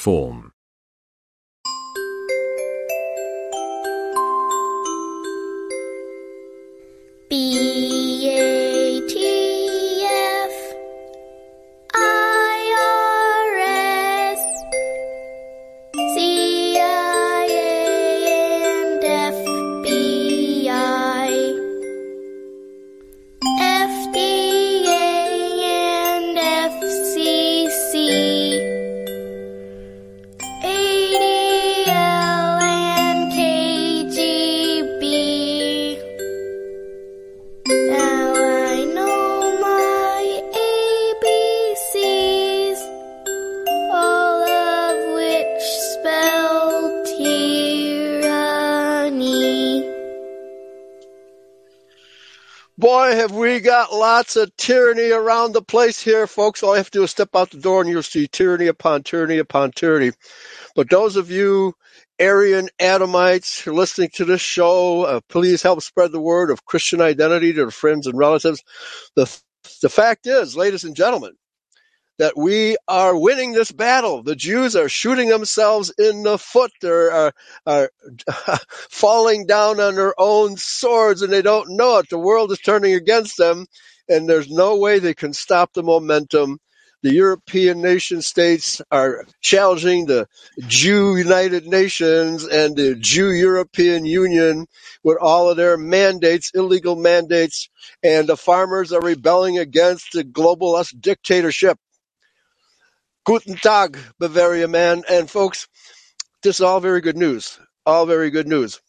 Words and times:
platform. 0.00 0.49
Lots 54.20 54.36
of 54.36 54.54
tyranny 54.58 55.12
around 55.12 55.54
the 55.54 55.62
place 55.62 55.98
here, 55.98 56.26
folks. 56.26 56.62
All 56.62 56.72
you 56.72 56.76
have 56.76 56.90
to 56.90 56.98
do 56.98 57.04
is 57.04 57.10
step 57.10 57.30
out 57.34 57.52
the 57.52 57.56
door 57.56 57.80
and 57.80 57.88
you'll 57.88 58.02
see 58.02 58.28
tyranny 58.28 58.66
upon 58.66 59.02
tyranny 59.02 59.38
upon 59.38 59.70
tyranny. 59.72 60.12
But 60.76 60.90
those 60.90 61.16
of 61.16 61.30
you 61.30 61.72
Aryan 62.20 62.68
Adamites 62.78 63.62
who 63.62 63.70
are 63.70 63.74
listening 63.74 64.10
to 64.16 64.26
this 64.26 64.42
show, 64.42 65.04
uh, 65.04 65.20
please 65.30 65.62
help 65.62 65.80
spread 65.80 66.12
the 66.12 66.20
word 66.20 66.50
of 66.50 66.66
Christian 66.66 67.00
identity 67.00 67.54
to 67.54 67.70
friends 67.70 68.06
and 68.06 68.18
relatives. 68.18 68.62
The, 69.16 69.24
the 69.80 69.88
fact 69.88 70.26
is, 70.26 70.54
ladies 70.54 70.84
and 70.84 70.94
gentlemen, 70.94 71.32
that 72.18 72.36
we 72.36 72.76
are 72.88 73.18
winning 73.18 73.52
this 73.52 73.72
battle. 73.72 74.22
The 74.22 74.36
Jews 74.36 74.76
are 74.76 74.90
shooting 74.90 75.30
themselves 75.30 75.90
in 75.98 76.24
the 76.24 76.36
foot. 76.36 76.72
They 76.82 76.90
are, 76.90 77.32
are 77.64 77.90
falling 78.90 79.46
down 79.46 79.80
on 79.80 79.94
their 79.94 80.12
own 80.18 80.58
swords 80.58 81.22
and 81.22 81.32
they 81.32 81.40
don't 81.40 81.74
know 81.74 81.96
it. 81.96 82.10
The 82.10 82.18
world 82.18 82.52
is 82.52 82.58
turning 82.58 82.92
against 82.92 83.38
them 83.38 83.64
and 84.10 84.28
there's 84.28 84.50
no 84.50 84.78
way 84.78 85.00
they 85.00 85.14
can 85.14 85.34
stop 85.34 85.74
the 85.74 85.84
momentum. 85.84 86.60
The 87.04 87.14
European 87.14 87.82
nation 87.82 88.22
states 88.22 88.82
are 88.92 89.26
challenging 89.42 90.06
the 90.06 90.28
Jew 90.68 91.16
United 91.16 91.66
Nations 91.66 92.44
and 92.46 92.76
the 92.76 92.96
Jew 92.96 93.30
European 93.32 94.06
Union 94.06 94.66
with 95.04 95.18
all 95.22 95.50
of 95.50 95.58
their 95.58 95.78
mandates, 95.78 96.52
illegal 96.54 96.96
mandates, 96.96 97.70
and 98.04 98.28
the 98.28 98.38
farmers 98.38 98.92
are 98.92 99.02
rebelling 99.02 99.58
against 99.58 100.12
the 100.14 100.24
globalist 100.24 101.00
dictatorship. 101.00 101.78
Guten 103.26 103.56
Tag, 103.56 103.98
Bavaria 104.20 104.68
man. 104.68 105.04
And 105.10 105.30
folks, 105.30 105.68
this 106.42 106.56
is 106.56 106.62
all 106.62 106.80
very 106.80 107.00
good 107.02 107.16
news. 107.18 107.58
All 107.86 108.06
very 108.06 108.30
good 108.30 108.48
news. 108.48 108.80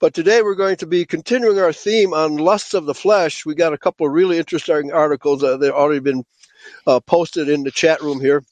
But 0.00 0.14
today 0.14 0.42
we're 0.42 0.54
going 0.54 0.76
to 0.76 0.86
be 0.86 1.04
continuing 1.04 1.58
our 1.58 1.72
theme 1.72 2.12
on 2.12 2.36
lusts 2.36 2.74
of 2.74 2.86
the 2.86 2.94
flesh. 2.94 3.46
We 3.46 3.54
got 3.54 3.72
a 3.72 3.78
couple 3.78 4.06
of 4.06 4.12
really 4.12 4.38
interesting 4.38 4.92
articles. 4.92 5.42
Uh, 5.42 5.56
they've 5.56 5.72
already 5.72 6.00
been 6.00 6.24
uh, 6.86 7.00
posted 7.00 7.48
in 7.48 7.62
the 7.62 7.70
chat 7.70 8.02
room 8.02 8.20
here. 8.20 8.42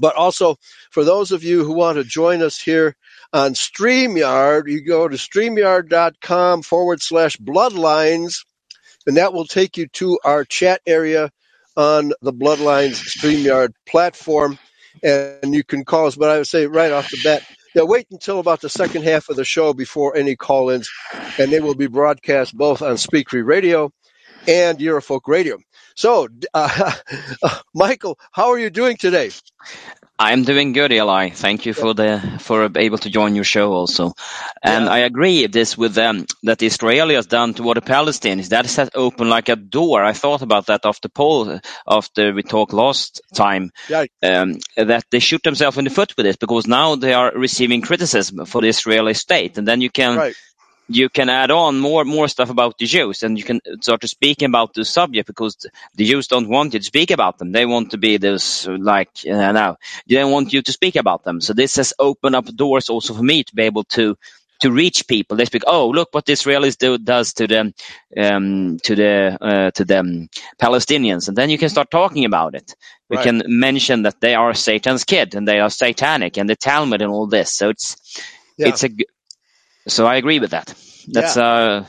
But 0.00 0.14
also, 0.14 0.56
for 0.90 1.04
those 1.04 1.32
of 1.32 1.42
you 1.42 1.64
who 1.64 1.72
want 1.72 1.96
to 1.96 2.04
join 2.04 2.42
us 2.42 2.60
here 2.60 2.94
on 3.32 3.54
StreamYard, 3.54 4.68
you 4.68 4.84
go 4.84 5.08
to 5.08 5.16
streamyard.com 5.16 6.62
forward 6.62 7.02
slash 7.02 7.36
bloodlines, 7.38 8.44
and 9.06 9.16
that 9.16 9.32
will 9.32 9.46
take 9.46 9.76
you 9.76 9.88
to 9.88 10.18
our 10.24 10.44
chat 10.44 10.80
area 10.86 11.30
on 11.76 12.12
the 12.22 12.32
Bloodlines 12.32 13.02
StreamYard 13.02 13.72
platform. 13.86 14.58
And 15.02 15.54
you 15.54 15.64
can 15.64 15.84
call 15.84 16.06
us, 16.06 16.16
but 16.16 16.30
I 16.30 16.38
would 16.38 16.46
say 16.46 16.66
right 16.66 16.92
off 16.92 17.10
the 17.10 17.18
bat, 17.24 17.42
yeah, 17.74 17.82
wait 17.84 18.06
until 18.10 18.40
about 18.40 18.60
the 18.60 18.68
second 18.68 19.04
half 19.04 19.28
of 19.28 19.36
the 19.36 19.44
show 19.44 19.72
before 19.74 20.16
any 20.16 20.36
call 20.36 20.70
ins, 20.70 20.90
and 21.38 21.52
they 21.52 21.60
will 21.60 21.74
be 21.76 21.86
broadcast 21.86 22.56
both 22.56 22.82
on 22.82 22.98
Speak 22.98 23.30
Free 23.30 23.42
Radio 23.42 23.92
and 24.48 24.78
Eurofolk 24.78 25.22
Radio. 25.26 25.58
So, 25.94 26.28
uh, 26.54 26.92
Michael, 27.74 28.18
how 28.32 28.50
are 28.50 28.58
you 28.58 28.70
doing 28.70 28.96
today? 28.96 29.30
I'm 30.22 30.44
doing 30.44 30.74
good, 30.74 30.92
Eli. 30.92 31.30
Thank 31.30 31.64
you 31.64 31.72
for 31.72 31.94
the 31.94 32.20
for 32.40 32.68
able 32.76 32.98
to 32.98 33.08
join 33.08 33.34
your 33.34 33.44
show 33.44 33.72
also. 33.72 34.12
And 34.62 34.84
Yeah. 34.84 34.92
I 34.92 34.98
agree 34.98 35.46
this 35.46 35.78
with 35.78 35.94
them 35.94 36.26
that 36.42 36.62
Israel 36.62 37.08
has 37.08 37.26
done 37.26 37.54
toward 37.54 37.78
the 37.78 37.80
Palestinians. 37.80 38.50
That 38.50 38.66
has 38.66 38.90
opened 38.94 39.30
like 39.30 39.48
a 39.48 39.56
door. 39.56 40.04
I 40.04 40.12
thought 40.12 40.42
about 40.42 40.66
that 40.66 40.82
after 40.84 41.08
Paul 41.08 41.60
after 41.88 42.34
we 42.34 42.42
talked 42.42 42.74
last 42.74 43.22
time. 43.34 43.70
Yeah. 43.88 44.04
Um, 44.22 44.58
that 44.76 45.04
they 45.10 45.20
shoot 45.20 45.42
themselves 45.42 45.78
in 45.78 45.84
the 45.84 45.90
foot 45.90 46.12
with 46.18 46.26
this 46.26 46.36
because 46.36 46.66
now 46.66 46.96
they 46.96 47.14
are 47.14 47.32
receiving 47.34 47.80
criticism 47.80 48.44
for 48.44 48.60
the 48.60 48.68
Israeli 48.68 49.14
state, 49.14 49.56
and 49.56 49.66
then 49.66 49.80
you 49.80 49.90
can 49.90 50.18
Right. 50.18 50.36
You 50.90 51.10
can 51.10 51.30
add 51.30 51.52
on 51.52 51.80
more 51.80 52.04
more 52.04 52.28
stuff 52.28 52.50
about 52.50 52.78
the 52.78 52.86
Jews, 52.86 53.24
and 53.24 53.38
you 53.38 53.44
can 53.44 53.60
start 53.82 54.02
to 54.02 54.08
speak 54.08 54.42
about 54.42 54.74
the 54.74 54.84
subject 54.84 55.28
because 55.28 55.56
the 55.96 56.06
Jews 56.06 56.28
don't 56.28 56.50
want 56.50 56.74
you 56.74 56.80
to 56.80 56.86
speak 56.86 57.12
about 57.12 57.38
them. 57.38 57.52
They 57.52 57.66
want 57.66 57.92
to 57.92 57.98
be 57.98 58.18
this 58.18 58.66
like 58.68 59.10
uh, 59.30 59.52
now 59.52 59.78
they 60.08 60.16
don't 60.16 60.32
want 60.32 60.52
you 60.54 60.62
to 60.62 60.72
speak 60.72 60.96
about 60.96 61.24
them. 61.24 61.40
So 61.42 61.54
this 61.54 61.76
has 61.76 61.94
opened 62.00 62.36
up 62.36 62.46
doors 62.56 62.90
also 62.90 63.14
for 63.14 63.24
me 63.24 63.44
to 63.44 63.56
be 63.56 63.64
able 63.64 63.84
to 63.96 64.16
to 64.60 64.72
reach 64.72 65.08
people. 65.08 65.36
They 65.38 65.46
speak, 65.46 65.64
oh 65.66 65.90
look 65.90 66.10
what 66.12 66.26
the 66.26 66.34
Israelis 66.34 66.78
do 66.78 66.98
does 66.98 67.34
to 67.34 67.48
them 67.48 67.74
um, 68.18 68.78
to 68.84 68.96
the 68.96 69.38
uh, 69.40 69.72
to 69.72 69.86
them 69.86 70.28
Palestinians, 70.62 71.28
and 71.28 71.38
then 71.38 71.50
you 71.50 71.58
can 71.58 71.70
start 71.70 71.90
talking 71.90 72.26
about 72.26 72.56
it. 72.56 72.74
We 73.10 73.18
Right. 73.18 73.20
can 73.20 73.42
mention 73.46 74.04
that 74.04 74.20
they 74.20 74.34
are 74.34 74.54
Satan's 74.54 75.04
kid 75.04 75.36
and 75.36 75.48
they 75.48 75.60
are 75.60 75.70
satanic 75.70 76.38
and 76.38 76.50
the 76.50 76.56
Talmud 76.56 77.02
and 77.02 77.12
all 77.12 77.28
this. 77.28 77.52
So 77.54 77.70
it's 77.70 77.96
Yeah. 78.58 78.78
it's 78.78 78.84
a 78.84 78.90
so 79.86 80.06
I 80.06 80.16
agree 80.16 80.38
with 80.38 80.50
that. 80.50 80.74
That's 81.08 81.36
uh 81.36 81.86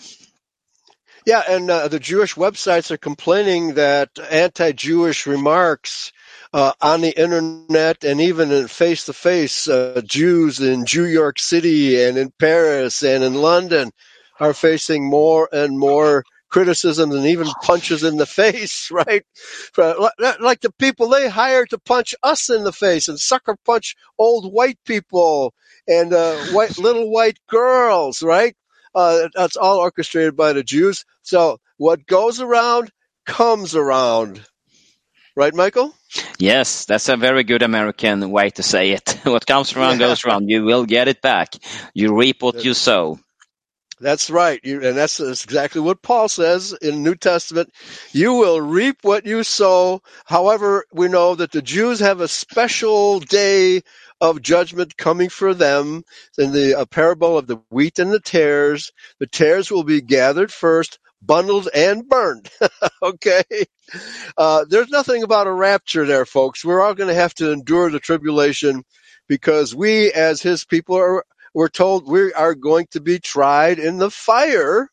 Yeah, 1.26 1.44
and 1.48 1.70
uh, 1.70 1.88
the 1.88 2.00
Jewish 2.00 2.36
websites 2.36 2.90
are 2.90 2.98
complaining 2.98 3.76
that 3.76 4.10
anti-Jewish 4.32 5.28
remarks 5.28 6.12
uh, 6.54 6.74
on 6.82 7.02
the 7.02 7.12
internet 7.12 8.04
and 8.04 8.20
even 8.20 8.52
in 8.52 8.68
face-to-face, 8.68 9.68
uh, 9.68 10.02
Jews 10.04 10.60
in 10.60 10.86
New 10.94 11.06
York 11.06 11.40
City 11.40 12.04
and 12.04 12.18
in 12.18 12.32
Paris 12.40 13.04
and 13.04 13.24
in 13.24 13.36
London 13.36 13.92
are 14.40 14.54
facing 14.54 15.08
more 15.08 15.48
and 15.52 15.78
more 15.78 16.24
criticisms 16.52 17.16
and 17.16 17.26
even 17.28 17.48
punches 17.64 18.04
in 18.04 18.18
the 18.18 18.28
face, 18.28 18.92
right? 18.94 19.24
Like 19.78 20.62
the 20.62 20.74
people 20.78 21.10
they 21.10 21.30
hire 21.30 21.66
to 21.68 21.80
punch 21.80 22.16
us 22.24 22.50
in 22.50 22.64
the 22.64 22.74
face 22.74 23.08
and 23.08 23.20
sucker 23.20 23.56
punch 23.66 23.96
old 24.20 24.52
white 24.54 24.80
people 24.86 25.54
and 25.88 26.14
uh, 26.14 26.38
white 26.54 26.78
little 26.80 27.12
white 27.12 27.40
girls, 27.50 28.22
right? 28.22 28.56
Uh, 28.94 29.30
that's 29.36 29.58
all 29.58 29.80
orchestrated 29.80 30.36
by 30.36 30.54
the 30.54 30.64
Jews. 30.64 31.06
So 31.24 31.60
what 31.78 32.06
goes 32.06 32.42
around 32.42 32.92
comes 33.26 33.76
around. 33.76 34.44
Right, 35.36 35.56
Michael? 35.56 35.96
yes, 36.40 36.86
that's 36.86 37.08
a 37.08 37.16
very 37.16 37.44
good 37.46 37.64
American 37.64 38.32
way 38.32 38.50
to 38.52 38.64
say 38.64 38.92
it. 38.92 39.18
what 39.24 39.46
comes 39.48 39.74
around 39.76 40.00
Yeah. 40.02 40.08
goes 40.10 40.26
around. 40.26 40.50
You 40.50 40.64
will 40.64 40.86
get 40.86 41.08
it 41.08 41.22
back. 41.22 41.54
You 41.94 42.14
reap 42.18 42.42
what 42.44 42.66
you 42.66 42.74
sow. 42.74 43.18
That's 44.02 44.32
right. 44.32 44.60
You, 44.64 44.84
and 44.84 44.98
that's, 44.98 45.20
exactly 45.20 45.80
what 45.80 46.02
Paul 46.02 46.28
says 46.28 46.74
in 46.74 47.04
New 47.04 47.16
Testament. 47.16 47.72
You 48.12 48.34
will 48.34 48.60
reap 48.60 48.98
what 49.04 49.28
you 49.28 49.44
sow. 49.44 50.02
However, 50.26 50.86
we 50.92 51.08
know 51.08 51.36
that 51.36 51.52
the 51.52 51.62
Jews 51.62 52.00
have 52.00 52.20
a 52.20 52.28
special 52.28 53.20
day 53.20 53.84
of 54.20 54.42
judgment 54.42 54.98
coming 54.98 55.30
for 55.30 55.54
them 55.54 56.04
in 56.38 56.52
the 56.52 56.88
parable 56.90 57.38
of 57.38 57.46
the 57.46 57.62
wheat 57.70 58.00
and 58.00 58.12
the 58.12 58.20
tares. 58.20 58.92
The 59.20 59.28
tares 59.28 59.70
will 59.70 59.84
be 59.84 60.02
gathered 60.02 60.52
first, 60.52 60.98
bundled 61.22 61.70
and 61.74 62.08
burned. 62.10 62.50
okay. 63.04 63.44
Uh, 64.36 64.66
there's 64.68 64.90
nothing 64.90 65.22
about 65.22 65.48
a 65.48 65.54
rapture 65.54 66.08
there, 66.08 66.26
folks. 66.26 66.66
We're 66.66 66.82
all 66.82 66.96
going 66.96 67.10
to 67.10 67.16
have 67.16 67.36
to 67.36 67.52
endure 67.52 67.92
the 67.92 68.00
tribulation 68.00 68.84
because 69.28 69.76
we, 69.76 70.12
as 70.12 70.42
his 70.42 70.66
people, 70.66 70.98
are, 70.98 71.24
we're 71.54 71.70
told 71.70 72.08
we 72.08 72.34
are 72.34 72.56
going 72.56 72.88
to 72.92 73.02
be 73.02 73.20
tried 73.20 73.80
in 73.80 73.98
the 73.98 74.12
fire 74.12 74.90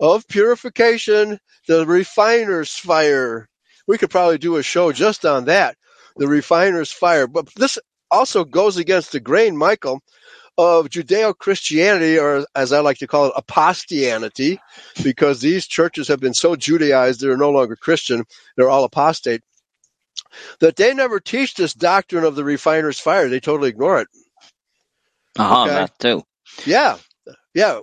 of 0.00 0.28
purification, 0.28 1.38
the 1.68 1.86
refiner's 1.86 2.72
fire. 2.74 3.48
We 3.88 3.98
could 3.98 4.10
probably 4.10 4.38
do 4.38 4.56
a 4.56 4.62
show 4.62 4.92
just 4.92 5.26
on 5.26 5.46
that, 5.46 5.76
the 6.16 6.28
refiner's 6.28 6.92
fire. 6.92 7.26
But 7.26 7.48
this 7.56 7.78
also 8.10 8.44
goes 8.44 8.76
against 8.78 9.12
the 9.12 9.20
grain, 9.20 9.56
Michael, 9.56 10.00
of 10.58 10.88
Judeo 10.90 11.36
Christianity, 11.36 12.18
or 12.18 12.46
as 12.54 12.72
I 12.72 12.80
like 12.80 12.98
to 12.98 13.08
call 13.08 13.26
it, 13.28 13.34
apostianity, 13.36 14.58
because 15.02 15.40
these 15.40 15.66
churches 15.66 16.08
have 16.08 16.20
been 16.20 16.34
so 16.34 16.56
Judaized 16.56 17.20
they're 17.20 17.36
no 17.36 17.50
longer 17.50 17.76
Christian, 17.76 18.24
they're 18.56 18.70
all 18.70 18.84
apostate. 18.84 19.42
that 20.60 20.76
they 20.76 20.94
never 20.94 21.20
teach 21.20 21.54
this 21.54 21.74
doctrine 21.74 22.24
of 22.24 22.34
the 22.34 22.44
refiner's 22.44 22.98
fire. 22.98 23.28
They 23.28 23.40
totally 23.40 23.70
ignore 23.70 24.00
it. 24.00 24.08
Uh-huh, 25.38 25.62
Okay. 25.64 25.74
that 25.74 25.98
too. 25.98 26.22
Yeah, 26.66 26.98
yeah. 27.54 27.80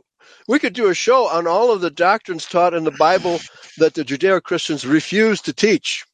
We 0.47 0.59
could 0.59 0.73
do 0.73 0.87
a 0.87 0.93
show 0.95 1.27
on 1.27 1.47
all 1.47 1.71
of 1.71 1.81
the 1.81 1.91
doctrines 1.91 2.45
taught 2.45 2.73
in 2.73 2.83
the 2.83 2.91
Bible 2.91 3.39
that 3.77 3.93
the 3.93 4.03
Judeo 4.03 4.41
Christians 4.41 4.85
refuse 4.85 5.41
to 5.43 5.53
teach. 5.53 6.05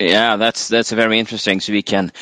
Yeah, 0.00 0.36
that's 0.36 0.68
that's 0.68 0.92
very 0.92 1.18
interesting. 1.18 1.60
So 1.60 1.72
we 1.72 1.82
can 1.82 2.12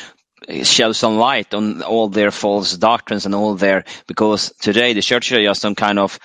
shed 0.63 0.95
some 0.95 1.17
light 1.17 1.53
on 1.53 1.81
all 1.83 2.09
their 2.09 2.31
false 2.31 2.77
doctrines 2.77 3.25
and 3.25 3.35
all 3.35 3.55
their 3.55 3.85
because 4.07 4.53
today 4.61 4.93
the 4.93 5.01
church 5.01 5.31
are 5.31 5.43
just 5.43 5.61
some 5.61 5.75
kind 5.75 5.99
of 5.99 6.19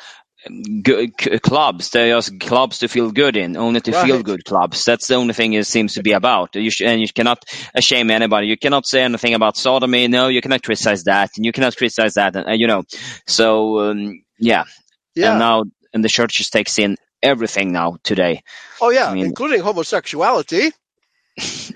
g- 0.83 1.13
c- 1.21 1.39
clubs. 1.39 1.91
They're 1.91 2.15
just 2.17 2.39
clubs 2.41 2.79
to 2.79 2.89
feel 2.89 3.11
good 3.11 3.37
in, 3.37 3.57
only 3.57 3.81
to 3.81 3.93
feel 3.93 4.23
good 4.23 4.45
clubs. 4.45 4.85
That's 4.85 5.07
the 5.07 5.15
only 5.17 5.35
thing 5.35 5.53
it 5.55 5.67
seems 5.67 5.95
to 5.95 6.03
be 6.03 6.13
about. 6.13 6.55
You 6.55 6.71
sh- 6.71 6.83
and 6.83 7.01
you 7.01 7.09
cannot 7.13 7.45
shame 7.81 8.11
anybody. 8.11 8.47
You 8.47 8.57
cannot 8.57 8.87
say 8.87 9.03
anything 9.03 9.35
about 9.35 9.57
sodomy. 9.57 10.09
No, 10.09 10.29
you 10.29 10.41
cannot 10.41 10.63
criticize 10.63 11.05
that, 11.05 11.31
and 11.37 11.45
you 11.45 11.53
cannot 11.53 11.77
criticize 11.77 12.15
that. 12.15 12.37
And, 12.37 12.49
uh, 12.49 12.53
you 12.53 12.67
know, 12.67 12.85
so 13.27 13.81
um, 13.91 14.23
yeah. 14.39 14.65
Yeah. 15.15 15.31
And 15.33 15.39
now, 15.41 15.65
and 15.93 16.05
the 16.05 16.09
church 16.09 16.37
just 16.39 16.53
takes 16.53 16.79
in 16.79 16.97
everything 17.23 17.73
now 17.73 17.97
today. 18.05 18.43
oh, 18.81 18.91
yeah, 18.91 19.07
I 19.11 19.15
mean- 19.15 19.27
including 19.27 19.61
homosexuality. 19.61 20.71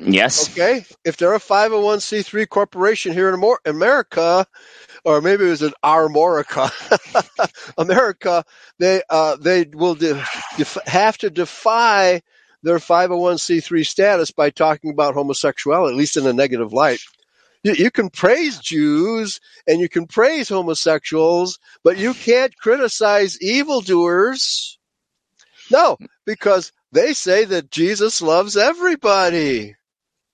Yes. 0.01 0.51
Okay, 0.51 0.85
if 1.05 1.17
they're 1.17 1.35
a 1.35 1.39
501c3 1.39 2.49
corporation 2.49 3.13
here 3.13 3.33
in 3.33 3.41
America, 3.65 4.45
or 5.05 5.21
maybe 5.21 5.47
it 5.47 5.51
was 5.51 5.63
an 5.63 5.75
Armorica, 5.85 6.71
America, 7.79 8.45
they 8.79 9.03
uh, 9.09 9.37
they 9.37 9.67
will 9.73 9.95
de- 9.95 10.25
def- 10.57 10.79
have 10.87 11.19
to 11.19 11.31
defy 11.31 12.23
their 12.63 12.79
501c3 12.79 13.87
status 13.87 14.31
by 14.31 14.51
talking 14.51 14.91
about 14.91 15.15
homosexuality, 15.15 15.93
at 15.93 15.99
least 15.99 16.17
in 16.17 16.27
a 16.27 16.33
negative 16.33 16.73
light. 16.73 17.01
You, 17.65 17.75
you 17.75 17.91
can 17.91 18.11
praise 18.11 18.59
Jews 18.59 19.41
and 19.67 19.81
you 19.81 19.89
can 19.89 20.07
praise 20.07 20.49
homosexuals, 20.49 21.59
but 21.83 21.99
you 21.99 22.15
can't 22.15 22.57
criticize 22.57 23.41
evildoers. 23.43 24.79
No, 25.71 25.97
because 26.27 26.73
they 26.93 27.15
say 27.15 27.45
that 27.47 27.71
Jesus 27.71 28.21
loves 28.23 28.57
everybody. 28.57 29.75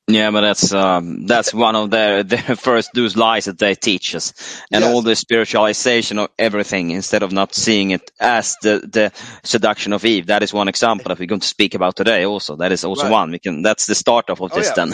Yeah, 0.08 0.30
but 0.32 0.42
that's 0.42 0.72
um, 0.72 1.26
that's 1.26 1.54
one 1.54 1.76
of 1.76 1.90
their 1.90 2.22
their 2.24 2.56
first 2.56 2.92
those 2.94 3.16
lies 3.16 3.46
that 3.46 3.58
they 3.58 3.74
teach 3.74 4.14
us, 4.14 4.34
and 4.72 4.84
Yes. 4.84 4.84
all 4.84 5.02
the 5.02 5.12
spiritualization 5.16 6.18
of 6.18 6.30
everything 6.38 6.92
instead 6.92 7.24
of 7.24 7.32
not 7.32 7.54
seeing 7.54 7.92
it 7.92 8.10
as 8.20 8.56
the 8.62 8.80
the 8.92 9.12
seduction 9.44 9.94
of 9.94 10.04
Eve. 10.04 10.26
That 10.26 10.42
is 10.44 10.54
one 10.54 10.68
example 10.68 11.08
that 11.10 11.18
we're 11.18 11.26
going 11.26 11.40
to 11.40 11.46
speak 11.48 11.74
about 11.74 11.96
today. 11.96 12.26
Also, 12.26 12.56
that 12.56 12.72
is 12.72 12.84
also 12.84 13.06
Right. 13.06 13.08
one. 13.08 13.32
We 13.32 13.40
can 13.40 13.62
that's 13.62 13.86
the 13.86 13.96
start 13.96 14.30
of 14.30 14.40
Oh, 14.50 14.58
this 14.58 14.72
yeah. 14.72 14.72
then. 14.72 14.92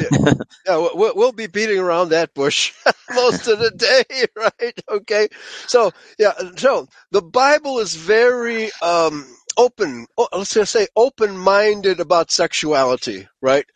Yeah, 0.67 0.79
we- 0.79 0.91
we'll, 0.95 1.15
we'll 1.17 1.33
be 1.33 1.47
beating 1.49 1.79
around 1.79 2.11
that 2.11 2.35
bush 2.35 2.73
most 3.11 3.49
of 3.49 3.59
the 3.59 3.71
day, 3.73 4.27
right? 4.37 4.81
Okay. 4.89 5.29
So, 5.67 5.93
yeah, 6.19 6.33
so 6.57 6.89
the 7.11 7.23
Bible 7.23 7.81
is 7.81 7.95
very 7.97 8.71
um, 8.83 9.27
open, 9.59 10.07
let's 10.33 10.55
just 10.55 10.73
say 10.73 10.87
open 10.97 11.37
minded 11.37 12.01
about 12.01 12.31
sexuality, 12.31 13.29
right? 13.43 13.67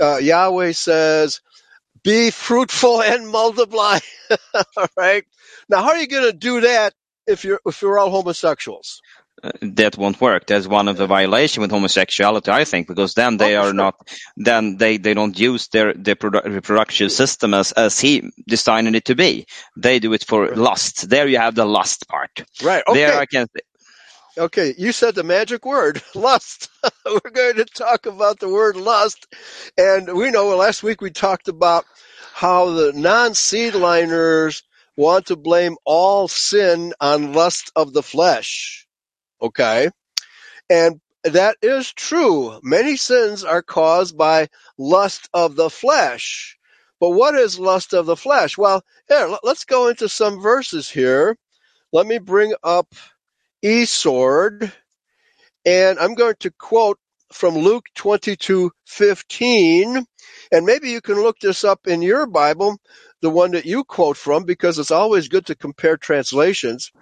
Uh, 0.00 0.18
Yahweh 0.18 0.72
says, 0.72 1.40
be 2.04 2.30
fruitful 2.30 3.02
and 3.02 3.28
multiply, 3.28 3.98
all 4.76 4.86
right? 4.96 5.24
Now, 5.68 5.82
how 5.82 5.90
are 5.90 5.98
you 5.98 6.08
going 6.08 6.30
to 6.30 6.36
do 6.36 6.62
that 6.62 6.94
if 7.26 7.44
you're, 7.44 7.60
if 7.66 7.82
you're 7.82 7.98
all 7.98 8.10
homosexuals? 8.10 9.02
that 9.62 9.98
won't 9.98 10.20
work. 10.20 10.46
That's 10.46 10.66
one 10.68 10.88
of 10.88 10.96
the 10.96 11.06
violation 11.06 11.62
with 11.62 11.70
homosexuality, 11.70 12.50
I 12.50 12.64
think, 12.64 12.88
because 12.88 13.14
then 13.14 13.36
they 13.38 13.56
are 13.56 13.72
not, 13.72 13.96
then 14.36 14.76
they, 14.78 14.98
they 14.98 15.14
don't 15.14 15.38
use 15.38 15.68
their, 15.68 15.94
their 15.94 16.16
produ- 16.16 16.44
reproductive 16.46 17.12
system 17.12 17.54
as, 17.54 17.72
as 17.72 18.00
he 18.00 18.30
designed 18.48 18.94
it 18.96 19.06
to 19.06 19.16
be. 19.16 19.46
They 19.76 19.98
do 20.00 20.12
it 20.14 20.24
for 20.24 20.48
Right. 20.48 20.58
lust. 20.58 21.08
There 21.10 21.28
you 21.28 21.38
have 21.38 21.54
the 21.54 21.66
lust 21.66 22.08
part. 22.08 22.44
Right. 22.62 22.84
Okay. 22.88 23.00
There 23.00 23.16
I 23.16 23.26
can, 23.26 23.48
Okay, 24.38 24.72
you 24.78 24.92
said 24.92 25.16
the 25.16 25.24
magic 25.24 25.66
word, 25.66 26.00
lust. 26.14 26.70
We're 27.06 27.30
going 27.32 27.56
to 27.56 27.64
talk 27.64 28.06
about 28.06 28.38
the 28.38 28.48
word 28.48 28.76
lust. 28.76 29.26
And 29.76 30.14
we 30.16 30.30
know 30.30 30.56
last 30.56 30.82
week 30.84 31.00
we 31.00 31.10
talked 31.10 31.48
about 31.48 31.84
how 32.32 32.70
the 32.70 32.92
non 32.92 33.32
seedliners 33.32 34.62
want 34.96 35.26
to 35.26 35.36
blame 35.36 35.76
all 35.84 36.28
sin 36.28 36.94
on 37.00 37.32
lust 37.32 37.72
of 37.74 37.92
the 37.92 38.02
flesh. 38.02 38.86
Okay? 39.42 39.90
And 40.70 41.00
that 41.24 41.56
is 41.60 41.92
true. 41.92 42.60
Many 42.62 42.96
sins 42.96 43.42
are 43.44 43.62
caused 43.62 44.16
by 44.16 44.48
lust 44.78 45.28
of 45.34 45.56
the 45.56 45.70
flesh. 45.70 46.56
But 47.00 47.10
what 47.10 47.34
is 47.34 47.58
lust 47.58 47.92
of 47.92 48.06
the 48.06 48.16
flesh? 48.16 48.56
Well, 48.56 48.82
here, 49.08 49.26
let- 49.26 49.44
let's 49.44 49.64
go 49.64 49.88
into 49.88 50.08
some 50.08 50.40
verses 50.40 50.88
here. 50.88 51.36
Let 51.92 52.06
me 52.06 52.18
bring 52.18 52.54
up 52.62 52.94
e-Sword, 53.62 54.72
and 55.64 55.98
I'm 55.98 56.14
going 56.14 56.34
to 56.40 56.50
quote 56.50 56.98
from 57.32 57.56
Luke 57.56 57.86
22:15, 57.96 60.04
and 60.52 60.66
maybe 60.66 60.90
you 60.90 61.00
can 61.00 61.16
look 61.16 61.38
this 61.40 61.64
up 61.64 61.86
in 61.86 62.00
your 62.00 62.26
Bible, 62.26 62.78
the 63.20 63.30
one 63.30 63.52
that 63.52 63.66
you 63.66 63.84
quote 63.84 64.16
from, 64.16 64.44
because 64.44 64.78
it's 64.78 64.90
always 64.90 65.28
good 65.28 65.46
to 65.46 65.54
compare 65.54 65.96
translations. 65.96 66.92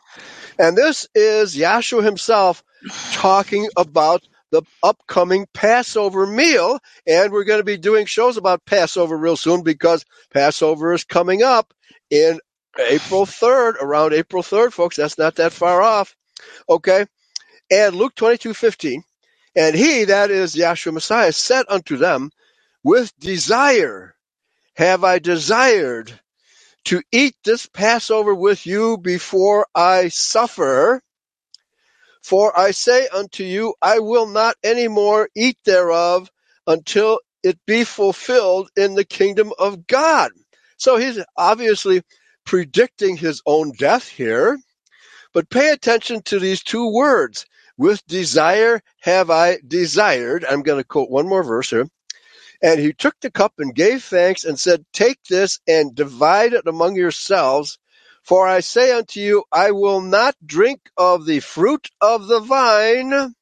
And 0.59 0.77
this 0.77 1.07
is 1.15 1.57
Yahshua 1.57 2.03
himself 2.03 2.65
talking 3.13 3.69
about 3.77 4.23
the 4.51 4.63
upcoming 4.83 5.47
Passover 5.53 6.27
meal, 6.27 6.79
and 7.07 7.33
we're 7.33 7.45
going 7.45 7.61
to 7.61 7.65
be 7.65 7.77
doing 7.77 8.07
shows 8.07 8.37
about 8.37 8.65
Passover 8.65 9.17
real 9.17 9.37
soon 9.37 9.63
because 9.63 10.05
Passover 10.33 10.93
is 10.93 11.05
coming 11.05 11.43
up 11.43 11.75
in 12.11 12.41
April 12.79 13.27
3rd, 13.27 13.77
around 13.81 14.13
April 14.13 14.43
3rd, 14.43 14.73
folks. 14.73 14.97
That's 14.97 15.19
not 15.19 15.37
that 15.37 15.53
far 15.53 15.83
off. 15.83 16.15
Okay. 16.69 17.07
And 17.71 17.97
Luke 17.97 18.15
twenty-two 18.15 18.55
fifteen, 18.55 19.03
and 19.57 19.75
he, 19.75 20.05
that 20.05 20.31
is 20.31 20.55
Yahshua 20.55 20.93
Messiah, 20.95 21.33
said 21.33 21.67
unto 21.69 21.97
them, 21.97 22.31
With 22.85 23.13
desire 23.19 24.15
have 24.77 25.05
I 25.05 25.19
desired 25.19 26.19
to 26.87 27.03
eat 27.13 27.35
this 27.45 27.67
Passover 27.67 28.35
with 28.35 28.67
you 28.67 28.99
before 28.99 29.67
I 29.75 30.09
suffer. 30.09 31.03
For 32.23 32.59
I 32.59 32.73
say 32.73 33.09
unto 33.09 33.45
you, 33.45 33.75
I 33.81 34.01
will 34.01 34.27
not 34.27 34.57
any 34.65 34.89
more 34.89 35.29
eat 35.37 35.59
thereof 35.65 36.31
until 36.67 37.21
it 37.43 37.59
be 37.67 37.85
fulfilled 37.85 38.71
in 38.77 38.95
the 38.95 39.05
kingdom 39.05 39.53
of 39.59 39.87
God. 39.87 40.33
So 40.77 40.97
he's 40.97 41.23
obviously 41.37 42.03
predicting 42.45 43.17
his 43.17 43.43
own 43.47 43.73
death 43.79 44.09
here. 44.09 44.59
But 45.37 45.51
pay 45.51 45.69
attention 45.69 46.23
to 46.23 46.39
these 46.39 46.63
two 46.63 46.91
words. 46.91 47.45
With 47.77 48.03
desire 48.07 48.81
have 49.03 49.29
I 49.29 49.59
desired. 49.69 50.47
I'm 50.47 50.63
going 50.63 50.81
to 50.81 50.89
quote 50.89 51.11
one 51.11 51.29
more 51.29 51.43
verse 51.43 51.69
here. 51.69 51.87
And 52.63 52.81
he 52.81 52.95
took 52.95 53.21
the 53.21 53.31
cup 53.31 53.53
and 53.59 53.75
gave 53.75 54.03
thanks 54.03 54.45
and 54.45 54.59
said, 54.59 54.87
Take 54.95 55.19
this 55.29 55.61
and 55.69 55.95
divide 55.95 56.55
it 56.55 56.67
among 56.67 56.97
yourselves. 56.97 57.79
For 58.23 58.49
I 58.49 58.61
say 58.61 58.93
unto 58.93 59.21
you, 59.21 59.45
I 59.53 59.73
will 59.73 60.01
not 60.01 60.35
drink 60.43 60.81
of 60.97 61.27
the 61.27 61.41
fruit 61.41 61.91
of 62.01 62.29
the 62.29 62.41
vine 62.41 63.35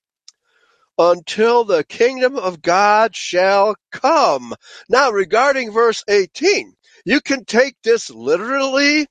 until 0.98 1.62
the 1.62 1.84
kingdom 1.84 2.36
of 2.36 2.60
God 2.60 3.14
shall 3.14 3.76
come. 3.92 4.52
Now, 4.88 5.12
regarding 5.12 5.70
verse 5.70 6.02
18, 6.08 6.74
you 7.04 7.20
can 7.20 7.44
take 7.44 7.76
this 7.84 8.10
literally 8.10 9.06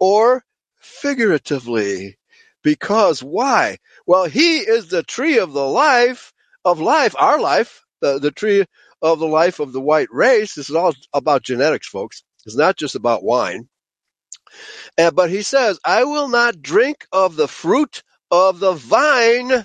or 0.00 0.42
figuratively. 0.88 2.16
Because 2.62 3.22
why? 3.22 3.78
Well, 4.06 4.24
he 4.24 4.58
is 4.58 4.88
the 4.88 5.02
tree 5.02 5.38
of 5.38 5.52
the 5.52 5.66
life 5.66 6.32
of 6.64 6.80
life, 6.80 7.14
our 7.18 7.40
life, 7.40 7.84
the, 8.00 8.18
the 8.18 8.32
tree 8.32 8.64
of 9.00 9.18
the 9.20 9.26
life 9.26 9.60
of 9.60 9.72
the 9.72 9.80
white 9.80 10.08
race. 10.10 10.54
This 10.54 10.68
is 10.68 10.76
all 10.76 10.94
about 11.14 11.44
genetics, 11.44 11.86
folks. 11.88 12.24
It's 12.46 12.56
not 12.56 12.76
just 12.76 12.94
about 12.94 13.22
wine. 13.22 13.68
And, 14.96 15.14
but 15.14 15.30
he 15.30 15.42
says, 15.42 15.78
I 15.84 16.04
will 16.04 16.28
not 16.28 16.62
drink 16.62 17.06
of 17.12 17.36
the 17.36 17.48
fruit 17.48 18.02
of 18.30 18.58
the 18.58 18.72
vine. 18.72 19.64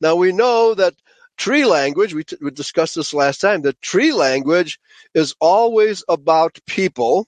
Now 0.00 0.16
we 0.16 0.32
know 0.32 0.74
that 0.74 0.94
tree 1.36 1.64
language, 1.66 2.14
we, 2.14 2.24
t- 2.24 2.36
we 2.40 2.50
discussed 2.50 2.94
this 2.94 3.14
last 3.14 3.40
time, 3.40 3.62
that 3.62 3.82
tree 3.82 4.12
language 4.12 4.78
is 5.14 5.34
always 5.40 6.02
about 6.08 6.58
people 6.66 7.26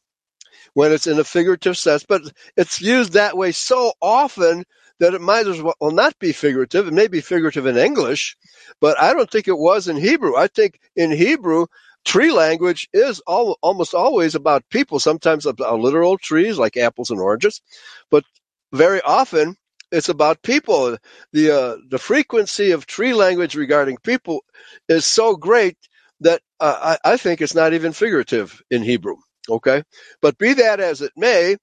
when 0.75 0.93
it's 0.93 1.09
in 1.09 1.21
a 1.21 1.25
figurative 1.25 1.79
sense, 1.79 2.05
but 2.09 2.23
it's 2.57 2.83
used 2.83 3.15
that 3.15 3.37
way 3.39 3.53
so 3.53 3.95
often 4.03 4.65
that 5.01 5.15
it 5.15 5.23
might 5.23 5.49
as 5.49 5.63
well 5.63 5.75
not 5.83 6.19
be 6.21 6.33
figurative. 6.33 6.89
It 6.89 6.95
may 6.95 7.09
be 7.09 7.23
figurative 7.23 7.67
in 7.67 7.79
English, 7.79 8.37
but 8.81 9.01
I 9.01 9.15
don't 9.15 9.31
think 9.31 9.49
it 9.49 9.59
was 9.59 9.89
in 9.89 9.99
Hebrew. 9.99 10.37
I 10.37 10.49
think 10.49 10.81
in 10.97 11.13
Hebrew, 11.13 11.67
tree 12.07 12.33
language 12.33 12.89
is 12.95 13.23
al- 13.29 13.59
almost 13.63 13.95
always 13.95 14.37
about 14.37 14.65
people, 14.71 15.01
sometimes 15.01 15.47
about 15.47 15.81
literal 15.81 16.19
trees 16.19 16.59
like 16.59 16.79
apples 16.79 17.11
and 17.11 17.21
oranges, 17.21 17.63
but 18.11 18.25
very 18.73 19.03
often 19.03 19.57
it's 19.93 20.11
about 20.11 20.43
people. 20.43 20.99
The, 21.35 21.53
uh, 21.53 21.77
the 21.91 21.99
frequency 21.99 22.73
of 22.73 22.87
tree 22.87 23.15
language 23.15 23.57
regarding 23.57 23.99
people 24.05 24.45
is 24.89 25.07
so 25.07 25.37
great 25.37 25.77
that 26.21 26.43
uh, 26.61 26.97
I, 27.05 27.13
I 27.15 27.19
think 27.19 27.43
it's 27.43 27.57
not 27.57 27.75
even 27.75 27.93
figurative 27.93 28.63
in 28.71 28.83
Hebrew. 28.83 29.17
Okay, 29.51 29.83
but 30.23 30.39
be 30.39 30.55
that 30.55 30.81
as 30.81 31.03
it 31.03 31.13
may, 31.17 31.57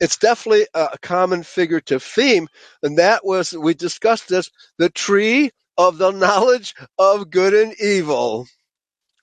it's 0.00 0.18
definitely 0.18 0.66
a 0.74 0.98
common 1.02 1.42
figurative 1.42 2.02
theme, 2.02 2.48
and 2.82 2.98
that 2.98 3.24
was 3.24 3.52
we 3.52 3.74
discussed 3.74 4.28
this 4.28 4.50
the 4.78 4.90
tree 4.90 5.50
of 5.78 5.98
the 5.98 6.10
knowledge 6.12 6.74
of 6.98 7.30
good 7.30 7.54
and 7.54 7.74
evil. 7.80 8.46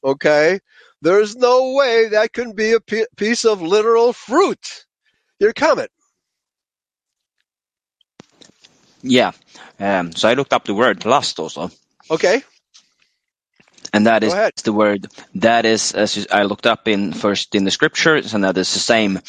Okay, 0.03 0.59
there's 1.01 1.35
no 1.35 1.73
way 1.73 2.09
that 2.09 2.33
can 2.33 2.53
be 2.53 2.73
a 2.73 2.79
piece 3.17 3.45
of 3.45 3.61
literal 3.61 4.13
fruit. 4.13 4.85
Your 5.39 5.53
comment. 5.53 5.91
Yeah. 9.03 9.33
Um, 9.79 10.13
so 10.13 10.29
I 10.29 10.35
looked 10.35 10.53
up 10.53 10.65
the 10.65 10.73
word 10.75 11.05
lust 11.05 11.39
also, 11.39 11.71
Okay, 12.11 12.43
and 13.95 14.07
that 14.07 14.23
Go 14.23 14.27
is 14.27 14.33
ahead. 14.33 14.53
the 14.65 14.73
word 14.73 15.07
that 15.35 15.65
is 15.65 15.93
as 15.93 16.27
I 16.31 16.43
looked 16.43 16.67
up 16.67 16.87
in 16.89 17.13
first 17.13 17.55
in 17.55 17.65
the 17.65 17.71
scriptures, 17.71 18.35
and 18.35 18.45
that 18.45 18.57
is 18.57 18.73
the 18.73 18.81
same. 18.81 19.21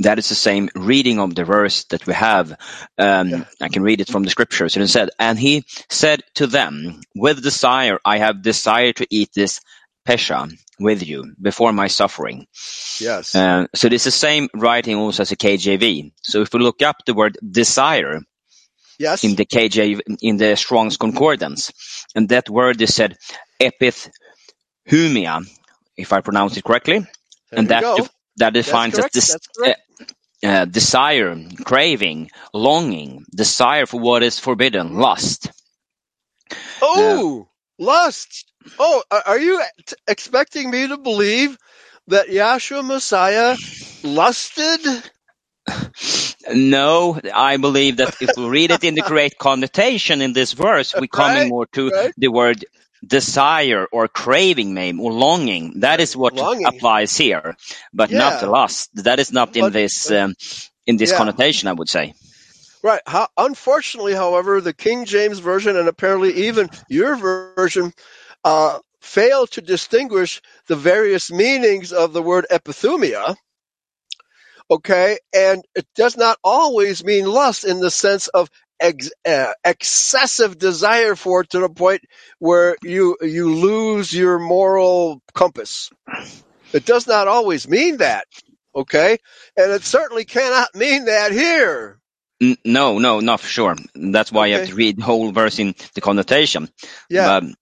That 0.00 0.18
is 0.18 0.28
the 0.30 0.36
same 0.36 0.70
reading 0.76 1.20
of 1.20 1.34
the 1.36 1.44
verse 1.44 1.84
that 1.86 2.06
we 2.06 2.14
have. 2.14 2.52
Um, 2.98 3.30
Yeah. 3.30 3.44
I 3.62 3.68
can 3.70 3.82
read 3.84 4.02
it 4.02 4.08
from 4.10 4.24
the 4.24 4.30
scriptures. 4.30 4.76
And 4.76 4.84
it 4.84 4.88
said, 4.88 5.10
"And 5.18 5.38
he 5.38 5.64
said 5.90 6.22
to 6.36 6.48
them, 6.48 7.02
With 7.16 7.42
desire 7.42 7.98
I 8.04 8.18
have 8.18 8.42
desired 8.42 8.96
to 8.98 9.08
eat 9.10 9.30
this 9.34 9.60
pesha 10.08 10.52
with 10.80 11.06
you 11.06 11.34
before 11.42 11.72
my 11.72 11.88
suffering." 11.88 12.46
yes, 13.00 13.34
Uh, 13.34 13.66
so 13.74 13.88
it's 13.88 14.04
the 14.04 14.12
same 14.12 14.48
writing 14.54 14.96
also 14.96 15.22
as 15.22 15.32
a 15.32 15.36
KJV. 15.36 16.12
So 16.22 16.42
if 16.42 16.54
we 16.54 16.60
look 16.60 16.82
up 16.82 16.98
the 17.06 17.14
word 17.14 17.38
desire, 17.50 18.20
yes, 19.00 19.24
in 19.24 19.36
the 19.36 19.46
KJ 19.46 20.00
in 20.22 20.38
the 20.38 20.56
Strong's 20.56 20.96
Concordance, 20.98 21.72
and 22.14 22.28
that 22.30 22.50
word 22.50 22.82
is 22.82 22.94
said 22.94 23.16
epithumia, 23.60 24.12
if 25.96 26.12
I 26.12 26.20
pronounce 26.22 26.56
it 26.56 26.64
correctly, 26.64 27.06
there 27.50 27.58
and 27.58 27.68
that 27.70 27.82
go. 27.82 27.96
that 28.38 28.54
defines 28.54 28.98
as 28.98 29.06
correct, 29.06 29.14
this, 29.14 29.34
that's 29.34 29.48
correct. 29.56 29.80
uh, 30.44 30.48
uh, 30.48 30.64
desire, 30.66 31.36
craving, 31.64 32.30
longing, 32.54 33.24
desire 33.34 33.86
for 33.86 34.00
what 34.00 34.22
is 34.22 34.38
forbidden, 34.38 34.94
lust. 34.96 35.50
Oh, 36.80 37.48
lust. 37.78 38.46
Oh, 38.78 39.02
are 39.10 39.22
are 39.26 39.40
you 39.40 39.62
t- 39.86 39.96
expecting 40.08 40.70
me 40.70 40.88
to 40.88 40.98
believe 40.98 41.58
that 42.08 42.28
Yahshua 42.28 42.84
Messiah 42.86 43.56
lusted? 44.04 44.80
No, 46.52 47.20
I 47.34 47.56
believe 47.58 47.98
that 47.98 48.16
if 48.20 48.30
we 48.36 48.46
read 48.48 48.70
it 48.70 48.84
in 48.84 48.94
the 48.94 49.02
correct 49.02 49.38
connotation 49.38 50.22
in 50.22 50.32
this 50.32 50.52
verse, 50.52 50.94
we're 50.94 51.06
coming 51.06 51.42
Right, 51.42 51.48
more 51.48 51.66
to 51.72 51.90
right. 51.90 52.12
the 52.16 52.28
word 52.28 52.64
desire 53.06 53.86
or 53.92 54.08
craving, 54.08 54.72
maybe, 54.74 54.98
or 55.00 55.12
longing. 55.12 55.80
That 55.80 56.00
is 56.00 56.16
what 56.16 56.34
Longing. 56.34 56.66
applies 56.66 57.16
here, 57.16 57.56
but 57.92 58.10
not 58.10 58.42
Yeah. 58.42 58.48
lust. 58.48 58.90
That 59.04 59.18
is 59.18 59.32
not 59.32 59.56
in 59.56 59.66
But- 59.66 59.72
this 59.72 60.10
um, 60.10 60.34
in 60.86 60.96
this 60.96 61.10
Yeah. 61.10 61.18
connotation. 61.18 61.68
I 61.68 61.72
would 61.72 61.88
say. 61.88 62.14
Right. 62.82 63.02
How, 63.06 63.28
unfortunately, 63.36 64.14
however, 64.14 64.60
the 64.62 64.72
King 64.72 65.04
James 65.04 65.38
version 65.38 65.76
and 65.76 65.88
apparently 65.88 66.48
even 66.48 66.70
your 66.88 67.14
version 67.16 67.92
uh, 68.44 68.78
fail 69.02 69.46
to 69.48 69.60
distinguish 69.60 70.40
the 70.66 70.76
various 70.76 71.30
meanings 71.30 71.92
of 71.92 72.14
the 72.14 72.22
word 72.22 72.46
epithumia. 72.50 73.36
Okay, 74.70 75.18
and 75.34 75.64
it 75.74 75.86
does 75.96 76.16
not 76.16 76.38
always 76.44 77.04
mean 77.04 77.26
lust 77.26 77.64
in 77.64 77.80
the 77.80 77.90
sense 77.90 78.28
of 78.28 78.48
ex, 78.78 79.10
uh, 79.26 79.52
excessive 79.64 80.58
desire 80.58 81.16
for 81.16 81.40
it 81.40 81.50
to 81.50 81.58
the 81.58 81.68
point 81.68 82.02
where 82.38 82.76
you 82.82 83.16
you 83.20 83.52
lose 83.52 84.12
your 84.12 84.38
moral 84.38 85.20
compass. 85.34 85.90
It 86.72 86.86
does 86.86 87.08
not 87.08 87.26
always 87.26 87.68
mean 87.68 87.96
that. 87.96 88.26
Okay, 88.74 89.18
and 89.56 89.72
it 89.72 89.82
certainly 89.82 90.24
cannot 90.24 90.72
mean 90.76 91.06
that 91.06 91.32
here. 91.32 91.98
No, 92.64 92.98
no, 92.98 93.20
not 93.20 93.40
for 93.40 93.48
sure. 93.48 93.76
That's 93.94 94.32
why 94.32 94.46
you 94.46 94.54
have 94.54 94.68
to 94.68 94.74
read 94.74 94.96
the 94.98 95.02
whole 95.02 95.30
verse 95.32 95.58
in 95.58 95.74
the 95.94 96.00
connotation. 96.00 96.70
Yeah. 97.10 97.40
But 97.40 97.54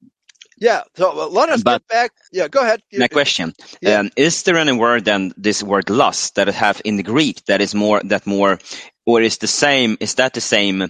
Yeah, 0.60 0.82
so 0.96 1.12
uh, 1.22 1.28
let 1.28 1.50
us 1.50 1.62
But- 1.62 1.82
get 1.82 1.88
back. 1.88 2.12
Yeah, 2.32 2.48
go 2.48 2.60
ahead. 2.62 2.82
my 2.92 3.08
question: 3.08 3.54
Yeah. 3.82 4.00
um, 4.00 4.10
Is 4.16 4.44
there 4.44 4.58
any 4.58 4.72
word 4.72 5.04
than 5.06 5.32
this 5.36 5.62
word 5.62 5.90
lust 5.90 6.36
that 6.36 6.48
it 6.48 6.54
have 6.54 6.82
in 6.84 6.96
the 6.96 7.04
Greek 7.04 7.44
that 7.46 7.60
is 7.60 7.74
more 7.74 8.02
that 8.04 8.26
more, 8.26 8.58
or 9.06 9.22
is 9.22 9.38
the 9.38 9.48
same? 9.48 9.98
Is 10.00 10.16
that 10.16 10.34
the 10.34 10.42
same? 10.42 10.82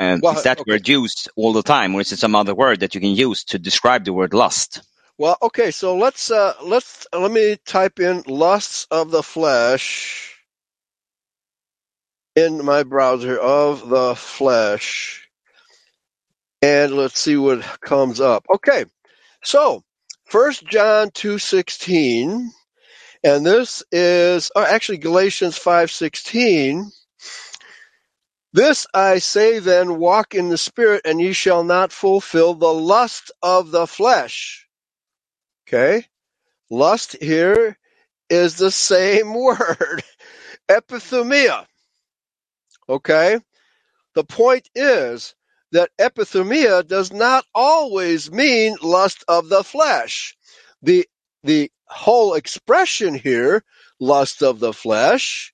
Um, 0.00 0.22
Well, 0.22 0.32
is 0.32 0.42
that 0.44 0.60
okay. 0.60 0.64
word 0.66 0.88
used 0.88 1.30
all 1.36 1.52
the 1.54 1.62
time, 1.64 1.94
or 1.94 2.02
is 2.02 2.12
it 2.12 2.20
some 2.20 2.36
other 2.36 2.54
word 2.54 2.80
that 2.80 2.94
you 2.94 3.00
can 3.02 3.14
use 3.14 3.44
to 3.46 3.58
describe 3.58 4.04
the 4.04 4.12
word 4.14 4.34
lust? 4.34 4.82
Well, 5.18 5.38
okay, 5.42 5.70
so 5.70 5.96
let's 5.96 6.30
uh 6.30 6.54
let's 6.62 7.06
let 7.12 7.30
me 7.30 7.56
type 7.66 8.00
in 8.00 8.24
lusts 8.26 8.86
of 8.90 9.10
the 9.12 9.22
flesh 9.22 10.36
in 12.36 12.64
my 12.64 12.84
browser 12.84 13.38
of 13.38 13.88
the 13.88 14.14
flesh. 14.16 15.28
And 16.62 16.94
let's 16.94 17.20
see 17.20 17.36
what 17.36 17.62
comes 17.80 18.20
up. 18.20 18.46
Okay. 18.54 18.84
So, 19.44 19.82
First 20.26 20.66
John 20.66 21.10
2:16 21.10 22.50
and 23.24 23.44
this 23.44 23.82
is 23.90 24.50
or 24.54 24.64
actually 24.64 24.98
Galatians 24.98 25.58
5:16 25.58 26.90
This 28.52 28.86
I 28.94 29.18
say 29.18 29.58
then, 29.58 29.98
walk 29.98 30.34
in 30.34 30.48
the 30.48 30.58
Spirit, 30.58 31.02
and 31.04 31.20
ye 31.20 31.32
shall 31.32 31.64
not 31.64 31.92
fulfill 31.92 32.54
the 32.54 32.72
lust 32.72 33.30
of 33.42 33.70
the 33.70 33.86
flesh. 33.86 34.66
Okay? 35.66 36.06
Lust 36.70 37.16
here 37.20 37.78
is 38.30 38.56
the 38.56 38.70
same 38.70 39.34
word, 39.38 40.02
epithumia. 40.68 41.66
Okay? 42.88 43.38
The 44.14 44.24
point 44.24 44.68
is 44.74 45.34
that 45.72 45.90
epithumia 45.98 46.86
does 46.86 47.12
not 47.12 47.44
always 47.54 48.30
mean 48.30 48.76
lust 48.82 49.24
of 49.28 49.48
the 49.48 49.62
flesh. 49.64 50.36
The, 50.82 51.06
the 51.44 51.70
whole 51.86 52.34
expression 52.34 53.14
here, 53.14 53.64
lust 54.00 54.42
of 54.42 54.60
the 54.60 54.72
flesh, 54.72 55.52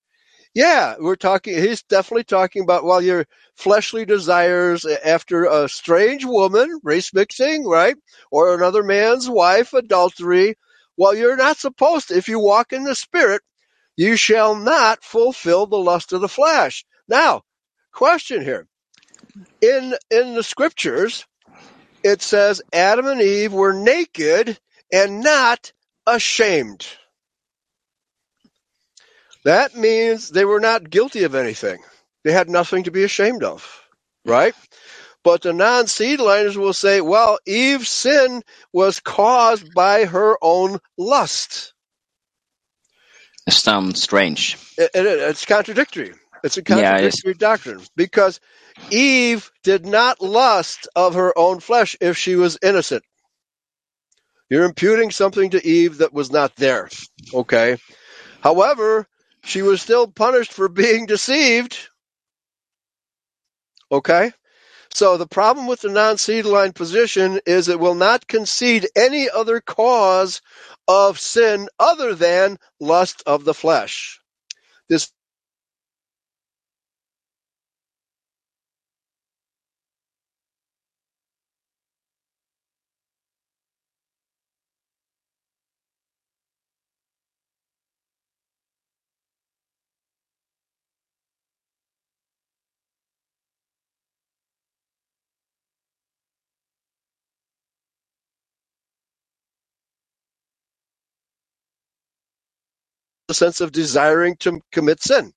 yeah, 0.54 0.94
we're 1.00 1.16
talking, 1.16 1.54
he's 1.59 1.83
definitely 1.83 2.25
talking 2.25 2.62
about, 2.62 2.85
well, 2.85 3.02
your 3.02 3.26
fleshly 3.56 4.04
desires 4.04 4.87
after 4.87 5.47
a 5.47 5.68
strange 5.68 6.25
woman, 6.25 6.80
race 6.85 7.12
mixing, 7.12 7.66
right? 7.66 7.97
Or 8.30 8.54
another 8.54 8.85
man's 8.85 9.28
wife, 9.28 9.73
adultery. 9.73 10.54
Well, 10.97 11.14
you're 11.14 11.37
not 11.37 11.56
supposed 11.56 12.09
to, 12.09 12.16
if 12.16 12.28
you 12.28 12.38
walk 12.38 12.73
in 12.73 12.85
the 12.85 12.94
spirit, 12.94 13.42
you 13.97 14.14
shall 14.14 14.54
not 14.54 15.02
fulfill 15.02 15.66
the 15.66 15.76
lust 15.76 16.12
of 16.12 16.21
the 16.21 16.28
flesh. 16.28 16.85
Now, 17.09 17.42
question 17.92 18.42
here. 18.42 18.68
In, 19.61 19.95
in 20.11 20.35
the 20.35 20.43
scriptures, 20.43 21.26
it 22.03 22.23
says 22.23 22.62
Adam 22.73 23.07
and 23.07 23.21
Eve 23.21 23.53
were 23.53 23.73
naked 23.73 24.59
and 24.93 25.21
not 25.23 25.73
ashamed. 26.07 26.87
That 29.45 29.76
means 29.76 30.31
they 30.31 30.45
were 30.45 30.61
not 30.61 30.88
guilty 30.88 31.25
of 31.25 31.35
anything. 31.35 31.83
They 32.25 32.33
had 32.33 32.49
nothing 32.49 32.85
to 32.85 32.91
be 32.91 33.05
ashamed 33.05 33.45
of, 33.45 33.83
right? 34.25 34.55
But 35.23 35.43
the 35.43 35.53
non 35.53 35.85
seedliners 35.85 36.57
will 36.57 36.73
say, 36.73 37.00
well, 37.00 37.38
Eve's 37.47 37.88
sin 37.88 38.43
was 38.73 39.00
caused 39.00 39.75
by 39.75 40.05
her 40.05 40.37
own 40.43 40.79
lust. 40.99 41.73
It 43.47 43.53
sounds 43.53 43.87
um, 43.88 43.95
strange. 43.95 44.57
It, 44.79 44.91
it, 44.95 45.07
it's 45.07 45.45
contradictory. 45.47 46.14
It's 46.45 46.59
a 46.59 46.65
Yeah, 46.69 46.97
contradictory 47.03 47.35
doctrine 47.35 47.83
because 47.97 48.41
Eve 48.91 49.51
did 49.65 49.87
not 49.87 50.23
lust 50.23 50.89
of 50.97 51.17
her 51.17 51.39
own 51.39 51.61
flesh 51.61 51.97
if 52.01 52.19
she 52.19 52.37
was 52.37 52.59
innocent. 52.63 53.05
You're 54.51 54.65
imputing 54.67 55.11
something 55.11 55.51
to 55.51 55.67
Eve 55.67 55.99
that 55.99 56.15
was 56.15 56.33
not 56.33 56.57
there. 56.57 56.91
Okay. 57.35 57.79
However, 58.43 59.07
she 59.45 59.63
was 59.63 59.83
still 59.83 60.09
punished 60.09 60.53
for 60.53 60.69
being 60.69 61.07
deceived. 61.07 61.79
Okay. 63.93 64.33
So 64.95 65.19
the 65.19 65.29
problem 65.29 65.67
with 65.69 65.83
the 65.83 65.91
non-seed 65.91 66.47
line 66.47 66.73
position 66.73 67.41
is 67.47 67.69
it 67.69 67.81
will 67.81 67.97
not 67.97 68.29
concede 68.29 68.89
any 68.97 69.31
other 69.31 69.61
cause 69.61 70.43
of 70.89 71.21
sin 71.21 71.69
other 71.79 72.15
than 72.15 72.59
lust 72.81 73.23
of 73.27 73.45
the 73.45 73.55
flesh. 73.55 74.21
This 74.89 75.13
the 103.28 103.35
sense 103.35 103.61
of 103.62 103.73
desiring 103.73 104.37
to 104.40 104.61
commit 104.73 105.02
sin. 105.02 105.33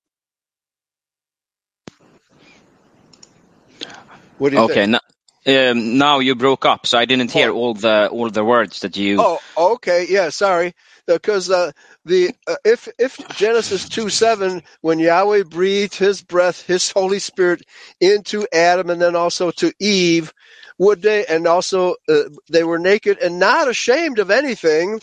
What 4.38 4.52
do 4.52 4.58
you 4.58 4.64
Okay, 4.66 4.86
think? 4.86 4.88
no, 4.88 5.00
um, 5.48 5.98
now 5.98 6.20
you 6.20 6.36
broke 6.36 6.66
up, 6.66 6.88
so 6.88 6.98
I 7.00 7.06
didn't 7.06 7.32
hear 7.32 7.52
Oh. 7.52 7.54
all 7.54 7.74
the 7.74 8.10
all 8.12 8.30
the 8.32 8.46
words 8.46 8.82
that 8.82 8.98
you. 8.98 9.26
Oh, 9.26 9.40
okay, 9.58 10.08
yeah, 10.10 10.30
sorry, 10.32 10.74
because 11.08 11.50
uh, 11.50 11.72
the 12.06 12.32
uh, 12.50 12.58
if 12.66 12.90
if 13.00 13.22
Genesis 13.34 13.88
two 13.88 14.10
seven, 14.10 14.64
when 14.82 15.00
Yahweh 15.00 15.46
breathed 15.46 15.96
His 15.96 16.22
breath, 16.24 16.68
His 16.68 16.92
Holy 16.92 17.22
Spirit 17.22 17.64
into 18.02 18.48
Adam 18.54 18.92
and 18.92 19.02
then 19.02 19.16
also 19.16 19.54
to 19.54 19.74
Eve, 19.80 20.34
would 20.80 21.02
they 21.04 21.26
and 21.28 21.48
also 21.48 21.96
uh, 22.10 22.24
they 22.52 22.66
were 22.66 22.82
naked 22.82 23.20
and 23.20 23.40
not 23.40 23.70
ashamed 23.70 24.20
of 24.20 24.34
anything? 24.34 25.00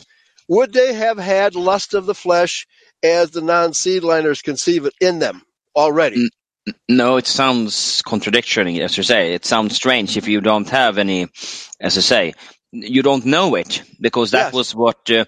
Would 0.48 0.72
they 0.72 0.94
have 0.94 1.18
had 1.18 1.56
lust 1.56 1.94
of 1.94 2.06
the 2.06 2.14
flesh 2.14 2.66
as 3.02 3.30
the 3.32 3.42
non-seedliners 3.42 4.42
conceive 4.44 4.86
it 4.86 4.94
in 5.00 5.18
them 5.20 5.42
already? 5.76 6.28
No, 6.88 7.16
it 7.18 7.26
sounds 7.26 8.02
contradictory, 8.02 8.80
as 8.82 8.96
you 8.96 9.02
say. 9.04 9.34
It 9.34 9.44
sounds 9.46 9.76
strange 9.76 10.16
if 10.18 10.28
you 10.28 10.40
don't 10.42 10.68
have 10.70 10.98
any, 10.98 11.28
as 11.80 11.98
I 11.98 12.02
say, 12.02 12.34
you 12.72 13.02
don't 13.02 13.26
know 13.26 13.56
it 13.56 13.82
because 14.00 14.32
that 14.32 14.52
Yes. 14.52 14.52
was 14.52 14.74
what 14.74 15.10
uh, 15.10 15.24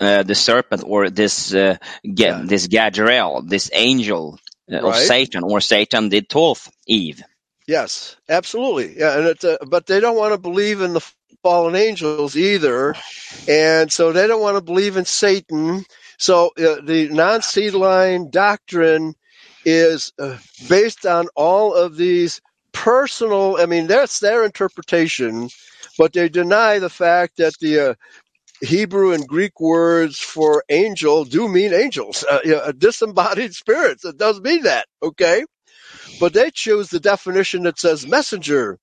uh, 0.00 0.22
the 0.24 0.34
serpent 0.34 0.84
or 0.86 1.10
this 1.10 1.54
uh, 1.54 1.78
Ga- 2.04 2.32
Yeah. 2.32 2.44
this 2.44 2.68
Gadriel, 2.68 3.48
this 3.48 3.70
angel 3.74 4.38
uh, 4.72 4.78
of 4.78 4.96
Satan 4.96 5.44
or 5.44 5.60
Satan 5.60 6.10
did 6.10 6.28
told 6.28 6.58
Eve. 6.86 7.22
Yes, 7.68 8.16
absolutely. 8.28 8.98
Yeah, 8.98 9.18
and 9.18 9.28
it's 9.28 9.44
uh, 9.44 9.58
but 9.68 9.86
they 9.86 10.00
don't 10.00 10.18
want 10.18 10.34
to 10.34 10.38
believe 10.38 10.82
in 10.82 10.94
the 10.94 11.00
fallen 11.42 11.76
angels 11.76 12.36
either, 12.36 12.94
and 13.48 13.92
so 13.92 14.12
they 14.12 14.26
don't 14.26 14.42
want 14.42 14.56
to 14.56 14.62
believe 14.62 14.96
in 14.96 15.04
Satan. 15.04 15.84
So 16.18 16.48
uh, 16.58 16.76
the 16.84 17.08
non-seed 17.10 17.74
line 17.74 18.30
doctrine 18.30 19.14
is 19.64 20.12
uh, 20.18 20.38
based 20.68 21.06
on 21.06 21.28
all 21.36 21.74
of 21.74 21.96
these 21.96 22.40
personal. 22.72 23.58
I 23.60 23.66
mean, 23.66 23.86
that's 23.86 24.20
their 24.20 24.44
interpretation, 24.44 25.48
but 25.98 26.12
they 26.12 26.28
deny 26.28 26.78
the 26.78 26.90
fact 26.90 27.38
that 27.38 27.54
the 27.60 27.90
uh, 27.90 27.94
Hebrew 28.60 29.12
and 29.12 29.26
Greek 29.26 29.60
words 29.60 30.18
for 30.20 30.64
angel 30.70 31.24
do 31.24 31.48
mean 31.48 31.74
angels, 31.74 32.24
uh, 32.30 32.40
you 32.44 32.52
know, 32.52 32.72
disembodied 32.72 33.54
spirits. 33.54 34.04
It 34.04 34.18
does 34.18 34.40
mean 34.40 34.64
that. 34.64 34.86
Okay 35.02 35.44
but 36.20 36.32
they 36.32 36.50
choose 36.50 36.90
the 36.90 37.00
definition 37.00 37.64
that 37.64 37.78
says 37.78 38.06
messenger. 38.06 38.78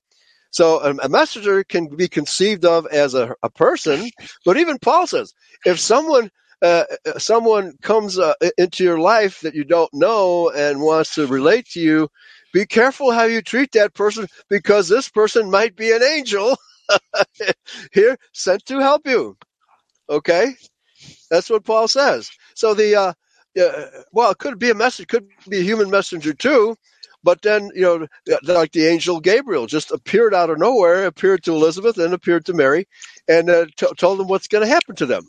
So 0.51 0.79
a, 0.81 0.95
a 1.03 1.09
messenger 1.09 1.63
can 1.63 1.87
be 1.95 2.07
conceived 2.07 2.65
of 2.65 2.85
as 2.87 3.13
a, 3.13 3.35
a 3.43 3.49
person, 3.49 4.09
but 4.45 4.57
even 4.57 4.77
Paul 4.79 5.07
says 5.07 5.33
if 5.65 5.79
someone 5.79 6.29
uh, 6.61 6.83
someone 7.17 7.73
comes 7.81 8.19
uh, 8.19 8.33
into 8.57 8.83
your 8.83 8.99
life 8.99 9.41
that 9.41 9.55
you 9.55 9.63
don't 9.63 9.93
know 9.93 10.49
and 10.49 10.81
wants 10.81 11.15
to 11.15 11.27
relate 11.27 11.67
to 11.69 11.79
you, 11.79 12.09
be 12.53 12.65
careful 12.65 13.11
how 13.11 13.23
you 13.23 13.41
treat 13.41 13.71
that 13.73 13.93
person 13.93 14.27
because 14.49 14.87
this 14.89 15.09
person 15.09 15.49
might 15.49 15.75
be 15.75 15.91
an 15.91 16.03
angel 16.03 16.57
here 17.93 18.17
sent 18.33 18.65
to 18.65 18.79
help 18.79 19.07
you. 19.07 19.37
Okay, 20.09 20.55
that's 21.29 21.49
what 21.49 21.65
Paul 21.65 21.87
says. 21.87 22.29
So 22.55 22.73
the 22.73 22.95
uh, 22.95 23.13
well, 24.13 24.31
it 24.31 24.37
could 24.39 24.59
be 24.59 24.69
a 24.69 24.75
message, 24.75 25.07
could 25.07 25.27
be 25.27 25.59
a 25.59 25.63
human 25.63 25.89
messenger 25.89 26.33
too, 26.33 26.75
but 27.23 27.41
then 27.41 27.71
you 27.75 27.81
know, 27.83 28.07
like 28.43 28.71
the 28.71 28.87
angel 28.87 29.19
Gabriel 29.19 29.67
just 29.67 29.91
appeared 29.91 30.33
out 30.33 30.49
of 30.49 30.59
nowhere, 30.59 31.05
appeared 31.05 31.43
to 31.43 31.53
Elizabeth 31.53 31.97
and 31.97 32.13
appeared 32.13 32.45
to 32.47 32.53
Mary, 32.53 32.87
and 33.27 33.49
uh, 33.49 33.65
t- 33.77 33.87
told 33.97 34.19
them 34.19 34.27
what's 34.27 34.47
going 34.47 34.63
to 34.65 34.73
happen 34.73 34.95
to 34.97 35.05
them. 35.05 35.23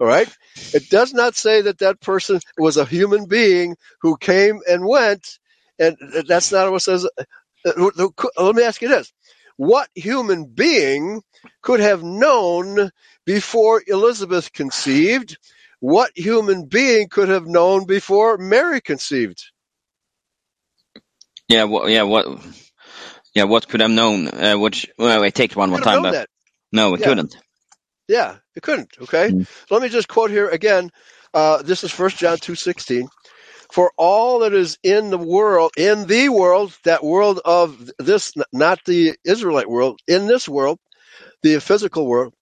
All 0.00 0.06
right, 0.06 0.28
it 0.74 0.88
does 0.90 1.14
not 1.14 1.36
say 1.36 1.62
that 1.62 1.78
that 1.78 2.00
person 2.00 2.40
was 2.58 2.76
a 2.76 2.84
human 2.84 3.26
being 3.26 3.76
who 4.02 4.16
came 4.16 4.60
and 4.68 4.86
went, 4.86 5.38
and 5.78 5.96
that's 6.28 6.52
not 6.52 6.70
what 6.72 6.82
says. 6.82 7.06
Uh, 7.66 7.90
uh, 7.98 8.44
Let 8.44 8.56
me 8.56 8.64
ask 8.64 8.82
you 8.82 8.88
this: 8.88 9.12
What 9.56 9.88
human 9.94 10.46
being 10.46 11.22
could 11.62 11.80
have 11.80 12.02
known 12.02 12.90
before 13.26 13.82
Elizabeth 13.88 14.52
conceived? 14.52 15.38
What 15.80 16.12
human 16.16 16.66
being 16.66 17.08
could 17.08 17.28
have 17.28 17.46
known 17.46 17.86
before 17.86 18.38
Mary 18.38 18.80
conceived? 18.80 19.44
Yeah, 21.48 21.64
what, 21.64 21.90
yeah, 21.90 22.02
what, 22.04 22.26
yeah, 23.34 23.44
what 23.44 23.68
could 23.68 23.80
have 23.82 23.90
known? 23.90 24.28
Uh, 24.28 24.56
which, 24.58 24.88
well, 24.98 25.22
I 25.24 25.30
take 25.30 25.54
one 25.56 25.70
more 25.70 25.80
time, 25.80 26.02
but 26.02 26.12
that. 26.12 26.28
no, 26.72 26.94
it 26.94 27.00
Yeah. 27.00 27.02
couldn't. 27.02 27.36
Yeah, 28.08 28.36
it 28.54 28.62
couldn't. 28.62 28.90
Okay, 29.02 29.32
Mm. 29.32 29.46
let 29.70 29.82
me 29.82 29.88
just 29.88 30.08
quote 30.08 30.30
here 30.30 30.48
again. 30.48 30.90
Uh, 31.32 31.62
this 31.62 31.84
is 31.84 31.90
First 31.92 32.18
John 32.18 32.38
two 32.38 32.54
sixteen. 32.54 33.08
For 33.72 33.92
all 33.98 34.40
that 34.40 34.54
is 34.54 34.78
in 34.82 35.10
the 35.10 35.18
world, 35.18 35.72
in 35.76 36.06
the 36.06 36.28
world, 36.30 36.76
that 36.84 37.04
world 37.04 37.40
of 37.44 37.90
this, 37.98 38.32
not 38.52 38.80
the 38.86 39.16
Israelite 39.24 39.68
world, 39.70 40.00
in 40.08 40.26
this 40.26 40.48
world, 40.48 40.78
the 41.42 41.60
physical 41.60 42.06
world, 42.06 42.34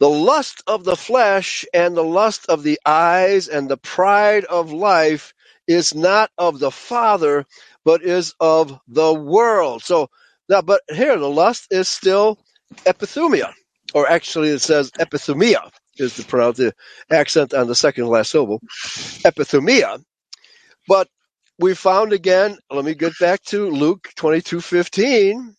the 0.00 0.10
lust 0.10 0.62
of 0.66 0.84
the 0.84 0.96
flesh 0.96 1.64
and 1.74 1.96
the 1.96 2.04
lust 2.04 2.46
of 2.48 2.62
the 2.64 2.80
eyes 2.86 3.48
and 3.48 3.68
the 3.70 3.78
pride 3.78 4.44
of 4.46 4.72
life 4.72 5.34
is 5.66 5.94
not 5.94 6.30
of 6.38 6.58
the 6.58 6.70
Father, 6.70 7.46
but 7.84 8.02
is 8.02 8.34
of 8.40 8.78
the 8.88 9.14
world. 9.14 9.82
So 9.82 10.08
now, 10.48 10.62
but 10.62 10.82
here 10.90 11.18
the 11.18 11.28
lust 11.30 11.68
is 11.70 11.88
still 11.88 12.38
epithumia, 12.86 13.52
or 13.94 14.08
actually 14.08 14.48
it 14.50 14.60
says 14.60 14.90
epithumia 14.92 15.70
is 15.98 16.16
the 16.16 16.24
pronounce 16.24 16.58
the 16.58 16.74
accent 17.10 17.54
on 17.54 17.66
the 17.66 17.74
second 17.74 18.06
last 18.08 18.30
syllable, 18.32 18.60
epithumia. 19.24 20.02
But 20.88 21.08
we 21.58 21.74
found 21.74 22.12
again. 22.12 22.58
Let 22.70 22.84
me 22.84 22.94
get 22.94 23.14
back 23.20 23.42
to 23.46 23.70
Luke 23.70 24.10
twenty 24.16 24.42
two 24.42 24.60
fifteen. 24.60 25.54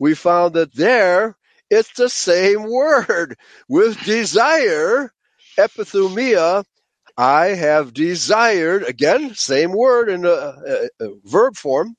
We 0.00 0.14
found 0.14 0.54
that 0.54 0.74
there 0.74 1.36
it's 1.70 1.92
the 1.94 2.10
same 2.10 2.64
word 2.70 3.36
with 3.68 4.02
desire, 4.04 5.12
epithumia. 5.58 6.64
I 7.20 7.48
have 7.48 7.92
desired 7.92 8.82
again, 8.82 9.34
same 9.34 9.72
word 9.72 10.08
in 10.08 10.24
a, 10.24 10.28
a, 10.30 10.88
a 11.00 11.08
verb 11.24 11.54
form 11.54 11.94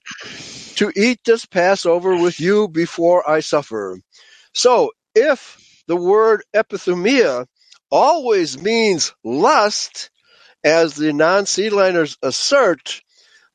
to 0.77 0.91
eat 0.95 1.19
this 1.23 1.45
Passover 1.45 2.15
with 2.15 2.39
you 2.39 2.67
before 2.67 3.29
I 3.29 3.41
suffer. 3.41 3.99
So 4.55 4.93
if 5.13 5.83
the 5.87 5.95
word 5.95 6.41
epithumia 6.55 7.45
always 7.91 8.59
means 8.59 9.13
lust, 9.23 10.09
as 10.63 10.95
the 10.95 11.13
non-seedliners 11.13 12.17
assert, 12.23 13.03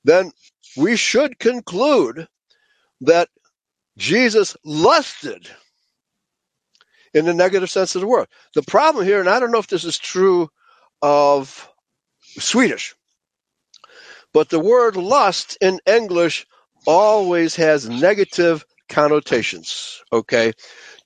then 0.05 0.31
we 0.77 0.97
should 0.97 1.37
conclude 1.41 2.29
that 3.01 3.29
Jesus 3.99 4.57
lusted 4.65 5.51
in 7.13 7.25
the 7.25 7.35
negative 7.35 7.71
sense 7.71 7.97
of 7.97 8.03
the 8.03 8.07
word. 8.07 8.29
The 8.55 8.63
problem 8.63 9.05
here, 9.05 9.19
and 9.19 9.29
I 9.29 9.41
don't 9.41 9.51
know 9.51 9.59
if 9.59 9.67
this 9.67 9.85
is 9.85 9.99
true 9.99 10.49
of 11.03 11.69
Swedish, 12.23 12.95
but 14.33 14.49
the 14.49 14.61
word 14.61 14.97
lust 14.97 15.59
in 15.61 15.81
English 15.87 16.47
always 16.87 17.57
has 17.57 17.89
negative 17.89 18.65
connotations. 18.89 20.03
Okay. 20.13 20.53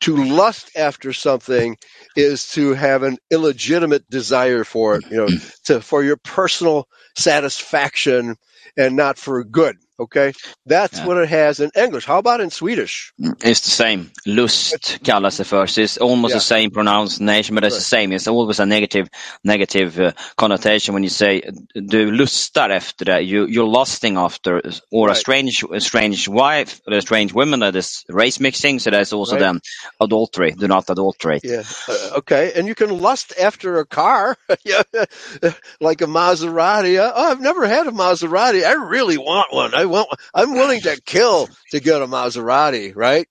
To 0.02 0.16
lust 0.16 0.72
after 0.76 1.12
something 1.12 1.76
is 2.16 2.48
to 2.52 2.74
have 2.74 3.02
an 3.02 3.18
illegitimate 3.30 4.08
desire 4.10 4.64
for 4.64 4.96
it, 4.96 5.04
you 5.10 5.16
know, 5.18 5.28
to, 5.64 5.80
for 5.80 6.02
your 6.02 6.16
personal 6.16 6.88
satisfaction 7.16 8.36
and 8.76 8.96
not 8.96 9.18
for 9.18 9.44
good. 9.44 9.76
Okay. 10.00 10.32
That's 10.66 10.98
Yeah. 10.98 11.06
what 11.06 11.18
it 11.18 11.28
has 11.30 11.60
in 11.60 11.70
English. 11.76 12.06
How 12.06 12.18
about 12.18 12.40
in 12.40 12.50
Swedish? 12.50 13.12
It's 13.44 13.60
the 13.62 13.70
same. 13.70 14.10
Lust 14.26 14.98
kallas 15.04 15.38
det 15.38 15.44
för. 15.44 15.66
So 15.66 15.82
it's 15.82 15.98
almost 15.98 16.32
Yeah. 16.32 16.38
the 16.38 16.44
same 16.44 16.70
pronunciation, 16.70 17.54
but 17.56 17.64
it's 17.64 17.76
the 17.76 17.82
same. 17.96 18.12
It's 18.16 18.28
always 18.28 18.60
a 18.60 18.66
negative, 18.66 19.08
negative 19.44 20.00
uh, 20.00 20.12
connotation 20.36 20.94
when 20.94 21.04
you 21.04 21.10
say 21.10 21.42
du 21.74 22.10
lustar 22.12 22.70
efter 22.70 23.04
det. 23.04 23.22
You, 23.22 23.46
you're 23.46 23.68
lusting 23.78 24.16
after, 24.18 24.62
or 24.92 25.10
a 25.10 25.14
strange, 25.14 25.64
a 25.74 25.80
strange 25.80 26.28
wife, 26.28 26.80
or 26.88 26.94
a 26.98 27.02
strange 27.02 27.34
woman. 27.34 27.60
That 27.60 27.76
is 27.76 28.04
race 28.08 28.40
mixing. 28.40 28.80
So 28.80 28.90
that's 28.90 29.12
also 29.12 29.36
Right. 29.36 29.40
then 29.40 29.60
adultery. 30.00 30.52
Do 30.52 30.68
not 30.68 30.90
adulterate. 30.90 31.44
Yeah. 31.44 31.64
Uh, 31.88 32.18
okay. 32.18 32.52
And 32.56 32.66
you 32.68 32.74
can 32.74 32.90
lust 33.00 33.34
after 33.40 33.78
a 33.80 33.86
car, 33.86 34.36
yeah, 34.64 34.82
like 35.80 36.02
a 36.02 36.06
Maserati. 36.08 36.98
Uh, 36.98 37.12
Oh, 37.16 37.30
I've 37.32 37.40
never 37.40 37.66
had 37.66 37.86
a 37.86 37.92
Maserati. 37.92 38.64
I 38.64 38.72
really 38.74 39.18
want 39.18 39.52
one. 39.52 39.74
I 39.74 39.86
I'm 40.34 40.54
willing 40.54 40.82
to 40.82 41.00
kill 41.06 41.48
to 41.72 41.80
get 41.80 42.02
a 42.02 42.06
Maserati. 42.06 42.94
Right. 42.96 43.28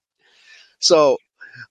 So, 0.79 1.17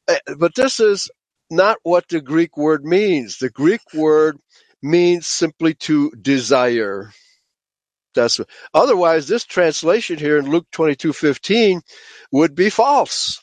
uh, 0.08 0.16
but 0.38 0.54
this 0.54 0.80
is 0.80 1.10
not 1.50 1.78
what 1.82 2.08
the 2.08 2.20
Greek 2.20 2.56
word 2.56 2.84
means. 2.84 3.38
The 3.38 3.50
Greek 3.50 3.82
word 3.94 4.38
means 4.82 5.26
simply 5.26 5.74
to 5.74 6.10
desire. 6.12 7.12
That's 8.14 8.38
what, 8.38 8.48
otherwise 8.74 9.28
this 9.28 9.44
translation 9.44 10.18
here 10.18 10.38
in 10.38 10.50
Luke 10.50 10.66
22:15 10.72 11.82
would 12.32 12.54
be 12.54 12.70
false. 12.70 13.40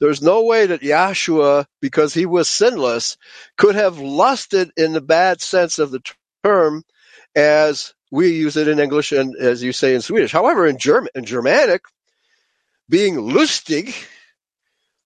There's 0.00 0.22
no 0.22 0.44
way 0.44 0.66
that 0.66 0.82
Yahshua, 0.82 1.66
because 1.80 2.14
he 2.14 2.26
was 2.26 2.48
sinless, 2.48 3.16
could 3.56 3.74
have 3.74 3.98
lusted 3.98 4.70
in 4.76 4.92
the 4.92 5.00
bad 5.00 5.40
sense 5.40 5.78
of 5.78 5.90
the 5.90 6.02
term 6.44 6.84
as 7.34 7.94
we 8.10 8.30
use 8.34 8.56
it 8.56 8.68
in 8.68 8.78
English 8.78 9.12
and 9.12 9.36
as 9.36 9.62
you 9.62 9.72
say 9.72 9.94
in 9.94 10.00
Swedish. 10.00 10.32
However, 10.32 10.66
in 10.66 10.78
German, 10.78 11.10
in 11.14 11.24
Germanic, 11.24 11.82
being 12.88 13.16
lustig, 13.16 13.94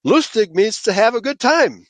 lustig 0.07 0.55
means 0.55 0.83
to 0.83 0.93
have 0.93 1.15
a 1.15 1.21
good 1.21 1.41
time, 1.41 1.87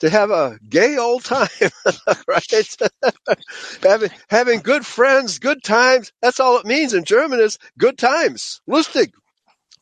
to 0.00 0.10
have 0.10 0.30
a 0.30 0.58
gay 0.68 0.96
old 0.98 1.24
time, 1.24 1.48
right? 2.28 2.76
having 3.82 4.10
having 4.28 4.60
good 4.60 4.84
friends, 4.84 5.38
good 5.38 5.62
times. 5.62 6.12
That's 6.20 6.40
all 6.40 6.58
it 6.58 6.66
means 6.66 6.94
in 6.94 7.04
German 7.04 7.40
is 7.40 7.58
good 7.78 7.96
times, 7.98 8.60
lustig. 8.68 9.12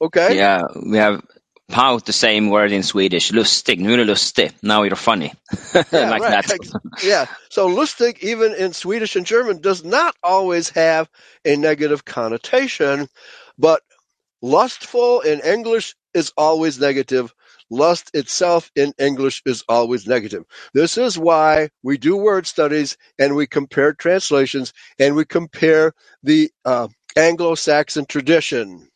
Okay. 0.00 0.36
Yeah, 0.36 0.62
we 0.84 0.98
have 0.98 1.22
how 1.70 1.98
the 1.98 2.12
same 2.12 2.50
word 2.50 2.72
in 2.72 2.82
Swedish, 2.82 3.32
lustig. 3.32 3.80
Nu 3.80 3.92
är 3.92 3.96
du 3.96 4.04
lustig. 4.04 4.52
Now 4.62 4.82
you're 4.84 4.96
funny. 4.96 5.32
Yeah, 5.92 6.10
like 6.10 6.22
right. 6.22 6.46
that. 6.46 6.58
yeah. 7.04 7.26
So 7.50 7.68
lustig, 7.68 8.18
even 8.20 8.54
in 8.54 8.72
Swedish 8.72 9.16
and 9.16 9.26
German, 9.26 9.60
does 9.60 9.84
not 9.84 10.14
always 10.22 10.70
have 10.70 11.08
a 11.44 11.56
negative 11.56 12.04
connotation, 12.04 13.08
but 13.58 13.82
lustful 14.42 15.20
in 15.22 15.40
English 15.40 15.94
is 16.14 16.32
always 16.36 16.80
negative. 16.80 17.34
Lust 17.70 18.10
itself 18.14 18.70
in 18.76 18.92
English 18.98 19.42
is 19.44 19.64
always 19.68 20.06
negative. 20.06 20.44
This 20.72 20.98
is 20.98 21.18
why 21.18 21.70
we 21.82 21.98
do 21.98 22.16
word 22.16 22.46
studies 22.46 22.96
and 23.18 23.34
we 23.36 23.46
compare 23.46 23.92
translations 23.92 24.72
and 24.98 25.16
we 25.16 25.24
compare 25.24 25.92
the 26.22 26.50
uh, 26.64 26.88
Anglo-Saxon 27.16 28.06
tradition. 28.06 28.88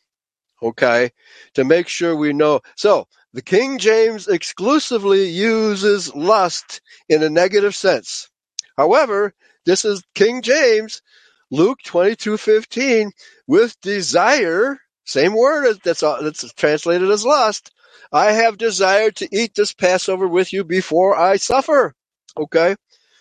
Okay, 0.62 1.10
to 1.54 1.64
make 1.64 1.88
sure 1.88 2.14
we 2.14 2.32
know. 2.32 2.60
So 2.76 3.06
the 3.32 3.42
King 3.42 3.78
James 3.78 4.28
exclusively 4.28 5.28
uses 5.28 6.14
lust 6.14 6.80
in 7.08 7.22
a 7.22 7.30
negative 7.30 7.74
sense. 7.74 8.28
However, 8.76 9.32
this 9.66 9.84
is 9.84 10.02
King 10.14 10.42
James, 10.42 11.02
Luke 11.50 11.78
twenty-two 11.84 12.36
fifteen, 12.36 13.12
with 13.46 13.80
desire, 13.80 14.78
same 15.04 15.34
word 15.34 15.78
that's 15.82 16.00
that's 16.00 16.52
translated 16.54 17.10
as 17.10 17.24
lust. 17.24 17.70
I 18.12 18.32
have 18.32 18.58
desired 18.58 19.16
to 19.16 19.28
eat 19.32 19.54
this 19.54 19.72
Passover 19.72 20.26
with 20.26 20.52
you 20.52 20.64
before 20.64 21.16
I 21.16 21.36
suffer. 21.36 21.94
Okay, 22.36 22.76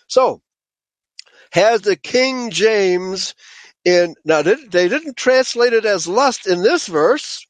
so 0.08 0.42
has 1.52 1.82
the 1.82 1.96
King 1.96 2.50
James 2.50 3.34
in 3.84 4.14
now 4.24 4.42
they 4.42 4.88
didn't 4.88 5.16
translate 5.16 5.72
it 5.74 5.86
as 5.86 6.08
lust 6.08 6.46
in 6.46 6.62
this 6.62 6.86
verse. 6.88 7.46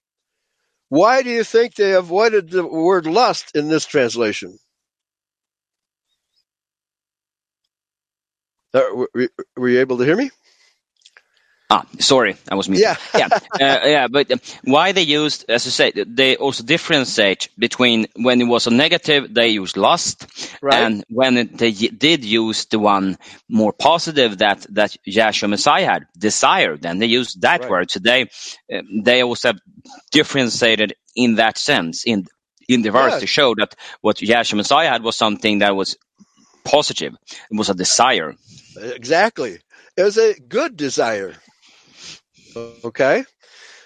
Why 0.90 1.22
do 1.22 1.30
you 1.30 1.44
think 1.44 1.74
they 1.76 1.94
avoided 1.94 2.50
the 2.50 2.66
word 2.66 3.06
lust 3.06 3.56
in 3.56 3.68
this 3.68 3.86
translation? 3.86 4.58
Uh, 8.74 8.82
were, 8.94 9.10
were 9.56 9.68
you 9.68 9.80
able 9.80 9.98
to 9.98 10.04
hear 10.04 10.16
me? 10.16 10.30
Ah, 11.70 11.84
sorry, 12.00 12.36
I 12.50 12.56
was 12.56 12.68
muted. 12.68 12.82
Yeah. 12.82 12.96
yeah, 13.14 13.28
uh, 13.60 13.80
yeah. 13.86 14.08
But 14.08 14.30
um, 14.32 14.40
why 14.64 14.92
they 14.92 15.02
used, 15.02 15.46
as 15.50 15.66
you 15.66 15.72
say, 15.72 15.92
they 15.94 16.36
also 16.36 16.64
differentiate 16.64 17.48
between 17.58 18.08
when 18.16 18.40
it 18.40 18.46
was 18.46 18.66
a 18.68 18.70
negative, 18.70 19.34
they 19.34 19.48
used 19.50 19.76
lust, 19.76 20.26
Right. 20.62 20.74
and 20.80 21.04
when 21.10 21.38
it, 21.38 21.58
they 21.58 21.72
did 21.72 22.24
use 22.24 22.66
the 22.66 22.80
one 22.80 23.18
more 23.48 23.72
positive 23.72 24.38
that 24.38 24.66
that 24.70 24.96
Yahshua 25.08 25.50
Messiah 25.50 25.86
had, 25.86 26.06
desire. 26.18 26.76
Then 26.78 26.98
they 26.98 27.06
used 27.06 27.42
that 27.42 27.62
Right. 27.62 27.68
word. 27.68 27.90
So 27.90 28.00
they 28.00 28.22
uh, 28.72 28.82
they 29.04 29.22
also 29.22 29.50
have 29.50 29.60
differentiated 30.12 30.94
in 31.16 31.36
that 31.36 31.58
sense 31.58 32.04
in 32.06 32.26
in 32.68 32.82
the 32.82 32.90
verse 32.92 33.16
Yeah. 33.16 33.20
to 33.20 33.26
show 33.26 33.54
that 33.56 33.74
what 34.02 34.16
Yahshua 34.18 34.56
Messiah 34.56 34.90
had 34.90 35.02
was 35.04 35.16
something 35.16 35.60
that 35.60 35.76
was 35.76 35.96
positive. 36.64 37.14
It 37.50 37.58
was 37.58 37.70
a 37.70 37.74
desire. 37.74 38.34
Exactly. 38.76 39.58
It 39.96 40.02
was 40.02 40.18
a 40.18 40.34
good 40.40 40.76
desire. 40.76 41.34
Okay? 42.56 43.24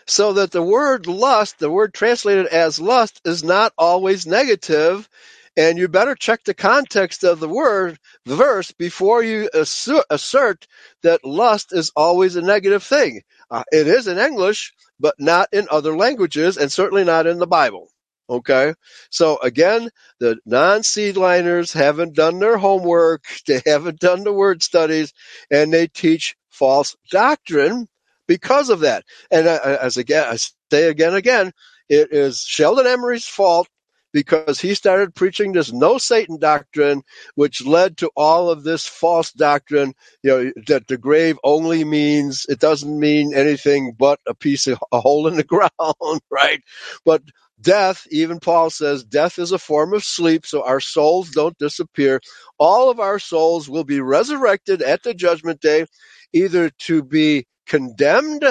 So 0.07 0.35
that 0.35 0.51
the 0.51 0.63
word 0.63 1.07
lust, 1.07 1.59
the 1.59 1.71
word 1.71 1.95
translated 1.95 2.47
as 2.47 2.81
lust, 2.81 3.21
is 3.25 3.43
not 3.43 3.73
always 3.79 4.27
negative, 4.27 5.09
and 5.57 5.79
you 5.79 5.89
better 5.89 6.15
check 6.15 6.45
the 6.45 6.55
context 6.55 7.25
of 7.25 7.41
the 7.41 7.49
word, 7.49 7.99
the 8.25 8.37
verse, 8.37 8.73
before 8.73 9.23
you 9.23 9.49
assu- 9.55 10.03
assert 10.11 10.67
that 11.03 11.25
lust 11.25 11.73
is 11.73 11.93
always 11.97 12.37
a 12.37 12.43
negative 12.43 12.83
thing. 12.83 13.23
Uh, 13.51 13.65
it 13.73 13.87
is 13.87 14.09
in 14.09 14.19
English, 14.19 14.75
but 14.99 15.15
not 15.19 15.49
in 15.53 15.69
other 15.71 15.97
languages, 15.97 16.57
and 16.57 16.71
certainly 16.71 17.05
not 17.05 17.27
in 17.27 17.39
the 17.39 17.47
Bible. 17.47 17.89
Okay? 18.29 18.75
So 19.11 19.39
again, 19.39 19.91
the 20.19 20.39
non-seedliners 20.45 21.73
haven't 21.73 22.15
done 22.15 22.39
their 22.41 22.59
homework, 22.59 23.25
they 23.47 23.63
haven't 23.65 24.01
done 24.01 24.25
the 24.25 24.33
word 24.33 24.63
studies, 24.63 25.13
and 25.51 25.73
they 25.73 25.87
teach 25.87 26.37
false 26.51 26.97
doctrine 27.11 27.89
because 28.27 28.71
of 28.71 28.81
that. 28.81 29.05
And 29.31 29.47
uh, 29.47 29.79
as 29.81 29.97
again, 29.97 30.27
I 30.29 30.37
say 30.71 30.89
again, 30.89 31.15
again, 31.15 31.53
it 31.89 32.09
is 32.13 32.43
Sheldon 32.43 32.87
Emry's 32.87 33.27
fault 33.27 33.69
because 34.13 34.61
he 34.61 34.75
started 34.75 35.15
preaching 35.15 35.53
this 35.53 35.73
no 35.73 35.99
Satan 35.99 36.39
doctrine, 36.39 37.03
which 37.35 37.67
led 37.67 37.99
to 37.99 38.11
all 38.17 38.49
of 38.49 38.63
this 38.63 38.87
false 38.87 39.33
doctrine. 39.33 39.93
You 40.23 40.31
know 40.31 40.53
that 40.69 40.87
the 40.87 40.97
grave 40.97 41.39
only 41.45 41.85
means 41.85 42.47
it 42.49 42.61
doesn't 42.61 42.99
mean 42.99 43.35
anything 43.35 43.95
but 43.99 44.21
a 44.27 44.35
piece 44.35 44.67
of 44.69 44.83
a 44.93 45.01
hole 45.01 45.27
in 45.27 45.37
the 45.37 45.43
ground, 45.45 46.21
right? 46.31 46.63
But 47.05 47.23
death, 47.61 48.07
even 48.11 48.41
Paul 48.41 48.71
says, 48.71 49.05
death 49.05 49.39
is 49.39 49.53
a 49.53 49.59
form 49.59 49.95
of 49.95 50.05
sleep, 50.05 50.47
so 50.47 50.65
our 50.65 50.81
souls 50.81 51.31
don't 51.31 51.59
disappear. 51.59 52.21
All 52.59 52.91
of 52.91 53.01
our 53.01 53.19
souls 53.19 53.69
will 53.69 53.85
be 53.85 54.01
resurrected 54.01 54.83
at 54.83 55.03
the 55.03 55.15
judgment 55.15 55.61
day, 55.61 55.87
either 56.33 56.71
to 56.71 57.03
be 57.03 57.47
condemned 57.67 58.45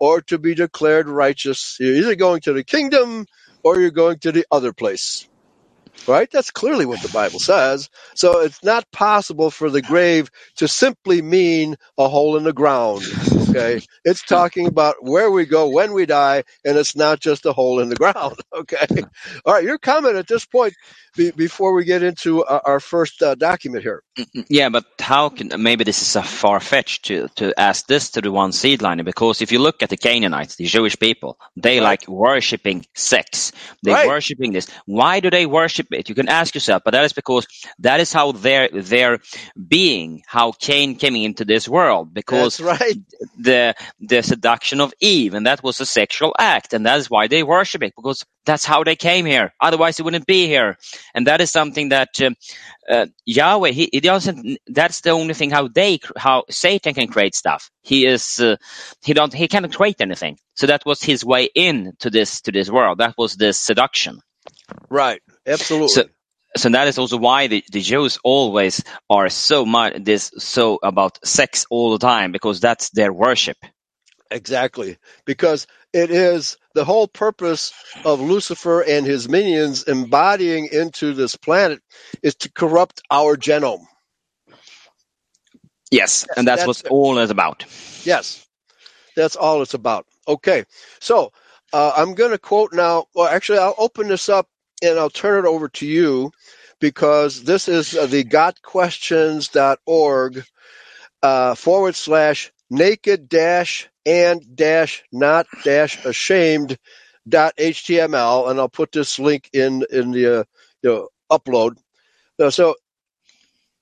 or 0.00 0.20
to 0.22 0.38
be 0.38 0.54
declared 0.54 1.08
righteous. 1.08 1.76
You're 1.78 1.96
either 1.96 2.16
going 2.16 2.40
to 2.42 2.52
the 2.52 2.64
kingdom 2.64 3.26
or 3.62 3.78
you're 3.80 3.90
going 3.90 4.18
to 4.20 4.32
the 4.32 4.46
other 4.50 4.72
place. 4.72 5.28
Right? 6.08 6.28
That's 6.30 6.50
clearly 6.50 6.84
what 6.86 7.00
the 7.00 7.08
Bible 7.08 7.38
says. 7.38 7.88
So 8.14 8.40
it's 8.40 8.64
not 8.64 8.90
possible 8.90 9.50
for 9.50 9.70
the 9.70 9.82
grave 9.82 10.30
to 10.56 10.66
simply 10.66 11.22
mean 11.22 11.76
a 11.96 12.08
hole 12.08 12.36
in 12.36 12.44
the 12.44 12.52
ground. 12.52 13.04
Okay? 13.52 13.82
It's 14.04 14.24
talking 14.24 14.66
about 14.66 14.96
where 15.00 15.30
we 15.30 15.46
go 15.46 15.68
when 15.70 15.92
we 15.92 16.06
die, 16.06 16.44
and 16.64 16.78
it's 16.78 16.96
not 16.96 17.20
just 17.20 17.46
a 17.46 17.52
hole 17.52 17.80
in 17.80 17.88
the 17.90 17.96
ground. 17.96 18.36
Okay? 18.54 19.02
All 19.46 19.54
right, 19.54 19.64
your 19.64 19.78
comment 19.78 20.16
at 20.16 20.28
this 20.28 20.46
point 20.46 20.74
be, 21.16 21.30
before 21.32 21.74
we 21.74 21.84
get 21.84 22.02
into 22.02 22.44
uh, 22.44 22.60
our 22.64 22.80
first 22.80 23.22
uh, 23.22 23.34
document 23.34 23.82
here. 23.82 24.02
Yeah, 24.48 24.68
but 24.70 24.84
how 25.00 25.30
can 25.30 25.50
maybe 25.62 25.84
this 25.84 26.02
is 26.02 26.16
a 26.16 26.22
far 26.22 26.60
fetched 26.60 27.06
to 27.06 27.28
to 27.36 27.58
ask 27.58 27.86
this 27.86 28.10
to 28.12 28.20
the 28.20 28.30
one 28.30 28.52
seed 28.52 28.80
seedliner 28.80 29.04
because 29.04 29.42
if 29.42 29.52
you 29.52 29.58
look 29.58 29.82
at 29.82 29.90
the 29.90 29.96
Canaanites, 29.96 30.56
the 30.56 30.66
Jewish 30.66 30.98
people, 30.98 31.38
they 31.56 31.80
Right. 31.80 32.00
like 32.00 32.08
worshiping 32.08 32.86
sex. 32.94 33.52
They 33.82 33.92
Right. 33.92 34.06
worshiping 34.06 34.52
this. 34.52 34.68
Why 34.86 35.20
do 35.20 35.30
they 35.30 35.46
worship 35.46 35.88
it? 35.92 36.08
You 36.08 36.14
can 36.14 36.28
ask 36.28 36.54
yourself, 36.54 36.82
but 36.84 36.92
that 36.92 37.04
is 37.04 37.12
because 37.14 37.46
that 37.80 38.00
is 38.00 38.12
how 38.12 38.32
their 38.32 38.68
their 38.72 39.18
being, 39.68 40.22
how 40.26 40.52
Cain 40.52 40.96
came 40.96 41.16
into 41.16 41.44
this 41.44 41.68
world, 41.68 42.14
because 42.14 42.58
That's 42.58 42.80
right. 42.82 42.98
The 43.42 43.74
the 44.00 44.22
seduction 44.22 44.80
of 44.80 44.92
Eve, 45.00 45.34
and 45.34 45.46
that 45.46 45.62
was 45.62 45.80
a 45.80 45.86
sexual 45.86 46.34
act, 46.38 46.72
and 46.72 46.86
that 46.86 46.98
is 46.98 47.10
why 47.10 47.28
they 47.28 47.42
worship 47.42 47.82
it 47.82 47.94
because 47.96 48.24
that's 48.44 48.64
how 48.64 48.84
they 48.84 48.96
came 48.96 49.26
here. 49.26 49.52
Otherwise, 49.60 49.96
they 49.96 50.02
wouldn't 50.02 50.26
be 50.26 50.46
here, 50.46 50.78
and 51.14 51.26
that 51.26 51.40
is 51.40 51.50
something 51.50 51.90
that 51.90 52.20
um, 52.20 52.36
uh, 52.88 53.06
Yahweh 53.26 53.70
he, 53.70 53.88
he 53.92 54.00
doesn't. 54.00 54.58
That's 54.66 55.00
the 55.00 55.10
only 55.10 55.34
thing 55.34 55.50
how 55.50 55.68
they 55.68 56.00
how 56.16 56.44
Satan 56.50 56.94
can 56.94 57.08
create 57.08 57.34
stuff. 57.34 57.70
He 57.82 58.06
is 58.06 58.40
uh, 58.40 58.56
he 59.02 59.14
don't 59.14 59.32
he 59.32 59.48
cannot 59.48 59.74
create 59.74 60.00
anything. 60.00 60.38
So 60.54 60.66
that 60.66 60.84
was 60.86 61.02
his 61.02 61.24
way 61.24 61.48
in 61.54 61.92
to 62.00 62.10
this 62.10 62.40
to 62.42 62.52
this 62.52 62.70
world. 62.70 62.98
That 62.98 63.14
was 63.18 63.36
the 63.36 63.52
seduction. 63.52 64.20
Right. 64.88 65.20
Absolutely. 65.46 65.88
So, 65.88 66.04
so 66.56 66.68
that 66.70 66.88
is 66.88 66.98
also 66.98 67.16
why 67.16 67.46
the, 67.46 67.64
the 67.70 67.80
Jews 67.80 68.18
always 68.24 68.82
are 69.08 69.28
so 69.28 69.64
much 69.66 69.94
this 70.04 70.32
so 70.38 70.78
about 70.82 71.24
sex 71.26 71.66
all 71.70 71.92
the 71.92 71.98
time 71.98 72.32
because 72.32 72.60
that's 72.60 72.90
their 72.90 73.12
worship. 73.12 73.56
Exactly. 74.30 74.96
Because 75.26 75.66
it 75.92 76.10
is 76.10 76.56
the 76.74 76.84
whole 76.84 77.06
purpose 77.06 77.72
of 78.04 78.20
Lucifer 78.20 78.80
and 78.82 79.06
his 79.06 79.28
minions 79.28 79.84
embodying 79.84 80.68
into 80.72 81.12
this 81.14 81.36
planet 81.36 81.80
is 82.22 82.34
to 82.36 82.52
corrupt 82.52 83.02
our 83.10 83.36
genome. 83.36 83.84
Yes, 85.90 86.26
and 86.36 86.48
that's, 86.48 86.62
that's- 86.62 86.82
what 86.84 86.90
all 86.90 87.18
is 87.18 87.30
about. 87.30 87.66
Yes. 88.04 88.46
That's 89.14 89.36
all 89.36 89.62
it's 89.62 89.74
about. 89.74 90.06
Okay. 90.26 90.64
So 91.00 91.32
uh, 91.72 91.92
I'm 91.96 92.14
going 92.14 92.30
to 92.30 92.38
quote 92.38 92.72
now. 92.72 93.06
Well, 93.14 93.28
actually, 93.28 93.58
I'll 93.58 93.74
open 93.78 94.08
this 94.08 94.28
up 94.28 94.48
and 94.82 94.98
I'll 94.98 95.10
turn 95.10 95.44
it 95.44 95.48
over 95.48 95.68
to 95.68 95.86
you 95.86 96.32
because 96.80 97.44
this 97.44 97.68
is 97.68 97.96
uh, 97.96 98.06
the 98.06 98.24
gotquestions.org 98.24 100.44
uh, 101.22 101.54
forward 101.54 101.94
slash 101.94 102.52
naked 102.70 103.28
dash 103.28 103.88
and 104.06 104.42
dash 104.56 105.02
not 105.12 105.46
dash 105.64 106.04
ashamed 106.04 106.76
dot 107.28 107.54
html 107.58 108.50
and 108.50 108.58
I'll 108.60 108.68
put 108.68 108.92
this 108.92 109.18
link 109.18 109.48
in 109.52 109.84
in 109.90 110.10
the 110.12 110.40
uh, 110.40 110.44
you 110.82 110.90
know, 110.90 111.08
upload. 111.30 111.76
Uh, 112.40 112.50
so 112.50 112.74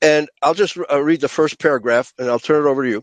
and 0.03 0.29
I'll 0.43 0.55
just 0.55 0.77
uh, 0.79 1.03
read 1.03 1.21
the 1.21 1.29
first 1.29 1.59
paragraph 1.59 2.13
and 2.19 2.29
I'll 2.29 2.39
turn 2.39 2.67
it 2.67 2.71
over 2.71 2.85
to 2.85 2.91
you. 2.91 3.03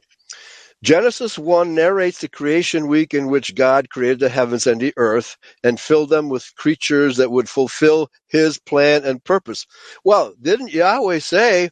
Genesis 0.83 1.37
1 1.37 1.75
narrates 1.75 2.21
the 2.21 2.29
creation 2.29 2.87
week 2.87 3.13
in 3.13 3.27
which 3.27 3.55
God 3.55 3.89
created 3.89 4.19
the 4.19 4.29
heavens 4.29 4.67
and 4.67 4.79
the 4.79 4.93
earth 4.95 5.37
and 5.63 5.79
filled 5.79 6.09
them 6.09 6.29
with 6.29 6.53
creatures 6.55 7.17
that 7.17 7.31
would 7.31 7.49
fulfill 7.49 8.09
his 8.27 8.59
plan 8.59 9.03
and 9.03 9.23
purpose. 9.23 9.65
Well, 10.05 10.33
didn't 10.41 10.71
Yahweh 10.71 11.19
say, 11.19 11.71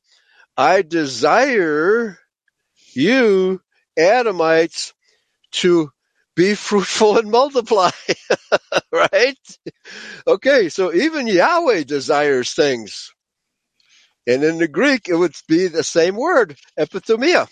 I 0.58 0.82
desire 0.84 2.18
you, 2.94 3.62
Adamites, 4.00 4.94
to 5.54 5.92
be 6.36 6.56
fruitful 6.56 7.20
and 7.20 7.32
multiply? 7.32 7.92
right? 8.92 9.38
Okay, 10.28 10.70
so 10.70 10.94
even 10.94 11.28
Yahweh 11.28 11.84
desires 11.84 12.54
things. 12.54 13.14
And 14.28 14.44
in 14.44 14.58
the 14.58 14.68
Greek, 14.68 15.10
it 15.10 15.16
would 15.16 15.36
be 15.48 15.68
the 15.68 15.84
same 15.84 16.16
word, 16.16 16.58
epithumia 16.80 17.48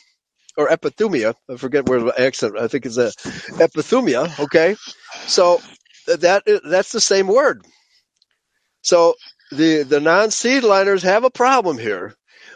or 0.58 0.68
epithumia. 0.70 1.36
I 1.50 1.58
forget 1.58 1.88
where 1.89 2.02
the 2.02 2.22
accent. 2.22 2.58
I 2.58 2.68
think 2.68 2.86
it's 2.86 2.98
a 2.98 3.12
epithumia. 3.60 4.39
Okay, 4.39 4.76
so 5.28 5.62
that 6.08 6.44
that's 6.66 6.92
the 6.92 7.02
same 7.02 7.28
word. 7.28 7.66
So 8.84 9.16
the 9.52 9.84
the 9.84 10.00
non 10.02 10.32
seed 10.32 10.63
liners 10.63 11.04
have 11.04 11.24
a 11.24 11.32
problem 11.32 11.78
here. 11.78 12.16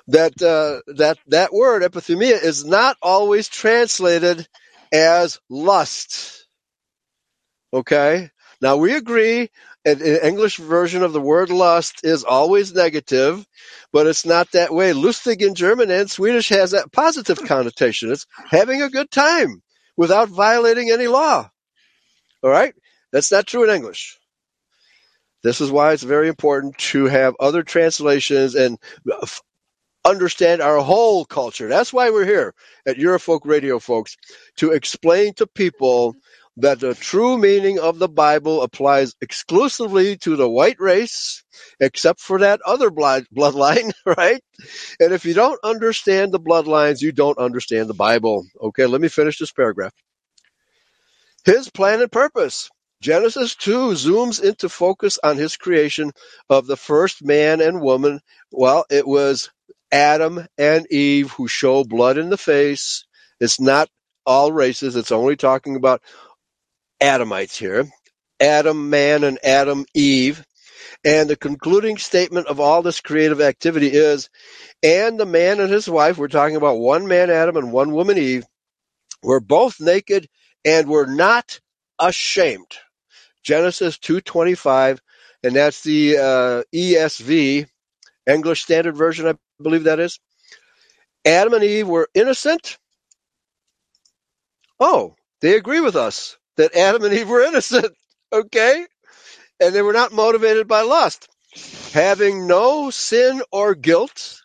That 0.09 0.41
uh, 0.41 0.81
that 0.95 1.17
that 1.27 1.53
word 1.53 1.83
epithumia 1.83 2.43
is 2.43 2.65
not 2.65 2.97
always 3.01 3.49
translated 3.49 4.47
as 4.93 5.39
lust. 5.49 6.47
Okay. 7.73 8.31
Now 8.61 8.77
we 8.77 8.95
agree 8.95 9.49
an 9.87 10.01
English 10.01 10.57
version 10.57 11.01
of 11.03 11.13
the 11.13 11.21
word 11.21 11.49
lust 11.49 12.01
is 12.03 12.23
always 12.23 12.73
negative, 12.73 13.45
but 13.93 14.05
it's 14.07 14.25
not 14.25 14.51
that 14.51 14.73
way. 14.73 14.91
Lustig 14.91 15.41
in 15.41 15.55
German 15.55 15.89
and 15.89 16.11
Swedish 16.11 16.49
has 16.49 16.71
that 16.71 16.91
positive 16.91 17.43
connotation. 17.45 18.11
It's 18.11 18.27
having 18.49 18.81
a 18.81 18.89
good 18.89 19.09
time 19.09 19.61
without 19.95 20.29
violating 20.29 20.91
any 20.91 21.07
law. 21.07 21.49
All 22.43 22.49
right? 22.49 22.73
That's 23.11 23.31
not 23.31 23.47
true 23.47 23.63
in 23.63 23.73
English. 23.73 24.17
This 25.43 25.61
is 25.61 25.71
why 25.71 25.93
it's 25.93 26.03
very 26.03 26.27
important 26.27 26.77
to 26.79 27.05
have 27.05 27.35
other 27.39 27.63
translations 27.63 28.55
and 28.55 28.77
understand 30.03 30.61
our 30.61 30.79
whole 30.79 31.25
culture. 31.25 31.67
That's 31.67 31.93
why 31.93 32.09
we're 32.09 32.25
here 32.25 32.53
at 32.85 32.97
Eurofolk 32.97 33.41
Radio, 33.45 33.79
folks, 33.79 34.17
to 34.57 34.71
explain 34.71 35.33
to 35.35 35.47
people 35.47 36.15
that 36.57 36.79
the 36.79 36.95
true 36.95 37.37
meaning 37.37 37.79
of 37.79 37.99
the 37.99 38.09
Bible 38.09 38.63
applies 38.63 39.15
exclusively 39.21 40.17
to 40.17 40.35
the 40.35 40.49
white 40.49 40.79
race, 40.79 41.43
except 41.79 42.19
for 42.19 42.39
that 42.39 42.61
other 42.65 42.91
blood, 42.91 43.25
bloodline, 43.35 43.91
right? 44.05 44.41
And 44.99 45.13
if 45.13 45.25
you 45.25 45.33
don't 45.33 45.59
understand 45.63 46.31
the 46.31 46.39
bloodlines, 46.39 47.01
you 47.01 47.11
don't 47.11 47.37
understand 47.37 47.89
the 47.89 47.93
Bible. 47.95 48.45
Okay, 48.61 48.85
let 48.87 49.01
me 49.01 49.07
finish 49.07 49.39
this 49.39 49.51
paragraph. 49.51 49.93
His 51.45 51.69
plan 51.69 52.01
and 52.01 52.11
purpose. 52.11 52.69
Genesis 53.01 53.55
2 53.55 53.91
zooms 53.91 54.43
into 54.43 54.69
focus 54.69 55.19
on 55.23 55.37
his 55.37 55.55
creation 55.57 56.11
of 56.49 56.67
the 56.67 56.77
first 56.77 57.23
man 57.23 57.61
and 57.61 57.81
woman. 57.81 58.19
Well, 58.51 58.85
it 58.89 59.07
was 59.07 59.51
Adam 59.91 60.45
and 60.57 60.91
Eve 60.91 61.31
who 61.31 61.47
show 61.47 61.83
blood 61.83 62.17
in 62.17 62.29
the 62.29 62.37
face. 62.37 63.05
It's 63.39 63.59
not 63.59 63.89
all 64.25 64.51
races. 64.51 64.95
It's 64.95 65.11
only 65.11 65.35
talking 65.35 65.75
about 65.75 66.01
Adamites 67.01 67.57
here. 67.57 67.85
Adam, 68.39 68.89
man, 68.89 69.23
and 69.23 69.39
Adam, 69.43 69.85
Eve. 69.93 70.43
And 71.03 71.29
the 71.29 71.35
concluding 71.35 71.97
statement 71.97 72.47
of 72.47 72.59
all 72.59 72.81
this 72.81 73.01
creative 73.01 73.41
activity 73.41 73.87
is, 73.87 74.29
and 74.83 75.19
the 75.19 75.25
man 75.25 75.59
and 75.59 75.71
his 75.71 75.89
wife, 75.89 76.17
we're 76.17 76.27
talking 76.27 76.55
about 76.55 76.79
one 76.79 77.07
man 77.07 77.29
Adam 77.29 77.57
and 77.57 77.71
one 77.71 77.91
woman 77.91 78.17
Eve, 78.17 78.45
were 79.23 79.39
both 79.39 79.79
naked 79.79 80.27
and 80.65 80.87
were 80.87 81.07
not 81.07 81.59
ashamed. 81.99 82.71
Genesis 83.43 83.97
2.25, 83.97 84.99
and 85.43 85.55
that's 85.55 85.81
the 85.83 86.17
uh, 86.17 86.63
ESV, 86.75 87.67
English 88.27 88.63
Standard 88.63 88.97
Version, 88.97 89.27
I 89.27 89.35
believe 89.61 89.85
that 89.85 89.99
is. 89.99 90.19
Adam 91.25 91.53
and 91.53 91.63
Eve 91.63 91.87
were 91.87 92.09
innocent. 92.13 92.77
Oh, 94.79 95.15
they 95.41 95.55
agree 95.55 95.81
with 95.81 95.95
us 95.95 96.37
that 96.57 96.75
Adam 96.75 97.03
and 97.03 97.13
Eve 97.13 97.29
were 97.29 97.41
innocent, 97.41 97.93
okay? 98.33 98.85
And 99.61 99.73
they 99.75 99.81
were 99.81 99.93
not 99.93 100.13
motivated 100.13 100.67
by 100.67 100.81
lust, 100.81 101.29
having 101.93 102.47
no 102.47 102.89
sin 102.91 103.41
or 103.51 103.75
guilt, 103.75 104.41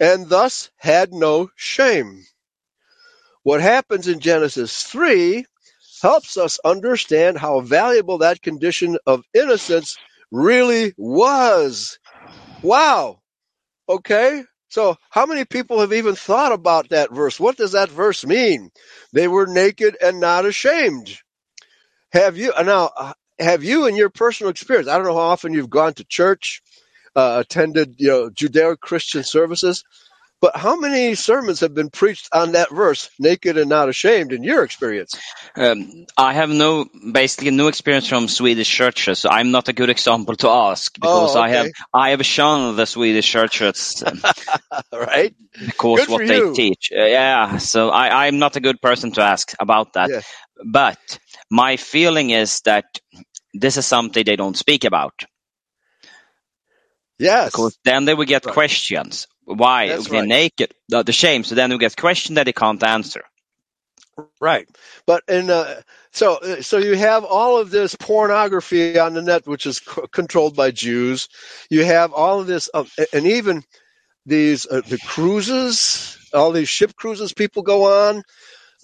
and 0.00 0.28
thus 0.28 0.70
had 0.78 1.12
no 1.12 1.50
shame. 1.56 2.24
What 3.42 3.60
happens 3.60 4.08
in 4.08 4.20
Genesis 4.20 4.82
3 4.84 5.44
helps 6.02 6.36
us 6.36 6.58
understand 6.64 7.38
how 7.38 7.60
valuable 7.60 8.18
that 8.18 8.42
condition 8.42 8.98
of 9.06 9.24
innocence 9.34 9.98
really 10.30 10.94
was. 10.96 11.98
Wow. 12.62 13.20
Okay. 13.88 14.44
So, 14.74 14.96
how 15.08 15.24
many 15.24 15.44
people 15.44 15.78
have 15.78 15.92
even 15.92 16.16
thought 16.16 16.50
about 16.50 16.88
that 16.88 17.12
verse? 17.12 17.38
What 17.38 17.56
does 17.56 17.70
that 17.72 17.90
verse 17.90 18.26
mean? 18.26 18.72
They 19.12 19.28
were 19.28 19.46
naked 19.46 19.96
and 20.02 20.18
not 20.18 20.46
ashamed. 20.46 21.16
Have 22.12 22.36
you 22.36 22.52
now? 22.60 22.90
Have 23.38 23.62
you, 23.62 23.86
in 23.86 23.94
your 23.94 24.10
personal 24.10 24.50
experience, 24.50 24.88
I 24.88 24.96
don't 24.96 25.06
know 25.06 25.14
how 25.14 25.20
often 25.20 25.54
you've 25.54 25.70
gone 25.70 25.94
to 25.94 26.04
church, 26.04 26.60
uh, 27.14 27.44
attended, 27.44 27.94
you 27.98 28.08
know, 28.08 28.30
Judeo-Christian 28.30 29.22
services, 29.22 29.84
but 30.44 30.58
how 30.58 30.76
many 30.76 31.14
sermons 31.14 31.60
have 31.60 31.72
been 31.72 31.88
preached 31.88 32.28
on 32.30 32.52
that 32.52 32.70
verse, 32.70 33.08
naked 33.18 33.56
and 33.56 33.70
not 33.70 33.88
ashamed, 33.88 34.30
in 34.30 34.42
your 34.42 34.62
experience? 34.62 35.24
Um, 35.56 36.06
I 36.16 36.34
have 36.34 36.50
no, 36.50 36.86
basically 37.12 37.50
no 37.50 37.68
experience 37.68 38.08
from 38.08 38.28
Swedish 38.28 38.68
churches, 38.68 39.20
so 39.20 39.30
I'm 39.30 39.50
not 39.52 39.68
a 39.68 39.72
good 39.72 39.90
example 39.90 40.36
to 40.36 40.48
ask 40.48 40.98
because 41.00 41.34
Oh, 41.34 41.36
I 41.36 41.48
have 41.50 41.68
okay. 41.68 41.72
I 41.92 42.10
have 42.10 42.24
shunned 42.26 42.78
the 42.78 42.86
Swedish 42.86 43.26
churches 43.30 44.02
um, 44.06 44.20
right? 44.92 45.34
because 45.64 46.08
Good 46.08 46.08
what 46.08 46.26
they 46.26 46.42
you. 46.42 46.48
teach. 46.54 46.90
Uh, 46.96 47.04
yeah, 47.04 47.58
so 47.58 47.90
I, 47.90 48.26
I'm 48.26 48.38
not 48.38 48.56
a 48.56 48.60
good 48.60 48.80
person 48.82 49.12
to 49.12 49.22
ask 49.22 49.52
about 49.60 49.94
that. 49.94 50.12
Yeah. 50.12 50.22
But 50.64 51.18
my 51.50 51.76
feeling 51.76 52.30
is 52.30 52.60
that 52.62 52.86
this 53.54 53.76
is 53.76 53.86
something 53.86 54.24
they 54.24 54.36
don't 54.36 54.56
speak 54.58 54.84
about 54.84 55.14
Yes. 57.18 57.52
because 57.52 57.78
then 57.84 58.04
they 58.04 58.14
will 58.14 58.24
get 58.26 58.46
Right. 58.46 58.54
questions. 58.54 59.26
Why 59.44 59.88
That's 59.88 60.08
they're 60.08 60.20
right. 60.20 60.28
naked, 60.28 60.74
the, 60.88 61.02
the 61.02 61.12
shame. 61.12 61.44
So 61.44 61.54
then 61.54 61.70
we 61.70 61.78
get 61.78 61.96
questions 61.96 62.36
that 62.36 62.44
they 62.44 62.52
can't 62.52 62.82
answer. 62.82 63.22
Right. 64.40 64.68
But 65.06 65.24
in 65.28 65.50
uh, 65.50 65.82
so 66.12 66.36
uh, 66.36 66.62
so 66.62 66.78
you 66.78 66.94
have 66.96 67.24
all 67.24 67.58
of 67.58 67.70
this 67.70 67.96
pornography 67.96 68.98
on 68.98 69.14
the 69.14 69.22
net, 69.22 69.46
which 69.46 69.66
is 69.66 69.78
c- 69.78 70.02
controlled 70.12 70.56
by 70.56 70.70
Jews. 70.70 71.28
You 71.70 71.84
have 71.84 72.12
all 72.12 72.40
of 72.40 72.46
this, 72.46 72.70
uh, 72.72 72.84
and 73.12 73.26
even 73.26 73.64
these 74.26 74.66
uh, 74.66 74.82
the 74.88 74.98
cruises, 74.98 76.18
all 76.34 76.52
these 76.52 76.68
ship 76.68 76.94
cruises 76.96 77.32
people 77.32 77.62
go 77.62 78.08
on. 78.10 78.22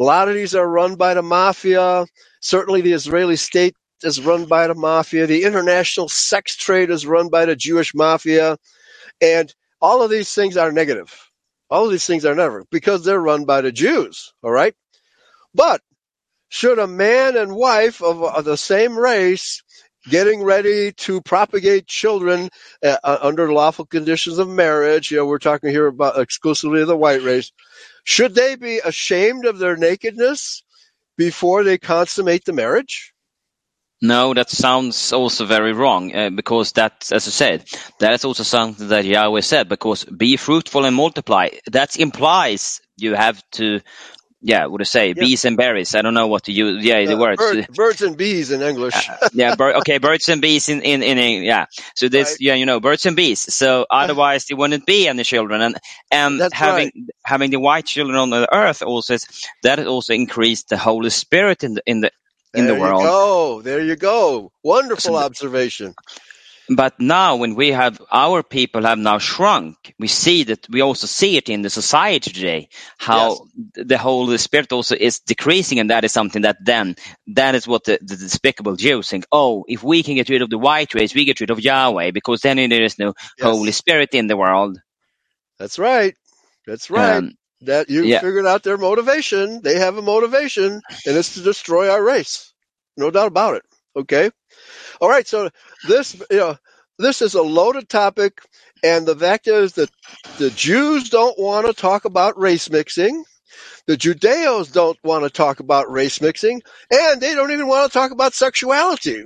A 0.00 0.02
lot 0.02 0.28
of 0.28 0.34
these 0.34 0.54
are 0.54 0.68
run 0.68 0.96
by 0.96 1.14
the 1.14 1.22
mafia. 1.22 2.06
Certainly, 2.40 2.82
the 2.82 2.92
Israeli 2.94 3.36
state 3.36 3.74
is 4.02 4.20
run 4.20 4.46
by 4.46 4.66
the 4.66 4.74
mafia. 4.74 5.26
The 5.26 5.44
international 5.44 6.08
sex 6.08 6.56
trade 6.56 6.90
is 6.90 7.06
run 7.06 7.28
by 7.30 7.46
the 7.46 7.56
Jewish 7.56 7.94
mafia, 7.94 8.58
and 9.20 9.54
all 9.80 10.02
of 10.02 10.10
these 10.10 10.34
things 10.34 10.56
are 10.56 10.72
negative. 10.72 11.14
All 11.70 11.84
of 11.84 11.90
these 11.90 12.06
things 12.06 12.24
are 12.24 12.34
never 12.34 12.64
because 12.70 13.04
they're 13.04 13.20
run 13.20 13.44
by 13.44 13.60
the 13.60 13.72
Jews. 13.72 14.32
All 14.42 14.50
right. 14.50 14.74
But 15.54 15.82
should 16.48 16.78
a 16.78 16.86
man 16.86 17.36
and 17.36 17.54
wife 17.54 18.02
of, 18.02 18.22
of 18.22 18.44
the 18.44 18.56
same 18.56 18.98
race 18.98 19.62
getting 20.08 20.42
ready 20.42 20.92
to 20.92 21.20
propagate 21.20 21.86
children 21.86 22.48
uh, 22.82 22.96
uh, 23.04 23.18
under 23.20 23.52
lawful 23.52 23.84
conditions 23.84 24.38
of 24.38 24.48
marriage, 24.48 25.10
you 25.10 25.18
know, 25.18 25.26
we're 25.26 25.38
talking 25.38 25.70
here 25.70 25.86
about 25.86 26.18
exclusively 26.18 26.84
the 26.84 26.96
white 26.96 27.22
race, 27.22 27.52
should 28.04 28.34
they 28.34 28.56
be 28.56 28.80
ashamed 28.84 29.44
of 29.44 29.58
their 29.58 29.76
nakedness 29.76 30.62
before 31.16 31.64
they 31.64 31.78
consummate 31.78 32.44
the 32.44 32.52
marriage? 32.52 33.12
No, 34.02 34.32
that 34.34 34.50
sounds 34.50 35.12
also 35.12 35.44
very 35.44 35.72
wrong 35.72 36.14
uh, 36.14 36.30
because 36.30 36.72
that, 36.72 37.08
as 37.12 37.26
I 37.28 37.30
said, 37.30 37.64
that 37.98 38.12
is 38.14 38.24
also 38.24 38.44
something 38.44 38.88
that 38.88 39.04
Yahweh 39.04 39.42
said. 39.42 39.68
Because 39.68 40.04
be 40.04 40.36
fruitful 40.38 40.84
and 40.86 40.96
multiply. 40.96 41.48
That 41.70 41.96
implies 41.96 42.80
you 42.96 43.14
have 43.14 43.42
to, 43.52 43.80
yeah, 44.40 44.66
what 44.66 44.78
to 44.78 44.86
say, 44.86 45.08
Yeah. 45.08 45.14
bees 45.24 45.44
and 45.44 45.56
berries. 45.58 45.94
I 45.94 46.00
don't 46.02 46.14
know 46.14 46.28
what 46.28 46.44
to 46.44 46.52
use. 46.52 46.82
Yeah, 46.84 47.04
the 47.04 47.16
Uh, 47.16 47.18
words. 47.18 47.36
bird- 47.38 47.68
birds 47.74 48.02
and 48.02 48.16
bees 48.16 48.50
in 48.50 48.62
English. 48.62 49.10
yeah, 49.34 49.54
bir- 49.54 49.74
okay, 49.80 49.98
birds 49.98 50.28
and 50.30 50.40
bees 50.40 50.68
in 50.70 50.80
in 50.80 51.02
in 51.02 51.18
a, 51.18 51.40
yeah. 51.44 51.66
So 51.94 52.08
this, 52.08 52.30
Right. 52.30 52.40
yeah, 52.40 52.54
you 52.54 52.64
know, 52.66 52.80
birds 52.80 53.04
and 53.06 53.16
bees. 53.16 53.54
So 53.54 53.84
otherwise, 53.90 54.46
there 54.46 54.56
wouldn't 54.56 54.86
be 54.86 55.08
any 55.08 55.24
children, 55.24 55.60
and 55.60 55.76
and 56.10 56.40
That's 56.40 56.54
having 56.54 56.90
having 57.22 57.50
the 57.50 57.60
white 57.60 57.84
children 57.86 58.16
on 58.16 58.30
the 58.30 58.48
earth 58.54 58.82
also 58.82 59.14
is, 59.14 59.26
that 59.62 59.86
also 59.86 60.14
increased 60.14 60.70
the 60.70 60.78
Holy 60.78 61.10
Spirit 61.10 61.64
in 61.64 61.74
the 61.74 61.82
in 61.86 62.00
the 62.00 62.10
in 62.54 62.66
there 62.66 62.74
the 62.74 62.80
world. 62.80 63.02
you 63.02 63.08
go. 63.08 63.62
There 63.62 63.80
you 63.82 63.96
go. 63.96 64.52
Wonderful 64.64 65.16
So- 65.16 65.16
observation. 65.16 65.96
but 66.70 67.00
now 67.00 67.36
when 67.36 67.54
we 67.56 67.72
have 67.72 68.00
our 68.12 68.42
people 68.42 68.82
have 68.84 68.98
now 68.98 69.18
shrunk 69.18 69.94
we 70.00 70.08
see 70.08 70.44
that 70.44 70.68
we 70.70 70.80
also 70.82 71.06
see 71.06 71.36
it 71.36 71.48
in 71.48 71.62
the 71.62 71.70
society 71.70 72.32
today 72.32 72.68
how 72.98 73.46
the 73.74 73.98
Holy 73.98 74.38
Spirit 74.38 74.72
also 74.72 74.96
is 74.96 75.20
decreasing 75.20 75.80
and 75.80 75.90
that 75.90 76.04
is 76.04 76.12
something 76.12 76.42
that 76.42 76.58
then 76.64 76.96
that 77.28 77.54
is 77.54 77.68
what 77.68 77.84
the, 77.84 77.98
the 78.02 78.16
despicable 78.16 78.76
Jews 78.76 79.08
think 79.10 79.26
oh 79.32 79.64
if 79.68 79.82
we 79.84 80.02
can 80.02 80.16
get 80.16 80.28
rid 80.30 80.42
of 80.42 80.50
the 80.50 80.58
white 80.58 80.94
race 80.94 81.14
we 81.14 81.26
get 81.26 81.40
rid 81.40 81.50
of 81.50 81.60
Yahweh 81.60 82.12
because 82.12 82.40
then 82.42 82.56
there 82.70 82.82
is 82.84 82.98
no 82.98 83.14
Yes. 83.38 83.46
Holy 83.52 83.72
Spirit 83.72 84.10
in 84.14 84.28
the 84.28 84.36
world 84.36 84.78
That's 85.58 85.78
right. 85.78 86.16
That's 86.66 86.90
right. 86.90 87.18
Um, 87.18 87.34
that 87.62 87.90
you 87.90 88.04
yeah. 88.04 88.20
figured 88.20 88.46
out 88.46 88.62
their 88.62 88.78
motivation. 88.78 89.60
They 89.62 89.78
have 89.78 89.96
a 89.96 90.02
motivation, 90.02 90.72
and 91.06 91.16
it's 91.16 91.34
to 91.34 91.42
destroy 91.42 91.90
our 91.90 92.02
race. 92.02 92.52
No 92.96 93.10
doubt 93.10 93.28
about 93.28 93.56
it. 93.56 93.62
Okay. 93.96 94.30
All 95.00 95.08
right. 95.08 95.26
So 95.26 95.50
this, 95.88 96.14
you 96.30 96.38
know, 96.38 96.56
this 96.98 97.22
is 97.22 97.34
a 97.34 97.42
loaded 97.42 97.88
topic, 97.88 98.42
and 98.82 99.06
the 99.06 99.16
fact 99.16 99.48
is 99.48 99.74
that 99.74 99.90
the 100.38 100.50
Jews 100.50 101.10
don't 101.10 101.38
want 101.38 101.66
to 101.66 101.72
talk 101.72 102.04
about 102.04 102.38
race 102.38 102.70
mixing. 102.70 103.24
The 103.86 103.96
Judeos 103.96 104.72
don't 104.72 104.98
want 105.02 105.24
to 105.24 105.30
talk 105.30 105.60
about 105.60 105.90
race 105.90 106.20
mixing, 106.20 106.62
and 106.90 107.20
they 107.20 107.34
don't 107.34 107.50
even 107.50 107.66
want 107.66 107.90
to 107.90 107.98
talk 107.98 108.10
about 108.10 108.34
sexuality. 108.34 109.24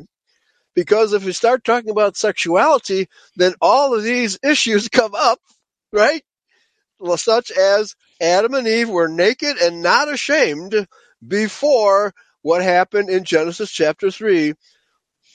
Because 0.75 1.13
if 1.13 1.25
we 1.25 1.33
start 1.33 1.65
talking 1.65 1.91
about 1.91 2.17
sexuality, 2.17 3.09
then 3.37 3.55
all 3.61 3.95
of 3.95 4.03
these 4.03 4.39
issues 4.43 4.89
come 4.93 5.15
up, 5.15 5.39
right? 5.93 6.23
Well, 6.99 7.17
such 7.17 7.51
as 7.51 7.95
Adam 8.21 8.55
and 8.55 8.67
Eve 8.67 8.89
were 8.89 9.09
naked 9.09 9.57
and 9.59 9.83
not 9.83 10.13
ashamed 10.13 10.87
before 11.27 12.15
what 12.43 12.63
happened 12.63 13.11
in 13.11 13.25
Genesis 13.25 13.71
chapter 13.71 14.11
3. 14.11 14.55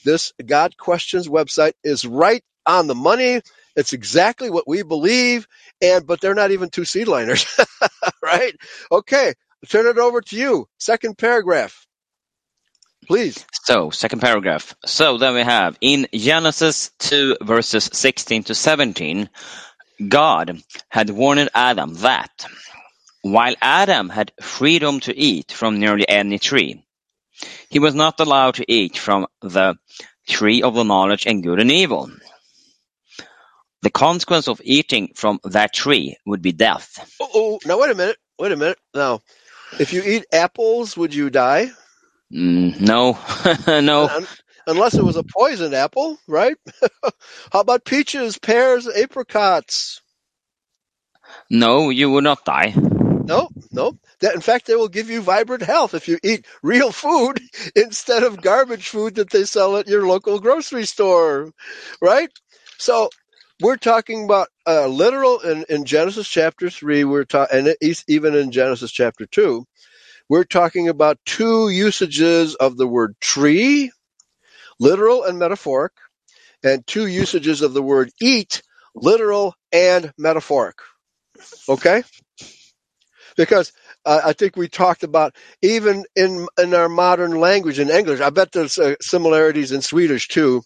This 0.04 0.32
Got 0.44 0.76
Questions 0.76 1.28
website 1.28 1.72
is 1.84 2.06
right 2.06 2.42
on 2.66 2.86
the 2.86 2.94
money. 2.94 3.42
It's 3.76 3.92
exactly 3.92 4.50
what 4.50 4.66
we 4.66 4.82
believe, 4.82 5.46
and 5.80 6.06
but 6.06 6.20
they're 6.20 6.34
not 6.34 6.50
even 6.50 6.70
two 6.70 6.82
seedliners, 6.82 7.46
right? 8.22 8.54
Okay, 8.90 9.28
I'll 9.28 9.68
turn 9.68 9.86
it 9.86 9.98
over 9.98 10.20
to 10.22 10.36
you. 10.36 10.68
Second 10.78 11.18
paragraph, 11.18 11.86
please. 13.06 13.44
So, 13.64 13.90
second 13.90 14.20
paragraph. 14.20 14.74
So 14.84 15.18
then 15.18 15.34
we 15.34 15.42
have 15.42 15.76
in 15.80 16.08
Genesis 16.12 16.90
2 16.98 17.38
verses 17.42 17.90
16 17.92 18.44
to 18.44 18.54
17, 18.54 19.28
God 20.08 20.62
had 20.88 21.10
warned 21.10 21.50
Adam 21.54 21.94
that 21.94 22.46
while 23.22 23.54
Adam 23.60 24.08
had 24.08 24.32
freedom 24.40 25.00
to 25.00 25.16
eat 25.16 25.52
from 25.52 25.78
nearly 25.78 26.08
any 26.08 26.38
tree, 26.38 26.84
he 27.68 27.78
was 27.78 27.94
not 27.94 28.20
allowed 28.20 28.54
to 28.56 28.70
eat 28.72 28.96
from 28.98 29.26
the 29.42 29.76
tree 30.28 30.62
of 30.62 30.74
the 30.74 30.84
knowledge 30.84 31.26
and 31.26 31.42
good 31.42 31.60
and 31.60 31.70
evil. 31.70 32.10
The 33.82 33.90
consequence 33.90 34.48
of 34.48 34.60
eating 34.62 35.12
from 35.14 35.40
that 35.44 35.72
tree 35.72 36.16
would 36.26 36.42
be 36.42 36.52
death. 36.52 37.16
Oh, 37.20 37.58
now 37.64 37.80
wait 37.80 37.90
a 37.90 37.94
minute. 37.94 38.18
Wait 38.38 38.52
a 38.52 38.56
minute. 38.56 38.78
Now, 38.94 39.20
if 39.78 39.92
you 39.92 40.02
eat 40.04 40.26
apples, 40.32 40.96
would 40.96 41.14
you 41.14 41.30
die? 41.30 41.70
Mm, 42.32 42.80
no, 42.80 43.18
no. 43.80 44.08
Un- 44.08 44.26
Unless 44.66 44.94
it 44.94 45.02
was 45.02 45.16
a 45.16 45.24
poisoned 45.24 45.74
apple, 45.74 46.18
right? 46.28 46.56
How 47.52 47.60
about 47.60 47.84
peaches, 47.84 48.38
pears, 48.38 48.86
apricots? 48.86 50.02
No, 51.50 51.90
you 51.90 52.10
would 52.10 52.24
not 52.24 52.44
die. 52.44 52.74
No, 53.26 53.50
no. 53.72 53.98
That 54.20 54.34
in 54.34 54.42
fact 54.42 54.66
they 54.66 54.76
will 54.76 54.88
give 54.88 55.10
you 55.10 55.22
vibrant 55.22 55.62
health 55.62 55.94
if 55.94 56.08
you 56.08 56.18
eat 56.24 56.46
real 56.62 56.92
food 56.92 57.40
instead 57.76 58.24
of 58.24 58.42
garbage 58.42 58.88
food 58.88 59.16
that 59.16 59.30
they 59.30 59.44
sell 59.44 59.76
at 59.78 59.88
your 59.88 60.06
local 60.06 60.40
grocery 60.40 60.86
store, 60.86 61.52
right? 62.02 62.30
So 62.78 63.10
we're 63.62 63.76
talking 63.78 64.24
about 64.24 64.48
uh, 64.66 64.88
literal 64.88 65.40
in, 65.40 65.64
in 65.70 65.86
Genesis 65.86 66.28
chapter 66.28 66.70
three. 66.70 67.04
We're 67.04 67.24
talking, 67.24 67.58
and 67.58 67.76
even 68.08 68.34
in 68.36 68.52
Genesis 68.52 68.92
chapter 68.92 69.26
two, 69.26 69.66
we're 70.28 70.44
talking 70.44 70.88
about 70.88 71.18
two 71.26 71.70
usages 71.70 72.56
of 72.56 72.76
the 72.78 72.88
word 72.88 73.16
tree, 73.20 73.92
literal 74.80 75.24
and 75.24 75.38
metaphoric, 75.38 75.92
and 76.64 76.86
two 76.86 77.06
usages 77.06 77.62
of 77.62 77.74
the 77.74 77.82
word 77.82 78.10
eat, 78.20 78.62
literal 78.94 79.54
and 79.72 80.12
metaphoric. 80.18 80.78
Okay? 81.68 82.02
Because 83.46 83.72
uh, 84.06 84.20
I 84.24 84.32
think 84.34 84.56
we 84.56 84.68
talked 84.68 85.04
about 85.04 85.34
even 85.62 86.04
in 86.16 86.46
in 86.58 86.74
our 86.74 86.88
modern 86.88 87.32
language 87.40 87.78
in 87.78 87.90
English. 87.90 88.20
I 88.20 88.30
bet 88.30 88.52
there's 88.52 88.78
uh, 88.78 88.96
similarities 89.00 89.72
in 89.72 89.82
Swedish 89.82 90.28
too. 90.28 90.62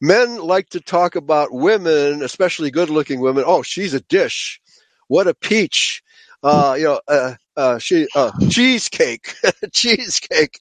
Men 0.00 0.38
like 0.38 0.70
to 0.70 0.80
talk 0.80 1.16
about 1.16 1.52
women, 1.52 2.22
especially 2.22 2.70
good-looking 2.70 3.20
women. 3.20 3.44
Oh, 3.46 3.62
she's 3.62 3.94
a 3.94 4.00
dish. 4.00 4.60
What 5.08 5.28
a 5.28 5.34
peach. 5.34 6.02
Uh, 6.46 6.76
you 6.78 6.84
know, 6.86 7.00
uh, 7.08 7.34
uh, 7.56 7.78
she 7.78 8.08
uh, 8.16 8.32
cheesecake. 8.48 9.34
cheesecake. 9.74 10.60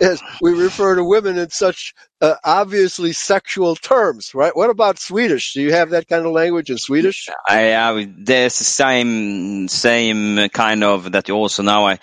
Yes, 0.00 0.22
we 0.40 0.52
refer 0.54 0.96
to 0.96 1.04
women 1.04 1.38
in 1.38 1.50
such 1.50 1.94
uh, 2.22 2.36
obviously 2.44 3.12
sexual 3.14 3.76
terms, 3.76 4.34
right? 4.34 4.56
What 4.56 4.70
about 4.70 5.00
Swedish? 5.00 5.54
Do 5.54 5.62
you 5.62 5.72
have 5.74 5.90
that 5.90 6.08
kind 6.08 6.26
of 6.26 6.32
language 6.32 6.70
in 6.70 6.78
Swedish? 6.78 7.28
I 7.48 7.72
uh, 7.72 8.06
there's 8.18 8.58
the 8.58 8.64
same 8.64 9.68
same 9.68 10.48
kind 10.50 10.84
of 10.84 11.12
that 11.12 11.28
you 11.28 11.34
also 11.36 11.62
now 11.62 11.86
I 11.86 11.98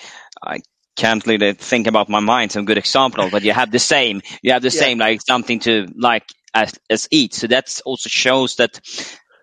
I 0.45 0.61
can't 0.97 1.25
really 1.27 1.53
think 1.53 1.87
about 1.87 2.09
my 2.09 2.19
mind 2.21 2.51
some 2.51 2.65
good 2.65 2.77
example 2.77 3.29
but 3.31 3.43
you 3.43 3.53
have 3.53 3.71
the 3.71 3.79
same 3.79 4.21
you 4.43 4.53
have 4.53 4.63
the 4.63 4.71
Yeah. 4.71 4.81
same 4.83 4.99
like 4.99 5.21
something 5.21 5.59
to 5.61 5.87
like 5.97 6.25
as 6.53 6.73
as 6.89 7.07
eat. 7.11 7.33
So 7.33 7.47
that 7.47 7.81
also 7.85 8.09
shows 8.09 8.55
that 8.57 8.79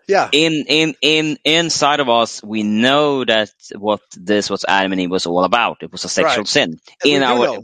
Yeah. 0.09 0.29
in 0.33 0.65
in 0.69 0.95
in 1.03 1.39
inside 1.45 2.01
of 2.01 2.09
us 2.09 2.43
we 2.43 2.63
know 2.63 3.25
that 3.25 3.51
what 3.77 4.01
this 4.17 4.49
was 4.51 4.65
Adam 4.67 4.93
and 4.93 5.01
Eve 5.03 5.11
was 5.11 5.27
all 5.27 5.45
about. 5.45 5.83
It 5.83 5.93
was 5.93 6.05
a 6.05 6.09
sexual 6.09 6.45
Right. 6.45 6.49
sin. 6.49 6.81
And 7.05 7.13
in 7.13 7.23
our 7.23 7.47
know. 7.47 7.63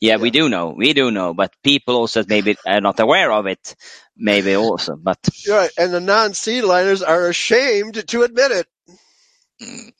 yeah, 0.00 0.16
we 0.18 0.30
do 0.30 0.48
know, 0.48 0.74
we 0.76 0.92
do 0.92 1.10
know, 1.10 1.34
but 1.34 1.52
people 1.64 1.96
also 1.96 2.24
maybe 2.28 2.56
are 2.66 2.80
not 2.82 3.00
aware 3.00 3.32
of 3.32 3.46
it. 3.46 3.74
Maybe 4.16 4.54
also, 4.56 4.96
but 4.96 5.18
You're 5.46 5.56
right. 5.56 5.70
And 5.78 5.92
the 5.92 6.00
non-seed 6.00 6.64
liners 6.64 7.02
are 7.02 7.28
ashamed 7.28 8.06
to 8.08 8.22
admit 8.22 8.50
it. 8.52 8.66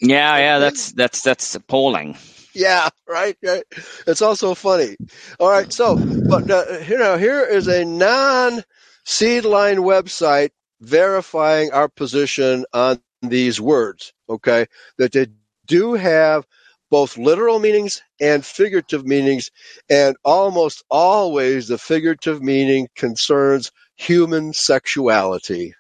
yeah, 0.01 0.37
yeah, 0.38 0.59
that's 0.59 0.92
that's 0.92 1.22
that's 1.22 1.55
appalling. 1.55 2.16
Yeah, 2.55 2.88
right, 3.09 3.37
right. 3.44 3.64
It's 4.07 4.22
also 4.22 4.55
funny. 4.55 4.96
All 5.38 5.51
right, 5.51 5.72
so 5.72 5.96
but 6.29 6.51
uh, 6.51 6.64
you 6.88 6.98
know, 6.98 7.16
here 7.16 7.44
is 7.44 7.68
a 7.68 7.85
non-seed 7.85 9.44
line 9.44 9.79
website 9.79 10.51
verifying 10.81 11.73
our 11.73 11.88
position 11.88 12.67
on 12.75 13.01
these 13.23 13.61
words. 13.61 14.12
Okay, 14.31 14.67
that 14.99 15.12
they 15.12 15.29
do 15.67 15.95
have 15.95 16.47
both 16.91 17.19
literal 17.19 17.59
meanings 17.61 18.03
and 18.21 18.45
figurative 18.47 19.07
meanings, 19.07 19.51
and 19.91 20.17
almost 20.25 20.85
always 20.91 21.69
the 21.69 21.79
figurative 21.79 22.43
meaning 22.43 22.88
concerns 22.97 23.73
human 23.97 24.53
sexuality. 24.55 25.75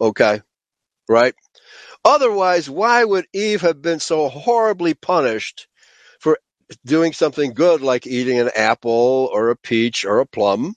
Okay, 0.00 0.42
right? 1.08 1.34
Otherwise, 2.04 2.70
why 2.70 3.04
would 3.04 3.26
Eve 3.34 3.62
have 3.62 3.82
been 3.82 4.00
so 4.00 4.28
horribly 4.28 4.94
punished 4.94 5.68
for 6.20 6.38
doing 6.86 7.12
something 7.14 7.54
good 7.54 7.82
like 7.82 8.06
eating 8.06 8.38
an 8.40 8.50
apple 8.56 9.30
or 9.32 9.50
a 9.50 9.56
peach 9.56 10.04
or 10.04 10.20
a 10.20 10.26
plum? 10.26 10.74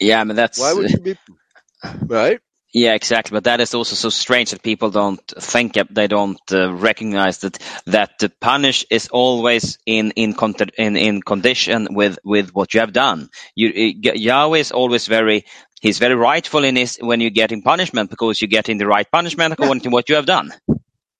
Yeah, 0.00 0.20
I 0.20 0.24
mean 0.24 0.36
that's 0.36 0.58
Why 0.58 0.72
would 0.74 0.88
she 0.90 1.00
be 1.00 1.16
right? 2.06 2.40
Yeah, 2.74 2.94
exactly. 2.94 3.34
But 3.34 3.44
that 3.44 3.60
is 3.60 3.74
also 3.74 3.96
so 3.96 4.10
strange 4.10 4.50
that 4.50 4.62
people 4.62 4.90
don't 4.90 5.20
think 5.40 5.74
they 5.90 6.06
don't 6.06 6.40
uh, 6.52 6.72
recognize 6.72 7.38
that 7.38 7.58
that 7.86 8.18
the 8.20 8.30
punish 8.40 8.84
is 8.90 9.08
always 9.08 9.78
in 9.86 10.12
in 10.12 10.34
conti- 10.34 10.74
in, 10.78 10.96
in 10.96 11.22
condition 11.22 11.88
with 11.90 12.18
with 12.24 12.50
what 12.54 12.74
you 12.74 12.80
have 12.80 12.92
done. 12.92 13.30
You 13.56 13.70
uh, 13.70 14.12
Yahweh 14.14 14.58
is 14.58 14.72
always 14.72 15.06
very 15.06 15.46
he's 15.80 15.98
very 15.98 16.14
rightful 16.14 16.64
in 16.64 16.76
his 16.76 16.98
when 17.00 17.20
you're 17.22 17.30
getting 17.30 17.62
punishment 17.62 18.10
because 18.10 18.40
you're 18.42 18.48
getting 18.48 18.78
the 18.78 18.86
right 18.86 19.10
punishment 19.10 19.54
according 19.54 19.82
to 19.82 19.90
what 19.90 20.08
you 20.10 20.16
have 20.16 20.26
done. 20.26 20.52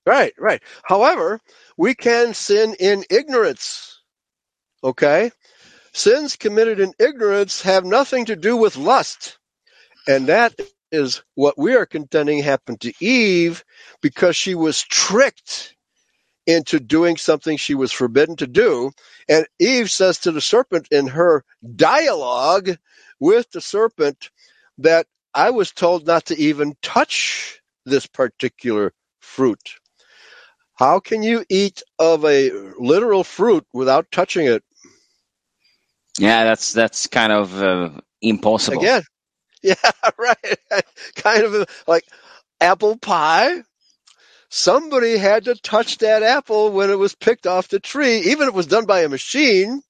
Right, 0.06 0.34
right. 0.38 0.62
However, 0.84 1.40
we 1.76 1.94
can 1.94 2.34
sin 2.34 2.74
in 2.80 3.04
ignorance. 3.10 4.00
Okay? 4.82 5.30
Sins 5.92 6.36
committed 6.36 6.80
in 6.80 6.94
ignorance 6.98 7.62
have 7.62 7.84
nothing 7.84 8.26
to 8.26 8.36
do 8.36 8.56
with 8.56 8.76
lust. 8.76 9.37
And 10.08 10.28
that 10.28 10.54
is 10.92 11.22
what 11.36 11.58
we 11.58 11.76
are 11.76 11.86
contending 11.86 12.42
happened 12.42 12.80
to 12.82 12.94
Eve 13.00 13.64
because 14.02 14.36
she 14.36 14.56
was 14.56 14.82
tricked 14.82 15.76
into 16.46 16.80
doing 16.80 17.18
something 17.18 17.58
she 17.58 17.74
was 17.74 17.92
forbidden 17.92 18.36
to 18.36 18.46
do. 18.48 18.90
And 19.28 19.46
Eve 19.60 19.90
says 19.90 20.20
to 20.20 20.32
the 20.32 20.40
serpent 20.40 20.88
in 20.90 21.08
her 21.08 21.44
dialogue 21.76 22.70
with 23.20 23.50
the 23.52 23.60
serpent 23.60 24.30
that 24.78 25.06
I 25.34 25.50
was 25.50 25.72
told 25.72 26.06
not 26.06 26.26
to 26.26 26.38
even 26.38 26.76
touch 26.82 27.60
this 27.86 28.06
particular 28.06 28.94
fruit. 29.20 29.76
How 30.76 31.00
can 31.00 31.22
you 31.22 31.44
eat 31.50 31.82
of 31.98 32.24
a 32.24 32.50
literal 32.78 33.24
fruit 33.24 33.66
without 33.74 34.10
touching 34.10 34.46
it? 34.46 34.64
Yeah, 36.18 36.44
that's 36.44 36.72
that's 36.72 37.08
kind 37.08 37.32
of 37.32 37.62
uh, 37.62 37.90
impossible. 38.22 38.78
Again, 38.80 39.02
Yeah, 39.62 39.74
right. 40.18 40.58
kind 41.16 41.44
of 41.44 41.68
like 41.86 42.04
apple 42.60 42.96
pie. 42.96 43.62
Somebody 44.50 45.16
had 45.18 45.44
to 45.44 45.54
touch 45.56 45.98
that 45.98 46.22
apple 46.22 46.72
when 46.72 46.90
it 46.90 46.98
was 46.98 47.14
picked 47.14 47.46
off 47.46 47.68
the 47.68 47.80
tree, 47.80 48.18
even 48.18 48.44
if 48.44 48.48
it 48.48 48.54
was 48.54 48.66
done 48.66 48.86
by 48.86 49.00
a 49.02 49.08
machine. 49.08 49.82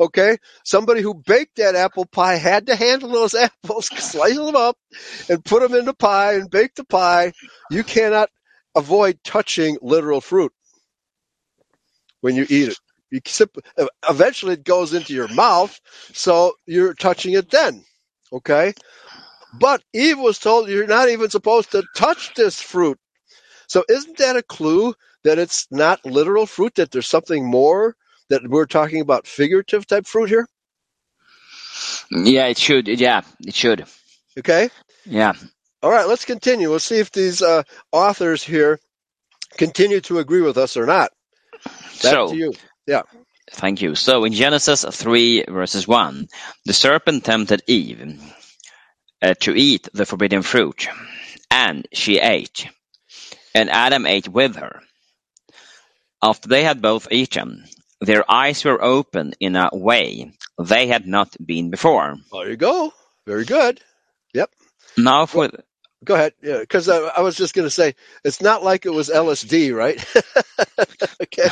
Okay, 0.00 0.38
somebody 0.64 1.02
who 1.02 1.14
baked 1.14 1.56
that 1.56 1.76
apple 1.76 2.06
pie 2.06 2.36
had 2.36 2.66
to 2.66 2.76
handle 2.76 3.10
those 3.10 3.34
apples, 3.64 3.86
slice 3.86 4.36
them 4.36 4.56
up, 4.56 4.76
and 5.28 5.44
put 5.44 5.62
them 5.62 5.74
in 5.78 5.84
the 5.86 5.94
pie 5.94 6.34
and 6.34 6.50
bake 6.50 6.74
the 6.74 6.84
pie. 6.84 7.32
You 7.70 7.84
cannot 7.84 8.30
avoid 8.76 9.20
touching 9.24 9.78
literal 9.82 10.20
fruit 10.20 10.52
when 12.20 12.36
you 12.36 12.46
eat 12.48 12.68
it. 12.70 12.78
You 13.10 13.20
sip, 13.26 13.56
eventually 14.08 14.54
it 14.54 14.64
goes 14.64 14.92
into 14.92 15.14
your 15.14 15.28
mouth, 15.28 15.78
so 16.12 16.54
you're 16.66 16.94
touching 16.94 17.34
it 17.34 17.50
then. 17.50 17.84
Okay, 18.34 18.74
but 19.58 19.82
Eve 19.92 20.18
was 20.18 20.38
told 20.38 20.68
you're 20.68 20.86
not 20.86 21.08
even 21.08 21.30
supposed 21.30 21.72
to 21.72 21.84
touch 21.94 22.34
this 22.34 22.60
fruit. 22.60 22.98
So 23.66 23.84
isn't 23.88 24.18
that 24.18 24.36
a 24.36 24.42
clue 24.42 24.94
that 25.22 25.38
it's 25.38 25.66
not 25.70 26.04
literal 26.04 26.46
fruit? 26.46 26.74
That 26.74 26.90
there's 26.90 27.08
something 27.08 27.46
more 27.46 27.96
that 28.28 28.46
we're 28.46 28.66
talking 28.66 29.00
about 29.00 29.26
figurative 29.26 29.86
type 29.86 30.06
fruit 30.06 30.28
here? 30.28 30.48
Yeah, 32.10 32.46
it 32.46 32.58
should. 32.58 32.88
Yeah, 32.88 33.22
it 33.40 33.54
should. 33.54 33.84
Okay. 34.38 34.68
Yeah. 35.04 35.32
All 35.82 35.90
right. 35.90 36.08
Let's 36.08 36.24
continue. 36.24 36.70
We'll 36.70 36.78
see 36.78 36.98
if 36.98 37.10
these 37.10 37.42
uh, 37.42 37.62
authors 37.92 38.42
here 38.42 38.80
continue 39.56 40.00
to 40.02 40.18
agree 40.18 40.40
with 40.40 40.58
us 40.58 40.76
or 40.76 40.86
not. 40.86 41.12
Back 41.64 41.72
so, 41.92 42.28
to 42.28 42.36
you. 42.36 42.52
Yeah. 42.86 43.02
Thank 43.50 43.82
you. 43.82 43.94
So 43.94 44.24
in 44.24 44.32
Genesis 44.32 44.84
3 44.84 45.44
verses 45.48 45.86
1, 45.86 46.28
the 46.64 46.72
serpent 46.72 47.24
tempted 47.24 47.62
Eve 47.66 48.20
uh, 49.22 49.34
to 49.40 49.54
eat 49.54 49.88
the 49.92 50.06
forbidden 50.06 50.42
fruit, 50.42 50.88
and 51.50 51.86
she 51.92 52.18
ate, 52.18 52.68
and 53.54 53.70
Adam 53.70 54.06
ate 54.06 54.28
with 54.28 54.56
her. 54.56 54.80
After 56.22 56.48
they 56.48 56.64
had 56.64 56.80
both 56.80 57.08
eaten, 57.10 57.64
their 58.00 58.28
eyes 58.30 58.64
were 58.64 58.82
opened 58.82 59.36
in 59.40 59.56
a 59.56 59.68
way 59.72 60.32
they 60.58 60.86
had 60.86 61.06
not 61.06 61.36
been 61.44 61.70
before. 61.70 62.16
There 62.32 62.50
you 62.50 62.56
go. 62.56 62.92
Very 63.26 63.44
good. 63.44 63.80
Yep. 64.32 64.50
Now 64.96 65.26
for 65.26 65.50
Go 66.04 66.14
ahead. 66.14 66.34
Yeah, 66.42 66.58
because 66.60 66.88
I, 66.88 66.98
I 66.98 67.20
was 67.22 67.36
just 67.36 67.54
going 67.54 67.66
to 67.66 67.70
say 67.70 67.94
it's 68.24 68.42
not 68.42 68.62
like 68.64 68.86
it 68.86 68.92
was 68.92 69.08
LSD, 69.10 69.74
right? 69.74 70.04
okay. 71.22 71.48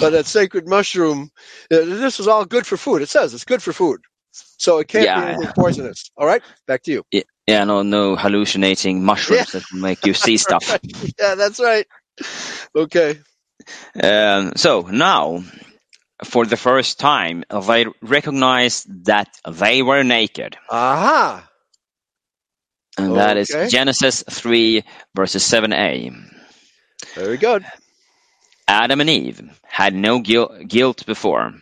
But 0.00 0.10
that 0.10 0.26
sacred 0.26 0.68
mushroom, 0.68 1.30
uh, 1.72 1.84
this 1.84 2.20
is 2.20 2.28
all 2.28 2.44
good 2.44 2.66
for 2.66 2.76
food. 2.76 3.02
It 3.02 3.08
says 3.08 3.34
it's 3.34 3.44
good 3.44 3.62
for 3.62 3.72
food, 3.72 4.00
so 4.32 4.78
it 4.78 4.88
can't 4.88 5.04
Yeah. 5.06 5.20
be 5.20 5.22
anything 5.28 5.52
poisonous. 5.54 6.10
All 6.16 6.26
right. 6.26 6.42
Back 6.66 6.82
to 6.84 6.92
you. 6.92 7.04
yeah, 7.46 7.64
no, 7.64 7.82
no 7.82 8.16
hallucinating 8.16 9.04
mushrooms 9.04 9.52
that 9.52 9.64
will 9.72 9.80
make 9.80 10.06
you 10.06 10.14
see 10.14 10.36
stuff. 10.48 10.78
Yeah, 11.18 11.34
that's 11.36 11.60
right. 11.60 11.86
Okay. 12.76 13.18
Um, 14.02 14.52
so 14.56 14.82
now, 14.82 15.44
for 16.24 16.46
the 16.46 16.56
first 16.56 16.98
time, 17.00 17.44
they 17.68 17.86
recognized 18.02 19.06
that 19.06 19.28
they 19.50 19.82
were 19.82 20.04
naked. 20.04 20.56
Aha. 20.70 21.48
And 22.98 23.16
that 23.16 23.36
is 23.36 23.50
Okay. 23.50 23.68
Genesis 23.68 24.24
3, 24.30 24.84
verses 25.14 25.42
7a. 25.44 26.12
Very 27.14 27.36
good. 27.36 27.64
Adam 28.66 29.00
and 29.00 29.10
Eve 29.10 29.40
had 29.62 29.94
no 29.94 30.20
guil- 30.20 30.66
guilt 30.68 31.06
before. 31.06 31.54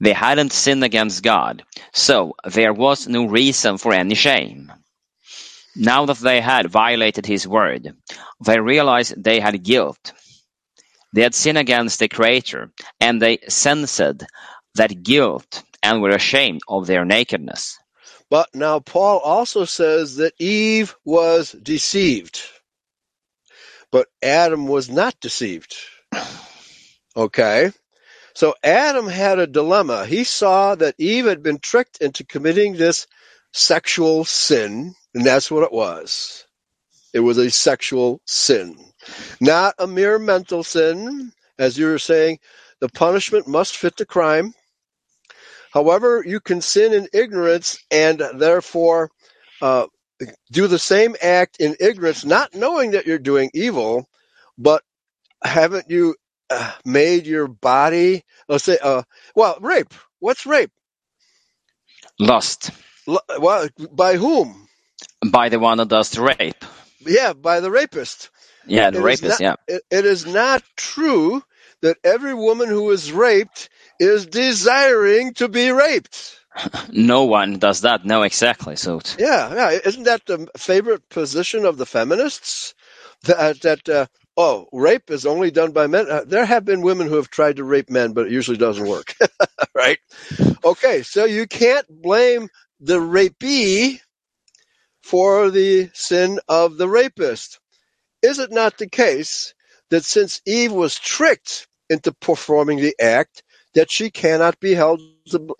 They 0.00 0.12
hadn't 0.14 0.52
sinned 0.52 0.84
against 0.84 1.22
God, 1.22 1.64
so 1.92 2.34
there 2.44 2.72
was 2.72 3.06
no 3.06 3.26
reason 3.26 3.76
for 3.76 3.92
any 3.92 4.14
shame. 4.14 4.72
Now 5.76 6.06
that 6.06 6.18
they 6.18 6.40
had 6.40 6.70
violated 6.70 7.26
His 7.26 7.46
word, 7.46 7.94
they 8.44 8.60
realized 8.60 9.22
they 9.22 9.40
had 9.40 9.62
guilt. 9.62 10.12
They 11.12 11.22
had 11.22 11.34
sinned 11.34 11.58
against 11.58 11.98
the 11.98 12.08
Creator, 12.08 12.70
and 13.00 13.20
they 13.20 13.38
sensed 13.48 13.98
that 14.76 15.02
guilt 15.02 15.62
and 15.82 16.00
were 16.00 16.10
ashamed 16.10 16.60
of 16.68 16.86
their 16.86 17.04
nakedness. 17.04 17.79
But 18.30 18.54
now 18.54 18.80
Paul 18.80 19.18
also 19.18 19.64
says 19.64 20.16
that 20.16 20.34
Eve 20.38 20.94
was 21.04 21.52
deceived, 21.52 22.42
but 23.90 24.08
Adam 24.22 24.68
was 24.68 24.88
not 24.88 25.18
deceived. 25.20 25.76
Okay. 27.16 27.72
So 28.34 28.54
Adam 28.62 29.08
had 29.08 29.38
a 29.40 29.46
dilemma. 29.46 30.06
He 30.06 30.24
saw 30.24 30.76
that 30.76 30.94
Eve 30.98 31.26
had 31.26 31.42
been 31.42 31.58
tricked 31.58 31.98
into 32.00 32.24
committing 32.24 32.74
this 32.74 33.06
sexual 33.52 34.24
sin, 34.24 34.94
and 35.14 35.24
that's 35.26 35.50
what 35.50 35.64
it 35.64 35.72
was. 35.72 36.46
It 37.12 37.20
was 37.20 37.38
a 37.38 37.50
sexual 37.50 38.20
sin, 38.24 38.78
not 39.40 39.74
a 39.78 39.86
mere 39.86 40.18
mental 40.18 40.62
sin. 40.62 41.32
As 41.58 41.76
you 41.76 41.86
were 41.86 41.98
saying, 41.98 42.38
the 42.80 42.88
punishment 42.88 43.48
must 43.48 43.76
fit 43.76 43.96
the 43.96 44.06
crime. 44.06 44.54
However, 45.70 46.24
you 46.26 46.40
can 46.40 46.62
sin 46.62 46.94
in 46.94 47.08
ignorance 47.12 47.78
and 47.90 48.22
therefore 48.36 49.10
uh, 49.62 49.86
do 50.52 50.68
the 50.68 50.78
same 50.80 51.16
act 51.22 51.58
in 51.60 51.76
ignorance, 51.80 52.24
not 52.24 52.54
knowing 52.54 52.92
that 52.92 53.06
you're 53.06 53.18
doing 53.20 53.50
evil, 53.54 54.08
but 54.58 54.82
haven't 55.44 55.90
you 55.90 56.16
uh, 56.50 56.72
made 56.84 57.26
your 57.26 57.48
body, 57.48 58.24
let's 58.48 58.64
say, 58.64 58.78
uh, 58.82 59.02
well, 59.36 59.58
rape. 59.60 59.94
What's 60.20 60.46
rape? 60.46 60.72
Lust 62.20 62.70
L- 63.08 63.22
Well, 63.40 63.68
by 63.92 64.16
whom? 64.16 64.68
by 65.26 65.48
the 65.50 65.58
one 65.60 65.78
that 65.78 65.88
does 65.88 66.10
the 66.10 66.22
rape. 66.22 66.64
Yeah, 67.00 67.32
by 67.34 67.60
the 67.60 67.70
rapist. 67.70 68.30
Yeah, 68.66 68.90
the 68.90 69.00
It 69.00 69.06
is 69.06 69.22
rapist, 69.22 69.24
not- 69.24 69.42
yeah. 69.42 69.56
It, 69.68 69.82
it 69.90 70.06
is 70.06 70.26
not 70.26 70.62
true 70.76 71.42
that 71.82 71.98
every 72.04 72.34
woman 72.34 72.68
who 72.68 72.90
is 72.90 73.12
raped 73.12 73.70
is 74.00 74.26
desiring 74.26 75.34
to 75.36 75.48
be 75.48 75.72
raped. 75.72 76.38
No 76.92 77.24
one 77.26 77.58
does 77.60 77.82
that. 77.82 78.06
No, 78.06 78.24
exactly. 78.24 78.76
So, 78.76 79.00
Yeah, 79.18 79.54
yeah. 79.54 79.80
Isn't 79.86 80.04
that 80.04 80.26
the 80.26 80.48
favorite 80.58 81.08
position 81.10 81.66
of 81.66 81.78
the 81.78 81.86
feminists? 81.86 82.74
That 83.24 83.60
that 83.62 83.88
uh, 83.88 84.06
oh, 84.36 84.68
rape 84.72 85.10
is 85.10 85.26
only 85.26 85.52
done 85.52 85.72
by 85.72 85.88
men. 85.88 86.10
Uh, 86.10 86.24
there 86.26 86.46
have 86.46 86.64
been 86.66 86.82
women 86.82 87.08
who 87.08 87.16
have 87.16 87.30
tried 87.30 87.56
to 87.56 87.64
rape 87.64 87.90
men, 87.90 88.14
but 88.14 88.26
it 88.26 88.32
usually 88.32 88.58
doesn't 88.58 88.88
work. 88.88 89.14
right? 89.76 89.98
Okay, 90.64 91.02
so 91.02 91.26
you 91.26 91.46
can't 91.46 91.86
blame 91.88 92.48
the 92.80 93.00
rapee 93.00 94.00
for 95.02 95.50
the 95.50 95.90
sin 95.94 96.40
of 96.48 96.78
the 96.78 96.88
rapist. 96.88 97.60
Is 98.22 98.38
it 98.40 98.52
not 98.52 98.78
the 98.78 98.88
case 98.88 99.54
that 99.90 100.04
since 100.04 100.42
Eve 100.46 100.72
was 100.72 100.98
tricked 100.98 101.68
into 101.90 102.12
performing 102.12 102.78
the 102.80 102.96
act, 103.00 103.42
that 103.74 103.90
she 103.90 104.10
cannot 104.10 104.60
be 104.60 104.74
held 104.74 105.00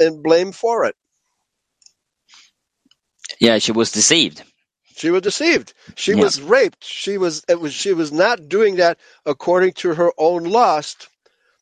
and 0.00 0.22
blamed 0.22 0.56
for 0.56 0.84
it? 0.86 0.96
yeah, 3.40 3.58
she 3.58 3.72
was 3.72 3.92
deceived. 3.92 4.42
She 4.96 5.10
was 5.10 5.22
deceived. 5.22 5.74
She 5.96 6.14
Yeah. 6.14 6.16
was 6.16 6.40
raped. 6.42 6.84
She 6.84 7.18
was 7.18 7.44
it 7.48 7.60
was 7.60 7.74
she 7.74 7.92
was 7.94 8.12
not 8.12 8.48
doing 8.48 8.76
that 8.76 8.98
according 9.26 9.74
to 9.74 9.94
her 9.94 10.12
own 10.18 10.44
lust. 10.44 11.08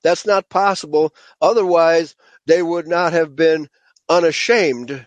That's 0.04 0.26
not 0.26 0.50
possible. 0.50 1.14
Otherwise, 1.42 2.16
they 2.46 2.62
would 2.62 2.88
not 2.88 3.12
have 3.14 3.36
been 3.36 3.68
unashamed 4.08 5.06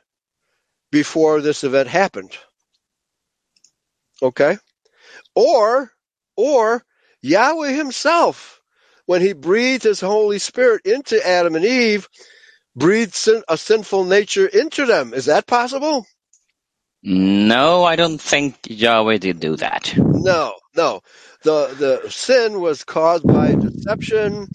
before 0.91 1.41
this 1.41 1.63
event 1.63 1.89
happened. 1.89 2.37
Okay? 4.21 4.57
Or 5.35 5.91
or 6.37 6.85
Yahweh 7.21 7.71
himself 7.73 8.60
when 9.11 9.21
he 9.21 9.33
breathed 9.33 9.83
his 9.83 9.99
Holy 9.99 10.39
Spirit 10.39 10.85
into 10.85 11.19
Adam 11.27 11.57
and 11.57 11.65
Eve 11.65 12.07
breathed 12.77 13.13
sin, 13.13 13.43
a 13.49 13.57
sinful 13.57 14.05
nature 14.05 14.47
into 14.47 14.85
them. 14.85 15.13
Is 15.13 15.25
that 15.25 15.45
possible? 15.45 16.05
No, 17.03 17.83
I 17.83 17.97
don't 17.97 18.21
think 18.21 18.55
Yahweh 18.69 19.17
did 19.17 19.41
do 19.41 19.57
that. 19.57 19.93
No, 19.97 20.53
no. 20.77 21.01
The 21.43 21.99
the 22.01 22.09
sin 22.09 22.61
was 22.61 22.85
caused 22.85 23.27
by 23.27 23.55
deception 23.55 24.47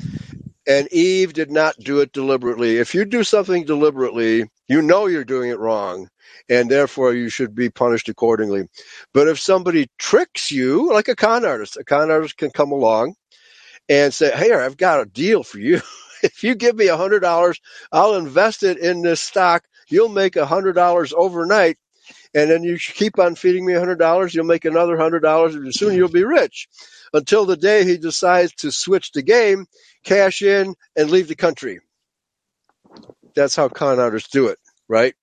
and 0.67 0.91
Eve 0.91 1.35
did 1.35 1.51
not 1.51 1.77
do 1.79 2.01
it 2.01 2.13
deliberately. 2.13 2.79
If 2.79 2.95
you 2.95 3.05
do 3.05 3.25
something 3.25 3.67
deliberately, 3.67 4.47
you 4.69 4.81
know 4.81 5.05
you're 5.05 5.27
doing 5.27 5.51
it 5.51 5.59
wrong 5.59 6.09
and 6.49 6.71
therefore 6.71 7.13
you 7.13 7.29
should 7.29 7.55
be 7.55 7.69
punished 7.69 8.09
accordingly. 8.09 8.69
But 9.13 9.29
if 9.29 9.39
somebody 9.39 9.91
tricks 9.99 10.51
you, 10.51 10.95
like 10.95 11.09
a 11.09 11.15
con 11.15 11.45
artist, 11.45 11.77
a 11.77 11.85
con 11.85 12.11
artist 12.11 12.39
can 12.39 12.51
come 12.51 12.73
along 12.73 13.17
and 13.89 14.13
say, 14.13 14.31
"Hey, 14.31 14.53
I've 14.53 14.77
got 14.77 15.01
a 15.01 15.07
deal 15.07 15.43
for 15.43 15.59
you. 15.59 15.81
if 16.23 16.43
you 16.45 16.55
give 16.55 16.77
me 16.77 16.89
a 16.89 16.97
hundred 16.97 17.21
dollars, 17.21 17.61
I'll 17.93 18.15
invest 18.17 18.63
it 18.63 18.79
in 18.79 19.03
this 19.03 19.21
stock. 19.21 19.65
You'll 19.89 20.09
make 20.09 20.37
a 20.37 20.47
hundred 20.47 20.75
dollars 20.75 21.13
overnight, 21.17 21.79
and 22.35 22.51
then 22.51 22.63
you 22.63 22.79
keep 22.79 23.19
on 23.19 23.35
feeding 23.35 23.65
me 23.65 23.75
a 23.75 23.79
hundred 23.79 23.99
dollars. 23.99 24.35
You'll 24.35 24.47
make 24.47 24.65
another 24.65 24.97
hundred 24.97 25.21
dollars, 25.21 25.55
and 25.55 25.75
soon 25.75 25.95
you'll 25.95 26.09
be 26.09 26.25
rich." 26.25 26.69
Until 27.13 27.47
the 27.47 27.57
day 27.57 27.85
he 27.85 27.97
decides 27.99 28.53
to 28.57 28.73
switch 28.73 29.13
the 29.13 29.23
game, 29.23 29.67
cash 30.05 30.43
in, 30.43 30.75
and 30.97 31.11
leave 31.11 31.29
the 31.29 31.37
country. 31.37 31.81
That's 33.35 33.57
how 33.57 33.69
con 33.69 34.01
artists 34.01 34.31
do 34.31 34.49
it, 34.49 34.59
right? 34.89 35.15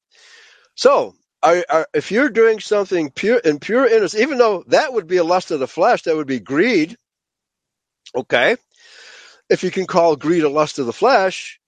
So 0.76 1.16
are, 1.42 1.64
are, 1.70 1.88
if 1.94 2.12
you're 2.12 2.30
doing 2.30 2.60
something 2.60 3.12
pure 3.12 3.38
in 3.38 3.60
pure 3.60 3.86
innocence, 3.86 4.22
even 4.22 4.38
though 4.38 4.64
that 4.68 4.94
would 4.94 5.08
be 5.08 5.18
a 5.18 5.24
lust 5.24 5.52
of 5.52 5.60
the 5.60 5.68
flesh, 5.68 6.04
that 6.04 6.16
would 6.16 6.28
be 6.28 6.40
greed. 6.40 6.96
Okay, 8.16 8.58
if 9.50 9.64
you 9.64 9.72
can 9.72 9.88
call 9.88 10.16
greed 10.16 10.44
a 10.44 10.50
lust 10.50 10.80
of 10.80 10.86
the 10.86 10.94
flesh, 10.94 11.60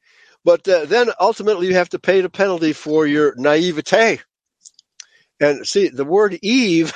but 0.43 0.67
uh, 0.67 0.85
then 0.85 1.09
ultimately 1.19 1.67
you 1.67 1.75
have 1.75 1.89
to 1.89 1.99
pay 1.99 2.21
the 2.21 2.29
penalty 2.29 2.73
for 2.73 3.07
your 3.07 3.33
naivete. 3.35 4.19
And 5.39 5.67
see, 5.67 5.89
the 5.89 6.05
word 6.05 6.37
Eve 6.41 6.93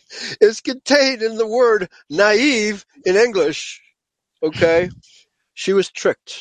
is 0.40 0.60
contained 0.60 1.22
in 1.22 1.36
the 1.36 1.46
word 1.46 1.88
naive 2.10 2.84
in 3.04 3.16
English. 3.16 3.80
Okay, 4.42 4.90
she 5.54 5.72
was 5.72 5.90
tricked. 5.90 6.40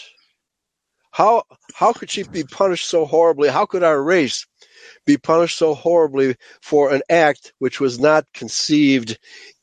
How 1.11 1.43
how 1.73 1.93
could 1.93 2.11
she 2.11 2.23
be 2.23 2.43
punished 2.43 2.89
so 2.89 3.05
horribly? 3.05 3.49
How 3.49 3.65
could 3.65 3.84
our 3.84 4.01
race 4.01 4.45
be 5.05 5.17
punished 5.17 5.57
so 5.57 5.73
horribly 5.73 6.36
for 6.61 6.93
an 6.93 7.01
act 7.09 7.53
which 7.59 7.80
was 7.80 7.99
not 7.99 8.25
conceived 8.34 9.17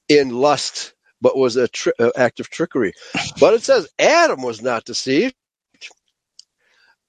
in 0.09 0.31
lust, 0.31 0.94
but 1.25 1.39
was 1.39 1.57
a 1.57 1.69
tri- 1.69 1.95
uh, 2.01 2.13
act 2.17 2.41
of 2.41 2.51
trickery? 2.51 2.95
But 3.41 3.55
it 3.57 3.65
says 3.65 3.89
Adam 3.99 4.43
was 4.45 4.63
not 4.63 4.87
deceived. 4.87 5.35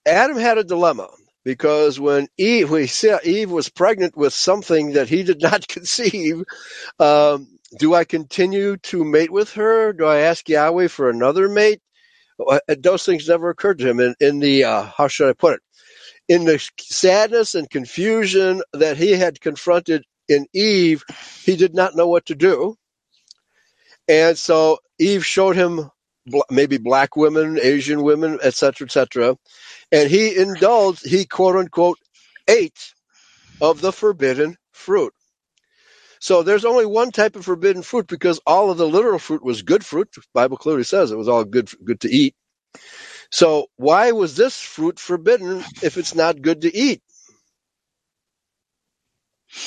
Adam 0.08 0.38
had 0.38 0.60
a 0.60 0.66
dilemma 0.66 1.10
because 1.46 2.00
when 2.00 2.28
Eve, 2.38 2.72
we 2.72 2.88
said 2.88 3.22
Eve 3.26 3.52
was 3.52 3.70
pregnant 3.70 4.18
with 4.18 4.34
something 4.34 4.94
that 4.94 5.10
he 5.10 5.24
did 5.24 5.42
not 5.42 5.68
conceive. 5.70 6.44
Um, 7.00 7.48
do 7.80 7.96
I 7.96 8.06
continue 8.06 8.78
to 8.78 9.06
mate 9.06 9.32
with 9.32 9.54
her? 9.54 9.94
Do 9.94 10.06
I 10.06 10.20
ask 10.20 10.50
Yahweh 10.50 10.90
for 10.90 11.10
another 11.10 11.50
mate? 11.50 11.82
Uh, 12.48 12.60
Those 12.80 13.06
things 13.06 13.30
never 13.30 13.50
occurred 13.50 13.80
to 13.80 13.90
him. 13.90 14.00
In, 14.02 14.16
in 14.22 14.40
the 14.40 14.66
uh, 14.66 14.84
how 14.98 15.08
should 15.10 15.30
I 15.30 15.34
put 15.34 15.56
it? 15.56 15.62
In 16.30 16.46
the 16.46 16.60
sadness 16.82 17.56
and 17.56 17.70
confusion 17.70 18.62
that 18.74 18.98
he 18.98 19.12
had 19.14 19.42
confronted 19.42 20.06
in 20.30 20.48
Eve, 20.54 21.04
he 21.44 21.56
did 21.56 21.76
not 21.76 21.96
know 21.96 22.08
what 22.08 22.28
to 22.28 22.36
do, 22.36 22.76
and 24.08 24.38
so 24.38 24.80
Eve 25.00 25.26
showed 25.26 25.56
him 25.56 25.90
bl- 26.28 26.42
maybe 26.52 26.78
black 26.78 27.16
women, 27.16 27.60
Asian 27.62 28.04
women, 28.04 28.40
etc., 28.44 28.86
etc., 28.86 29.38
and 29.92 30.10
he 30.10 30.38
indulged. 30.38 31.08
He 31.08 31.26
quote 31.26 31.56
unquote 31.58 32.00
ate 32.50 32.94
of 33.62 33.82
the 33.82 33.92
forbidden 33.94 34.58
fruit. 34.74 35.14
So 36.22 36.44
there's 36.44 36.66
only 36.66 36.88
one 36.88 37.12
type 37.12 37.38
of 37.38 37.46
forbidden 37.46 37.84
fruit 37.84 38.08
because 38.08 38.42
all 38.48 38.72
of 38.72 38.80
the 38.80 38.88
literal 38.88 39.20
fruit 39.20 39.44
was 39.46 39.64
good 39.64 39.86
fruit. 39.86 40.10
The 40.16 40.24
Bible 40.34 40.58
clearly 40.58 40.86
says 40.86 41.12
it 41.12 41.18
was 41.20 41.30
all 41.30 41.46
good 41.46 41.70
good 41.86 42.02
to 42.02 42.10
eat. 42.10 42.36
So 43.32 43.68
why 43.78 44.12
was 44.12 44.36
this 44.38 44.60
fruit 44.60 45.00
forbidden 45.00 45.64
if 45.84 45.98
it's 45.98 46.16
not 46.16 46.42
good 46.42 46.62
to 46.64 46.76
eat? 46.76 47.02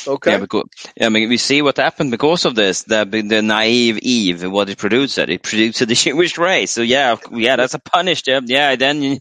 Okay. 0.07 0.33
Yeah, 0.33 0.39
because 0.39 0.65
I 1.01 1.09
mean, 1.09 1.29
we 1.29 1.37
see 1.37 1.63
what 1.63 1.77
happened 1.77 2.11
because 2.11 2.45
of 2.45 2.55
this. 2.55 2.83
The 2.83 3.05
the 3.05 3.43
naive 3.43 3.99
Eve, 3.99 4.51
what 4.51 4.69
it 4.69 4.79
produced, 4.79 5.19
it 5.19 5.43
produced 5.43 5.81
the 5.81 5.95
Jewish 5.95 6.39
race. 6.39 6.73
So 6.73 6.83
yeah, 6.83 7.17
yeah, 7.33 7.57
that's 7.57 7.75
a 7.75 7.79
punish. 7.79 8.23
Yeah, 8.27 8.41
yeah 8.45 8.77
then 8.77 9.03
you, 9.03 9.19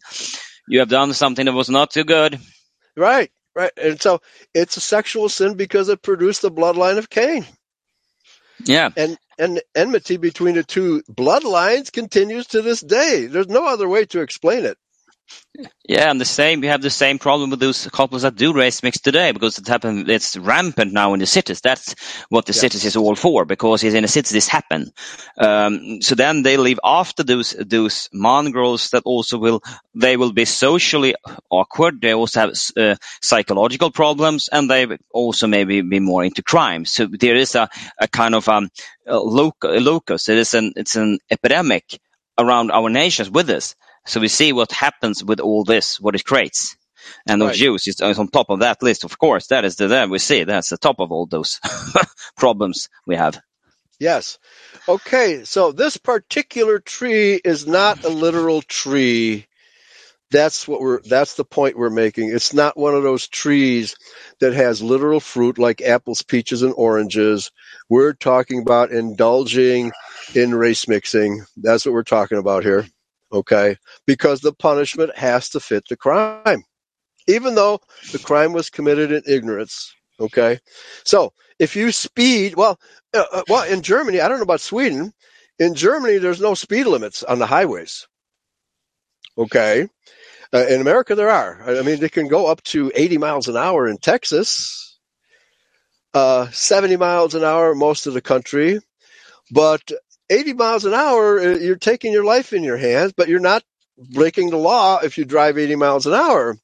you 0.67 0.79
have 0.79 0.89
done 0.89 1.13
something 1.13 1.45
that 1.45 1.53
was 1.53 1.69
not 1.69 1.91
too 1.91 2.03
good. 2.03 2.39
Right, 2.95 3.31
right. 3.55 3.71
And 3.77 4.01
so 4.01 4.21
it's 4.53 4.77
a 4.77 4.81
sexual 4.81 5.29
sin 5.29 5.55
because 5.55 5.89
it 5.89 6.01
produced 6.01 6.41
the 6.41 6.51
bloodline 6.51 6.97
of 6.97 7.09
Cain. 7.09 7.45
Yeah, 8.63 8.89
And 8.97 9.17
and 9.37 9.61
enmity 9.75 10.17
between 10.17 10.55
the 10.55 10.63
two 10.63 11.03
bloodlines 11.11 11.91
continues 11.91 12.47
to 12.47 12.61
this 12.61 12.81
day. 12.81 13.27
There's 13.27 13.47
no 13.47 13.67
other 13.67 13.87
way 13.87 14.05
to 14.07 14.21
explain 14.21 14.65
it. 14.65 14.77
Yeah, 15.87 16.09
and 16.11 16.21
the 16.21 16.25
same. 16.25 16.61
We 16.61 16.67
have 16.67 16.81
the 16.81 16.89
same 16.89 17.19
problem 17.19 17.49
with 17.51 17.59
those 17.59 17.87
couples 17.89 18.23
that 18.23 18.35
do 18.37 18.53
race 18.53 18.83
mix 18.83 19.01
today 19.01 19.33
because 19.33 19.57
it 19.59 19.67
happened. 19.67 20.09
It's 20.09 20.37
rampant 20.37 20.93
now 20.93 21.13
in 21.13 21.19
the 21.19 21.25
cities. 21.27 21.61
That's 21.61 21.95
what 22.29 22.45
the 22.47 22.53
Yeah. 22.53 22.61
cities 22.61 22.85
is 22.85 22.95
all 22.97 23.15
for 23.15 23.45
because 23.45 23.83
in 23.83 24.03
the 24.03 24.07
cities 24.07 24.31
this 24.31 24.47
happen. 24.47 24.91
Um, 25.37 26.01
so 26.01 26.15
then 26.15 26.43
they 26.43 26.57
leave 26.57 26.79
after 26.85 27.23
those 27.23 27.51
those 27.59 28.09
mongrels 28.13 28.91
that 28.91 29.03
also 29.05 29.37
will 29.39 29.61
they 29.95 30.17
will 30.17 30.33
be 30.33 30.45
socially 30.45 31.15
awkward. 31.51 32.01
They 32.01 32.13
also 32.13 32.41
have 32.41 32.51
uh, 32.77 32.95
psychological 33.21 33.91
problems, 33.91 34.49
and 34.51 34.71
they 34.71 34.87
also 35.13 35.47
maybe 35.47 35.81
be 35.81 35.99
more 35.99 36.23
into 36.23 36.43
crime. 36.43 36.85
So 36.85 37.07
there 37.07 37.35
is 37.35 37.55
a, 37.55 37.69
a 37.99 38.07
kind 38.07 38.35
of 38.35 38.49
um, 38.49 38.69
a 39.07 39.19
loc- 39.19 39.65
a 39.65 39.81
locus. 39.81 40.29
It 40.29 40.37
is 40.39 40.55
an 40.55 40.73
it's 40.77 40.95
an 40.95 41.19
epidemic 41.29 41.99
around 42.39 42.71
our 42.71 42.89
nations 42.89 43.29
with 43.29 43.47
this. 43.47 43.75
So 44.07 44.21
we 44.21 44.29
see 44.29 44.53
what 44.53 44.71
happens 44.73 45.23
with 45.23 45.41
all 45.41 45.65
this, 45.65 45.99
what 46.01 46.15
it 46.15 46.25
creates. 46.25 46.77
And 47.27 47.41
Right. 47.41 47.51
of 47.51 47.53
Jews 47.53 47.87
is 47.87 48.01
is 48.01 48.19
on 48.19 48.29
top 48.29 48.49
of 48.51 48.61
that 48.61 48.83
list, 48.83 49.05
of 49.05 49.19
course. 49.19 49.47
That 49.49 49.65
is 49.65 49.77
the 49.77 49.89
that 49.89 50.09
we 50.09 50.19
see. 50.19 50.45
That's 50.45 50.69
the 50.69 50.77
top 50.77 50.99
of 51.01 51.11
all 51.11 51.27
those 51.27 51.59
problems 52.37 52.89
we 53.07 53.17
have. 53.17 53.39
Yes. 53.99 54.39
Okay, 54.87 55.45
so 55.45 55.73
this 55.73 55.97
particular 55.97 56.79
tree 56.79 57.41
is 57.43 57.67
not 57.67 57.99
a 58.05 58.09
literal 58.09 58.61
tree. 58.63 59.47
That's 60.31 60.67
what 60.67 60.81
we're 60.81 61.01
that's 61.03 61.35
the 61.35 61.45
point 61.45 61.77
we're 61.77 61.89
making. 61.91 62.29
It's 62.31 62.53
not 62.53 62.77
one 62.77 62.95
of 62.95 63.03
those 63.03 63.27
trees 63.29 63.95
that 64.41 64.53
has 64.53 64.81
literal 64.83 65.21
fruit 65.21 65.57
like 65.59 65.81
apples, 65.81 66.23
peaches 66.23 66.63
and 66.63 66.73
oranges. 66.77 67.51
We're 67.89 68.13
talking 68.13 68.61
about 68.61 68.91
indulging 68.91 69.93
in 70.35 70.55
race 70.55 70.87
mixing. 70.87 71.45
That's 71.57 71.85
what 71.85 71.93
we're 71.93 72.03
talking 72.03 72.39
about 72.39 72.63
here. 72.63 72.87
Okay? 73.31 73.77
Because 74.05 74.41
the 74.41 74.53
punishment 74.53 75.15
has 75.17 75.49
to 75.49 75.59
fit 75.59 75.83
the 75.89 75.97
crime. 75.97 76.63
Even 77.27 77.55
though 77.55 77.79
the 78.11 78.19
crime 78.19 78.53
was 78.53 78.69
committed 78.69 79.11
in 79.11 79.21
ignorance. 79.27 79.93
Okay? 80.19 80.59
So, 81.03 81.33
if 81.59 81.75
you 81.75 81.91
speed, 81.91 82.55
well, 82.55 82.79
uh, 83.13 83.25
uh, 83.31 83.43
well, 83.49 83.63
in 83.63 83.81
Germany, 83.81 84.21
I 84.21 84.27
don't 84.27 84.37
know 84.37 84.43
about 84.43 84.61
Sweden. 84.61 85.13
In 85.59 85.73
Germany, 85.73 86.17
there's 86.17 86.41
no 86.41 86.53
speed 86.53 86.85
limits 86.85 87.23
on 87.23 87.39
the 87.39 87.47
highways. 87.47 88.07
Okay. 89.37 89.87
Uh, 90.53 90.65
in 90.67 90.81
America, 90.81 91.15
there 91.15 91.29
are. 91.29 91.61
I 91.67 91.81
mean, 91.81 91.99
they 91.99 92.09
can 92.09 92.27
go 92.27 92.47
up 92.47 92.63
to 92.63 92.91
80 92.95 93.17
miles 93.17 93.47
an 93.47 93.57
hour 93.57 93.87
in 93.87 93.97
Texas, 93.97 94.97
uh, 96.13 96.49
70 96.51 96.95
miles 96.97 97.35
an 97.35 97.43
hour 97.43 97.75
most 97.75 98.07
of 98.07 98.13
the 98.13 98.21
country. 98.21 98.79
But 99.51 99.91
80 100.29 100.53
miles 100.53 100.85
an 100.85 100.93
hour, 100.93 101.39
uh, 101.39 101.57
you're 101.57 101.75
taking 101.75 102.11
your 102.13 102.23
life 102.25 102.53
in 102.53 102.63
your 102.63 102.77
hands, 102.77 103.13
but 103.15 103.27
you're 103.29 103.39
not 103.39 103.63
breaking 103.97 104.49
the 104.49 104.57
law 104.57 104.99
if 104.99 105.17
you 105.17 105.25
drive 105.25 105.57
80 105.57 105.75
miles 105.75 106.05
an 106.05 106.13
hour. 106.13 106.57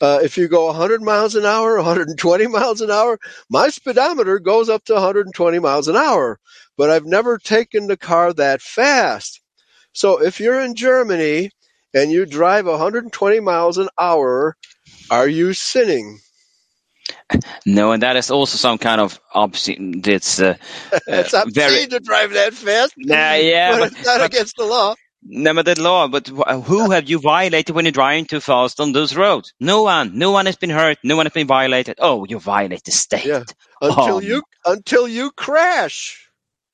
Uh, 0.00 0.20
if 0.22 0.36
you 0.36 0.48
go 0.48 0.66
100 0.66 1.02
miles 1.02 1.34
an 1.34 1.46
hour, 1.46 1.76
120 1.76 2.46
miles 2.48 2.80
an 2.80 2.90
hour, 2.90 3.18
my 3.48 3.68
speedometer 3.68 4.38
goes 4.38 4.68
up 4.68 4.84
to 4.84 4.94
120 4.94 5.58
miles 5.58 5.88
an 5.88 5.96
hour, 5.96 6.38
but 6.76 6.90
I've 6.90 7.06
never 7.06 7.38
taken 7.38 7.86
the 7.86 7.96
car 7.96 8.32
that 8.34 8.60
fast. 8.60 9.40
So 9.92 10.22
if 10.22 10.40
you're 10.40 10.60
in 10.60 10.74
Germany 10.74 11.50
and 11.94 12.10
you 12.10 12.26
drive 12.26 12.66
120 12.66 13.40
miles 13.40 13.78
an 13.78 13.88
hour, 13.98 14.56
are 15.10 15.28
you 15.28 15.54
sinning? 15.54 16.20
No, 17.66 17.92
and 17.92 18.02
that 18.02 18.16
is 18.16 18.30
also 18.30 18.56
some 18.56 18.78
kind 18.78 19.00
of. 19.00 19.20
It's 19.34 20.40
uh, 20.40 20.54
It's 21.06 21.34
uh, 21.34 21.38
not 21.44 21.52
very 21.52 21.74
very 21.74 21.86
to 21.88 22.00
drive 22.00 22.32
that 22.32 22.54
fast. 22.54 22.94
Nah, 22.96 23.34
yeah, 23.34 23.72
but 23.72 23.78
but- 23.80 23.92
it's 23.92 24.06
not 24.06 24.18
but- 24.18 24.26
against 24.32 24.56
the 24.56 24.64
law. 24.64 24.94
no, 25.22 25.54
but 25.54 25.64
the 25.66 25.80
law. 25.82 26.06
But 26.08 26.28
who 26.28 26.90
have 26.90 27.08
you 27.10 27.18
violated 27.18 27.74
when 27.74 27.84
you're 27.84 27.92
driving 27.92 28.26
too 28.26 28.40
fast 28.40 28.78
on 28.80 28.92
those 28.92 29.16
roads? 29.16 29.52
No 29.58 29.82
one. 29.82 30.16
No 30.18 30.30
one 30.30 30.46
has 30.46 30.56
been 30.56 30.70
hurt. 30.70 30.98
No 31.02 31.16
one 31.16 31.26
has 31.26 31.32
been 31.32 31.48
violated. 31.48 31.96
Oh, 31.98 32.24
you 32.28 32.38
violate 32.38 32.84
the 32.84 32.92
state. 32.92 33.24
Yeah. 33.26 33.42
Until 33.80 34.16
Oh, 34.16 34.20
you 34.20 34.42
until 34.64 35.08
you 35.08 35.30
crash. 35.32 36.22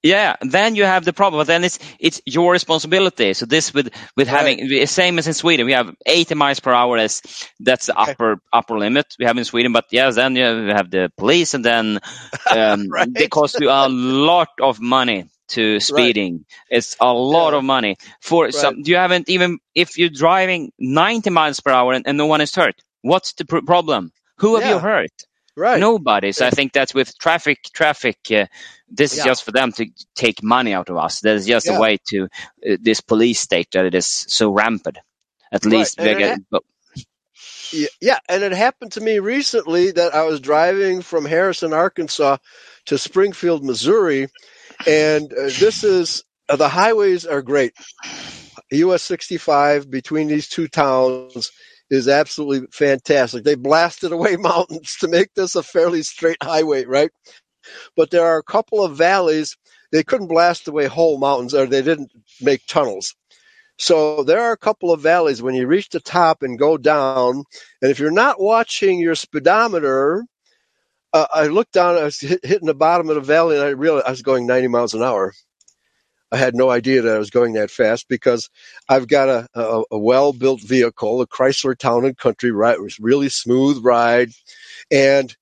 Yeah, 0.03 0.37
then 0.41 0.75
you 0.75 0.85
have 0.85 1.05
the 1.05 1.13
problem. 1.13 1.41
But 1.41 1.47
then 1.47 1.65
it's 1.65 1.79
it's 2.01 2.21
your 2.27 2.53
responsibility. 2.53 3.35
So 3.35 3.47
this 3.47 3.73
with 3.73 3.91
with 4.17 4.29
having 4.29 4.69
the 4.69 4.87
same 4.87 5.19
as 5.19 5.27
in 5.29 5.35
Sweden, 5.35 5.67
we 5.67 5.73
have 5.75 5.95
80 6.07 6.35
miles 6.35 6.61
per 6.61 6.73
hour 6.73 6.97
as 6.99 7.23
that's 7.61 7.87
the 7.87 8.01
Okay. 8.01 8.13
upper 8.13 8.37
upper 8.53 8.79
limit 8.79 9.07
we 9.19 9.27
have 9.27 9.39
in 9.39 9.45
Sweden. 9.45 9.73
But 9.73 9.87
yes, 9.91 10.17
then 10.17 10.37
you 10.37 10.45
have 10.45 10.91
the 10.91 11.13
police, 11.17 11.55
and 11.55 11.65
then 11.65 12.01
um, 12.51 12.89
Right. 12.91 13.09
they 13.15 13.29
cost 13.29 13.61
you 13.61 13.71
a 13.71 13.89
lot 13.89 14.49
of 14.61 14.81
money 14.81 15.27
to 15.51 15.79
speeding. 15.81 16.45
It's 16.71 16.97
a 17.01 17.13
lot 17.13 17.53
Yeah. 17.53 17.59
of 17.59 17.65
money 17.65 17.97
for 18.21 18.51
some. 18.53 18.83
You 18.85 18.97
haven't 18.97 19.29
even 19.29 19.59
if 19.75 19.99
you're 19.99 20.09
driving 20.11 20.73
90 20.79 21.31
miles 21.31 21.61
per 21.61 21.71
hour 21.71 21.93
and, 21.93 22.07
and 22.09 22.19
no 22.19 22.27
one 22.27 22.41
is 22.41 22.55
hurt. 22.55 22.75
What's 23.03 23.35
the 23.35 23.45
pr- 23.45 23.61
problem? 23.67 24.13
Who 24.39 24.57
have 24.57 24.65
you 24.67 24.79
hurt? 24.79 25.13
Right. 25.57 25.81
Nobody. 25.81 26.33
So 26.33 26.47
I 26.47 26.51
think 26.51 26.73
that's 26.73 26.95
with 26.95 27.19
traffic. 27.19 27.61
Traffic. 27.75 28.19
Uh, 28.31 28.47
this 28.89 29.17
is 29.17 29.23
just 29.23 29.45
for 29.45 29.53
them 29.53 29.73
to 29.75 29.87
take 30.17 30.43
money 30.43 30.75
out 30.75 30.91
of 30.91 30.99
us. 30.99 31.21
There's 31.21 31.47
just 31.47 31.67
Yeah. 31.67 31.73
a 31.79 31.81
way 31.81 31.99
to 32.09 32.25
uh, 32.25 32.77
this 32.81 33.01
police 33.03 33.41
state 33.41 33.69
that 33.73 33.87
it 33.87 33.95
is 33.95 34.07
so 34.07 34.51
rampant. 34.53 34.99
At 35.53 35.65
Right, 35.65 35.71
least 35.73 36.01
we 36.01 36.17
get. 36.17 36.37
Yeah, 38.01 38.19
and 38.29 38.43
it 38.45 38.53
happened 38.53 38.93
to 38.93 39.01
me 39.01 39.19
recently 39.21 39.93
that 39.93 40.15
I 40.15 40.25
was 40.25 40.41
driving 40.41 41.03
from 41.03 41.25
Harrison, 41.27 41.73
Arkansas 41.75 42.39
to 42.87 42.99
Springfield, 42.99 43.65
Missouri, 43.65 44.29
and 44.87 45.33
uh, 45.33 45.51
this 45.59 45.85
is 45.85 46.25
uh, 46.49 46.57
the 46.57 46.69
highways 46.69 47.27
are 47.27 47.43
great. 47.43 47.75
US 48.73 49.03
65 49.03 49.91
between 49.91 50.29
these 50.29 50.49
two 50.49 50.69
towns 50.69 51.53
is 51.93 52.09
absolutely 52.09 52.67
fantastic. 52.73 53.45
They 53.45 53.55
blasted 53.55 54.13
away 54.13 54.37
mountains 54.39 54.97
to 55.01 55.09
make 55.09 55.35
this 55.35 55.55
a 55.55 55.63
fairly 55.63 56.03
straight 56.03 56.43
highway, 56.43 56.85
right? 56.85 57.11
But 57.97 58.11
there 58.11 58.25
are 58.27 58.39
a 58.39 58.43
couple 58.43 58.83
of 58.83 58.97
valleys. 58.97 59.57
They 59.93 60.03
couldn't 60.03 60.29
blast 60.29 60.67
away 60.67 60.87
whole 60.87 61.19
mountains, 61.19 61.55
or 61.55 61.67
they 61.67 61.83
didn't 61.83 62.11
make 62.41 62.67
tunnels. 62.67 63.15
So 63.79 64.25
there 64.25 64.41
are 64.41 64.53
a 64.53 64.59
couple 64.59 64.91
of 64.91 65.01
valleys 65.01 65.43
when 65.43 65.55
you 65.55 65.67
reach 65.67 65.91
the 65.91 66.01
top 66.01 66.43
and 66.43 66.59
go 66.59 66.79
down. 66.79 67.45
And 67.83 67.91
if 67.91 67.99
you're 67.99 68.11
not 68.11 68.41
watching 68.41 68.99
your 68.99 69.15
speedometer, 69.15 70.25
uh, 71.13 71.27
I 71.33 71.49
looked 71.49 71.73
down, 71.73 71.97
I 71.97 72.05
was 72.05 72.19
hit, 72.21 72.41
hitting 72.43 72.69
the 72.69 72.75
bottom 72.75 73.11
of 73.11 73.17
the 73.17 73.21
valley, 73.21 73.57
and 73.57 73.65
I 73.65 73.71
realized 73.71 74.07
I 74.07 74.11
was 74.11 74.23
going 74.23 74.47
90 74.47 74.69
miles 74.69 74.95
an 74.95 75.03
hour. 75.03 75.35
I 76.33 76.39
had 76.39 76.57
no 76.57 76.71
idea 76.71 77.03
that 77.03 77.15
I 77.15 77.19
was 77.19 77.31
going 77.31 77.55
that 77.55 77.71
fast 77.71 78.09
because 78.09 78.51
I've 78.89 79.07
got 79.09 79.29
a, 79.29 79.49
a, 79.55 79.83
a 79.93 79.99
well-built 79.99 80.63
vehicle, 80.63 81.21
a 81.21 81.27
Chrysler 81.27 81.79
Town 81.79 82.07
and 82.07 82.17
Country 82.17 82.51
ride. 82.53 82.81
Was 82.81 82.99
really 82.99 83.29
smooth 83.29 83.85
ride, 83.85 84.31
and 84.91 85.35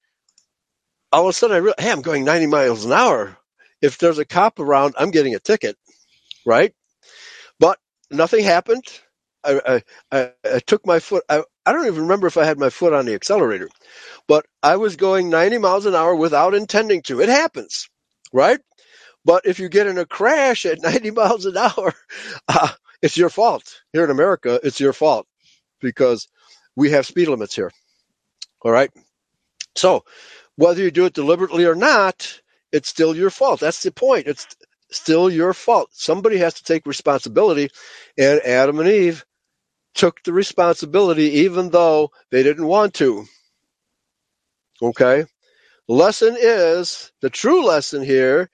all 1.12 1.24
of 1.24 1.30
a 1.30 1.32
sudden 1.32 1.56
I 1.56 1.60
realized, 1.60 1.80
hey, 1.80 1.92
I'm 1.92 2.02
going 2.02 2.24
90 2.24 2.46
miles 2.48 2.84
an 2.84 2.92
hour. 2.92 3.36
If 3.82 3.98
there's 3.98 4.18
a 4.18 4.24
cop 4.26 4.58
around, 4.58 4.94
I'm 4.98 5.10
getting 5.10 5.34
a 5.34 5.40
ticket, 5.40 5.76
right? 6.46 6.74
But 7.60 7.78
nothing 8.10 8.44
happened. 8.44 8.84
I, 9.44 9.60
I, 10.12 10.18
I, 10.18 10.32
I 10.56 10.58
took 10.60 10.86
my 10.86 10.98
foot. 10.98 11.24
I, 11.28 11.42
I 11.64 11.72
don't 11.72 11.86
even 11.86 12.02
remember 12.02 12.26
if 12.26 12.36
I 12.36 12.44
had 12.44 12.58
my 12.58 12.70
foot 12.70 12.92
on 12.92 13.06
the 13.06 13.14
accelerator, 13.14 13.70
but 14.28 14.46
I 14.62 14.76
was 14.76 14.96
going 14.96 15.30
90 15.30 15.58
miles 15.58 15.86
an 15.86 15.94
hour 15.94 16.14
without 16.14 16.54
intending 16.54 17.02
to. 17.02 17.20
It 17.20 17.28
happens, 17.28 17.88
right? 18.32 18.60
But 19.24 19.46
if 19.46 19.58
you 19.58 19.68
get 19.68 19.86
in 19.86 19.98
a 19.98 20.06
crash 20.06 20.66
at 20.66 20.82
90 20.82 21.10
miles 21.12 21.46
an 21.46 21.56
hour, 21.56 21.94
uh, 22.48 22.68
it's 23.02 23.16
your 23.16 23.30
fault. 23.30 23.80
Here 23.92 24.04
in 24.04 24.10
America, 24.10 24.60
it's 24.62 24.80
your 24.80 24.92
fault 24.92 25.26
because 25.80 26.28
we 26.76 26.90
have 26.90 27.06
speed 27.06 27.28
limits 27.28 27.54
here. 27.54 27.72
All 28.62 28.72
right. 28.72 28.90
So 29.76 30.04
whether 30.56 30.82
you 30.82 30.90
do 30.90 31.06
it 31.06 31.14
deliberately 31.14 31.64
or 31.64 31.74
not, 31.74 32.40
it's 32.72 32.88
still 32.88 33.16
your 33.16 33.30
fault. 33.30 33.60
That's 33.60 33.82
the 33.82 33.90
point. 33.90 34.26
It's 34.26 34.46
still 34.90 35.30
your 35.30 35.54
fault. 35.54 35.88
Somebody 35.92 36.38
has 36.38 36.54
to 36.54 36.64
take 36.64 36.86
responsibility, 36.86 37.70
and 38.18 38.40
Adam 38.40 38.78
and 38.80 38.88
Eve 38.88 39.24
took 39.94 40.22
the 40.22 40.32
responsibility 40.32 41.24
even 41.40 41.70
though 41.70 42.10
they 42.30 42.42
didn't 42.42 42.66
want 42.66 42.94
to. 42.94 43.24
Okay? 44.82 45.24
Lesson 45.88 46.36
is 46.38 47.12
the 47.20 47.30
true 47.30 47.64
lesson 47.64 48.02
here 48.02 48.50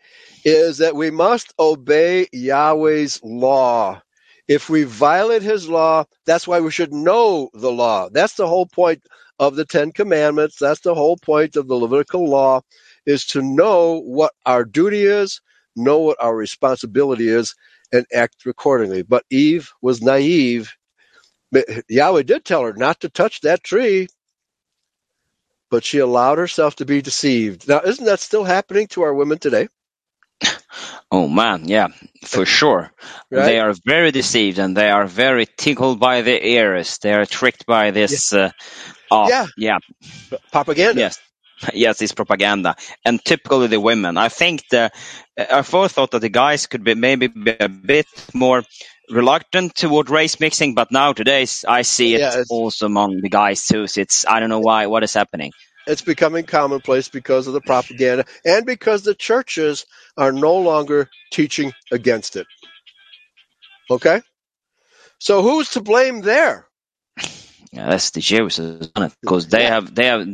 is 0.47 0.78
that 0.80 0.97
we 0.97 1.12
must 1.12 1.55
obey 1.61 2.28
Yahweh's 2.32 3.20
law. 3.24 4.03
If 4.49 4.70
we 4.70 4.84
violate 4.84 5.42
his 5.42 5.68
law, 5.70 6.07
that's 6.26 6.49
why 6.49 6.61
we 6.61 6.72
should 6.72 6.94
know 6.94 7.51
the 7.55 7.72
law. 7.72 8.11
That's 8.11 8.36
the 8.36 8.49
whole 8.49 8.66
point 8.66 9.03
of 9.40 9.57
the 9.57 9.66
Ten 9.66 9.92
Commandments. 9.92 10.59
That's 10.61 10.82
the 10.82 10.97
whole 10.97 11.18
point 11.18 11.57
of 11.57 11.68
the 11.68 11.76
Levitical 11.76 12.28
law 12.28 12.62
is 13.07 13.26
to 13.28 13.42
know 13.42 14.01
what 14.03 14.32
our 14.47 14.64
duty 14.66 15.05
is, 15.05 15.42
know 15.76 16.01
what 16.01 16.18
our 16.22 16.36
responsibility 16.36 17.28
is, 17.28 17.55
and 17.92 18.07
act 18.14 18.47
accordingly. 18.47 19.05
But 19.05 19.24
Eve 19.30 19.72
was 19.82 20.03
naive. 20.03 20.74
Yahweh 21.88 22.24
did 22.24 22.44
tell 22.44 22.62
her 22.64 22.74
not 22.74 23.01
to 23.03 23.11
touch 23.11 23.42
that 23.42 23.64
tree, 23.64 24.09
but 25.70 25.84
she 25.84 25.99
allowed 25.99 26.38
herself 26.38 26.76
to 26.76 26.86
be 26.86 27.03
deceived. 27.03 27.68
Now, 27.68 27.80
isn't 27.82 28.07
that 28.07 28.20
still 28.20 28.44
happening 28.44 28.88
to 28.88 29.03
our 29.03 29.14
women 29.14 29.38
today? 29.38 29.68
Oh 31.11 31.28
man, 31.28 31.68
yeah, 31.68 31.89
for 32.26 32.45
sure. 32.47 32.93
Right? 33.30 33.47
They 33.47 33.61
are 33.61 33.74
very 33.87 34.11
deceived 34.12 34.59
and 34.59 34.76
they 34.76 34.91
are 34.91 35.07
very 35.07 35.47
tickled 35.47 36.01
by 36.01 36.22
the 36.22 36.47
ears. 36.47 36.99
They 36.99 37.14
are 37.14 37.26
tricked 37.26 37.66
by 37.66 37.93
this. 37.93 38.32
Uh, 38.34 38.51
oh, 39.11 39.30
Yeah. 39.30 39.47
yeah, 39.57 39.78
Propaganda. 40.53 41.03
yes, 41.03 41.18
yes, 41.74 42.03
it's 42.03 42.12
propaganda, 42.14 42.76
and 43.05 43.24
typically 43.24 43.68
the 43.68 43.80
women. 43.80 44.18
I 44.18 44.28
think 44.30 44.64
the 44.70 44.91
I 45.39 45.62
first 45.62 45.95
thought 45.97 46.12
that 46.12 46.20
the 46.20 46.30
guys 46.30 46.66
could 46.66 46.84
be 46.84 46.95
maybe 46.95 47.28
be 47.28 47.57
a 47.61 47.68
bit 47.68 48.07
more 48.34 48.64
reluctant 49.11 49.74
toward 49.76 50.11
race 50.11 50.41
mixing, 50.41 50.74
but 50.74 50.93
now 50.93 51.12
today 51.14 51.47
I 51.68 51.82
see 51.82 52.14
it 52.16 52.24
Yeah, 52.24 52.45
also 52.49 52.87
among 52.87 53.20
the 53.22 53.30
guys 53.30 53.66
too. 53.66 53.87
So 53.89 54.03
it's 54.03 54.26
I 54.26 54.41
don't 54.41 54.51
know 54.51 54.61
why 54.61 54.87
what 54.87 55.05
is 55.05 55.14
happening. 55.14 55.53
It's 55.87 56.03
becoming 56.03 56.47
commonplace 56.47 57.11
because 57.11 57.47
of 57.49 57.55
the 57.55 57.62
propaganda 57.62 58.26
and 58.47 58.66
because 58.66 59.05
the 59.05 59.14
churches 59.16 59.87
are 60.19 60.33
no 60.33 60.57
longer 60.57 61.11
teaching 61.33 61.75
against 61.93 62.37
it. 62.37 62.49
Okay? 63.91 64.23
So 65.21 65.43
who's 65.43 65.71
to 65.73 65.83
blame 65.83 66.23
there? 66.23 66.69
Yeah, 67.73 67.91
that's 67.91 68.11
the 68.12 68.21
Jews. 68.21 68.59
Because 69.23 69.49
they 69.49 69.64
Yeah. 69.64 69.69
have 69.69 69.95
they 69.95 70.07
have 70.07 70.27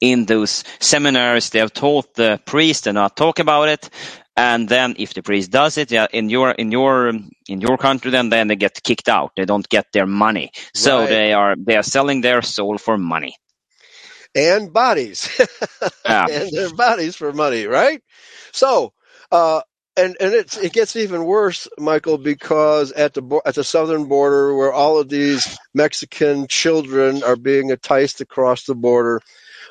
in 0.00 0.26
those 0.26 0.64
seminaries 0.80 1.50
they 1.50 1.60
have 1.60 1.72
taught 1.72 2.14
the 2.14 2.40
priest 2.46 2.86
and 2.88 2.96
not 2.96 3.16
talk 3.16 3.40
about 3.40 3.70
it, 3.70 3.90
and 4.36 4.68
then 4.68 4.96
if 4.98 5.14
the 5.14 5.22
priest 5.22 5.50
does 5.50 5.78
it, 5.78 5.92
yeah, 5.92 6.08
in 6.12 6.30
your 6.30 6.52
in 6.52 6.72
your 6.72 7.08
in 7.48 7.60
your 7.62 7.78
country, 7.78 8.12
then 8.12 8.30
then 8.30 8.48
they 8.48 8.56
get 8.56 8.82
kicked 8.84 9.08
out. 9.08 9.32
They 9.36 9.46
don't 9.46 9.68
get 9.68 9.86
their 9.94 10.06
money, 10.06 10.52
so 10.74 11.06
Right. 11.06 11.08
they 11.08 11.32
are 11.32 11.56
they 11.56 11.76
are 11.76 11.84
selling 11.84 12.20
their 12.22 12.42
soul 12.42 12.78
for 12.78 12.98
money. 12.98 13.36
And 14.34 14.72
bodies. 14.72 15.28
Yeah. 16.08 16.28
and 16.28 16.52
their 16.52 16.70
bodies 16.70 17.16
for 17.16 17.32
money, 17.32 17.66
right? 17.66 18.02
So, 18.52 18.92
uh, 19.32 19.62
and 19.96 20.16
and 20.20 20.32
it 20.34 20.72
gets 20.72 20.96
even 20.96 21.24
worse, 21.24 21.68
Michael, 21.78 22.18
because 22.18 22.92
at 22.92 23.14
the 23.14 23.40
at 23.44 23.54
the 23.54 23.64
southern 23.64 24.06
border, 24.06 24.54
where 24.54 24.72
all 24.72 24.98
of 24.98 25.08
these 25.08 25.58
Mexican 25.74 26.46
children 26.48 27.22
are 27.22 27.36
being 27.36 27.70
enticed 27.70 28.20
across 28.20 28.64
the 28.64 28.74
border, 28.74 29.20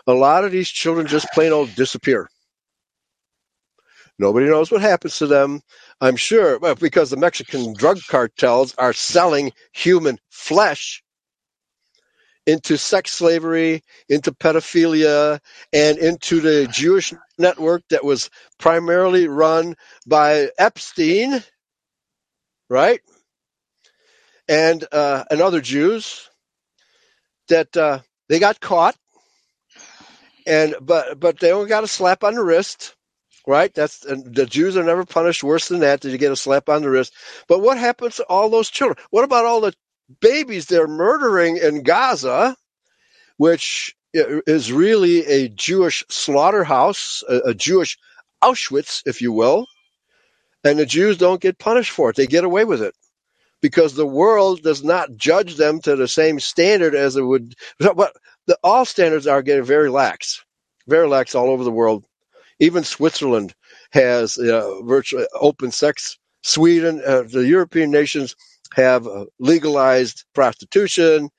a 0.07 0.13
lot 0.13 0.43
of 0.43 0.51
these 0.51 0.69
children 0.69 1.07
just 1.07 1.27
plain 1.33 1.51
old 1.51 1.73
disappear. 1.75 2.29
Nobody 4.19 4.47
knows 4.47 4.69
what 4.69 4.81
happens 4.81 5.17
to 5.19 5.27
them. 5.27 5.61
I'm 6.01 6.17
sure, 6.17 6.59
because 6.75 7.09
the 7.09 7.17
Mexican 7.17 7.73
drug 7.73 7.99
cartels 8.07 8.75
are 8.77 8.93
selling 8.93 9.53
human 9.71 10.19
flesh 10.29 11.01
into 12.45 12.77
sex 12.77 13.11
slavery, 13.11 13.83
into 14.09 14.31
pedophilia, 14.31 15.39
and 15.73 15.97
into 15.97 16.41
the 16.41 16.67
Jewish 16.67 17.13
network 17.37 17.83
that 17.89 18.03
was 18.03 18.29
primarily 18.57 19.27
run 19.27 19.75
by 20.07 20.49
Epstein, 20.57 21.43
right? 22.69 23.01
And 24.47 24.85
uh, 24.91 25.25
and 25.29 25.41
other 25.41 25.61
Jews 25.61 26.29
that 27.49 27.75
uh, 27.77 27.99
they 28.29 28.39
got 28.39 28.59
caught, 28.59 28.95
and 30.47 30.75
but 30.81 31.19
but 31.19 31.39
they 31.39 31.51
only 31.51 31.69
got 31.69 31.83
a 31.83 31.87
slap 31.87 32.23
on 32.23 32.35
the 32.35 32.43
wrist, 32.43 32.95
right? 33.47 33.73
That's 33.73 33.99
the 33.99 34.47
Jews 34.49 34.77
are 34.77 34.83
never 34.83 35.05
punished 35.05 35.43
worse 35.43 35.67
than 35.67 35.81
that. 35.81 36.01
Did 36.01 36.11
you 36.11 36.17
get 36.17 36.31
a 36.31 36.35
slap 36.35 36.69
on 36.69 36.81
the 36.81 36.89
wrist? 36.89 37.13
But 37.47 37.61
what 37.61 37.77
happens 37.77 38.15
to 38.17 38.23
all 38.23 38.49
those 38.49 38.69
children? 38.69 38.97
What 39.11 39.23
about 39.23 39.45
all 39.45 39.61
the 39.61 39.73
babies 40.21 40.65
they're 40.65 40.87
murdering 40.87 41.57
in 41.57 41.83
Gaza, 41.83 42.55
which 43.37 43.95
is 44.13 44.71
really 44.71 45.25
a 45.25 45.49
Jewish 45.49 46.03
slaughterhouse, 46.09 47.23
a, 47.29 47.53
Jewish 47.53 47.97
Auschwitz, 48.43 49.03
if 49.05 49.21
you 49.21 49.31
will, 49.31 49.67
and 50.63 50.79
the 50.79 50.85
Jews 50.85 51.17
don't 51.17 51.41
get 51.41 51.59
punished 51.59 51.91
for 51.91 52.09
it. 52.09 52.15
They 52.15 52.27
get 52.27 52.43
away 52.43 52.65
with 52.65 52.81
it 52.81 52.95
because 53.61 53.93
the 53.93 54.07
world 54.07 54.61
does 54.63 54.83
not 54.83 55.15
judge 55.15 55.55
them 55.55 55.79
to 55.81 55.95
the 55.95 56.07
same 56.07 56.39
standard 56.39 56.95
as 56.95 57.15
it 57.15 57.23
would. 57.23 57.53
But 57.79 58.13
the, 58.47 58.57
all 58.63 58.85
standards 58.85 59.27
are 59.27 59.43
getting 59.43 59.63
very 59.63 59.89
lax, 59.89 60.43
very 60.87 61.07
lax 61.07 61.35
all 61.35 61.49
over 61.49 61.63
the 61.63 61.71
world. 61.71 62.03
Even 62.59 62.83
Switzerland 62.83 63.53
has 63.91 64.37
uh, 64.37 64.81
virtually 64.83 65.25
open 65.39 65.71
sex. 65.71 66.17
Sweden, 66.41 67.01
uh, 67.05 67.23
the 67.23 67.45
European 67.45 67.91
nations 67.91 68.35
have 68.75 69.07
legalized 69.39 70.25
prostitution. 70.35 71.29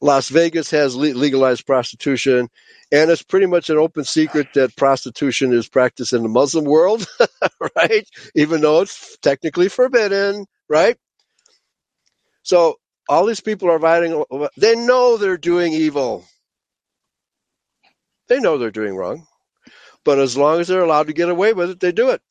Las 0.00 0.30
Vegas 0.30 0.70
has 0.72 0.96
le- 0.96 1.14
legalized 1.14 1.66
prostitution, 1.66 2.48
and 2.92 3.10
it's 3.10 3.22
pretty 3.24 3.46
much 3.46 3.70
an 3.70 3.78
open 3.78 4.04
secret 4.04 4.48
that 4.54 4.76
prostitution 4.76 5.52
is 5.52 5.68
practiced 5.68 6.12
in 6.14 6.22
the 6.22 6.30
Muslim 6.30 6.66
world, 6.66 7.06
right? 7.76 8.08
Even 8.36 8.62
though 8.62 8.82
it's 8.82 9.18
technically 9.22 9.68
forbidden, 9.68 10.46
right? 10.68 10.96
So 12.44 12.76
all 13.08 13.26
these 13.26 13.40
people 13.42 13.70
are 13.70 13.80
fighting. 13.80 14.24
They 14.58 14.76
know 14.76 15.18
they're 15.18 15.38
doing 15.38 15.74
evil. 15.74 16.24
They 18.28 18.40
know 18.40 18.58
they're 18.58 18.70
doing 18.72 18.96
wrong, 18.96 19.26
but 20.04 20.18
as 20.18 20.36
long 20.36 20.60
as 20.60 20.68
they're 20.68 20.82
allowed 20.84 21.08
to 21.08 21.14
get 21.14 21.30
away 21.30 21.52
with 21.54 21.70
it, 21.70 21.80
they 21.80 21.92
do 21.92 22.10
it, 22.10 22.22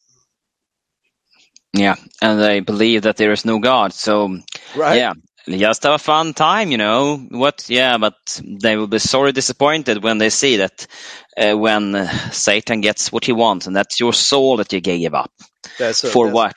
Yeah, 1.74 1.96
and 2.22 2.40
they 2.40 2.60
believe 2.60 3.04
that 3.04 3.18
there 3.18 3.32
is 3.32 3.46
no 3.46 3.60
God. 3.60 3.94
So 3.94 4.40
right? 4.76 4.98
yeah, 4.98 5.14
just 5.48 5.84
have 5.84 5.94
a 5.94 5.98
fun 5.98 6.34
time, 6.34 6.72
you 6.72 6.78
know. 6.78 7.18
What? 7.18 7.66
Yeah, 7.70 7.98
but 7.98 8.16
they 8.44 8.78
will 8.78 8.88
be 8.88 9.00
sorely 9.00 9.32
disappointed 9.32 10.04
when 10.04 10.20
they 10.20 10.30
see 10.30 10.58
that 10.58 10.86
uh, 11.38 11.58
when 11.58 11.96
uh, 11.96 12.08
Satan 12.32 12.82
gets 12.82 13.12
what 13.12 13.26
he 13.26 13.32
wants, 13.34 13.66
and 13.68 13.76
that's 13.76 14.00
your 14.00 14.14
soul 14.14 14.58
that 14.58 14.72
you 14.74 14.82
gave 14.82 15.14
up. 15.16 15.32
That's 15.80 16.02
For 16.02 16.28
that's- 16.28 16.34
what? 16.34 16.56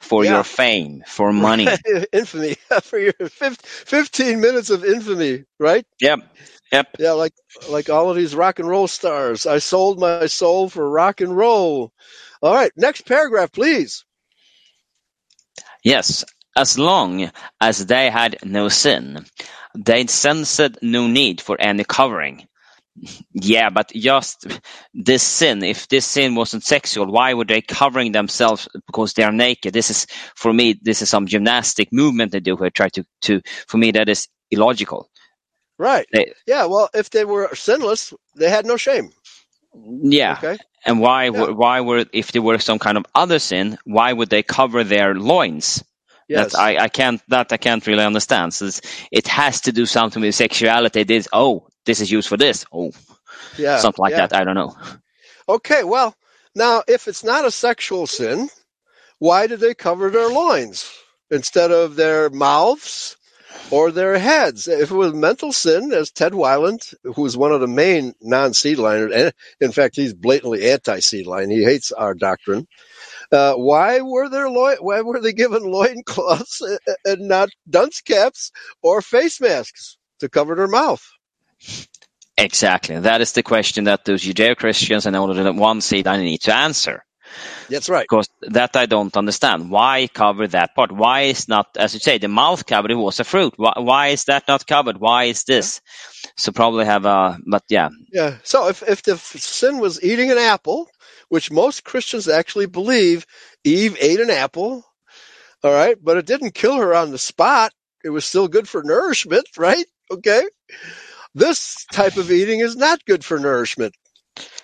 for 0.00 0.24
Yeah. 0.24 0.34
your 0.34 0.44
fame, 0.44 1.02
for 1.06 1.32
money. 1.48 1.66
infamy 2.12 2.54
for 2.82 2.98
your 2.98 3.12
fif- 3.28 3.60
15 3.60 4.40
minutes 4.40 4.70
of 4.70 4.84
infamy, 4.84 5.44
right? 5.58 5.84
Yep. 6.00 6.20
Yep. 6.72 6.86
Yeah, 7.00 7.12
like 7.12 7.32
like 7.70 7.88
all 7.90 8.10
of 8.10 8.16
these 8.16 8.34
rock 8.34 8.58
and 8.60 8.68
roll 8.68 8.86
stars. 8.88 9.46
I 9.46 9.58
sold 9.58 9.98
my 10.00 10.26
soul 10.26 10.68
for 10.68 10.88
rock 10.88 11.20
and 11.20 11.36
roll. 11.36 11.92
All 12.42 12.54
right, 12.54 12.70
next 12.76 13.02
paragraph, 13.06 13.52
please. 13.52 14.04
Yes, 15.86 16.24
as 16.56 16.78
long 16.78 17.30
as 17.62 17.86
they 17.86 18.10
had 18.10 18.38
no 18.44 18.68
sin, 18.70 19.26
they 19.78 20.06
sensed 20.08 20.82
no 20.82 21.08
need 21.08 21.40
for 21.42 21.60
any 21.60 21.84
covering. 21.84 22.48
Yeah, 23.34 23.70
but 23.70 23.90
just 23.94 24.46
this 24.94 25.22
sin, 25.22 25.64
if 25.64 25.88
this 25.88 26.06
sin 26.06 26.34
wasn't 26.36 26.64
sexual, 26.64 27.06
why 27.12 27.34
were 27.34 27.46
they 27.46 27.62
covering 27.62 28.12
themselves 28.12 28.68
because 28.86 29.14
they 29.14 29.24
are 29.24 29.32
naked? 29.32 29.74
This 29.74 29.90
is, 29.90 30.06
for 30.36 30.52
me, 30.52 30.78
this 30.82 31.02
is 31.02 31.10
some 31.10 31.26
gymnastic 31.26 31.92
movement 31.92 32.32
they 32.32 32.40
do 32.40 32.56
here. 32.56 32.70
Try 32.70 32.90
to, 32.90 33.04
to, 33.22 33.42
for 33.68 33.78
me, 33.78 33.92
that 33.92 34.08
is 34.10 34.28
illogical. 34.50 35.10
Right. 35.78 36.08
They, 36.12 36.34
Yeah, 36.46 36.66
well, 36.66 36.90
if 36.94 37.10
they 37.10 37.24
were 37.24 37.54
sinless, 37.54 38.14
they 38.36 38.50
had 38.50 38.66
no 38.66 38.76
shame. 38.78 39.12
Yeah. 40.02 40.34
Okay. 40.38 40.58
And 40.84 41.00
why, 41.00 41.24
Yeah. 41.24 41.50
why 41.50 41.80
were, 41.80 42.06
if 42.12 42.32
there 42.32 42.42
were 42.42 42.58
some 42.58 42.78
kind 42.78 42.96
of 42.96 43.06
other 43.14 43.38
sin, 43.38 43.78
why 43.84 44.12
would 44.12 44.30
they 44.30 44.42
cover 44.42 44.84
their 44.84 45.14
loins? 45.14 45.82
Yes. 46.28 46.52
That 46.52 46.58
I, 46.58 46.84
I 46.84 46.88
can't 46.88 47.22
that 47.28 47.52
I 47.52 47.56
can't 47.56 47.86
really 47.86 48.04
understand. 48.04 48.52
So 48.52 48.68
it 49.12 49.28
has 49.28 49.60
to 49.62 49.72
do 49.72 49.86
something 49.86 50.20
with 50.22 50.34
sexuality. 50.34 51.04
This 51.04 51.28
oh, 51.32 51.68
this 51.84 52.00
is 52.00 52.10
used 52.10 52.28
for 52.28 52.36
this. 52.36 52.64
Oh, 52.72 52.90
yeah. 53.56 53.78
something 53.78 54.02
like 54.02 54.10
yeah. 54.12 54.26
that. 54.26 54.34
I 54.34 54.44
don't 54.44 54.56
know. 54.56 54.76
Okay, 55.48 55.84
well, 55.84 56.16
now 56.56 56.82
if 56.88 57.06
it's 57.06 57.22
not 57.22 57.44
a 57.44 57.50
sexual 57.52 58.08
sin, 58.08 58.48
why 59.20 59.46
did 59.46 59.60
they 59.60 59.74
cover 59.74 60.10
their 60.10 60.28
loins 60.28 60.90
instead 61.30 61.70
of 61.70 61.94
their 61.94 62.30
mouths 62.30 63.16
or 63.70 63.90
their 63.90 64.18
heads? 64.18 64.68
If 64.68 64.90
it 64.90 64.94
was 64.94 65.12
mental 65.12 65.52
sin, 65.52 65.92
as 65.92 66.10
Ted 66.10 66.32
Weiland, 66.32 66.94
who's 67.02 67.36
one 67.36 67.52
of 67.52 67.60
the 67.60 67.66
main 67.66 68.14
non-seed 68.20 68.78
liners, 68.78 69.12
and 69.12 69.26
eh, 69.26 69.30
in 69.60 69.72
fact 69.72 69.96
he's 69.96 70.14
blatantly 70.14 70.70
anti-seed 70.70 71.26
line, 71.26 71.50
he 71.50 71.64
hates 71.64 71.92
our 71.92 72.14
doctrine. 72.14 72.66
Uh, 73.32 73.54
why 73.54 74.00
were 74.00 74.28
their 74.28 74.48
loin? 74.48 74.76
Why 74.80 75.00
were 75.00 75.20
they 75.20 75.32
given 75.32 75.62
loincloths 75.64 76.62
eh, 76.62 76.76
eh, 76.86 76.94
and 77.04 77.28
not 77.28 77.48
dunce 77.68 78.00
caps 78.00 78.52
or 78.82 79.02
face 79.02 79.40
masks 79.40 79.98
to 80.20 80.28
cover 80.28 80.54
their 80.54 80.68
mouth? 80.68 81.04
Exactly. 82.38 83.00
That 83.00 83.20
is 83.20 83.32
the 83.32 83.42
question 83.42 83.84
that 83.84 84.04
those 84.04 84.22
Judeo 84.22 84.56
Christians 84.56 85.06
and 85.06 85.16
all 85.16 85.30
of 85.30 85.36
the 85.36 85.52
one 85.52 85.80
seed 85.80 86.06
I 86.06 86.18
need 86.22 86.42
to 86.42 86.54
answer. 86.54 87.02
That's 87.68 87.88
right. 87.88 88.08
Because 88.08 88.28
that 88.42 88.76
I 88.76 88.86
don't 88.86 89.16
understand. 89.16 89.70
Why 89.70 90.08
cover 90.12 90.46
that 90.48 90.74
part? 90.74 90.92
Why 90.92 91.22
is 91.22 91.48
not, 91.48 91.68
as 91.76 91.94
you 91.94 92.00
say, 92.00 92.18
the 92.18 92.28
mouth 92.28 92.66
covered? 92.66 92.90
It 92.90 92.94
was 92.94 93.20
a 93.20 93.24
fruit. 93.24 93.54
Why, 93.56 93.74
why 93.78 94.08
is 94.08 94.24
that 94.26 94.48
not 94.48 94.66
covered? 94.66 94.98
Why 94.98 95.24
is 95.24 95.44
this? 95.44 95.80
So 96.36 96.52
probably 96.52 96.84
have 96.86 97.06
a, 97.06 97.38
but 97.46 97.64
yeah, 97.68 97.90
Yeah. 98.12 98.38
So 98.44 98.68
if 98.68 98.82
if 98.82 99.02
the 99.02 99.16
sin 99.18 99.78
was 99.78 100.02
eating 100.02 100.30
an 100.30 100.38
apple, 100.38 100.88
which 101.28 101.50
most 101.50 101.84
Christians 101.84 102.28
actually 102.28 102.66
believe 102.66 103.26
Eve 103.64 103.96
ate 104.00 104.20
an 104.20 104.30
apple, 104.30 104.84
all 105.64 105.72
right, 105.72 105.96
but 106.02 106.16
it 106.16 106.26
didn't 106.26 106.54
kill 106.54 106.76
her 106.76 106.94
on 106.94 107.10
the 107.10 107.18
spot. 107.18 107.72
It 108.04 108.10
was 108.10 108.24
still 108.24 108.48
good 108.48 108.68
for 108.68 108.82
nourishment, 108.82 109.46
right? 109.56 109.86
Okay. 110.10 110.44
This 111.34 111.84
type 111.92 112.16
of 112.16 112.30
eating 112.30 112.60
is 112.60 112.76
not 112.76 113.04
good 113.06 113.24
for 113.24 113.38
nourishment. 113.38 113.94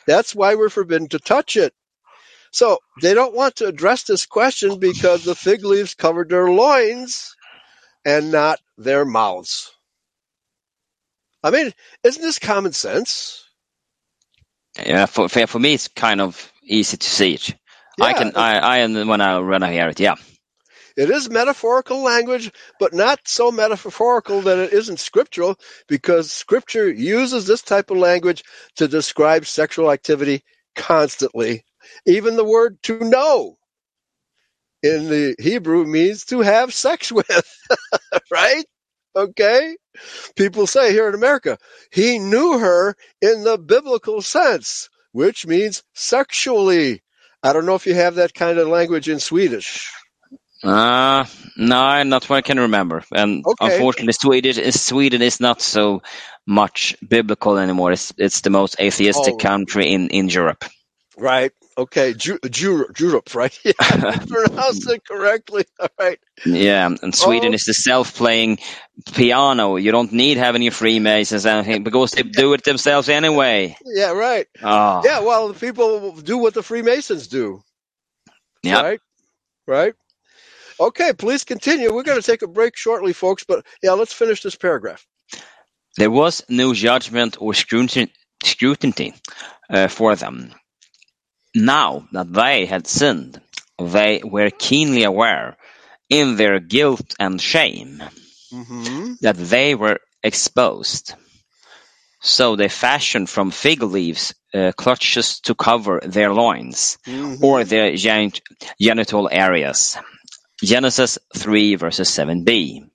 That's 0.07 0.35
why 0.35 0.55
we're 0.55 0.71
forbidden 0.71 1.09
to 1.11 1.19
touch 1.19 1.57
it. 1.57 1.75
So 2.53 2.79
they 3.01 3.15
don't 3.15 3.35
want 3.35 3.57
to 3.57 3.67
address 3.67 4.05
this 4.05 4.27
question 4.27 4.79
because 4.79 5.25
the 5.25 5.35
fig 5.35 5.65
leaves 5.65 5.95
covered 5.95 6.29
their 6.29 6.51
loins 6.51 7.35
and 8.05 8.31
not 8.31 8.61
their 8.79 9.05
mouths. 9.05 9.73
I 11.43 11.51
mean, 11.51 11.73
isn't 12.05 12.23
this 12.23 12.39
common 12.39 12.73
sense? 12.73 13.45
yeah. 14.79 15.07
For 15.07 15.29
for, 15.29 15.59
me, 15.59 15.75
it's 15.75 15.89
kind 15.89 16.21
of 16.21 16.53
easy 16.63 16.97
to 16.97 17.09
see 17.09 17.35
it. 17.35 17.55
I 18.01 18.15
can, 18.15 18.33
I, 18.37 18.59
I, 18.59 18.79
and 18.79 19.09
when 19.09 19.21
I 19.21 19.39
when 19.39 19.63
I 19.63 19.73
hear 19.73 19.89
it, 19.89 20.01
yeah. 20.01 20.15
It 20.97 21.11
is 21.11 21.31
metaphorical 21.31 22.03
language, 22.03 22.53
but 22.79 22.93
not 22.93 23.21
so 23.25 23.51
metaphorical 23.51 24.43
that 24.43 24.59
it 24.59 24.73
isn't 24.75 25.01
scriptural, 25.01 25.59
because 25.89 26.33
scripture 26.33 26.91
uses 26.91 27.47
this 27.47 27.63
type 27.63 27.91
of 27.91 27.97
language 27.97 28.45
to 28.77 28.89
describe 28.89 29.47
sexual 29.47 29.91
activity 29.91 30.43
constantly. 30.77 31.65
Even 32.07 32.37
the 32.37 32.45
word 32.45 32.83
to 32.85 33.05
know 33.05 33.59
in 34.83 35.09
the 35.11 35.37
Hebrew 35.41 35.87
means 35.87 36.27
to 36.27 36.41
have 36.41 36.75
sex 36.75 37.13
with, 37.13 37.59
right? 38.31 38.65
Okay? 39.17 39.77
People 40.37 40.67
say 40.67 40.93
here 40.93 41.09
in 41.09 41.15
America, 41.15 41.59
he 41.93 42.19
knew 42.19 42.59
her 42.59 42.97
in 43.21 43.45
the 43.45 43.59
biblical 43.59 44.23
sense, 44.23 44.89
which 45.13 45.47
means 45.47 45.83
sexually. 45.95 47.03
I 47.43 47.53
don't 47.53 47.67
know 47.67 47.75
if 47.75 47.87
you 47.87 47.95
have 47.95 48.17
that 48.17 48.35
kind 48.35 48.59
of 48.59 48.69
language 48.69 49.09
in 49.09 49.21
Swedish. 49.21 49.93
Uh, 50.63 51.25
no, 51.57 52.03
not 52.05 52.29
what 52.29 52.37
I 52.37 52.43
can 52.43 52.61
remember. 52.61 53.03
And 53.15 53.47
Okay. 53.47 53.55
unfortunately, 53.61 54.13
Sweden 54.13 54.59
is, 54.59 54.83
Sweden 54.83 55.23
is 55.23 55.41
not 55.41 55.63
so 55.63 56.03
much 56.47 56.97
biblical 57.07 57.59
anymore. 57.59 57.93
It's 57.93 58.13
it's 58.19 58.43
the 58.43 58.51
most 58.51 58.81
atheistic 58.81 59.39
Oh. 59.39 59.39
country 59.39 59.93
in, 59.93 60.09
in 60.11 60.29
Europe. 60.29 60.65
Right. 61.19 61.53
Okay. 61.79 62.13
Ju- 62.15 62.39
Ju- 62.51 62.87
Europe, 62.99 63.35
right? 63.35 63.59
Yeah, 63.65 63.73
I 63.81 64.25
pronounced 64.29 64.91
it 64.91 65.05
correctly. 65.07 65.65
All 65.81 65.89
right. 65.99 66.19
yeah, 66.45 66.87
and 67.03 67.15
Sweden 67.15 67.53
Oh. 67.53 67.55
is 67.55 67.65
the 67.65 67.75
self-playing 67.75 68.59
piano. 69.15 69.77
You 69.77 69.91
don't 69.93 70.13
need 70.13 70.37
having 70.37 70.63
your 70.63 70.73
Freemasons 70.73 71.47
anything 71.47 71.83
because 71.83 72.11
they 72.13 72.23
do 72.23 72.53
it 72.55 72.65
themselves 72.65 73.09
anyway. 73.09 73.77
Yeah, 73.85 74.13
right. 74.13 74.47
Oh, 74.63 75.03
Yeah, 75.05 75.21
well, 75.21 75.53
people 75.55 76.13
do 76.21 76.39
what 76.39 76.55
the 76.55 76.63
Freemasons 76.63 77.29
do. 77.29 77.63
yeah. 78.63 78.83
Right? 78.83 79.01
Right? 79.67 79.95
Okay, 80.81 81.13
please 81.13 81.45
continue. 81.45 81.95
We're 81.95 82.03
going 82.03 82.21
to 82.21 82.27
take 82.27 82.43
a 82.43 82.49
break 82.49 82.77
shortly, 82.77 83.13
folks, 83.13 83.45
but 83.45 83.65
yeah, 83.83 83.93
let's 83.93 84.13
finish 84.13 84.43
this 84.43 84.57
paragraph. 84.57 85.07
There 85.97 86.11
was 86.11 86.43
no 86.49 86.75
judgment 86.75 87.37
or 87.41 87.55
scrutiny, 87.55 88.13
scrutiny 88.45 89.15
uh, 89.71 89.89
for 89.89 90.17
them. 90.17 90.53
Now 91.55 92.09
that 92.13 92.33
they 92.33 92.67
had 92.67 92.87
sinned, 92.87 93.41
they 93.79 94.21
were 94.25 94.51
keenly 94.51 95.05
aware 95.05 95.57
in 96.09 96.37
their 96.37 96.59
guilt 96.61 97.15
and 97.19 97.41
shame 97.41 98.03
Mm-hmm. 98.53 99.15
that 99.23 99.37
they 99.37 99.75
were 99.75 99.99
exposed. 100.23 101.15
So 102.21 102.55
they 102.57 102.69
fashioned 102.69 103.31
from 103.31 103.51
fig 103.51 103.83
leaves 103.83 104.35
uh, 104.55 104.73
clutches 104.77 105.41
to 105.41 105.55
cover 105.55 106.01
their 106.05 106.33
loins 106.35 106.99
Mm-hmm. 107.07 107.45
or 107.45 107.65
their 107.65 107.97
gen- 107.97 108.33
genital 108.81 109.29
areas. 109.33 109.97
Genesis 110.63 111.19
3 111.37 111.77
verses 111.77 112.09
7b. 112.11 112.89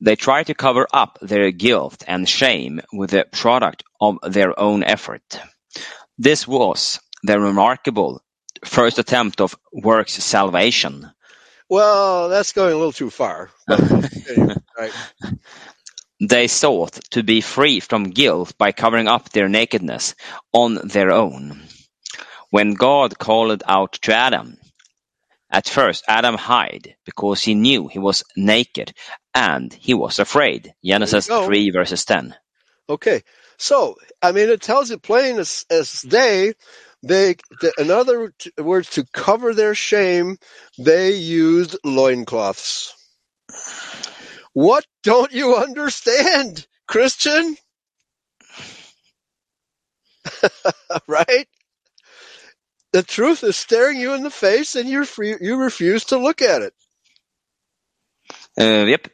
They 0.00 0.16
try 0.16 0.42
to 0.44 0.54
cover 0.54 0.86
up 0.92 1.18
their 1.22 1.52
guilt 1.52 2.02
and 2.08 2.28
shame 2.28 2.80
with 2.92 3.10
the 3.10 3.24
product 3.32 3.84
of 4.00 4.18
their 4.26 4.58
own 4.58 4.82
effort. 4.82 5.40
This 6.22 6.46
was 6.46 7.00
the 7.24 7.40
remarkable 7.40 8.22
first 8.64 9.00
attempt 9.00 9.40
of 9.40 9.56
works 9.72 10.12
salvation. 10.12 11.10
Well, 11.68 12.28
that's 12.28 12.52
going 12.52 12.72
a 12.72 12.76
little 12.76 12.92
too 12.92 13.10
far. 13.10 13.50
Continue. 13.68 14.54
right. 14.78 14.92
They 16.20 16.46
sought 16.46 16.92
to 17.10 17.24
be 17.24 17.40
free 17.40 17.80
from 17.80 18.10
guilt 18.10 18.56
by 18.56 18.70
covering 18.70 19.08
up 19.08 19.30
their 19.30 19.48
nakedness 19.48 20.14
on 20.52 20.78
their 20.86 21.10
own. 21.10 21.60
When 22.50 22.74
God 22.74 23.18
called 23.18 23.64
out 23.66 23.94
to 24.02 24.14
Adam, 24.14 24.58
at 25.50 25.68
first 25.68 26.04
Adam 26.06 26.38
hid 26.38 26.94
because 27.04 27.42
he 27.42 27.56
knew 27.56 27.88
he 27.88 27.98
was 27.98 28.22
naked 28.36 28.94
and 29.34 29.74
he 29.74 29.92
was 29.92 30.20
afraid. 30.20 30.72
Genesis 30.84 31.26
3 31.26 31.70
verses 31.70 32.04
10. 32.04 32.36
Okay. 32.88 33.22
So, 33.58 33.96
I 34.20 34.32
mean, 34.32 34.48
it 34.48 34.60
tells 34.60 34.90
it 34.90 35.02
plain 35.02 35.38
as, 35.38 35.64
as 35.70 36.02
day. 36.02 36.54
They, 37.02 37.36
the, 37.60 37.72
in 37.78 37.90
other 37.90 38.32
words, 38.58 38.90
to 38.90 39.04
cover 39.12 39.54
their 39.54 39.74
shame, 39.74 40.38
they 40.78 41.16
used 41.16 41.76
loincloths. 41.84 42.94
What 44.52 44.84
don't 45.02 45.32
you 45.32 45.56
understand, 45.56 46.66
Christian? 46.86 47.56
right? 51.06 51.48
The 52.92 53.02
truth 53.02 53.42
is 53.42 53.56
staring 53.56 53.98
you 53.98 54.12
in 54.14 54.22
the 54.22 54.30
face 54.30 54.76
and 54.76 54.88
you're 54.88 55.06
free, 55.06 55.34
you 55.40 55.56
refuse 55.56 56.04
to 56.06 56.18
look 56.18 56.42
at 56.42 56.62
it. 56.62 56.74
Uh, 58.60 58.84
yep. 58.86 59.08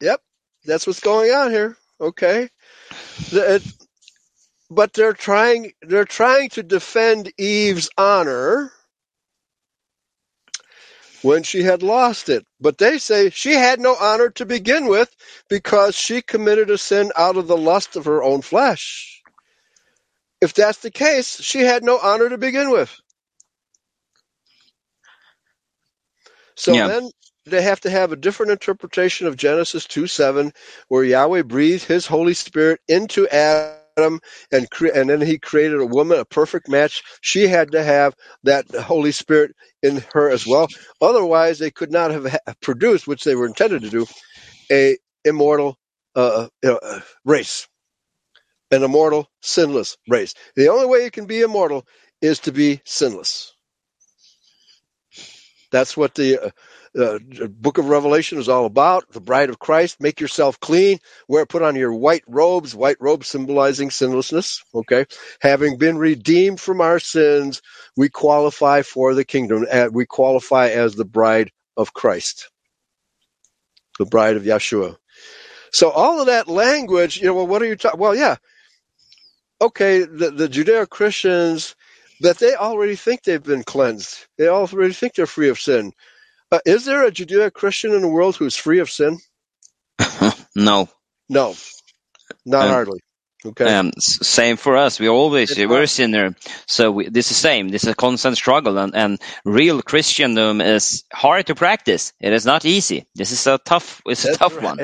Yep, 0.00 0.22
that's 0.64 0.86
what's 0.86 1.00
going 1.00 1.30
on 1.30 1.50
here. 1.50 1.76
Okay, 2.00 2.48
it- 3.32 3.62
uh, 3.66 3.70
but 4.70 4.94
they're 4.94 5.14
trying 5.14 5.72
they're 5.82 6.04
trying 6.06 6.50
to 6.50 6.62
defend 6.62 7.32
Eve's 7.38 7.90
honor 7.98 8.72
when 11.22 11.42
she 11.44 11.62
had 11.62 11.82
lost 11.82 12.28
it. 12.28 12.46
But 12.60 12.78
they 12.78 12.98
say 12.98 13.30
she 13.30 13.52
had 13.52 13.80
no 13.80 13.96
honor 13.96 14.30
to 14.30 14.46
begin 14.46 14.86
with 14.88 15.14
because 15.50 15.96
she 15.96 16.22
committed 16.22 16.70
a 16.70 16.78
sin 16.78 17.12
out 17.16 17.36
of 17.36 17.48
the 17.48 17.56
lust 17.58 17.96
of 17.96 18.06
her 18.06 18.22
own 18.22 18.42
flesh. 18.42 19.22
If 20.40 20.54
that's 20.54 20.78
the 20.80 20.90
case, 20.92 21.40
she 21.42 21.60
had 21.60 21.84
no 21.84 21.98
honor 21.98 22.30
to 22.30 22.38
begin 22.38 22.70
with. 22.70 22.94
So 26.56 26.78
Yeah. 26.78 26.82
then 26.82 27.10
they 27.46 27.62
have 27.62 27.80
to 27.82 27.90
have 27.90 28.12
a 28.12 28.16
different 28.16 28.52
interpretation 28.52 29.26
of 29.26 29.36
Genesis 29.36 29.86
2 29.86 30.06
7, 30.06 30.52
where 30.88 31.04
Yahweh 31.04 31.42
breathed 31.42 31.84
his 31.84 32.06
Holy 32.06 32.34
Spirit 32.34 32.80
into 32.88 33.28
Adam 33.28 34.20
and, 34.52 34.70
cre- 34.70 34.88
and 34.94 35.10
then 35.10 35.20
he 35.20 35.38
created 35.38 35.80
a 35.80 35.86
woman, 35.86 36.18
a 36.18 36.24
perfect 36.24 36.68
match. 36.68 37.02
She 37.20 37.46
had 37.46 37.72
to 37.72 37.82
have 37.82 38.14
that 38.44 38.70
Holy 38.70 39.12
Spirit 39.12 39.52
in 39.82 40.02
her 40.12 40.30
as 40.30 40.46
well. 40.46 40.68
Otherwise, 41.00 41.58
they 41.58 41.70
could 41.70 41.92
not 41.92 42.10
have 42.10 42.26
ha- 42.30 42.54
produced, 42.62 43.06
which 43.06 43.24
they 43.24 43.34
were 43.34 43.46
intended 43.46 43.82
to 43.82 43.90
do, 43.90 44.06
a 44.70 44.96
immortal 45.24 45.78
uh, 46.16 46.48
know, 46.62 46.78
uh, 46.82 47.00
race, 47.24 47.68
an 48.70 48.82
immortal, 48.82 49.28
sinless 49.42 49.96
race. 50.08 50.34
The 50.56 50.68
only 50.68 50.86
way 50.86 51.04
you 51.04 51.10
can 51.10 51.26
be 51.26 51.42
immortal 51.42 51.86
is 52.22 52.40
to 52.40 52.52
be 52.52 52.80
sinless. 52.84 53.54
That's 55.70 55.96
what 55.96 56.14
the 56.14 56.46
uh, 56.46 56.50
uh, 56.98 57.18
book 57.48 57.78
of 57.78 57.88
Revelation 57.88 58.38
is 58.38 58.48
all 58.48 58.66
about. 58.66 59.10
The 59.12 59.20
bride 59.20 59.50
of 59.50 59.58
Christ. 59.58 60.00
Make 60.00 60.20
yourself 60.20 60.58
clean. 60.60 60.98
Wear, 61.28 61.46
put 61.46 61.62
on 61.62 61.76
your 61.76 61.94
white 61.94 62.24
robes. 62.28 62.74
White 62.74 62.96
robes 63.00 63.28
symbolizing 63.28 63.90
sinlessness. 63.90 64.62
Okay. 64.74 65.06
Having 65.40 65.78
been 65.78 65.98
redeemed 65.98 66.60
from 66.60 66.80
our 66.80 66.98
sins, 66.98 67.62
we 67.96 68.08
qualify 68.08 68.82
for 68.82 69.14
the 69.14 69.24
kingdom. 69.24 69.66
And 69.70 69.94
we 69.94 70.06
qualify 70.06 70.68
as 70.68 70.94
the 70.94 71.04
bride 71.04 71.50
of 71.76 71.92
Christ, 71.94 72.50
the 73.98 74.06
bride 74.06 74.36
of 74.36 74.44
Yeshua. 74.44 74.96
So 75.72 75.90
all 75.90 76.20
of 76.20 76.26
that 76.26 76.48
language, 76.48 77.18
you 77.18 77.26
know, 77.26 77.34
well, 77.34 77.46
what 77.46 77.62
are 77.62 77.66
you 77.66 77.76
talking? 77.76 78.00
Well, 78.00 78.14
yeah. 78.14 78.36
Okay. 79.60 80.00
The, 80.00 80.30
the 80.30 80.48
Judeo 80.48 80.88
Christians 80.88 81.74
that 82.20 82.38
they 82.38 82.54
already 82.54 82.96
think 82.96 83.22
they've 83.22 83.42
been 83.42 83.64
cleansed. 83.64 84.26
They 84.38 84.48
already 84.48 84.94
think 84.94 85.14
they're 85.14 85.26
free 85.26 85.48
of 85.48 85.58
sin. 85.58 85.92
Uh, 86.52 86.60
is 86.66 86.84
there 86.84 87.06
a 87.06 87.10
Judeo 87.12 87.52
Christian 87.52 87.92
in 87.92 88.02
the 88.02 88.08
world 88.08 88.36
who's 88.36 88.56
free 88.56 88.80
of 88.80 88.90
sin? 88.90 89.18
no. 90.56 90.88
No, 91.28 91.54
not 92.46 92.66
Um, 92.66 92.70
hardly. 92.70 93.00
Okay. 93.46 93.66
Um, 93.66 93.92
same 93.98 94.56
for 94.56 94.76
us. 94.76 95.00
We 95.00 95.08
always 95.08 95.56
we're 95.58 95.82
a 95.82 95.86
sinner, 95.88 96.36
so 96.66 96.92
we, 96.92 97.08
this 97.10 97.26
is 97.30 97.36
the 97.36 97.48
same. 97.48 97.68
This 97.68 97.84
is 97.84 97.90
a 97.90 97.94
constant 97.94 98.36
struggle, 98.36 98.78
and, 98.78 98.94
and 98.96 99.20
real 99.44 99.82
Christendom 99.82 100.60
is 100.62 101.04
hard 101.12 101.46
to 101.48 101.54
practice. 101.54 102.12
It 102.20 102.32
is 102.32 102.46
not 102.46 102.64
easy. 102.64 103.06
This 103.14 103.32
is 103.32 103.46
a 103.46 103.58
tough. 103.58 104.02
It's 104.06 104.24
a 104.24 104.34
tough 104.34 104.56
right. 104.56 104.64
one. 104.64 104.78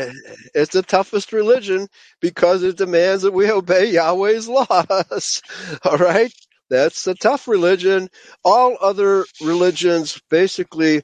It's 0.55 0.73
the 0.73 0.83
toughest 0.83 1.33
religion 1.33 1.89
because 2.21 2.63
it 2.65 2.77
demands 2.79 3.23
that 3.25 3.33
we 3.33 3.51
obey 3.51 3.93
Yahweh's 3.93 4.49
laws. 4.49 5.43
All 5.85 5.99
right? 5.99 6.33
That's 6.71 7.07
a 7.07 7.15
tough 7.15 7.49
religion. 7.49 8.09
All 8.45 8.77
other 8.81 9.27
religions 9.43 10.21
basically 10.31 11.03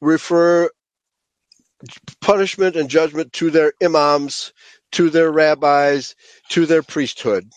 refer 0.00 0.70
punishment 2.20 2.76
and 2.76 2.90
judgment 2.90 3.32
to 3.34 3.50
their 3.50 3.72
imams, 3.82 4.52
to 4.92 5.10
their 5.10 5.30
rabbis, 5.30 6.14
to 6.50 6.66
their 6.66 6.82
priesthood. 6.82 7.50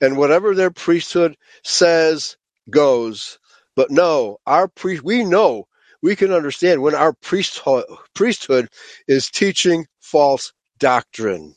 And 0.00 0.16
whatever 0.16 0.54
their 0.54 0.70
priesthood 0.70 1.36
says 1.64 2.36
goes. 2.70 3.38
But 3.76 3.90
no, 3.90 4.38
our 4.46 4.68
priest, 4.68 5.04
we 5.04 5.24
know, 5.24 5.66
we 6.02 6.16
can 6.16 6.32
understand 6.32 6.82
when 6.82 6.94
our 6.94 7.12
priesthood, 7.14 7.84
priesthood 8.14 8.68
is 9.08 9.30
teaching 9.30 9.86
false 10.00 10.52
doctrine 10.78 11.54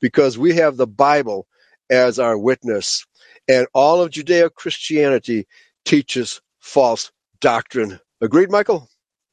because 0.00 0.38
we 0.38 0.56
have 0.56 0.76
the 0.76 0.86
Bible 0.86 1.46
as 1.90 2.18
our 2.18 2.38
witness. 2.38 3.06
And 3.48 3.66
all 3.74 4.02
of 4.02 4.10
Judeo 4.12 4.52
Christianity 4.54 5.46
teaches 5.84 6.40
false 6.60 7.12
doctrine. 7.40 8.00
Agreed, 8.22 8.50
Michael? 8.50 8.88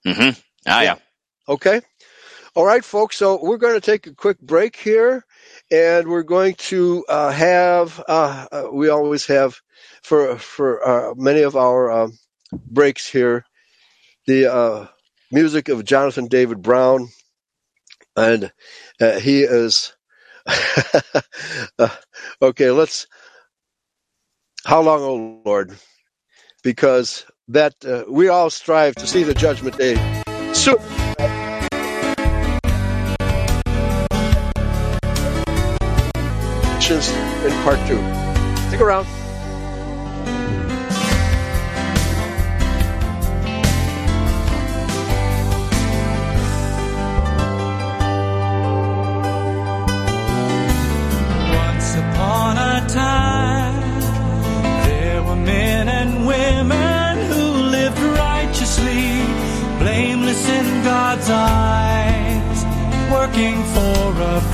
Hmm 0.06 0.30
Ah, 0.68 0.82
yeah. 0.82 0.96
Okay. 1.48 1.82
All 2.56 2.66
right, 2.66 2.84
folks. 2.84 3.18
So 3.18 3.40
we're 3.44 3.58
going 3.58 3.76
to 3.76 3.82
take 3.82 4.08
a 4.08 4.14
quick 4.14 4.40
break 4.40 4.76
here, 4.76 5.26
and 5.72 6.08
we're 6.08 6.24
going 6.24 6.56
to 6.56 7.06
uh, 7.10 7.32
have. 7.32 8.04
Uh, 8.08 8.48
uh, 8.52 8.64
we 8.72 8.90
always 8.90 9.26
have 9.28 9.60
for 10.04 10.38
for 10.38 10.88
uh, 10.88 11.16
many 11.16 11.42
of 11.42 11.56
our 11.56 11.92
um, 11.92 12.18
breaks 12.52 13.08
here 13.10 13.46
the 14.28 14.52
uh, 14.54 14.88
music 15.32 15.70
of 15.70 15.86
Jonathan 15.86 16.28
David 16.28 16.62
Brown, 16.62 17.08
and 18.16 18.52
uh, 19.02 19.20
he 19.20 19.42
is. 19.44 19.94
uh, 21.80 21.90
okay, 22.42 22.72
let's. 22.72 23.08
How 24.66 24.82
long, 24.82 25.02
oh 25.02 25.42
Lord? 25.46 25.78
Because 26.64 27.26
that 27.52 27.76
uh, 27.86 28.04
we 28.08 28.30
all 28.30 28.50
strive 28.50 28.96
to 28.96 29.08
see 29.08 29.24
the 29.24 29.34
judgment 29.34 29.78
day 29.78 29.96
soon. 30.54 30.78
in 36.92 37.52
part 37.64 37.80
two. 37.88 37.98
Stick 38.68 38.82
around. 38.82 39.21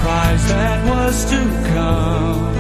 Prize 0.08 0.47
that 0.47 0.80
was 0.91 1.16
to 1.32 1.39
come. 1.74 2.53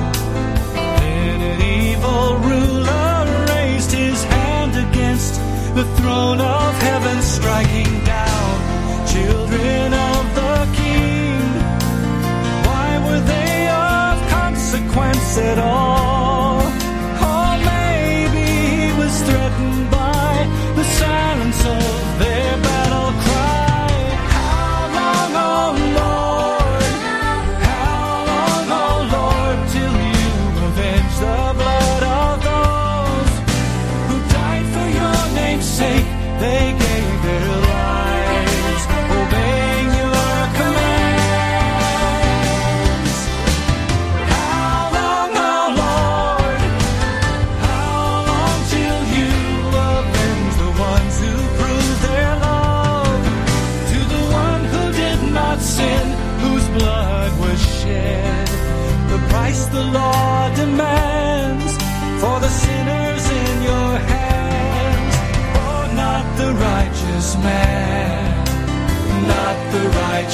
Then 0.99 1.39
an 1.51 1.61
evil 1.79 2.27
ruler 2.49 3.19
raised 3.53 3.91
his 4.03 4.21
hand 4.35 4.73
against 4.85 5.33
the 5.73 5.85
throne 5.97 6.41
of 6.41 6.71
heaven, 6.89 7.17
striking 7.21 7.93
down 8.03 8.49
children 9.13 9.87
of 10.11 10.23
the 10.39 10.55
King. 10.79 11.39
Why 12.67 12.89
were 13.05 13.23
they 13.33 13.55
of 13.69 14.15
consequence 14.39 15.37
at 15.37 15.57
all? 15.57 15.86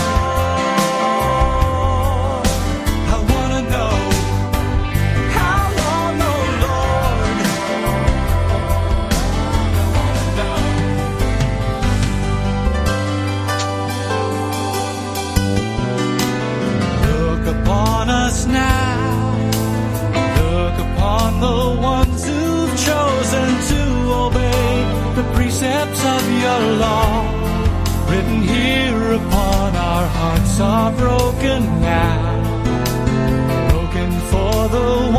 the 26.61 26.77
law 26.77 27.23
written 28.11 28.43
here 28.43 29.13
upon 29.13 29.75
our 29.75 30.07
hearts 30.19 30.61
are 30.61 30.93
broken 30.93 31.63
now. 31.81 32.21
Broken 33.71 34.11
for 34.31 34.69
the 34.69 35.12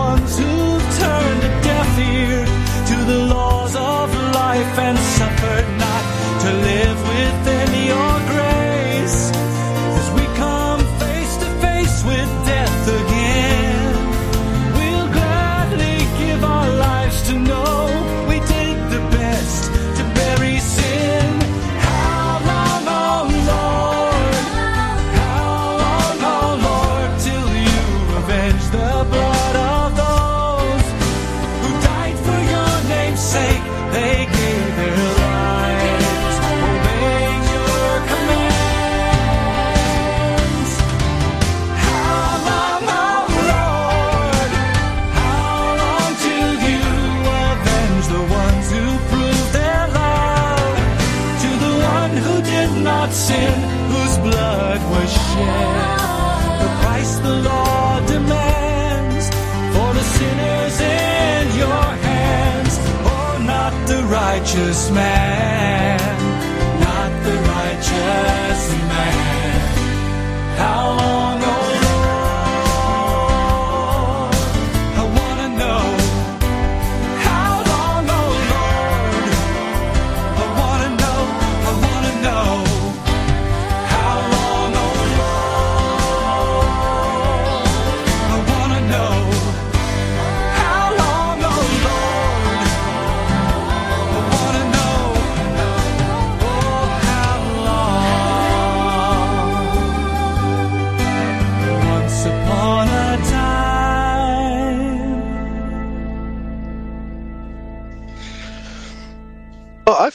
righteous 64.53 64.91
man, 64.91 65.22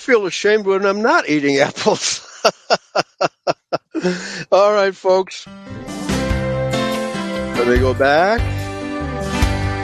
feel 0.09 0.25
ashamed 0.25 0.65
when 0.65 0.87
I'm 0.87 1.03
not 1.03 1.29
eating 1.29 1.59
apples. 1.59 2.27
All 4.51 4.73
right, 4.73 4.97
folks. 4.97 5.47
Let 7.59 7.69
me 7.69 7.79
go 7.79 7.93
back 7.93 8.41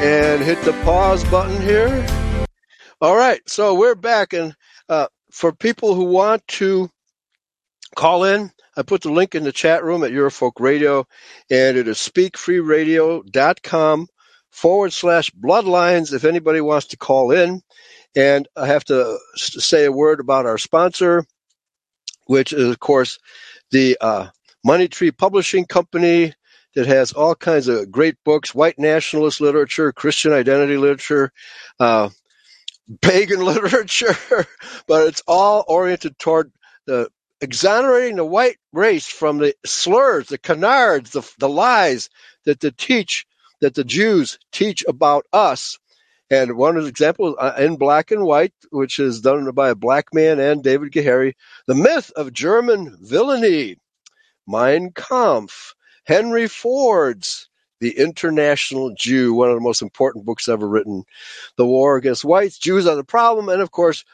and 0.03 0.43
hit 0.43 0.63
the 0.63 0.73
pause 0.83 1.23
button 1.25 1.61
here. 1.61 2.07
All 3.03 3.15
right, 3.15 3.43
so 3.47 3.75
we're 3.75 3.95
back, 3.95 4.33
and 4.33 4.57
uh, 4.89 5.09
for 5.31 5.53
people 5.53 5.95
who 5.95 6.05
want 6.05 6.49
to 6.49 6.89
call 7.95 8.25
in, 8.25 8.51
I 8.79 8.83
put 8.83 9.03
the 9.03 9.13
link 9.13 9.35
in 9.35 9.45
the 9.45 9.53
chat 9.53 9.85
room 9.85 10.05
at 10.05 10.13
Eurofolk 10.13 10.53
Radio, 10.59 11.07
and 11.51 11.77
it 11.77 11.87
is 11.87 11.99
speakfreeradio.com 11.99 14.07
forward 14.51 14.95
slash 14.95 15.31
bloodlines 15.33 16.15
if 16.15 16.25
anybody 16.25 16.63
wants 16.63 16.87
to 16.87 16.97
call 16.97 17.31
in. 17.31 17.61
And 18.17 18.49
I 18.57 18.67
have 18.67 18.85
to 18.87 19.19
say 19.39 19.85
a 19.85 19.93
word 19.93 20.21
about 20.21 20.47
our 20.47 20.59
sponsor, 20.59 21.25
which 22.27 22.53
is, 22.53 22.71
of 22.71 22.81
course, 22.81 23.19
the 23.71 23.97
uh, 24.01 24.29
Money 24.65 24.89
Tree 24.89 25.11
Publishing 25.11 25.67
Company 25.67 26.35
that 26.75 26.87
has 26.87 27.13
all 27.13 27.35
kinds 27.35 27.69
of 27.69 27.91
great 27.91 28.17
books, 28.25 28.55
white 28.55 28.79
nationalist 28.79 29.41
literature, 29.41 29.93
Christian 29.93 30.33
identity 30.33 30.77
literature, 30.77 31.33
uh, 31.81 32.11
pagan 33.01 33.41
literature, 33.45 34.17
but 34.87 35.07
it's 35.09 35.23
all 35.27 35.65
oriented 35.69 36.19
toward 36.19 36.53
the 36.87 37.09
exonerating 37.41 38.17
the 38.17 38.25
white 38.25 38.57
race 38.73 39.07
from 39.07 39.39
the 39.39 39.55
slurs, 39.67 40.29
the 40.29 40.39
canards, 40.39 41.11
the, 41.11 41.29
the 41.39 41.49
lies 41.49 42.09
that 42.45 42.61
the 42.61 42.73
teach 42.73 43.27
that 43.61 43.75
the 43.75 43.85
Jews 43.85 44.39
teach 44.53 44.85
about 44.87 45.27
us. 45.33 45.79
And 46.31 46.57
one 46.57 46.79
examples 46.79 47.37
uh, 47.39 47.55
in 47.59 47.77
black 47.77 48.11
and 48.11 48.25
white, 48.25 48.55
which 48.71 48.99
is 48.99 49.21
done 49.21 49.51
by 49.53 49.71
a 49.71 49.75
black 49.75 50.07
man 50.13 50.41
and 50.41 50.63
David 50.63 50.93
Gahary, 50.93 51.35
the 51.67 51.75
myth 51.75 52.11
of 52.17 52.33
German 52.33 52.97
villainy, 53.01 53.77
Mein 54.47 54.93
Kampf, 54.93 55.75
Henry 56.07 56.49
Ford's 56.49 57.49
The 57.81 57.99
International 57.99 58.95
Jew, 58.95 59.35
one 59.35 59.51
of 59.51 59.55
the 59.55 59.61
most 59.61 59.83
important 59.83 60.25
books 60.25 60.49
ever 60.49 60.67
written, 60.67 61.05
The 61.57 61.67
War 61.67 61.97
Against 61.97 62.25
Whites, 62.25 62.59
Jews 62.59 62.87
Are 62.87 62.97
the 62.97 63.05
Problem, 63.05 63.49
and 63.49 63.61
of 63.61 63.71
course, 63.71 64.05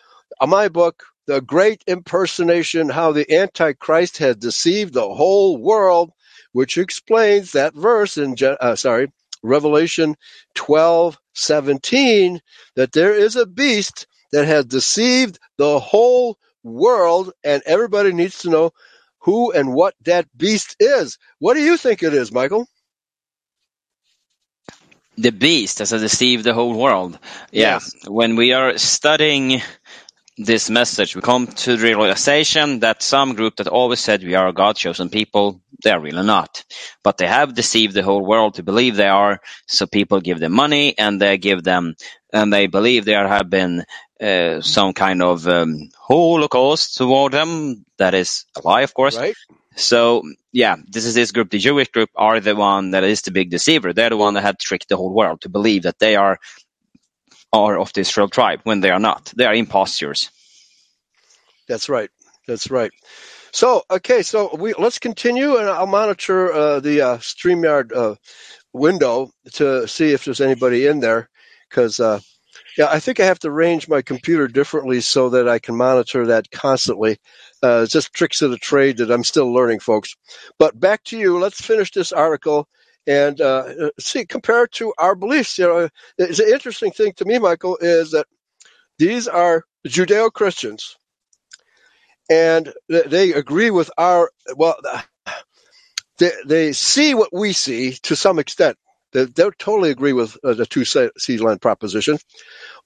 uh, 0.41 0.47
my 0.47 0.69
book, 0.69 1.05
The 1.27 1.41
Great 1.41 1.85
Impersonation, 1.87 2.89
How 2.89 3.13
the 3.13 3.33
Antichrist 3.33 4.19
Has 4.19 4.37
Deceived 4.37 4.95
the 4.95 5.15
Whole 5.15 5.57
World, 5.59 6.11
which 6.53 6.77
explains 6.77 7.53
that 7.53 7.75
verse 7.75 8.19
in, 8.19 8.37
uh, 8.43 8.75
sorry, 8.77 9.13
Revelation 9.43 10.17
12, 10.55 11.19
17, 11.35 12.41
that 12.77 12.93
there 12.93 13.15
is 13.15 13.37
a 13.37 13.47
beast 13.47 14.07
that 14.33 14.47
has 14.47 14.67
deceived 14.67 15.39
the 15.59 15.79
whole 15.79 16.39
world, 16.63 17.33
and 17.45 17.63
everybody 17.67 18.13
needs 18.13 18.41
to 18.41 18.51
know 18.51 18.71
who 19.21 19.53
and 19.53 19.75
what 19.75 19.95
that 20.05 20.27
beast 20.37 20.77
is. 20.81 21.19
What 21.39 21.55
do 21.55 21.61
you 21.61 21.77
think 21.77 22.03
it 22.03 22.15
is, 22.15 22.33
Michael? 22.33 22.67
The 25.17 25.33
beast 25.33 25.81
has 25.81 25.91
deceived 25.91 26.45
the 26.45 26.55
whole 26.55 26.75
world. 26.75 27.19
Yeah. 27.53 27.81
Yes. 27.81 27.95
When 28.07 28.37
we 28.37 28.53
are 28.53 28.79
studying 28.79 29.61
this 30.45 30.71
message, 30.71 31.17
we 31.17 31.23
come 31.23 31.47
to 31.49 31.77
the 31.77 31.85
realization 31.85 32.81
that 32.81 33.03
some 33.03 33.35
group 33.35 33.57
that 33.57 33.69
always 33.69 34.01
said 34.01 34.23
we 34.25 34.35
are 34.37 34.53
God 34.53 34.77
chosen 34.77 35.11
people, 35.11 35.63
they 35.85 35.91
are 35.93 36.01
really 36.01 36.25
not. 36.27 36.65
But 37.05 37.19
they 37.19 37.27
have 37.29 37.55
deceived 37.55 37.95
the 37.95 38.03
whole 38.03 38.27
world 38.27 38.55
to 38.55 38.65
believe 38.65 38.97
they 38.97 39.09
are, 39.09 39.41
so 39.67 39.87
people 39.87 40.21
give 40.21 40.41
them 40.41 40.53
money 40.53 40.99
and 40.99 41.21
they 41.21 41.39
give 41.39 41.65
them, 41.65 41.97
and 42.33 42.53
they 42.53 42.69
believe 42.69 43.05
there 43.05 43.29
have 43.29 43.51
been 43.51 43.85
uh, 44.21 44.63
some 44.63 44.95
kind 44.95 45.23
of 45.23 45.47
um, 45.49 45.91
holocaust 45.99 46.97
toward 46.97 47.33
them. 47.33 47.85
That 47.99 48.15
is 48.15 48.47
a 48.57 48.67
lie, 48.67 48.83
of 48.83 48.95
course. 48.95 49.19
Right? 49.19 49.37
So 49.77 50.23
yeah, 50.53 50.77
this 50.89 51.07
is 51.07 51.15
this 51.15 51.33
group. 51.33 51.51
The 51.51 51.59
Jewish 51.59 51.89
group 51.89 52.11
are 52.17 52.41
the 52.41 52.57
one 52.57 52.93
that 52.93 53.05
is 53.05 53.23
the 53.23 53.31
big 53.31 53.51
deceiver. 53.51 53.93
They're 53.93 54.11
the 54.11 54.17
one 54.17 54.35
that 54.35 54.43
had 54.43 54.59
tricked 54.59 54.89
the 54.89 54.97
whole 54.97 55.15
world 55.15 55.43
to 55.43 55.49
believe 55.49 55.85
that 55.85 55.99
they 55.99 56.17
are 56.17 56.39
are 57.53 57.79
of 57.79 57.93
the 57.93 58.01
Israel 58.01 58.29
tribe 58.29 58.61
when 58.65 58.81
they 58.81 58.91
are 58.91 59.01
not. 59.01 59.33
They 59.37 59.45
are 59.47 59.55
impostures. 59.55 60.31
That's 61.69 61.89
right. 61.89 62.11
That's 62.47 62.71
right. 62.71 62.91
So, 63.53 63.83
okay, 63.91 64.23
so 64.23 64.57
we 64.57 64.75
let's 64.75 64.99
continue, 64.99 65.57
and 65.57 65.69
I'll 65.69 65.87
monitor 65.87 66.53
uh, 66.53 66.81
the 66.81 67.01
uh, 67.03 67.19
Streamyard 67.19 67.93
uh, 67.95 68.15
window 68.73 69.31
to 69.55 69.89
see 69.89 70.13
if 70.13 70.25
there's 70.25 70.41
anybody 70.41 70.87
in 70.87 71.01
there, 71.01 71.29
because 71.69 71.99
uh, 71.99 72.21
yeah, 72.79 72.87
I 72.89 73.01
think 73.01 73.19
I 73.19 73.27
have 73.27 73.41
to 73.41 73.49
arrange 73.49 73.89
my 73.89 74.03
computer 74.03 74.47
differently 74.47 75.01
so 75.01 75.31
that 75.31 75.49
I 75.49 75.59
can 75.59 75.77
monitor 75.77 76.29
that 76.29 76.51
constantly. 76.51 77.19
Uh, 77.63 77.83
it's 77.83 77.93
just 77.93 78.13
tricks 78.13 78.43
of 78.43 78.53
the 78.53 78.59
trade 78.59 78.99
that 78.99 79.11
I'm 79.11 79.25
still 79.25 79.53
learning, 79.53 79.81
folks. 79.81 80.15
But 80.59 80.79
back 80.79 81.03
to 81.05 81.19
you. 81.19 81.39
Let's 81.39 81.61
finish 81.61 81.91
this 81.91 82.13
article 82.13 82.69
and 83.07 83.41
uh, 83.41 83.91
see 84.01 84.27
compare 84.27 84.65
it 84.65 84.73
to 84.73 84.95
our 84.99 85.15
beliefs. 85.17 85.59
You 85.59 85.67
know, 85.69 85.89
it's 86.19 86.41
an 86.41 86.49
interesting 86.53 86.93
thing 86.93 87.15
to 87.19 87.27
me, 87.27 87.39
Michael, 87.39 87.79
is 87.81 88.13
that 88.13 88.27
these 88.99 89.29
are 89.29 89.65
Judeo 89.89 90.33
Christians 90.33 90.87
and 92.31 92.73
they 92.89 93.33
agree 93.33 93.71
with 93.71 93.91
our 93.99 94.31
well 94.57 94.77
they, 96.19 96.33
they 96.47 96.73
see 96.73 97.15
what 97.15 97.35
we 97.35 97.53
see 97.55 97.93
to 98.05 98.17
some 98.17 98.39
extent 98.39 98.77
They, 99.13 99.27
they 99.27 99.51
totally 99.59 99.91
agree 99.91 100.13
with 100.15 100.37
uh, 100.45 100.55
the 100.55 100.67
two 100.67 100.85
se- 100.85 101.11
seed 101.19 101.41
line 101.41 101.59
proposition, 101.59 102.19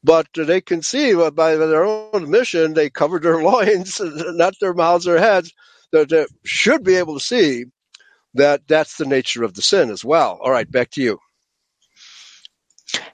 but 0.04 0.28
they 0.34 0.60
can 0.62 0.82
see 0.82 1.14
by 1.14 1.56
their 1.56 1.84
own 1.84 2.22
admission 2.24 2.74
they 2.74 2.90
covered 2.90 3.22
their 3.24 3.42
loins, 3.50 4.00
not 4.02 4.54
their 4.60 4.74
mouths 4.74 5.08
or 5.08 5.18
heads. 5.18 5.52
That 5.92 6.08
they 6.10 6.26
should 6.44 6.84
be 6.84 6.96
able 6.96 7.14
to 7.18 7.24
see 7.24 7.66
that 8.34 8.66
that's 8.66 8.96
the 8.96 9.06
nature 9.06 9.44
of 9.44 9.54
the 9.54 9.62
sin 9.62 9.90
as 9.90 10.04
well. 10.04 10.38
All 10.42 10.50
right, 10.50 10.70
back 10.70 10.90
to 10.90 11.02
you. 11.02 11.18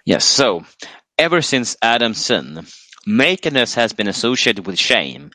Yes, 0.04 0.24
so 0.24 0.64
ever 1.18 1.42
since 1.42 1.76
Adam's 1.82 2.24
sin, 2.24 2.66
nakedness 3.06 3.74
has 3.74 3.92
been 3.92 4.08
associated 4.08 4.66
with 4.66 4.78
shame. 4.78 5.30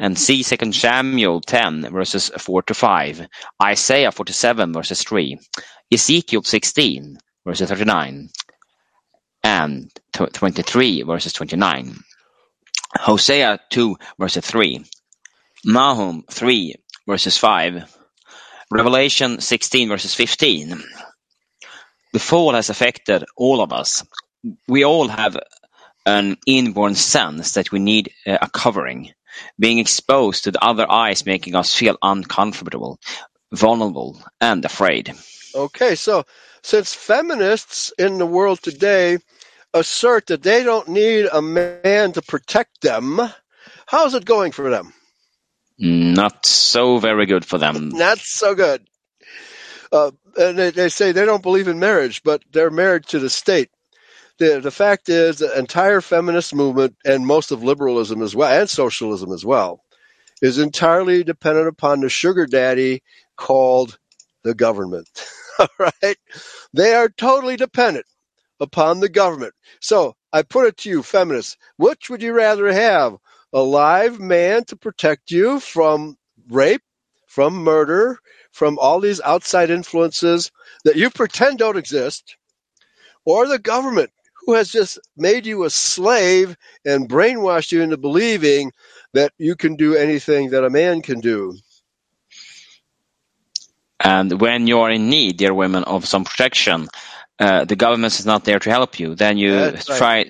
And 0.00 0.16
see 0.16 0.44
2 0.44 0.72
Samuel 0.72 1.40
10 1.40 1.90
verses 1.90 2.30
4 2.38 2.62
to 2.62 2.74
5, 2.74 3.26
Isaiah 3.60 4.12
47 4.12 4.72
verses 4.72 5.02
3, 5.02 5.40
Ezekiel 5.92 6.44
16 6.44 7.18
verses 7.44 7.68
39, 7.68 8.28
and 9.42 9.90
23 10.12 11.02
verses 11.02 11.32
29, 11.32 11.96
Hosea 12.94 13.58
2 13.70 13.96
verses 14.20 14.46
3, 14.46 14.84
Nahum 15.64 16.22
3 16.30 16.76
verses 17.08 17.36
5, 17.36 17.97
Revelation 18.70 19.40
16 19.40 19.88
verses 19.88 20.14
15. 20.14 20.82
The 22.12 22.18
fall 22.18 22.52
has 22.52 22.68
affected 22.68 23.24
all 23.36 23.62
of 23.62 23.72
us. 23.72 24.04
We 24.66 24.84
all 24.84 25.08
have 25.08 25.38
an 26.04 26.36
inborn 26.46 26.94
sense 26.94 27.52
that 27.52 27.72
we 27.72 27.78
need 27.78 28.12
uh, 28.26 28.38
a 28.42 28.50
covering. 28.50 29.12
Being 29.58 29.78
exposed 29.78 30.44
to 30.44 30.50
the 30.50 30.62
other 30.62 30.90
eyes 30.90 31.24
making 31.24 31.54
us 31.54 31.74
feel 31.74 31.96
uncomfortable, 32.02 32.98
vulnerable, 33.52 34.20
and 34.40 34.64
afraid. 34.64 35.14
Okay, 35.54 35.94
so 35.94 36.24
since 36.62 36.94
feminists 36.94 37.92
in 37.98 38.18
the 38.18 38.26
world 38.26 38.62
today 38.62 39.18
assert 39.72 40.26
that 40.26 40.42
they 40.42 40.62
don't 40.62 40.88
need 40.88 41.26
a 41.32 41.40
man 41.40 42.12
to 42.12 42.22
protect 42.22 42.80
them, 42.80 43.20
how's 43.86 44.14
it 44.14 44.24
going 44.24 44.52
for 44.52 44.70
them? 44.70 44.92
Not 45.78 46.46
so 46.46 46.98
very 46.98 47.26
good 47.26 47.44
for 47.44 47.58
them. 47.58 47.90
Not 47.92 48.18
so 48.18 48.54
good. 48.54 48.86
Uh, 49.92 50.10
and 50.36 50.58
they, 50.58 50.70
they 50.70 50.88
say 50.88 51.12
they 51.12 51.24
don't 51.24 51.42
believe 51.42 51.68
in 51.68 51.78
marriage, 51.78 52.22
but 52.22 52.42
they're 52.52 52.70
married 52.70 53.06
to 53.06 53.18
the 53.18 53.30
state. 53.30 53.70
The, 54.38 54.60
the 54.60 54.70
fact 54.70 55.08
is, 55.08 55.38
the 55.38 55.56
entire 55.58 56.00
feminist 56.00 56.54
movement 56.54 56.96
and 57.04 57.26
most 57.26 57.50
of 57.50 57.64
liberalism 57.64 58.22
as 58.22 58.36
well, 58.36 58.60
and 58.60 58.70
socialism 58.70 59.32
as 59.32 59.44
well, 59.44 59.82
is 60.42 60.58
entirely 60.58 61.24
dependent 61.24 61.68
upon 61.68 62.00
the 62.00 62.08
sugar 62.08 62.46
daddy 62.46 63.02
called 63.36 63.98
the 64.44 64.54
government. 64.54 65.08
All 65.58 65.68
right? 65.78 66.16
They 66.72 66.94
are 66.94 67.08
totally 67.08 67.56
dependent 67.56 68.06
upon 68.60 69.00
the 69.00 69.08
government. 69.08 69.54
So 69.80 70.14
I 70.32 70.42
put 70.42 70.66
it 70.66 70.76
to 70.78 70.90
you, 70.90 71.02
feminists, 71.02 71.56
which 71.76 72.10
would 72.10 72.22
you 72.22 72.32
rather 72.32 72.70
have? 72.72 73.16
A 73.52 73.62
live 73.62 74.20
man 74.20 74.64
to 74.64 74.76
protect 74.76 75.30
you 75.30 75.58
from 75.60 76.16
rape, 76.50 76.82
from 77.26 77.54
murder, 77.54 78.18
from 78.52 78.78
all 78.78 79.00
these 79.00 79.20
outside 79.22 79.70
influences 79.70 80.50
that 80.84 80.96
you 80.96 81.10
pretend 81.10 81.58
don't 81.58 81.76
exist, 81.76 82.36
or 83.24 83.46
the 83.46 83.58
government 83.58 84.10
who 84.44 84.54
has 84.54 84.70
just 84.70 84.98
made 85.16 85.46
you 85.46 85.64
a 85.64 85.70
slave 85.70 86.56
and 86.84 87.08
brainwashed 87.08 87.72
you 87.72 87.82
into 87.82 87.96
believing 87.96 88.72
that 89.14 89.32
you 89.38 89.56
can 89.56 89.76
do 89.76 89.94
anything 89.94 90.50
that 90.50 90.64
a 90.64 90.70
man 90.70 91.02
can 91.02 91.20
do. 91.20 91.54
And 94.00 94.40
when 94.40 94.66
you 94.66 94.80
are 94.80 94.90
in 94.90 95.10
need, 95.10 95.38
dear 95.38 95.52
women, 95.52 95.84
of 95.84 96.06
some 96.06 96.24
protection, 96.24 96.88
uh, 97.38 97.64
the 97.64 97.76
government 97.76 98.18
is 98.18 98.26
not 98.26 98.44
there 98.44 98.58
to 98.58 98.70
help 98.70 98.98
you. 98.98 99.14
Then 99.14 99.38
you 99.38 99.52
That's 99.52 99.86
try. 99.86 100.24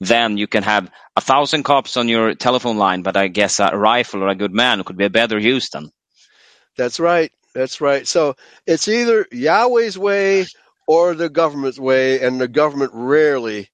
Then 0.00 0.36
you 0.36 0.46
can 0.46 0.62
have 0.64 0.90
a 1.16 1.20
thousand 1.20 1.62
cops 1.62 1.96
on 1.96 2.08
your 2.08 2.34
telephone 2.34 2.78
line, 2.78 3.02
but 3.02 3.16
I 3.16 3.28
guess 3.28 3.60
a 3.60 3.76
rifle 3.76 4.22
or 4.22 4.28
a 4.28 4.34
good 4.34 4.52
man 4.52 4.82
could 4.84 4.96
be 4.96 5.04
a 5.04 5.10
better 5.10 5.38
use 5.38 5.70
then. 5.70 5.90
That's 6.76 6.98
right. 6.98 7.30
That's 7.54 7.80
right. 7.80 8.06
So 8.06 8.34
it's 8.66 8.88
either 8.88 9.26
Yahweh's 9.32 9.98
way 9.98 10.46
or 10.86 11.14
the 11.14 11.28
government's 11.28 11.78
way, 11.78 12.20
and 12.20 12.40
the 12.40 12.48
government 12.48 12.92
rarely 12.94 13.68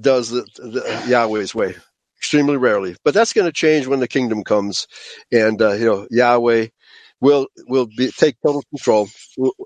does 0.00 0.30
the, 0.30 0.42
the 0.56 1.04
Yahweh's 1.08 1.54
way. 1.54 1.74
Extremely 2.18 2.56
rarely, 2.56 2.96
but 3.04 3.12
that's 3.12 3.34
going 3.34 3.46
to 3.46 3.52
change 3.52 3.86
when 3.86 4.00
the 4.00 4.08
kingdom 4.08 4.44
comes, 4.44 4.86
and 5.30 5.60
uh, 5.60 5.72
you 5.72 5.84
know 5.84 6.06
Yahweh 6.10 6.68
will 7.24 7.46
will 7.68 7.86
be 7.86 8.10
take 8.12 8.36
total 8.46 8.62
control. 8.70 9.08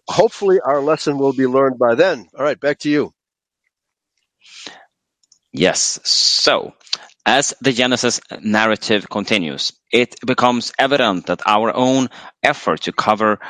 Hopefully, 0.09 0.59
our 0.65 0.81
lesson 0.83 1.19
will 1.19 1.35
be 1.35 1.47
learned 1.47 1.79
by 1.79 1.95
then. 1.97 2.27
All 2.39 2.45
right, 2.45 2.61
back 2.61 2.79
to 2.81 2.91
you. 2.91 3.13
Yes. 5.53 6.01
So, 6.05 6.75
as 7.27 7.55
the 7.61 7.73
Genesis 7.73 8.21
narrative 8.43 9.09
continues, 9.11 9.73
it 9.93 10.17
becomes 10.27 10.73
evident 10.79 11.27
that 11.27 11.43
our 11.47 11.75
own 11.77 12.09
effort 12.43 12.83
to 12.83 12.93
cover 12.93 13.41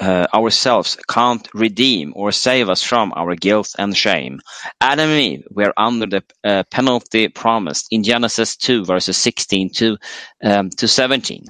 uh, 0.00 0.26
ourselves 0.34 0.98
can't 1.08 1.48
redeem 1.54 2.12
or 2.16 2.32
save 2.32 2.68
us 2.70 2.82
from 2.82 3.12
our 3.16 3.34
guilt 3.36 3.74
and 3.78 3.96
shame. 3.96 4.40
Adam 4.80 5.10
and 5.10 5.20
Eve 5.20 5.44
were 5.50 5.74
under 5.76 6.06
the 6.06 6.24
uh, 6.44 6.64
penalty 6.70 7.28
promised 7.28 7.88
in 7.90 8.02
Genesis 8.04 8.56
2 8.56 8.84
verses 8.86 9.16
16 9.18 9.70
to 9.74 9.98
um, 10.42 10.70
to 10.70 10.88
17. 10.88 11.44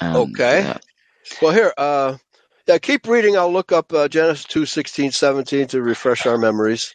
And, 0.00 0.16
Okay. 0.16 0.74
Well, 1.40 1.52
here, 1.52 1.72
uh, 1.76 2.16
yeah, 2.66 2.78
keep 2.78 3.06
reading. 3.06 3.36
I'll 3.36 3.52
look 3.52 3.72
up 3.72 3.92
uh, 3.92 4.08
Genesis 4.08 4.44
2, 4.44 4.66
16, 4.66 5.12
17 5.12 5.66
to 5.68 5.82
refresh 5.82 6.26
our 6.26 6.38
memories. 6.38 6.94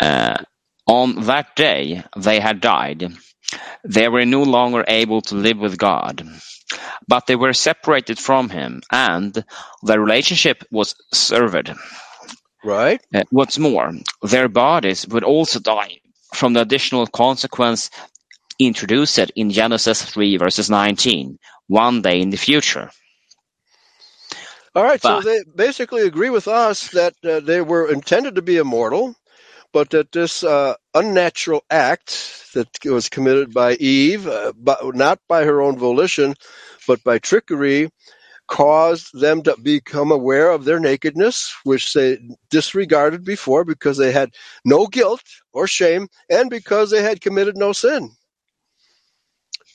Uh, 0.00 0.38
on 0.86 1.26
that 1.26 1.54
day 1.56 2.02
they 2.16 2.40
had 2.40 2.60
died. 2.60 3.12
They 3.84 4.08
were 4.08 4.24
no 4.24 4.42
longer 4.42 4.84
able 4.86 5.22
to 5.22 5.34
live 5.34 5.58
with 5.58 5.76
God, 5.76 6.26
but 7.08 7.26
they 7.26 7.36
were 7.36 7.52
separated 7.52 8.18
from 8.18 8.48
Him, 8.48 8.82
and 8.92 9.44
their 9.82 10.00
relationship 10.00 10.64
was 10.70 10.94
severed. 11.12 11.74
Right? 12.64 13.00
Uh, 13.14 13.24
what's 13.30 13.58
more, 13.58 13.92
their 14.22 14.48
bodies 14.48 15.06
would 15.08 15.24
also 15.24 15.58
die 15.60 16.00
from 16.34 16.52
the 16.52 16.60
additional 16.60 17.06
consequence 17.06 17.90
introduced 18.58 19.18
in 19.18 19.50
Genesis 19.50 20.02
3 20.02 20.36
verses 20.36 20.70
19, 20.70 21.38
one 21.70 22.02
day 22.02 22.20
in 22.20 22.30
the 22.30 22.36
future. 22.36 22.90
All 24.74 24.84
right, 24.84 25.02
But- 25.02 25.22
so 25.22 25.22
they 25.22 25.42
basically 25.56 26.02
agree 26.02 26.30
with 26.30 26.48
us 26.48 26.90
that 26.90 27.14
uh, 27.24 27.40
they 27.40 27.60
were 27.60 27.90
intended 27.90 28.36
to 28.36 28.42
be 28.42 28.56
immortal, 28.58 29.16
but 29.72 29.90
that 29.90 30.12
this 30.12 30.44
uh, 30.44 30.74
unnatural 30.94 31.64
act 31.70 32.52
that 32.54 32.68
was 32.84 33.08
committed 33.08 33.52
by 33.54 33.74
Eve, 33.74 34.26
uh, 34.26 34.52
but 34.56 34.94
not 34.94 35.20
by 35.28 35.44
her 35.44 35.60
own 35.62 35.78
volition, 35.78 36.34
but 36.86 37.02
by 37.04 37.18
trickery, 37.18 37.90
caused 38.48 39.18
them 39.20 39.42
to 39.42 39.56
become 39.62 40.10
aware 40.10 40.50
of 40.50 40.64
their 40.64 40.80
nakedness, 40.80 41.54
which 41.64 41.92
they 41.94 42.18
disregarded 42.50 43.24
before 43.24 43.64
because 43.64 43.96
they 43.96 44.12
had 44.12 44.30
no 44.64 44.86
guilt 44.86 45.22
or 45.52 45.66
shame, 45.66 46.08
and 46.30 46.50
because 46.50 46.90
they 46.90 47.02
had 47.02 47.20
committed 47.20 47.56
no 47.56 47.72
sin. 47.72 48.10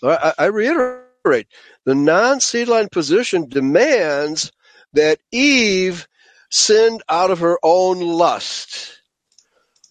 I, 0.03 0.33
I 0.39 0.45
reiterate, 0.45 1.04
the 1.25 1.95
non-seed 1.95 2.67
line 2.67 2.89
position 2.89 3.49
demands 3.49 4.51
that 4.93 5.19
Eve 5.31 6.07
sinned 6.49 7.03
out 7.09 7.31
of 7.31 7.39
her 7.39 7.57
own 7.63 7.99
lust. 7.99 9.01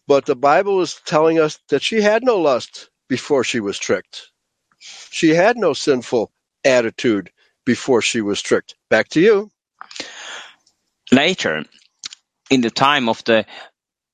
But 0.06 0.26
the 0.26 0.36
Bible 0.36 0.80
is 0.80 1.00
telling 1.06 1.38
us 1.38 1.58
that 1.68 1.82
she 1.82 2.00
had 2.00 2.22
no 2.22 2.38
lust 2.38 2.90
before 3.08 3.44
she 3.44 3.60
was 3.60 3.78
tricked. 3.78 4.30
She 4.78 5.30
had 5.30 5.56
no 5.56 5.72
sinful 5.72 6.30
attitude 6.64 7.30
before 7.64 8.02
she 8.02 8.20
was 8.20 8.42
tricked. 8.42 8.74
Back 8.90 9.08
to 9.10 9.20
you. 9.20 9.50
Later, 11.12 11.64
in 12.50 12.60
the 12.60 12.70
time 12.70 13.08
of 13.08 13.24
the 13.24 13.46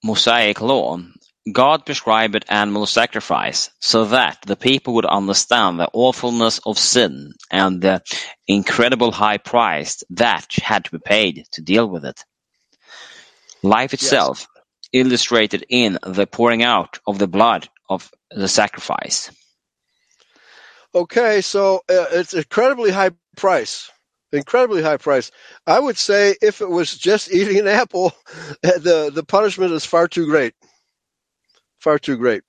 Mosaic 0.04 0.60
law, 0.60 0.98
God 1.50 1.86
prescribed 1.86 2.44
animal 2.48 2.86
sacrifice 2.86 3.70
so 3.80 4.06
that 4.06 4.38
the 4.46 4.56
people 4.56 4.94
would 4.94 5.06
understand 5.06 5.78
the 5.80 5.88
awfulness 5.92 6.60
of 6.66 6.78
sin 6.78 7.32
and 7.50 7.80
the 7.82 8.02
incredible 8.48 9.12
high 9.12 9.38
price 9.38 10.02
that 10.10 10.46
had 10.62 10.84
to 10.86 10.92
be 10.92 10.98
paid 10.98 11.46
to 11.52 11.62
deal 11.62 11.88
with 11.88 12.04
it. 12.04 12.24
Life 13.62 13.94
itself 13.94 14.48
illustrated 14.92 15.64
in 15.68 15.98
the 16.06 16.26
pouring 16.26 16.62
out 16.62 17.00
of 17.06 17.18
the 17.18 17.28
blood 17.28 17.68
of 17.88 18.10
the 18.30 18.48
sacrifice. 18.48 19.30
Okay, 20.94 21.40
so 21.40 21.78
uh, 21.90 22.06
it's 22.12 22.34
incredibly 22.34 22.90
high 22.90 23.12
price. 23.36 23.90
Incredibly 24.32 24.82
high 24.82 24.98
price. 24.98 25.30
I 25.66 25.80
would 25.80 25.98
say 25.98 26.36
if 26.42 26.60
it 26.60 26.70
was 26.70 26.96
just 26.96 27.32
eating 27.32 27.58
an 27.60 27.68
apple, 27.68 28.12
the 28.62 29.10
the 29.14 29.24
punishment 29.24 29.72
is 29.72 29.86
far 29.86 30.08
too 30.08 30.26
great. 30.26 30.54
Far 31.80 31.98
too 31.98 32.16
great. 32.18 32.42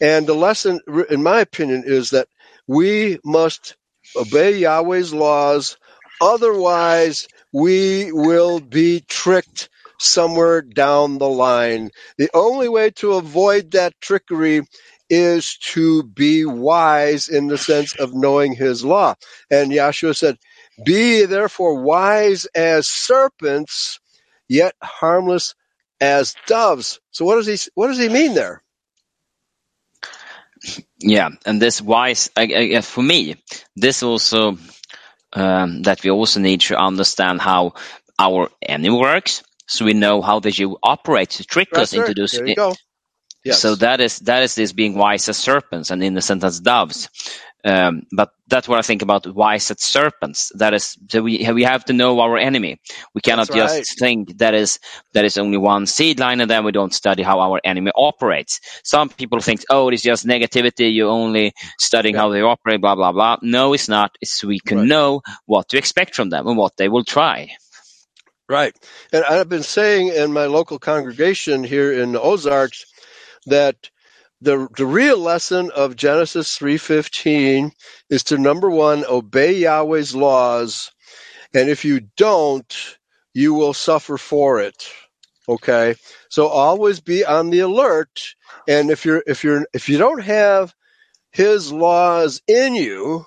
And 0.00 0.26
the 0.28 0.34
lesson, 0.34 0.80
in 1.10 1.22
my 1.24 1.40
opinion, 1.40 1.84
is 1.86 2.10
that 2.10 2.28
we 2.68 3.20
must 3.24 3.76
obey 4.16 4.58
Yahweh's 4.58 5.14
laws. 5.14 5.78
Otherwise, 6.22 7.28
we 7.52 8.12
will 8.12 8.60
be 8.60 9.04
tricked 9.08 9.70
somewhere 10.00 10.62
down 10.62 11.18
the 11.18 11.28
line. 11.28 11.90
The 12.18 12.30
only 12.34 12.68
way 12.68 12.90
to 12.92 13.14
avoid 13.14 13.72
that 13.72 13.94
trickery 14.00 14.62
is 15.10 15.58
to 15.58 16.04
be 16.04 16.44
wise 16.46 17.28
in 17.28 17.48
the 17.48 17.58
sense 17.58 17.96
of 17.96 18.14
knowing 18.14 18.54
his 18.54 18.84
law. 18.84 19.16
And 19.50 19.72
Yahshua 19.72 20.16
said, 20.16 20.38
Be 20.84 21.26
therefore 21.26 21.82
wise 21.82 22.46
as 22.54 22.88
serpents, 22.88 24.00
yet 24.48 24.74
harmless 24.82 25.54
as 26.02 26.36
doves. 26.48 27.00
So 27.12 27.24
what 27.26 27.36
does 27.36 27.46
he 27.48 27.70
what 27.76 27.88
does 27.88 27.98
he 27.98 28.10
mean 28.10 28.34
there? 28.34 28.62
Yeah, 30.98 31.30
and 31.46 31.62
this 31.62 31.82
wise, 31.82 32.30
I, 32.36 32.74
I, 32.76 32.80
for 32.82 33.02
me, 33.02 33.36
this 33.76 34.02
also 34.02 34.58
um, 35.32 35.82
that 35.82 36.04
we 36.04 36.10
also 36.10 36.40
need 36.40 36.62
to 36.62 36.76
understand 36.76 37.40
how 37.40 37.74
our 38.18 38.50
enemy 38.62 38.90
works, 38.98 39.42
so 39.66 39.84
we 39.84 39.94
know 39.94 40.22
how 40.22 40.40
the 40.40 40.50
Jew 40.52 40.78
operates 40.82 41.38
to 41.38 41.44
trick 41.44 41.70
Right 41.72 41.78
us 41.78 41.94
into 41.94 42.14
there. 42.14 42.56
those. 42.56 42.78
There 43.46 43.54
you 43.54 43.56
go. 43.56 43.58
Yes. 43.58 43.62
So 43.62 43.76
that 43.76 44.00
is 44.00 44.20
that 44.20 44.42
is 44.44 44.54
this 44.56 44.72
being 44.72 44.96
wise 44.96 45.28
as 45.28 45.38
serpents, 45.38 45.90
and 45.90 46.02
in 46.04 46.14
the 46.14 46.22
sentence 46.22 46.60
doves. 46.60 47.10
Um, 47.64 48.04
but 48.12 48.30
that's 48.48 48.68
what 48.68 48.78
I 48.78 48.82
think 48.82 49.02
about 49.02 49.26
wise 49.26 49.70
as 49.70 49.82
serpents. 49.82 50.52
That 50.56 50.74
is, 50.74 50.96
so 51.10 51.22
we 51.22 51.48
we 51.52 51.64
have 51.64 51.84
to 51.86 51.94
know 51.94 52.20
our 52.20 52.38
enemy. 52.38 52.80
We 53.14 53.20
cannot 53.22 53.50
That's 53.50 53.50
just 53.50 53.98
think 53.98 54.38
that 54.38 54.54
is 54.54 54.80
that 55.14 55.24
is 55.26 55.38
only 55.38 55.58
one 55.58 55.86
seed 55.86 56.20
line, 56.20 56.40
and 56.40 56.50
then 56.50 56.64
we 56.64 56.72
don't 56.72 56.94
study 56.94 57.22
how 57.22 57.40
our 57.40 57.60
enemy 57.64 57.92
operates. 57.96 58.60
Some 58.84 59.10
people 59.10 59.40
think, 59.40 59.62
oh, 59.70 59.90
it's 59.90 60.02
just 60.02 60.26
negativity. 60.26 60.94
You're 60.94 61.10
only 61.10 61.54
studying 61.78 62.16
how 62.16 62.30
they 62.30 62.42
operate, 62.42 62.80
blah 62.80 62.96
blah 62.96 63.12
blah. 63.12 63.38
No, 63.42 63.74
it's 63.74 63.88
not. 63.88 64.16
It's 64.22 64.32
so 64.40 64.48
we 64.48 64.60
can 64.60 64.78
Right. 64.78 64.88
know 64.88 65.22
what 65.46 65.68
to 65.70 65.78
expect 65.78 66.16
from 66.16 66.30
them 66.30 66.46
and 66.48 66.58
what 66.58 66.76
they 66.78 66.88
will 66.88 67.04
try. 67.04 67.50
Right. 68.48 68.76
And 69.12 69.24
I've 69.24 69.50
been 69.50 69.64
saying 69.64 70.10
in 70.10 70.32
my 70.32 70.46
local 70.46 70.78
congregation 70.78 71.64
here 71.64 71.92
in 71.92 72.12
the 72.12 72.22
Ozarks 72.22 72.86
that 73.46 73.76
the 74.40 74.68
the 74.76 74.86
real 74.86 75.18
lesson 75.18 75.70
of 75.72 75.96
Genesis 75.96 76.56
3:15 76.58 77.72
is 78.10 78.24
to 78.24 78.38
number 78.38 78.70
1 78.70 79.04
obey 79.06 79.54
Yahweh's 79.54 80.14
laws 80.14 80.90
and 81.54 81.68
if 81.70 81.84
you 81.84 82.00
don't 82.16 82.98
you 83.34 83.54
will 83.54 83.74
suffer 83.74 84.18
for 84.18 84.60
it. 84.60 84.88
Okay? 85.48 85.94
So 86.28 86.46
always 86.48 87.00
be 87.00 87.24
on 87.24 87.50
the 87.50 87.60
alert 87.60 88.34
and 88.68 88.90
if 88.90 89.04
you're 89.04 89.22
if 89.26 89.44
you're 89.44 89.66
if 89.72 89.88
you 89.88 89.98
don't 89.98 90.22
have 90.22 90.74
his 91.32 91.72
laws 91.72 92.42
in 92.48 92.74
you 92.74 93.26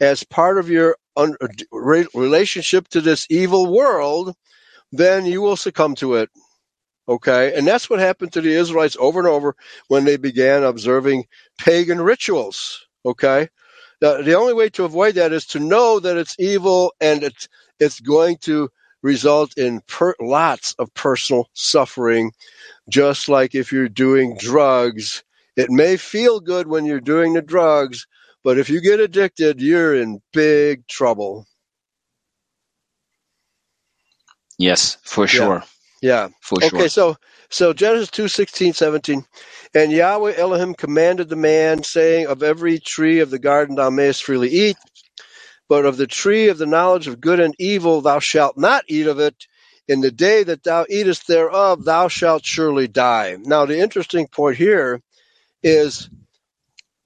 as 0.00 0.24
part 0.24 0.58
of 0.58 0.70
your 0.70 0.96
un, 1.16 1.36
re- 1.72 2.06
relationship 2.14 2.88
to 2.88 3.00
this 3.00 3.26
evil 3.30 3.72
world 3.72 4.34
then 4.92 5.26
you 5.26 5.40
will 5.42 5.56
succumb 5.56 5.94
to 5.96 6.14
it. 6.14 6.30
Okay? 7.08 7.54
And 7.56 7.66
that's 7.66 7.90
what 7.90 8.00
happened 8.00 8.32
to 8.34 8.42
the 8.42 8.52
Israelites 8.54 8.96
over 9.00 9.20
and 9.20 9.28
over 9.28 9.56
when 9.88 10.04
they 10.04 10.16
began 10.18 10.64
observing 10.64 11.26
pagan 11.58 12.00
rituals. 12.00 12.86
Okay? 13.06 13.48
The, 14.00 14.22
the 14.22 14.34
only 14.36 14.54
way 14.54 14.70
to 14.70 14.84
avoid 14.84 15.16
that 15.16 15.32
is 15.32 15.46
to 15.48 15.60
know 15.60 16.00
that 16.00 16.18
it's 16.18 16.36
evil 16.38 16.94
and 17.00 17.24
it's, 17.24 17.48
it's 17.80 18.00
going 18.00 18.38
to 18.42 18.70
result 19.02 19.58
in 19.58 19.82
per, 19.88 20.14
lots 20.20 20.74
of 20.78 20.94
personal 20.94 21.48
suffering, 21.54 22.32
just 22.90 23.28
like 23.28 23.54
if 23.54 23.72
you're 23.72 23.88
doing 23.90 24.36
drugs. 24.38 25.24
It 25.56 25.70
may 25.70 25.96
feel 25.98 26.40
good 26.40 26.68
when 26.68 26.86
you're 26.86 27.00
doing 27.00 27.34
the 27.34 27.42
drugs, 27.42 28.06
but 28.44 28.58
if 28.58 28.70
you 28.70 28.80
get 28.82 29.00
addicted, 29.00 29.60
you're 29.62 29.94
in 29.96 30.22
big 30.32 30.86
trouble. 30.88 31.46
Yes, 34.58 34.98
for 35.04 35.26
sure, 35.28 35.64
Yeah. 35.64 35.71
For 36.42 36.60
sure. 36.62 36.80
Okay, 36.80 36.88
so 36.88 37.16
so 37.50 37.72
Genesis 37.72 38.10
2, 38.10 38.28
16, 38.28 38.74
17. 38.74 39.24
And 39.74 39.92
Yahweh 39.92 40.34
Elohim 40.36 40.74
commanded 40.74 41.28
the 41.28 41.36
man, 41.36 41.82
saying, 41.82 42.26
Of 42.26 42.42
every 42.42 42.78
tree 42.78 43.20
of 43.20 43.30
the 43.30 43.38
garden 43.38 43.76
thou 43.76 43.90
mayest 43.90 44.24
freely 44.24 44.50
eat, 44.50 44.76
but 45.68 45.86
of 45.86 45.96
the 45.96 46.06
tree 46.06 46.48
of 46.48 46.58
the 46.58 46.66
knowledge 46.66 47.08
of 47.08 47.20
good 47.20 47.40
and 47.40 47.54
evil 47.58 48.00
thou 48.02 48.18
shalt 48.20 48.58
not 48.58 48.84
eat 48.88 49.06
of 49.06 49.20
it. 49.20 49.46
In 49.88 50.00
the 50.00 50.12
day 50.12 50.44
that 50.44 50.64
thou 50.64 50.86
eatest 50.88 51.26
thereof, 51.26 51.84
thou 51.84 52.08
shalt 52.08 52.44
surely 52.44 52.88
die. 52.88 53.36
Now, 53.40 53.66
the 53.66 53.78
interesting 53.78 54.28
point 54.28 54.56
here 54.56 55.02
is 55.62 56.08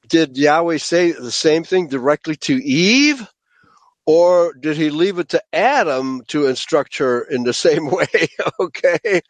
did 0.08 0.36
Yahweh 0.36 0.78
say 0.78 1.12
the 1.12 1.32
same 1.32 1.64
thing 1.64 1.88
directly 1.88 2.36
to 2.36 2.56
Eve? 2.56 3.26
Or 4.06 4.54
did 4.54 4.76
he 4.76 4.90
leave 4.90 5.18
it 5.18 5.30
to 5.30 5.42
Adam 5.52 6.22
to 6.28 6.46
instruct 6.46 6.98
her 6.98 7.22
in 7.22 7.42
the 7.42 7.52
same 7.66 7.90
way? 7.90 8.06
okay. 8.60 9.20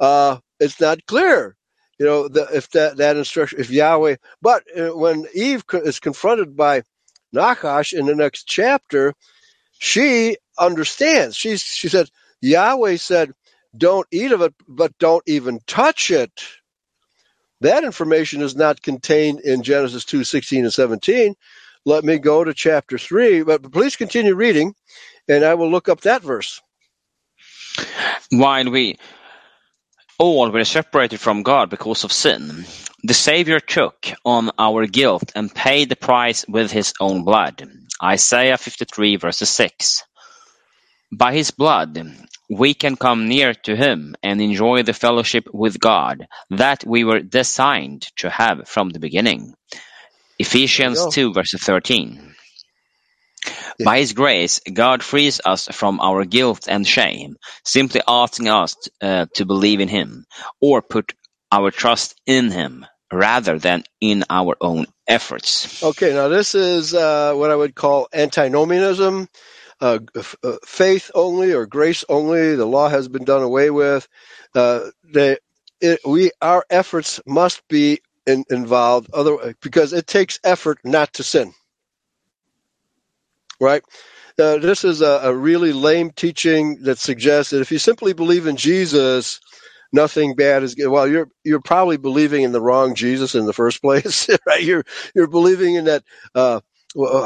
Uh, 0.00 0.38
it's 0.58 0.80
not 0.80 1.06
clear. 1.06 1.56
You 1.98 2.06
know, 2.06 2.28
the, 2.28 2.48
if 2.52 2.70
that, 2.70 2.96
that 2.96 3.16
instruction, 3.16 3.60
if 3.60 3.70
Yahweh, 3.70 4.16
but 4.40 4.64
uh, 4.76 4.96
when 4.96 5.26
Eve 5.34 5.62
is 5.74 6.00
confronted 6.00 6.56
by 6.56 6.82
Nachash 7.34 7.92
in 7.92 8.06
the 8.06 8.14
next 8.14 8.44
chapter, 8.44 9.14
she 9.78 10.36
understands. 10.58 11.36
She's, 11.36 11.62
she 11.62 11.88
said, 11.88 12.08
Yahweh 12.40 12.96
said, 12.96 13.32
don't 13.76 14.06
eat 14.10 14.32
of 14.32 14.42
it, 14.42 14.54
but 14.66 14.96
don't 14.98 15.22
even 15.26 15.60
touch 15.66 16.10
it. 16.10 16.32
That 17.60 17.84
information 17.84 18.42
is 18.42 18.56
not 18.56 18.82
contained 18.82 19.40
in 19.40 19.62
Genesis 19.62 20.04
2, 20.04 20.24
16 20.24 20.64
and 20.64 20.72
17. 20.72 21.34
Let 21.84 22.04
me 22.04 22.18
go 22.18 22.44
to 22.44 22.54
chapter 22.54 22.98
3, 22.98 23.42
but 23.42 23.72
please 23.72 23.96
continue 23.96 24.34
reading, 24.34 24.74
and 25.28 25.44
I 25.44 25.54
will 25.54 25.70
look 25.70 25.88
up 25.88 26.02
that 26.02 26.22
verse. 26.22 26.60
While 28.30 28.70
we 28.70 28.98
all 30.18 30.50
were 30.50 30.64
separated 30.64 31.18
from 31.18 31.42
God 31.42 31.70
because 31.70 32.04
of 32.04 32.12
sin, 32.12 32.64
the 33.02 33.14
Savior 33.14 33.58
took 33.58 34.12
on 34.24 34.50
our 34.58 34.86
guilt 34.86 35.32
and 35.34 35.52
paid 35.52 35.88
the 35.88 35.96
price 35.96 36.44
with 36.48 36.70
his 36.70 36.94
own 37.00 37.24
blood. 37.24 37.68
Isaiah 38.02 38.58
53 38.58 39.16
verses 39.16 39.50
6. 39.50 40.04
By 41.12 41.34
his 41.34 41.50
blood, 41.50 41.98
we 42.48 42.74
can 42.74 42.96
come 42.96 43.28
near 43.28 43.54
to 43.54 43.74
him 43.76 44.14
and 44.22 44.40
enjoy 44.40 44.82
the 44.82 44.92
fellowship 44.94 45.48
with 45.52 45.80
God 45.80 46.26
that 46.50 46.84
we 46.86 47.04
were 47.04 47.20
designed 47.20 48.02
to 48.18 48.30
have 48.30 48.68
from 48.68 48.90
the 48.90 49.00
beginning. 49.00 49.54
Ephesians 50.42 51.06
2 51.14 51.32
verse 51.32 51.54
13. 51.56 52.34
Yeah. 53.78 53.84
By 53.84 53.98
his 53.98 54.12
grace, 54.12 54.60
God 54.72 55.02
frees 55.02 55.40
us 55.44 55.68
from 55.68 56.00
our 56.00 56.24
guilt 56.24 56.66
and 56.68 56.86
shame, 56.86 57.36
simply 57.64 58.02
asking 58.06 58.48
us 58.48 58.76
uh, 59.00 59.26
to 59.34 59.44
believe 59.44 59.80
in 59.80 59.88
him 59.88 60.24
or 60.60 60.82
put 60.82 61.12
our 61.50 61.70
trust 61.70 62.20
in 62.26 62.50
him 62.50 62.86
rather 63.12 63.58
than 63.58 63.84
in 64.00 64.24
our 64.30 64.56
own 64.60 64.86
efforts. 65.06 65.82
Okay, 65.82 66.14
now 66.14 66.28
this 66.28 66.54
is 66.54 66.94
uh, 66.94 67.34
what 67.34 67.50
I 67.50 67.56
would 67.56 67.74
call 67.74 68.08
antinomianism, 68.12 69.28
uh, 69.80 69.98
f- 70.16 70.36
uh, 70.42 70.56
faith 70.64 71.10
only 71.14 71.52
or 71.52 71.66
grace 71.66 72.04
only. 72.08 72.56
The 72.56 72.66
law 72.66 72.88
has 72.88 73.08
been 73.08 73.24
done 73.24 73.42
away 73.42 73.70
with. 73.70 74.08
Uh, 74.54 74.90
they, 75.04 75.36
it, 75.80 76.00
we, 76.06 76.30
our 76.40 76.64
efforts 76.70 77.20
must 77.26 77.66
be 77.68 78.00
in, 78.26 78.44
involved, 78.50 79.10
other 79.12 79.54
because 79.62 79.92
it 79.92 80.06
takes 80.06 80.40
effort 80.44 80.78
not 80.84 81.14
to 81.14 81.22
sin. 81.22 81.52
Right. 83.60 83.82
Uh, 84.38 84.58
this 84.58 84.84
is 84.84 85.02
a, 85.02 85.20
a 85.24 85.34
really 85.36 85.72
lame 85.72 86.10
teaching 86.10 86.82
that 86.82 86.98
suggests 86.98 87.50
that 87.52 87.60
if 87.60 87.70
you 87.72 87.78
simply 87.78 88.12
believe 88.12 88.46
in 88.46 88.56
Jesus, 88.56 89.40
nothing 89.92 90.34
bad 90.34 90.62
is 90.62 90.76
well. 90.78 91.06
You're 91.08 91.28
you're 91.44 91.60
probably 91.60 91.96
believing 91.98 92.42
in 92.42 92.52
the 92.52 92.60
wrong 92.60 92.94
Jesus 92.94 93.34
in 93.34 93.46
the 93.46 93.52
first 93.52 93.82
place, 93.82 94.28
right? 94.46 94.62
You're 94.62 94.84
you're 95.14 95.28
believing 95.28 95.76
in 95.76 95.84
that. 95.86 96.04
Uh, 96.34 96.60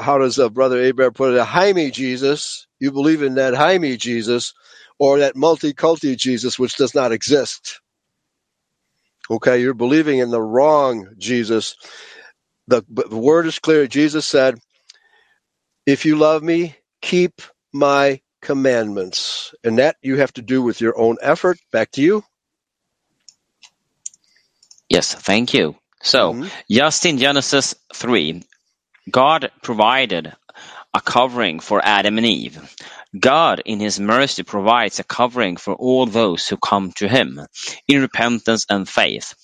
how 0.01 0.19
does 0.19 0.39
uh, 0.39 0.49
Brother 0.49 0.81
Abraham 0.81 1.13
put 1.13 1.35
it? 1.35 1.39
A 1.39 1.45
Jaime 1.45 1.91
Jesus. 1.91 2.67
You 2.81 2.93
believe 2.93 3.23
in 3.23 3.35
that 3.37 3.55
Jaime 3.55 3.97
Jesus, 3.97 4.55
or 4.99 5.21
that 5.21 5.37
multi-culti 5.37 6.17
Jesus, 6.17 6.59
which 6.59 6.77
does 6.77 6.95
not 6.95 7.13
exist. 7.13 7.81
Okay, 9.31 9.61
you're 9.61 9.75
believing 9.75 10.19
in 10.21 10.31
the 10.31 10.43
wrong 10.43 11.09
Jesus. 11.19 11.77
The, 12.69 12.85
the 12.89 13.19
word 13.19 13.47
is 13.47 13.59
clear. 13.61 13.87
Jesus 13.89 14.27
said, 14.27 14.59
"If 15.87 16.07
you 16.07 16.17
love 16.17 16.43
me, 16.43 16.77
keep 17.03 17.43
my 17.73 18.21
commandments," 18.43 19.55
and 19.65 19.79
that 19.79 19.97
you 20.03 20.17
have 20.19 20.33
to 20.35 20.43
do 20.43 20.63
with 20.63 20.81
your 20.81 20.99
own 20.99 21.19
effort. 21.23 21.59
Back 21.73 21.93
to 21.93 22.03
you. 22.03 22.25
Yes, 24.89 25.15
thank 25.15 25.55
you. 25.55 25.77
So, 26.03 26.35
Mhm. 26.35 26.53
just 26.71 27.07
in 27.07 27.19
Genesis 27.19 27.75
3, 27.95 28.45
God 29.11 29.51
provided 29.63 30.35
a 30.95 31.01
covering 31.01 31.61
for 31.61 31.81
Adam 31.85 32.19
and 32.19 32.27
Eve. 32.27 32.59
God, 33.21 33.63
in 33.65 33.81
His 33.81 34.01
mercy, 34.01 34.45
provides 34.45 35.01
a 35.01 35.05
covering 35.05 35.57
for 35.57 35.75
all 35.75 36.07
those 36.07 36.49
who 36.49 36.57
come 36.59 36.93
to 36.97 37.09
Him 37.09 37.41
in 37.89 38.03
repentance 38.03 38.67
and 38.71 38.89
faith. 38.89 39.35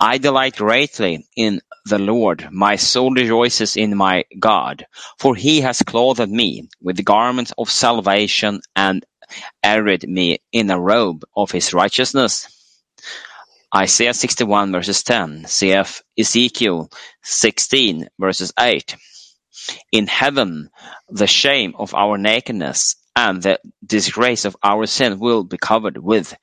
I 0.00 0.18
delight 0.18 0.56
greatly 0.56 1.26
in 1.36 1.60
the 1.86 1.98
Lord. 1.98 2.48
My 2.52 2.76
soul 2.76 3.12
rejoices 3.12 3.76
in 3.76 3.96
my 3.96 4.24
God, 4.38 4.86
for 5.18 5.34
He 5.36 5.62
has 5.62 5.82
clothed 5.82 6.30
me 6.30 6.68
with 6.82 6.96
the 6.96 7.04
garments 7.04 7.52
of 7.58 7.70
salvation 7.70 8.60
and 8.76 9.00
arrayed 9.64 10.08
me 10.08 10.40
in 10.52 10.70
a 10.70 10.80
robe 10.80 11.24
of 11.36 11.50
his 11.50 11.74
righteousness. 11.74 12.48
Isaiah 13.74 14.14
61 14.14 14.72
verses 14.72 15.02
10, 15.04 15.44
cf. 15.44 16.02
Ezekiel 16.18 16.90
16 17.22 18.08
verses 18.20 18.52
8. 18.58 18.96
In 19.92 20.06
heaven, 20.06 20.70
the 21.08 21.26
shame 21.26 21.74
of 21.78 21.94
our 21.94 22.16
nakedness 22.18 22.96
and 23.16 23.42
the 23.42 23.58
disgrace 23.84 24.44
of 24.44 24.56
our 24.62 24.86
sin 24.86 25.18
will 25.18 25.44
be 25.44 25.58
covered 25.58 25.98
with 25.98 26.36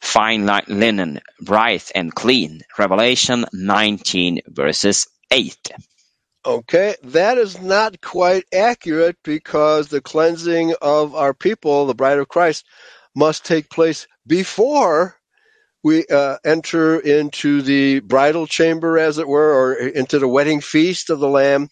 fine 0.00 0.46
linen, 0.68 1.20
bright 1.40 1.90
and 1.94 2.14
clean. 2.14 2.62
Revelation 2.78 3.44
19 3.52 4.40
verses 4.48 5.06
8. 5.30 5.56
Okay, 6.44 6.94
that 7.02 7.38
is 7.38 7.60
not 7.60 8.00
quite 8.00 8.44
accurate 8.54 9.16
because 9.24 9.88
the 9.88 10.00
cleansing 10.00 10.74
of 10.80 11.14
our 11.14 11.34
people, 11.34 11.86
the 11.86 11.94
bride 11.94 12.18
of 12.18 12.28
Christ, 12.28 12.64
must 13.16 13.44
take 13.44 13.68
place 13.68 14.06
before 14.26 15.16
we 15.82 16.06
uh, 16.06 16.36
enter 16.44 17.00
into 17.00 17.62
the 17.62 18.00
bridal 18.00 18.46
chamber, 18.46 18.98
as 18.98 19.18
it 19.18 19.26
were, 19.26 19.52
or 19.54 19.74
into 19.74 20.18
the 20.18 20.28
wedding 20.28 20.60
feast 20.60 21.10
of 21.10 21.18
the 21.18 21.28
Lamb. 21.28 21.68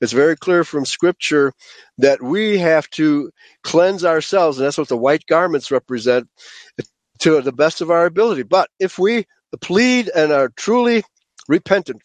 It's 0.00 0.12
very 0.12 0.36
clear 0.36 0.64
from 0.64 0.84
Scripture 0.84 1.52
that 1.98 2.22
we 2.22 2.58
have 2.58 2.88
to 2.90 3.30
cleanse 3.62 4.04
ourselves, 4.04 4.58
and 4.58 4.66
that's 4.66 4.78
what 4.78 4.88
the 4.88 4.96
white 4.96 5.26
garments 5.26 5.70
represent, 5.70 6.28
to 7.20 7.40
the 7.40 7.52
best 7.52 7.80
of 7.80 7.90
our 7.90 8.04
ability. 8.04 8.42
But 8.42 8.68
if 8.78 8.98
we 8.98 9.26
plead 9.60 10.10
and 10.14 10.32
are 10.32 10.50
truly 10.50 11.02
repentant 11.48 12.02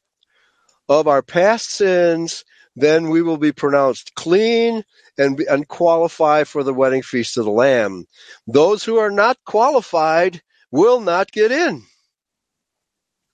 of 0.87 1.07
our 1.07 1.21
past 1.21 1.69
sins, 1.71 2.45
then 2.77 3.09
we 3.09 3.21
will 3.21 3.37
be 3.37 3.51
pronounced 3.51 4.15
clean 4.15 4.83
and, 5.17 5.39
and 5.41 5.67
qualify 5.67 6.45
for 6.45 6.63
the 6.63 6.73
wedding 6.73 7.01
feast 7.01 7.37
of 7.37 7.43
the 7.43 7.51
Lamb. 7.51 8.05
Those 8.47 8.85
who 8.85 8.97
are 8.97 9.11
not 9.11 9.37
qualified 9.45 10.41
will 10.71 11.01
not 11.01 11.31
get 11.31 11.51
in. 11.51 11.83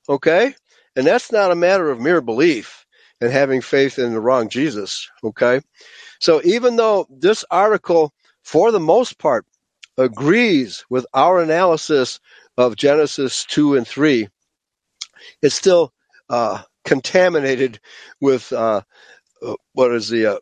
Okay? 0.10 0.56
And 0.96 1.06
that's 1.06 1.32
not 1.32 1.52
a 1.52 1.56
matter 1.56 1.92
of 1.92 2.00
mere 2.00 2.22
belief 2.22 2.87
and 3.22 3.32
having 3.32 3.62
faith 3.62 4.00
in 4.00 4.14
the 4.14 4.20
wrong 4.20 4.50
Jesus. 4.50 5.10
Okay? 5.24 5.62
So 6.20 6.42
even 6.44 6.76
though 6.76 7.08
this 7.10 7.46
article, 7.52 8.14
for 8.44 8.72
the 8.72 8.80
most 8.80 9.18
part, 9.18 9.46
agrees 9.98 10.86
with 10.90 11.06
our 11.14 11.42
analysis 11.42 12.20
of 12.58 12.76
Genesis 12.76 13.46
2 13.46 13.76
and 13.76 13.88
3, 13.88 14.28
it's 15.42 15.56
still 15.56 15.94
uh, 16.30 16.62
contaminated 16.86 17.80
with 18.22 18.52
uh, 18.54 18.82
uh, 19.46 19.56
what 19.74 19.92
is 19.92 20.10
the 20.10 20.28
uh, 20.28 20.40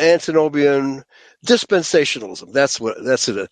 antinomian 0.00 1.04
dispensationalism. 1.46 2.52
That's 2.52 2.80
what 2.80 3.02
that's 3.04 3.28
it. 3.28 3.50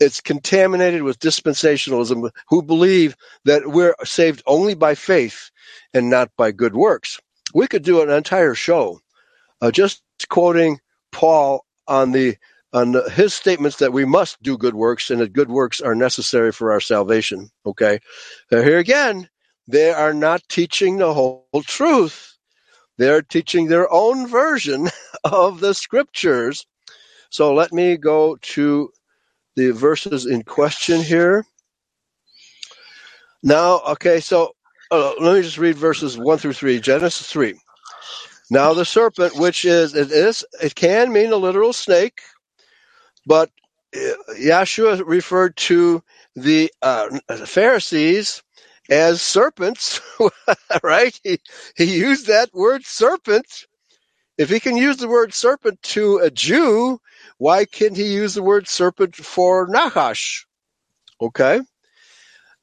It's 0.00 0.20
contaminated 0.20 1.02
with 1.02 1.18
dispensationalism, 1.18 2.30
who 2.48 2.62
believe 2.62 3.16
that 3.44 3.66
we're 3.66 3.94
saved 4.04 4.42
only 4.46 4.74
by 4.74 4.94
faith 4.94 5.50
and 5.92 6.10
not 6.10 6.30
by 6.36 6.52
good 6.52 6.74
works. 6.74 7.20
We 7.54 7.66
could 7.68 7.84
do 7.84 8.02
an 8.02 8.10
entire 8.10 8.54
show 8.54 9.00
uh, 9.64 9.70
just 9.70 10.02
quoting 10.28 10.78
Paul 11.12 11.64
on 11.88 12.12
the 12.12 12.36
on 12.72 12.94
his 13.12 13.32
statements 13.32 13.76
that 13.76 13.92
we 13.92 14.04
must 14.04 14.42
do 14.42 14.58
good 14.58 14.74
works 14.74 15.10
and 15.10 15.20
that 15.20 15.32
good 15.32 15.48
works 15.48 15.80
are 15.80 15.94
necessary 15.94 16.50
for 16.52 16.72
our 16.72 16.80
salvation. 16.80 17.48
Okay, 17.64 18.00
here 18.50 18.78
again, 18.78 19.28
they 19.68 19.90
are 19.90 20.12
not 20.12 20.42
teaching 20.48 20.98
the 20.98 21.14
whole 21.14 21.46
truth. 21.62 22.36
They're 22.98 23.22
teaching 23.22 23.68
their 23.68 23.90
own 23.92 24.26
version 24.26 24.88
of 25.24 25.60
the 25.60 25.72
scriptures. 25.72 26.66
So 27.30 27.54
let 27.54 27.72
me 27.72 27.96
go 27.96 28.36
to 28.36 28.90
the 29.56 29.70
verses 29.70 30.26
in 30.26 30.42
question 30.42 31.00
here. 31.00 31.46
Now, 33.42 33.80
okay, 33.92 34.20
so 34.20 34.54
uh, 34.90 35.14
let 35.20 35.36
me 35.36 35.42
just 35.42 35.58
read 35.58 35.76
verses 35.76 36.18
1 36.18 36.38
through 36.38 36.52
3, 36.54 36.80
Genesis 36.80 37.26
3. 37.28 37.54
Now 38.50 38.74
the 38.74 38.84
serpent, 38.84 39.36
which 39.36 39.64
is 39.64 39.94
it 39.94 40.10
is 40.12 40.44
it 40.62 40.74
can 40.74 41.12
mean 41.12 41.32
a 41.32 41.36
literal 41.36 41.72
snake, 41.72 42.20
but 43.26 43.50
uh, 43.96 44.00
Yeshua 44.38 45.02
referred 45.06 45.56
to 45.56 46.02
the 46.36 46.72
uh, 46.82 47.18
Pharisees 47.46 48.42
as 48.90 49.22
serpents, 49.22 50.00
right? 50.82 51.18
He, 51.24 51.38
he 51.76 51.96
used 51.98 52.26
that 52.26 52.52
word 52.52 52.84
serpent. 52.84 53.66
If 54.36 54.50
he 54.50 54.60
can 54.60 54.76
use 54.76 54.98
the 54.98 55.08
word 55.08 55.32
serpent 55.32 55.80
to 55.82 56.18
a 56.18 56.30
Jew, 56.30 57.00
why 57.38 57.64
can't 57.64 57.96
he 57.96 58.12
use 58.12 58.34
the 58.34 58.42
word 58.42 58.68
serpent 58.68 59.16
for 59.16 59.66
Nahash? 59.68 60.46
Okay. 61.20 61.60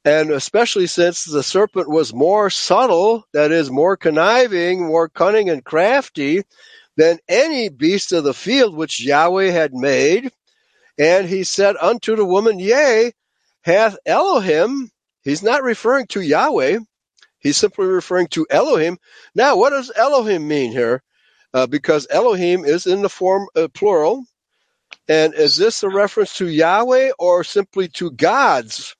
And 0.04 0.30
especially 0.30 0.88
since 0.88 1.24
the 1.24 1.42
serpent 1.42 1.88
was 1.88 2.12
more 2.12 2.50
subtle, 2.50 3.24
that 3.32 3.52
is, 3.52 3.70
more 3.70 3.96
conniving, 3.96 4.84
more 4.86 5.08
cunning 5.08 5.48
and 5.48 5.64
crafty 5.64 6.42
than 6.96 7.18
any 7.28 7.68
beast 7.68 8.12
of 8.12 8.24
the 8.24 8.34
field 8.34 8.74
which 8.74 9.04
Yahweh 9.04 9.50
had 9.50 9.72
made. 9.74 10.32
And 10.98 11.28
he 11.28 11.44
said 11.44 11.76
unto 11.80 12.16
the 12.16 12.24
woman, 12.24 12.58
Yea, 12.58 13.12
hath 13.62 13.96
Elohim 14.04 14.90
He's 15.22 15.42
not 15.42 15.62
referring 15.62 16.06
to 16.08 16.20
Yahweh. 16.20 16.80
He's 17.38 17.56
simply 17.56 17.86
referring 17.86 18.28
to 18.28 18.46
Elohim. 18.50 18.98
Now, 19.34 19.56
what 19.56 19.70
does 19.70 19.90
Elohim 19.94 20.46
mean 20.46 20.72
here? 20.72 21.02
Uh, 21.54 21.66
because 21.66 22.06
Elohim 22.10 22.64
is 22.64 22.86
in 22.86 23.02
the 23.02 23.08
form 23.08 23.48
uh, 23.56 23.68
plural. 23.72 24.24
And 25.08 25.34
is 25.34 25.56
this 25.56 25.82
a 25.82 25.88
reference 25.88 26.36
to 26.36 26.48
Yahweh 26.48 27.12
or 27.18 27.44
simply 27.44 27.88
to 27.88 28.10
gods? 28.10 28.94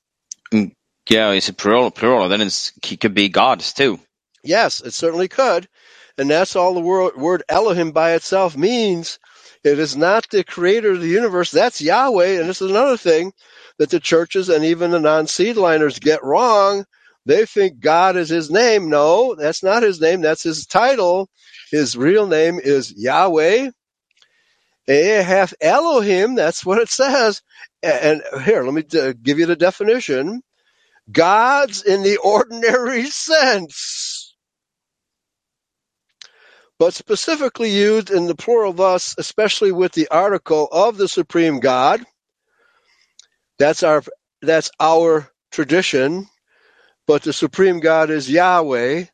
Yeah, 1.09 1.31
it's 1.31 1.49
a 1.49 1.53
plural. 1.53 1.91
Plural. 1.91 2.29
Then 2.29 2.41
it 2.41 2.73
could 2.99 3.13
be 3.15 3.29
gods 3.29 3.73
too. 3.73 3.99
Yes, 4.43 4.81
it 4.81 4.93
certainly 4.95 5.29
could. 5.29 5.69
And 6.17 6.29
that's 6.29 6.57
all 6.57 6.75
the 6.75 6.81
word, 6.81 7.17
word 7.17 7.43
Elohim 7.49 7.93
by 7.93 8.13
itself 8.13 8.57
means. 8.57 9.19
It 9.63 9.79
is 9.79 9.97
not 9.97 10.29
the 10.31 10.43
creator 10.45 10.93
of 10.93 11.01
the 11.01 11.09
universe. 11.09 11.51
That's 11.51 11.81
Yahweh. 11.81 12.39
And 12.41 12.49
this 12.49 12.61
is 12.63 12.71
another 12.71 12.97
thing 12.97 13.33
that 13.79 13.91
the 13.91 14.01
churches 14.01 14.49
and 14.49 14.65
even 14.65 14.91
the 14.91 15.01
non-seedliners 15.01 16.01
get 16.01 16.23
wrong. 16.25 16.85
They 17.27 17.45
think 17.45 17.81
God 17.81 18.17
is 18.17 18.29
his 18.29 18.51
name. 18.51 18.89
No, 18.89 19.35
that's 19.35 19.63
not 19.63 19.83
his 19.83 20.01
name. 20.01 20.21
That's 20.21 20.43
his 20.43 20.67
title. 20.67 21.29
His 21.71 21.97
real 21.97 22.27
name 22.27 22.59
is 22.63 22.93
Yahweh. 22.97 23.71
hath 25.23 25.55
Elohim. 25.61 26.35
That's 26.35 26.65
what 26.65 26.79
it 26.79 26.89
says. 26.89 27.41
And 27.83 28.23
here, 28.45 28.63
let 28.65 28.73
me 28.73 28.99
uh, 29.01 29.13
give 29.21 29.39
you 29.39 29.47
the 29.47 29.57
definition. 29.57 30.43
Gods 31.11 31.83
in 31.83 32.03
the 32.03 32.17
ordinary 32.17 33.05
sense. 33.09 34.35
But 36.79 36.93
specifically 36.93 37.69
used 37.71 38.11
in 38.11 38.27
the 38.27 38.35
plural 38.35 38.73
thus, 38.73 39.15
especially 39.17 39.71
with 39.71 39.93
the 39.93 40.07
article 40.09 40.67
of 40.71 40.97
the 40.97 41.07
supreme 41.07 41.59
God, 41.59 42.03
that's 43.59 43.83
our 43.83 44.03
that's 44.41 44.71
our 44.79 45.29
tradition, 45.51 46.27
but 47.07 47.23
the 47.23 47.33
supreme 47.33 47.79
God 47.79 48.09
is 48.09 48.29
Yahweh, 48.29 49.05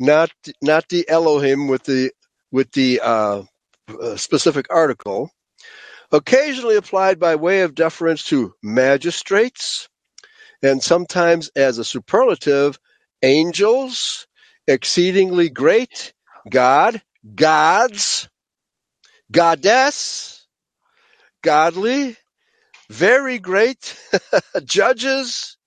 not 0.00 0.30
not 0.62 0.88
the 0.88 1.08
Elohim 1.08 1.68
with 1.68 1.84
the 1.84 2.12
with 2.50 2.72
the 2.72 3.00
uh, 3.02 3.42
uh, 4.02 4.16
specific 4.16 4.66
article. 4.70 5.30
Occasionally 6.12 6.76
applied 6.76 7.18
by 7.20 7.36
way 7.36 7.62
of 7.62 7.74
deference 7.74 8.24
to 8.24 8.54
magistrates, 8.62 9.88
and 10.64 10.82
sometimes 10.82 11.50
as 11.54 11.76
a 11.76 11.84
superlative, 11.84 12.78
angels, 13.22 14.26
exceedingly 14.66 15.50
great, 15.50 16.14
God, 16.48 17.02
gods, 17.34 18.30
goddess, 19.30 20.46
godly, 21.42 22.16
very 22.88 23.38
great, 23.38 23.94
judges, 24.64 25.58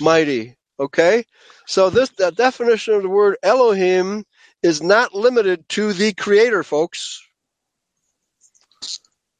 mighty. 0.00 0.56
Okay? 0.80 1.24
So 1.68 1.88
this 1.90 2.10
the 2.10 2.32
definition 2.32 2.94
of 2.94 3.02
the 3.02 3.08
word 3.08 3.36
Elohim 3.44 4.24
is 4.60 4.82
not 4.82 5.14
limited 5.14 5.68
to 5.70 5.92
the 5.92 6.14
creator, 6.14 6.64
folks. 6.64 7.22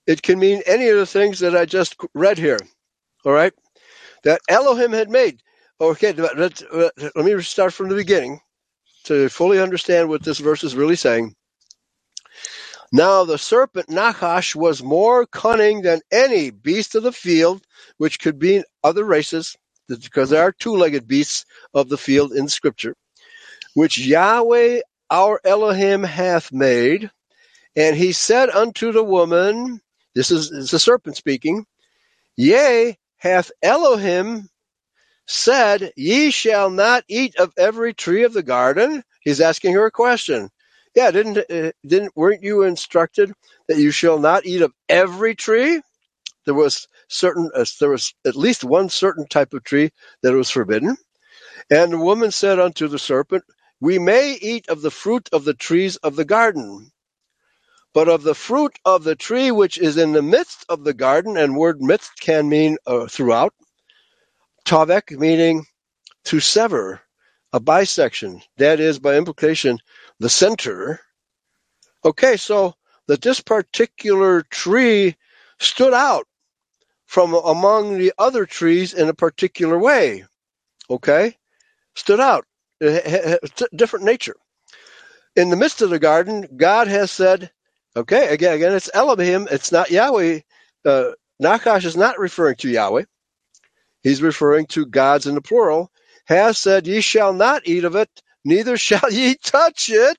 It 0.07 0.23
can 0.23 0.39
mean 0.39 0.63
any 0.65 0.89
of 0.89 0.97
the 0.97 1.07
things 1.07 1.41
that 1.41 1.57
I 1.57 1.65
just 1.65 1.97
read 2.15 2.39
here. 2.39 2.59
All 3.25 3.33
right? 3.33 3.53
That 4.25 4.41
Elohim 4.49 4.93
had 4.93 5.11
made. 5.11 5.43
Okay, 5.81 6.13
let, 6.13 6.63
uh, 6.73 6.91
let 7.17 7.25
me 7.25 7.41
start 7.43 7.73
from 7.73 7.89
the 7.89 7.97
beginning 7.97 8.41
to 9.05 9.29
fully 9.29 9.61
understand 9.61 10.09
what 10.09 10.23
this 10.23 10.39
verse 10.39 10.63
is 10.63 10.77
really 10.77 10.97
saying. 10.97 11.35
Now 12.93 13.25
the 13.25 13.39
serpent 13.39 13.89
Nachash 13.89 14.55
was 14.55 14.83
more 14.83 15.27
cunning 15.27 15.83
than 15.83 16.01
any 16.13 16.51
beast 16.51 16.95
of 16.95 17.03
the 17.03 17.13
field, 17.13 17.63
which 17.97 18.21
could 18.21 18.39
be 18.39 18.63
other 18.85 19.05
races, 19.05 19.57
because 19.89 20.31
there 20.31 20.43
are 20.43 20.53
two-legged 20.53 21.09
beasts 21.09 21.45
of 21.75 21.89
the 21.89 21.99
field 21.99 22.33
in 22.33 22.49
Scripture, 22.49 22.95
which 23.75 23.99
Yahweh 23.99 24.81
our 25.11 25.41
Elohim 25.45 26.03
hath 26.03 26.53
made. 26.53 27.11
And 27.77 27.97
he 27.97 28.13
said 28.13 28.51
unto 28.51 28.93
the 28.93 29.03
woman, 29.05 29.81
this 30.15 30.31
is, 30.31 30.51
this 30.51 30.65
is 30.65 30.71
the 30.71 30.79
serpent 30.79 31.17
speaking, 31.17 31.65
Yea, 32.37 32.97
hath 33.23 33.53
Elohim 33.63 34.49
said, 35.29 35.93
Ye 35.97 36.33
shall 36.33 36.71
not 36.71 37.05
eat 37.09 37.37
of 37.37 37.55
every 37.59 37.95
tree 37.95 38.25
of 38.25 38.35
the 38.35 38.45
garden? 38.45 39.05
He's 39.23 39.41
asking 39.43 39.75
her 39.75 39.87
a 39.87 39.93
question. 39.93 40.51
Yeah, 40.97 41.11
didn't 41.13 41.39
uh, 41.51 41.73
didn't 41.87 42.17
weren't 42.17 42.45
you 42.45 42.65
instructed 42.65 43.33
that 43.69 43.79
you 43.79 43.91
shall 43.93 44.21
not 44.21 44.47
eat 44.47 44.63
of 44.63 44.73
every 44.89 45.35
tree? 45.37 45.83
There 46.47 46.55
was 46.55 46.89
certain 47.09 47.51
uh, 47.55 47.67
there 47.81 47.91
was 47.91 48.15
at 48.27 48.37
least 48.37 48.65
one 48.65 48.91
certain 48.91 49.27
type 49.29 49.55
of 49.55 49.65
tree 49.65 49.91
that 50.23 50.35
was 50.35 50.51
forbidden. 50.51 50.97
And 51.71 51.93
the 51.93 51.99
woman 51.99 52.33
said 52.33 52.61
unto 52.61 52.89
the 52.89 52.99
serpent, 53.01 53.45
We 53.81 53.99
may 54.01 54.35
eat 54.41 54.71
of 54.71 54.83
the 54.83 54.91
fruit 54.93 55.29
of 55.33 55.45
the 55.45 55.55
trees 55.55 55.97
of 55.99 56.17
the 56.17 56.27
garden, 56.27 56.93
but 57.95 58.09
of 58.09 58.23
the 58.23 58.35
fruit 58.35 58.79
of 58.85 59.05
the 59.05 59.17
tree 59.17 59.51
which 59.51 59.79
is 59.79 59.97
in 59.97 60.13
the 60.13 60.23
midst 60.23 60.65
of 60.69 60.85
the 60.85 60.95
garden, 60.95 61.37
and 61.37 61.57
word 61.57 61.83
midst 61.83 62.21
can 62.21 62.49
mean 62.49 62.77
uh, 62.87 63.07
throughout, 63.07 63.55
tavek 64.65 65.11
meaning 65.19 65.67
to 66.25 66.41
sever, 66.41 67.01
a 67.53 67.61
bisection. 67.61 68.41
That 68.57 68.81
is, 68.81 68.99
by 68.99 69.17
implication, 69.17 69.79
the 70.19 70.29
center. 70.29 71.01
Okay, 72.05 72.37
so 72.37 72.75
that 73.09 73.21
this 73.23 73.41
particular 73.41 74.43
tree 74.43 75.17
stood 75.59 75.93
out 75.93 76.27
from 77.07 77.35
among 77.35 77.99
the 77.99 78.13
other 78.19 78.47
trees 78.47 78.95
in 78.95 79.09
a 79.09 79.15
particular 79.15 79.79
way. 79.79 80.25
Okay, 80.89 81.37
stood 81.95 82.21
out, 82.21 82.47
eh, 82.81 83.01
eh, 83.05 83.37
eh, 83.43 83.67
different 83.75 84.05
nature. 84.05 84.37
In 85.37 85.51
the 85.51 85.57
midst 85.57 85.83
of 85.83 85.91
the 85.91 85.99
garden, 85.99 86.47
God 86.57 86.89
has 86.89 87.11
said, 87.11 87.51
okay, 87.97 88.29
again, 88.29 88.55
again, 88.55 88.75
it's 88.75 88.91
Elohim, 88.93 89.49
it's 89.51 89.73
not 89.73 89.91
Yahweh. 89.91 90.41
Uh, 90.85 91.13
Nakash 91.43 91.85
is 91.85 91.97
not 91.97 92.19
referring 92.19 92.57
to 92.57 92.69
Yahweh. 92.69 93.05
He's 94.03 94.23
referring 94.23 94.67
to 94.67 94.87
gods 94.87 95.27
in 95.27 95.35
the 95.35 95.41
plural. 95.41 95.91
Has 96.27 96.59
said, 96.59 96.87
ye 96.87 97.01
shall 97.01 97.33
not 97.33 97.67
eat 97.67 97.85
of 97.85 97.97
it, 97.97 98.09
neither 98.45 98.77
shall 98.77 99.13
ye 99.13 99.35
touch 99.43 99.91
it, 99.91 100.17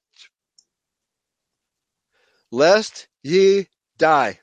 lest 2.52 3.08
ye 3.24 3.68
die. 3.98 4.40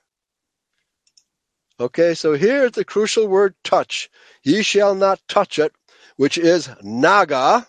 Okay, 1.79 2.15
so 2.15 2.35
here's 2.35 2.73
the 2.73 2.85
crucial 2.85 3.27
word 3.27 3.55
touch. 3.65 4.11
Ye 4.43 4.63
shall 4.63 4.95
not 4.95 5.21
touch 5.29 5.59
it, 5.59 5.73
which 6.17 6.37
is 6.37 6.69
naga. 6.83 7.67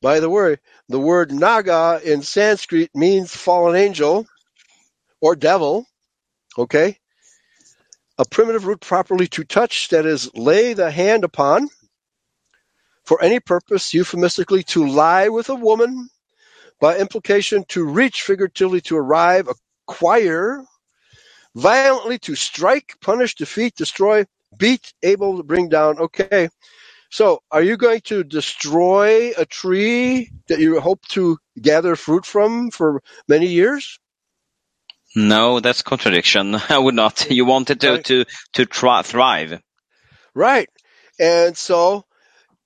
By 0.00 0.20
the 0.20 0.30
way, 0.30 0.58
the 0.88 1.00
word 1.00 1.32
naga 1.32 2.00
in 2.04 2.22
Sanskrit 2.22 2.90
means 2.94 3.34
fallen 3.34 3.74
angel 3.74 4.26
or 5.20 5.36
devil. 5.36 5.86
Okay? 6.56 6.98
A 8.18 8.24
primitive 8.24 8.66
root 8.66 8.80
properly 8.80 9.28
to 9.28 9.44
touch, 9.44 9.88
that 9.90 10.06
is, 10.06 10.34
lay 10.34 10.72
the 10.74 10.90
hand 10.90 11.24
upon 11.24 11.68
for 13.04 13.22
any 13.22 13.40
purpose, 13.40 13.94
euphemistically, 13.94 14.62
to 14.64 14.86
lie 14.86 15.28
with 15.28 15.48
a 15.48 15.54
woman, 15.54 16.08
by 16.80 16.98
implication, 16.98 17.64
to 17.68 17.84
reach, 17.84 18.22
figuratively, 18.22 18.80
to 18.82 18.96
arrive, 18.96 19.48
acquire, 19.88 20.62
violently 21.54 22.18
to 22.20 22.34
strike, 22.34 22.94
punish, 23.00 23.34
defeat, 23.34 23.74
destroy, 23.76 24.24
beat, 24.58 24.92
able 25.02 25.38
to 25.38 25.42
bring 25.42 25.68
down. 25.68 25.98
Okay. 25.98 26.48
So, 27.10 27.40
are 27.50 27.62
you 27.62 27.76
going 27.76 28.02
to 28.02 28.24
destroy 28.24 29.32
a 29.38 29.46
tree 29.46 30.30
that 30.48 30.58
you 30.60 30.80
hope 30.80 31.06
to 31.08 31.38
gather 31.60 31.96
fruit 31.96 32.26
from 32.26 32.70
for 32.70 33.02
many 33.28 33.46
years? 33.46 33.98
No, 35.16 35.60
that's 35.60 35.82
contradiction. 35.82 36.54
I 36.68 36.78
would 36.78 36.94
not. 36.94 37.30
You 37.30 37.44
wanted 37.44 37.80
to 37.80 38.02
to 38.02 38.24
to 38.54 38.66
try, 38.66 39.02
thrive. 39.02 39.60
Right. 40.34 40.68
And 41.18 41.56
so 41.56 42.04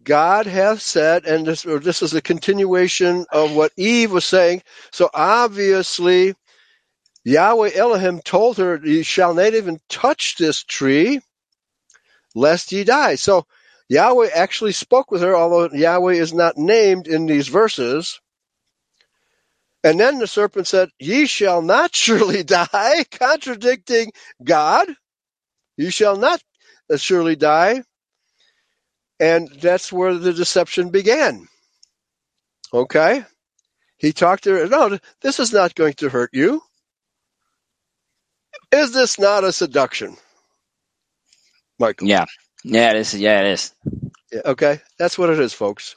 God 0.02 0.47
hath 0.47 0.82
said, 0.82 1.24
and 1.24 1.47
this, 1.47 1.64
or 1.64 1.78
this 1.78 2.02
is 2.02 2.14
a 2.14 2.20
continuation 2.20 3.24
of 3.31 3.55
what 3.55 3.73
Eve 3.77 4.12
was 4.12 4.24
saying. 4.24 4.62
So 4.90 5.09
obviously, 5.14 6.35
Yahweh 7.24 7.70
Elohim 7.74 8.20
told 8.20 8.59
her, 8.59 8.81
You 8.82 9.02
shall 9.02 9.35
not 9.35 9.55
even 9.55 9.78
touch 9.89 10.36
this 10.36 10.64
tree, 10.64 11.20
lest 12.35 12.73
ye 12.73 12.85
die. 12.85 13.14
So 13.14 13.47
Yahweh 13.89 14.31
actually 14.35 14.73
spoke 14.73 15.10
with 15.10 15.23
her, 15.23 15.36
although 15.36 15.74
Yahweh 15.74 16.14
is 16.14 16.32
not 16.32 16.56
named 16.56 17.06
in 17.06 17.27
these 17.27 17.48
verses. 17.48 18.20
And 19.84 20.00
then 20.00 20.18
the 20.18 20.26
serpent 20.26 20.66
said, 20.66 20.90
Ye 20.98 21.26
shall 21.26 21.62
not 21.62 21.94
surely 21.96 22.42
die, 22.44 23.04
contradicting 23.10 24.12
God. 24.42 24.88
You 25.78 25.90
shall 25.90 26.16
not 26.16 26.42
uh, 26.92 26.98
surely 26.98 27.36
die. 27.36 27.82
And 29.20 29.48
that's 29.60 29.92
where 29.92 30.14
the 30.14 30.32
deception 30.34 30.90
began. 30.90 31.48
Okay? 32.74 33.24
He 33.98 34.12
talked 34.12 34.44
to 34.44 34.52
her, 34.54 34.66
no, 34.68 34.98
this 35.22 35.40
is 35.40 35.52
not 35.52 35.74
going 35.74 35.94
to 35.94 36.09
hurt 36.10 36.30
you. 36.32 36.62
Is 38.72 38.92
this 38.92 39.18
not 39.18 39.44
a 39.44 39.52
seduction? 39.52 40.16
Michael. 41.78 42.09
Yeah, 42.09 42.26
yeah, 42.64 42.90
it 42.90 42.96
is. 42.96 43.14
Yeah, 43.14 43.40
it 43.42 43.48
is. 43.52 43.74
Yeah, 44.32 44.42
Okay? 44.46 44.80
That's 44.98 45.18
what 45.18 45.30
it 45.30 45.40
is, 45.40 45.52
folks. 45.54 45.96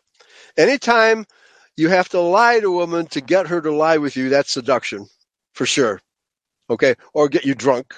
Anytime 0.58 1.26
you 1.78 1.90
have 1.90 2.10
to 2.10 2.20
lie 2.20 2.60
to 2.60 2.68
a 2.68 2.72
woman 2.72 3.08
to 3.08 3.22
get 3.22 3.48
her 3.48 3.62
to 3.62 3.72
lie 3.72 3.98
with 3.98 4.16
you, 4.16 4.30
that's 4.30 4.52
seduction, 4.52 5.08
for 5.54 5.66
sure. 5.66 6.02
Okay? 6.70 6.96
Or 7.14 7.30
get 7.30 7.46
you 7.46 7.56
drunk. 7.56 7.94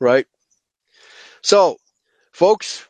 Right? 0.00 0.26
So, 1.42 1.76
folks, 2.32 2.86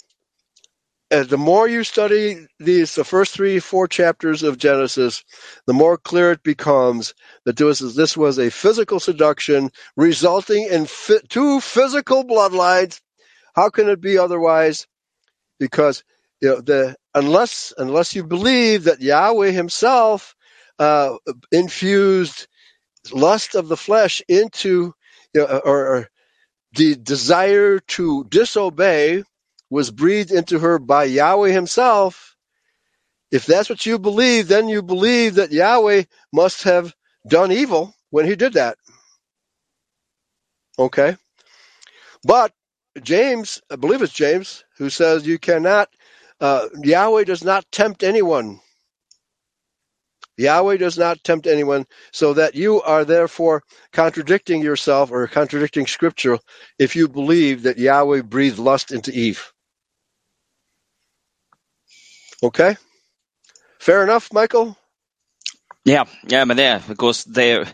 as 1.11 1.29
the 1.29 1.39
more 1.39 1.67
you 1.67 1.85
study 1.85 2.47
these, 2.59 2.95
the 2.95 3.05
first 3.05 3.33
three, 3.33 3.61
four 3.61 3.89
chapters 3.89 4.43
of 4.43 4.59
Genesis, 4.59 5.25
the 5.67 5.73
more 5.73 5.97
clear 5.97 6.33
it 6.33 6.43
becomes 6.43 7.15
that 7.45 7.57
this, 7.57 7.81
is, 7.81 7.95
this 7.95 8.17
was 8.17 8.39
a 8.39 8.51
physical 8.51 9.01
seduction 9.01 9.71
resulting 9.97 10.69
in 10.71 10.87
two 11.29 11.61
physical 11.61 12.25
bloodlines. 12.25 13.01
How 13.55 13.71
can 13.71 13.89
it 13.89 14.01
be 14.01 14.19
otherwise? 14.19 14.87
Because 15.59 16.05
you 16.41 16.51
know 16.51 16.61
the 16.61 16.97
unless 17.19 17.75
unless 17.79 18.15
you 18.17 18.25
believe 18.25 18.85
that 18.85 19.03
Yahweh 19.03 19.53
Himself 19.53 20.37
uh, 20.79 21.17
infused 21.53 22.49
lust 23.13 23.55
of 23.57 23.69
the 23.69 23.77
flesh 23.77 24.23
into 24.29 24.95
you 25.35 25.41
know, 25.43 25.47
or, 25.65 25.87
or 25.89 26.09
the 26.75 26.97
desire 26.97 27.81
to 27.81 28.25
disobey 28.27 29.25
was 29.71 29.91
breathed 29.93 30.33
into 30.33 30.61
her 30.61 30.79
by 30.81 31.05
Yahweh 31.05 31.51
himself, 31.53 32.37
if 33.33 33.47
that's 33.47 33.71
what 33.71 33.87
you 33.87 33.99
believe, 33.99 34.49
then 34.49 34.69
you 34.69 34.83
believe 34.83 35.37
that 35.37 35.53
Yahweh 35.53 36.05
must 36.33 36.65
have 36.65 36.95
done 37.29 37.53
evil 37.53 37.95
when 38.11 38.27
he 38.27 38.37
did 38.37 38.55
that. 38.55 38.79
Okay? 40.79 41.17
But 42.25 42.53
James, 43.03 43.63
I 43.71 43.77
believe 43.77 44.03
it's 44.03 44.13
James, 44.13 44.65
who 44.79 44.91
says 44.91 45.27
you 45.27 45.39
cannot, 45.39 45.89
uh, 46.41 46.69
Yahweh 46.83 47.25
does 47.25 47.45
not 47.45 47.65
tempt 47.73 48.03
anyone. 48.05 48.61
Yahweh 50.39 50.79
does 50.79 50.99
not 50.99 51.25
tempt 51.25 51.47
anyone, 51.47 51.87
so 52.13 52.35
that 52.35 52.57
you 52.57 52.83
are 52.83 53.05
therefore 53.05 53.63
contradicting 53.93 54.63
yourself 54.63 55.13
or 55.13 55.27
contradicting 55.29 55.87
scripture 55.87 56.39
if 56.79 56.97
you 56.97 57.09
believe 57.09 57.65
that 57.65 57.79
Yahweh 57.79 58.23
breathed 58.23 58.59
lust 58.59 58.93
into 58.93 59.13
Eve. 59.13 59.53
Okay? 62.43 62.77
Fair 63.81 64.03
enough, 64.05 64.33
Michael? 64.33 64.77
Yeah, 65.85 66.05
yeah, 66.29 66.45
but 66.45 66.59
yeah, 66.59 66.81
because 66.87 67.25
they, 67.25 67.65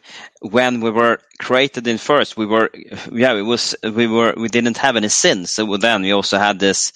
when 0.40 0.80
we 0.80 0.90
were 0.90 1.20
created 1.40 1.86
in 1.88 1.98
first, 1.98 2.38
we 2.38 2.46
were, 2.46 2.70
yeah, 3.12 3.34
it 3.34 3.42
was, 3.42 3.76
we 3.84 4.06
were, 4.06 4.34
we 4.36 4.48
didn't 4.48 4.78
have 4.78 4.96
any 4.96 5.10
sins. 5.10 5.52
So 5.52 5.76
then 5.76 6.02
we 6.02 6.12
also 6.12 6.38
had 6.38 6.58
this, 6.58 6.92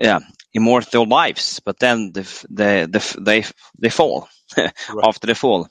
yeah, 0.00 0.20
immortal 0.58 1.06
lives. 1.06 1.60
But 1.64 1.80
then 1.80 2.12
the, 2.12 2.22
the, 2.50 2.88
the, 2.92 3.16
they, 3.22 3.44
they 3.78 3.90
fall 3.90 4.28
after 5.04 5.26
the 5.28 5.34
fall. 5.36 5.68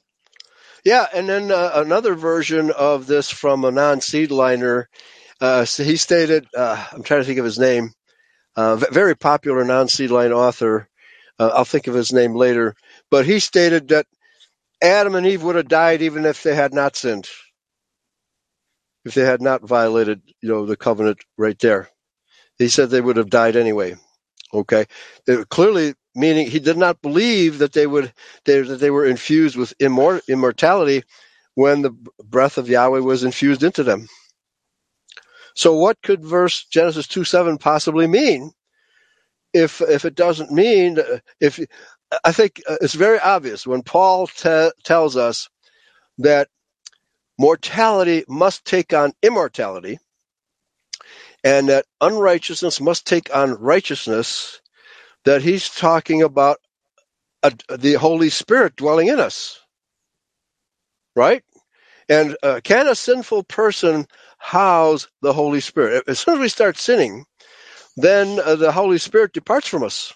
Yeah, 0.86 1.06
and 1.14 1.30
then 1.30 1.52
uh, 1.52 1.72
another 1.76 2.16
version 2.16 2.72
of 2.72 3.08
this 3.08 3.30
from 3.30 3.66
a 3.66 3.72
non-seed 3.72 4.32
liner. 4.32 4.90
Uh, 5.42 5.66
so 5.66 5.84
he 5.84 5.98
stated, 5.98 6.48
uh, 6.58 6.84
I'm 6.94 7.04
trying 7.04 7.22
to 7.22 7.26
think 7.26 7.40
of 7.40 7.46
his 7.46 7.60
name, 7.60 7.92
uh, 8.56 8.78
very 8.78 9.16
popular 9.16 9.64
non-seed 9.66 10.12
line 10.12 10.34
author. 10.34 10.90
Uh, 11.40 11.52
I'll 11.54 11.66
think 11.66 11.88
of 11.88 11.96
his 11.96 12.14
name 12.14 12.36
later. 12.36 12.76
But 13.12 13.26
he 13.26 13.40
stated 13.40 13.90
that 13.90 14.08
Adam 14.82 15.16
and 15.16 15.28
Eve 15.28 15.44
would 15.44 15.58
have 15.58 15.68
died 15.68 16.02
even 16.04 16.26
if 16.26 16.44
they 16.44 16.56
had 16.56 16.74
not 16.74 16.96
sinned, 16.96 17.28
if 19.06 19.14
they 19.16 19.26
had 19.26 19.42
not 19.42 19.64
violated, 19.68 20.22
you 20.42 20.50
know, 20.50 20.66
the 20.66 20.78
covenant 20.78 21.20
right 21.38 21.60
there. 21.60 21.90
He 22.60 22.70
said 22.70 22.90
they 22.90 23.02
would 23.02 23.18
have 23.18 23.30
died 23.30 23.56
anyway. 23.56 23.96
Okay, 24.54 24.86
clearly 25.50 25.96
meaning 26.16 26.50
he 26.50 26.60
did 26.60 26.78
not 26.78 27.02
believe 27.02 27.60
that 27.60 27.74
they 27.74 27.88
would 27.88 28.14
they, 28.46 28.62
that 28.62 28.80
they 28.82 28.92
were 28.92 29.06
infused 29.06 29.58
with 29.58 29.78
immor- 29.80 30.22
immortality 30.30 31.04
when 31.56 31.82
the 31.84 31.92
breath 32.26 32.58
of 32.58 32.70
Yahweh 32.70 33.00
was 33.00 33.24
infused 33.24 33.64
into 33.64 33.84
them. 33.84 34.08
So 35.56 35.76
what 35.78 36.02
could 36.04 36.24
verse 36.26 36.66
Genesis 36.66 37.08
2 37.08 37.24
7 37.24 37.58
possibly 37.58 38.08
mean? 38.08 38.52
If, 39.54 39.82
if 39.82 40.06
it 40.06 40.16
doesn't 40.16 40.52
mean, 40.52 41.00
uh, 41.00 41.20
if 41.42 41.60
I 42.26 42.32
think 42.34 42.62
uh, 42.70 42.78
it's 42.82 42.96
very 42.96 43.20
obvious 43.20 43.68
when 43.68 43.84
Paul 43.84 44.28
te- 44.28 44.72
tells 44.84 45.18
us 45.18 45.50
that 46.20 46.50
mortality 47.40 48.26
must 48.30 48.66
take 48.66 48.94
on 48.94 49.14
immortality 49.24 50.00
and 51.48 51.70
that 51.70 51.86
unrighteousness 52.02 52.82
must 52.82 53.08
take 53.08 53.36
on 53.36 53.54
righteousness, 53.56 54.62
that 55.26 55.42
he's 55.44 55.70
talking 55.70 56.24
about 56.24 56.60
a, 57.44 57.54
the 57.78 57.94
Holy 57.96 58.30
Spirit 58.30 58.76
dwelling 58.78 59.08
in 59.10 59.20
us. 59.20 59.60
Right? 61.16 61.44
And 62.10 62.38
uh, 62.44 62.62
can 62.64 62.88
a 62.88 62.96
sinful 62.96 63.44
person 63.44 64.08
house 64.38 65.08
the 65.22 65.34
Holy 65.34 65.62
Spirit? 65.62 66.04
As 66.08 66.20
soon 66.20 66.36
as 66.36 66.40
we 66.42 66.50
start 66.50 66.78
sinning, 66.78 67.26
then 67.98 68.40
uh, 68.40 68.56
the 68.58 68.72
Holy 68.72 69.00
Spirit 69.00 69.34
departs 69.34 69.68
from 69.68 69.84
us. 69.84 70.14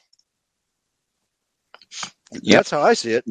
Yep. 2.41 2.63
That's 2.63 2.71
how 2.71 2.81
I 2.81 2.93
see 2.93 3.13
it. 3.13 3.25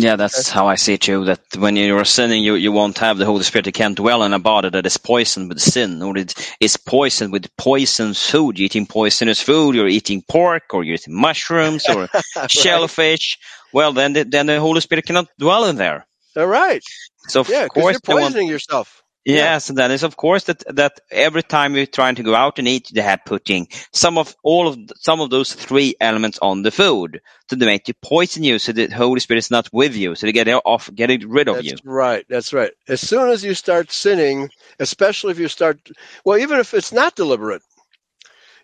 Yeah, 0.00 0.16
that's 0.16 0.48
how 0.48 0.66
I 0.66 0.76
see 0.76 0.94
it 0.94 1.02
too. 1.02 1.26
That 1.26 1.40
when 1.58 1.76
you're 1.76 2.06
sinning, 2.06 2.42
you, 2.42 2.54
you 2.54 2.72
won't 2.72 2.96
have 2.98 3.18
the 3.18 3.26
Holy 3.26 3.42
Spirit. 3.42 3.66
You 3.66 3.72
can't 3.72 3.96
dwell 3.96 4.22
in 4.22 4.32
a 4.32 4.38
body 4.38 4.70
that 4.70 4.86
is 4.86 4.96
poisoned 4.96 5.50
with 5.50 5.60
sin, 5.60 6.02
or 6.02 6.16
it 6.16 6.34
is 6.58 6.78
poisoned 6.78 7.32
with 7.32 7.54
poisonous 7.58 8.30
food. 8.30 8.58
You're 8.58 8.66
eating 8.66 8.86
poisonous 8.86 9.42
food. 9.42 9.74
You're 9.74 9.88
eating 9.88 10.22
pork, 10.26 10.72
or 10.72 10.84
you're 10.84 10.94
eating 10.94 11.14
mushrooms, 11.14 11.86
or 11.86 12.08
shellfish. 12.48 13.38
Well, 13.74 13.92
then 13.92 14.14
the, 14.14 14.24
then 14.24 14.46
the 14.46 14.58
Holy 14.58 14.80
Spirit 14.80 15.04
cannot 15.04 15.28
dwell 15.38 15.66
in 15.66 15.76
there. 15.76 16.06
All 16.34 16.46
right. 16.46 16.82
So 17.28 17.40
of 17.40 17.50
Yeah, 17.50 17.64
because 17.64 17.82
course 17.82 17.92
you're 17.92 18.00
they 18.06 18.14
want 18.14 18.32
poisoning 18.32 18.48
yourself. 18.48 19.02
Yes, 19.34 19.68
and 19.68 19.78
then 19.78 19.90
is 19.90 20.02
of 20.02 20.16
course 20.16 20.44
that 20.44 20.62
that 20.74 21.00
every 21.10 21.42
time 21.42 21.76
you're 21.76 21.86
trying 21.86 22.14
to 22.16 22.22
go 22.22 22.34
out 22.34 22.58
and 22.58 22.68
eat, 22.68 22.90
they 22.92 23.02
have 23.02 23.24
putting 23.24 23.68
some 23.92 24.18
of 24.18 24.34
all 24.42 24.68
of 24.68 24.78
some 24.96 25.20
of 25.20 25.30
those 25.30 25.52
three 25.52 25.94
elements 26.00 26.38
on 26.40 26.62
the 26.62 26.70
food 26.70 27.20
to 27.48 27.56
make 27.56 27.88
you 27.88 27.94
poison 28.02 28.42
you, 28.42 28.58
so 28.58 28.72
the 28.72 28.88
Holy 28.88 29.20
Spirit 29.20 29.38
is 29.38 29.50
not 29.50 29.68
with 29.72 29.94
you, 29.94 30.14
so 30.14 30.26
they 30.26 30.32
get 30.32 30.48
off, 30.48 30.90
get 30.94 31.10
it 31.10 31.28
rid 31.28 31.48
of 31.48 31.56
That's 31.56 31.72
you. 31.72 31.76
right. 31.84 32.24
That's 32.28 32.52
right. 32.52 32.72
As 32.88 33.00
soon 33.00 33.28
as 33.28 33.44
you 33.44 33.54
start 33.54 33.90
sinning, 33.90 34.50
especially 34.78 35.32
if 35.32 35.38
you 35.38 35.48
start, 35.48 35.78
well, 36.24 36.38
even 36.38 36.58
if 36.58 36.74
it's 36.74 36.92
not 36.92 37.16
deliberate, 37.16 37.62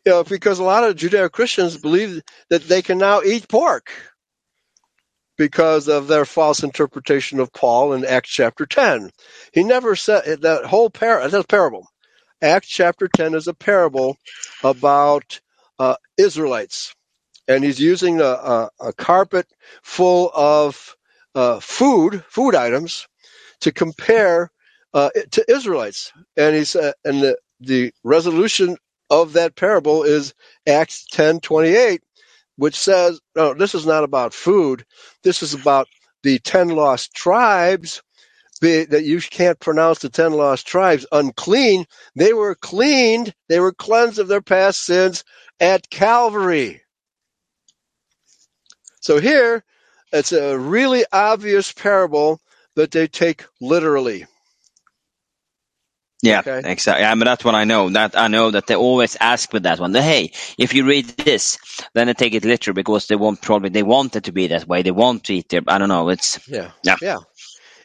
you 0.04 0.12
know, 0.12 0.24
because 0.24 0.58
a 0.58 0.64
lot 0.64 0.84
of 0.84 0.96
Judeo 0.96 1.30
Christians 1.30 1.76
believe 1.76 2.22
that 2.48 2.62
they 2.62 2.82
can 2.82 2.98
now 2.98 3.22
eat 3.22 3.48
pork 3.48 3.90
because 5.38 5.88
of 5.88 6.08
their 6.08 6.24
false 6.24 6.62
interpretation 6.62 7.40
of 7.40 7.52
Paul 7.52 7.94
in 7.94 8.04
Acts 8.04 8.30
chapter 8.30 8.66
10. 8.66 9.10
He 9.52 9.64
never 9.64 9.96
said 9.96 10.42
that 10.42 10.66
whole 10.66 10.90
par 10.90 11.28
that 11.28 11.48
parable. 11.48 11.88
Acts 12.42 12.68
chapter 12.68 13.08
10 13.08 13.34
is 13.34 13.48
a 13.48 13.54
parable 13.54 14.16
about 14.64 15.40
uh, 15.78 15.96
Israelites. 16.18 16.94
And 17.48 17.64
he's 17.64 17.80
using 17.80 18.20
a, 18.20 18.24
a, 18.24 18.70
a 18.80 18.92
carpet 18.92 19.46
full 19.82 20.30
of 20.34 20.96
uh, 21.34 21.60
food, 21.60 22.24
food 22.28 22.54
items, 22.54 23.06
to 23.60 23.72
compare 23.72 24.50
uh, 24.94 25.10
to 25.32 25.44
Israelites. 25.50 26.12
And 26.36 26.54
he's 26.56 26.74
and 26.74 27.22
the, 27.22 27.38
the 27.60 27.92
resolution 28.04 28.76
of 29.10 29.34
that 29.34 29.56
parable 29.56 30.02
is 30.02 30.34
Acts 30.66 31.06
10:28, 31.12 32.00
which 32.56 32.76
says, 32.76 33.20
"No, 33.34 33.54
this 33.54 33.74
is 33.74 33.86
not 33.86 34.04
about 34.04 34.34
food. 34.34 34.84
This 35.22 35.42
is 35.42 35.54
about 35.54 35.88
the 36.22 36.38
ten 36.40 36.68
lost 36.68 37.14
tribes." 37.14 38.02
Be, 38.60 38.84
that 38.86 39.04
you 39.04 39.20
can't 39.20 39.60
pronounce 39.60 39.98
the 39.98 40.08
ten 40.08 40.32
lost 40.32 40.66
tribes 40.66 41.06
unclean. 41.12 41.84
They 42.14 42.32
were 42.32 42.54
cleaned. 42.54 43.34
They 43.48 43.60
were 43.60 43.72
cleansed 43.74 44.18
of 44.18 44.28
their 44.28 44.40
past 44.40 44.82
sins 44.84 45.24
at 45.60 45.90
Calvary. 45.90 46.82
So 49.00 49.20
here, 49.20 49.62
it's 50.12 50.32
a 50.32 50.58
really 50.58 51.04
obvious 51.12 51.70
parable 51.72 52.40
that 52.76 52.90
they 52.92 53.06
take 53.08 53.44
literally. 53.60 54.26
Yeah, 56.22 56.40
Okay. 56.40 56.62
exactly. 56.64 57.02
Yeah, 57.02 57.14
but 57.16 57.26
that's 57.26 57.44
what 57.44 57.54
I 57.54 57.64
know. 57.64 57.90
That 57.90 58.18
I 58.18 58.28
know 58.28 58.50
that 58.52 58.66
they 58.68 58.76
always 58.76 59.16
ask 59.20 59.52
with 59.52 59.64
that 59.64 59.80
one. 59.80 59.92
That, 59.92 60.02
hey, 60.02 60.32
if 60.58 60.74
you 60.74 60.86
read 60.86 61.06
this, 61.08 61.58
then 61.94 62.08
they 62.08 62.14
take 62.14 62.34
it 62.34 62.44
literally 62.44 62.76
because 62.76 63.06
they 63.08 63.16
want 63.16 63.42
probably 63.42 63.70
they 63.70 63.84
want 63.84 64.16
it 64.16 64.24
to 64.24 64.32
be 64.32 64.48
that 64.48 64.68
way. 64.68 64.82
They 64.82 64.92
want 64.92 65.24
to 65.24 65.34
eat 65.36 65.48
their. 65.50 65.62
I 65.68 65.78
don't 65.78 65.88
know. 65.88 66.10
It's 66.10 66.40
Yeah. 66.46 66.72
Yeah. 66.84 66.96
Yeah. 67.00 67.18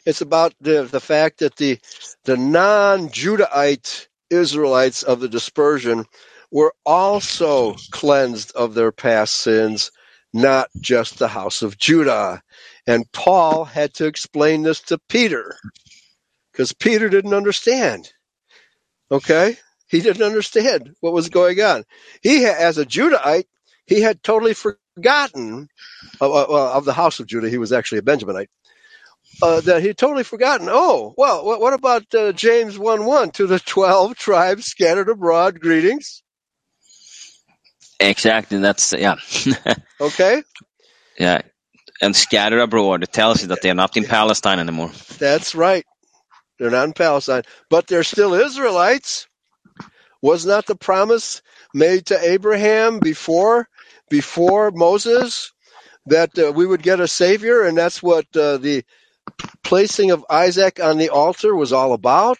It's 0.04 0.20
about 0.20 0.54
the 0.60 0.84
the 0.84 1.00
fact 1.00 1.38
that 1.40 1.56
the 1.56 1.78
the 2.24 2.36
non-Judahite 2.36 4.08
Israelites 4.30 5.02
of 5.02 5.20
the 5.20 5.28
dispersion 5.28 6.04
were 6.50 6.74
also 6.84 7.76
cleansed 7.92 8.52
of 8.56 8.74
their 8.74 8.92
past 8.92 9.34
sins, 9.34 9.90
not 10.32 10.68
just 10.80 11.18
the 11.18 11.28
house 11.28 11.62
of 11.62 11.78
Judah. 11.78 12.42
And 12.86 13.10
Paul 13.12 13.64
had 13.64 13.94
to 13.94 14.06
explain 14.06 14.62
this 14.62 14.80
to 14.82 14.98
Peter 15.08 15.56
because 16.52 16.72
Peter 16.74 17.08
didn't 17.08 17.34
understand. 17.34 18.12
Okay? 19.12 19.56
He 19.88 20.00
didn't 20.00 20.22
understand 20.22 20.96
what 21.00 21.12
was 21.12 21.28
going 21.28 21.60
on. 21.60 21.84
He, 22.22 22.46
as 22.46 22.78
a 22.78 22.86
Judahite, 22.86 23.44
he 23.86 24.00
had 24.00 24.22
totally 24.22 24.54
forgotten 24.54 25.68
of, 26.20 26.32
of 26.32 26.50
of 26.50 26.84
the 26.84 26.94
house 26.94 27.20
of 27.20 27.26
Judah. 27.26 27.50
He 27.50 27.58
was 27.58 27.72
actually 27.72 27.98
a 27.98 28.02
Benjaminite 28.02 28.48
uh, 29.42 29.60
that 29.62 29.82
he'd 29.82 29.98
totally 29.98 30.24
forgotten. 30.24 30.68
Oh, 30.70 31.14
well, 31.16 31.44
what, 31.44 31.60
what 31.60 31.74
about 31.74 32.14
uh, 32.14 32.32
James 32.32 32.78
1 32.78 33.04
1 33.04 33.30
to 33.32 33.46
the 33.46 33.58
12 33.58 34.16
tribes 34.26 34.66
scattered 34.66 35.08
abroad? 35.08 35.60
Greetings. 35.60 36.22
exactly 38.00 38.58
that's 38.58 38.92
yeah, 38.92 39.16
Okay, 40.00 40.42
yeah. 41.18 41.42
And 42.00 42.16
scattered 42.16 42.60
abroad, 42.60 43.04
it 43.04 43.12
tells 43.12 43.42
you 43.42 43.48
that 43.48 43.62
they're 43.62 43.74
not 43.76 43.96
in 43.96 44.04
Palestine 44.04 44.58
anymore. 44.58 44.90
that's 45.18 45.54
right. 45.54 45.84
They're 46.62 46.70
not 46.70 46.86
in 46.86 46.92
Palestine, 46.92 47.42
but 47.70 47.88
they're 47.88 48.04
still 48.04 48.34
Israelites. 48.34 49.26
Was 50.22 50.46
not 50.46 50.64
the 50.66 50.76
promise 50.76 51.42
made 51.74 52.06
to 52.06 52.24
Abraham 52.24 53.00
before 53.00 53.68
before 54.08 54.70
Moses 54.70 55.52
that 56.06 56.38
uh, 56.38 56.52
we 56.52 56.64
would 56.64 56.84
get 56.84 57.00
a 57.00 57.08
savior, 57.08 57.62
and 57.62 57.76
that's 57.76 58.00
what 58.00 58.26
uh, 58.36 58.58
the 58.58 58.84
placing 59.64 60.12
of 60.12 60.24
Isaac 60.30 60.78
on 60.78 60.98
the 60.98 61.08
altar 61.08 61.56
was 61.56 61.72
all 61.72 61.94
about? 61.94 62.38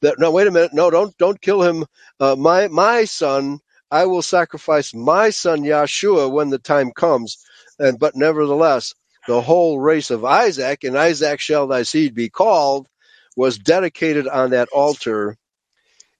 That 0.00 0.18
no, 0.18 0.30
wait 0.30 0.46
a 0.46 0.50
minute, 0.50 0.72
no, 0.72 0.88
don't 0.88 1.14
don't 1.18 1.38
kill 1.38 1.62
him. 1.62 1.84
Uh, 2.18 2.36
my 2.36 2.68
my 2.68 3.04
son, 3.04 3.58
I 3.90 4.06
will 4.06 4.22
sacrifice 4.22 4.94
my 4.94 5.28
son 5.28 5.64
Yahshua 5.64 6.32
when 6.32 6.48
the 6.48 6.58
time 6.58 6.92
comes. 6.92 7.36
And 7.78 7.98
but 7.98 8.16
nevertheless, 8.16 8.94
the 9.28 9.42
whole 9.42 9.80
race 9.80 10.10
of 10.10 10.24
Isaac, 10.24 10.82
and 10.82 10.96
Isaac 10.96 11.40
shall 11.40 11.66
thy 11.66 11.82
seed 11.82 12.14
be 12.14 12.30
called, 12.30 12.88
was 13.36 13.58
dedicated 13.58 14.28
on 14.28 14.50
that 14.50 14.68
altar, 14.72 15.36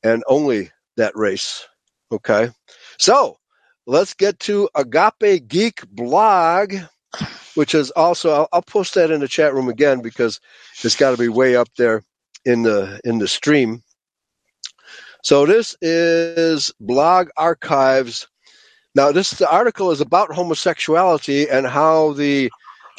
and 0.02 0.22
only 0.26 0.70
that 0.96 1.16
race. 1.16 1.66
Okay, 2.12 2.50
so 2.98 3.38
let's 3.86 4.14
get 4.14 4.38
to 4.40 4.68
Agape 4.74 5.48
Geek 5.48 5.86
blog, 5.88 6.74
which 7.54 7.74
is 7.74 7.90
also 7.92 8.30
I'll, 8.30 8.48
I'll 8.52 8.62
post 8.62 8.94
that 8.94 9.10
in 9.10 9.20
the 9.20 9.28
chat 9.28 9.54
room 9.54 9.68
again 9.68 10.02
because 10.02 10.40
it's 10.82 10.96
got 10.96 11.12
to 11.12 11.16
be 11.16 11.28
way 11.28 11.56
up 11.56 11.68
there 11.76 12.04
in 12.44 12.62
the 12.62 13.00
in 13.04 13.18
the 13.18 13.28
stream. 13.28 13.82
So 15.22 15.46
this 15.46 15.74
is 15.80 16.70
blog 16.80 17.30
archives. 17.36 18.28
Now 18.94 19.10
this 19.10 19.40
article 19.40 19.90
is 19.90 20.00
about 20.00 20.32
homosexuality 20.32 21.48
and 21.48 21.66
how 21.66 22.12
the 22.12 22.50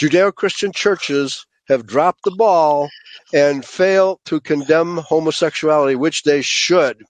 Judeo-Christian 0.01 0.73
churches 0.73 1.45
have 1.67 1.85
dropped 1.85 2.23
the 2.23 2.31
ball 2.31 2.89
and 3.33 3.65
fail 3.65 4.19
to 4.25 4.39
condemn 4.39 4.97
homosexuality, 4.97 5.95
which 5.95 6.23
they 6.23 6.41
should. 6.41 7.03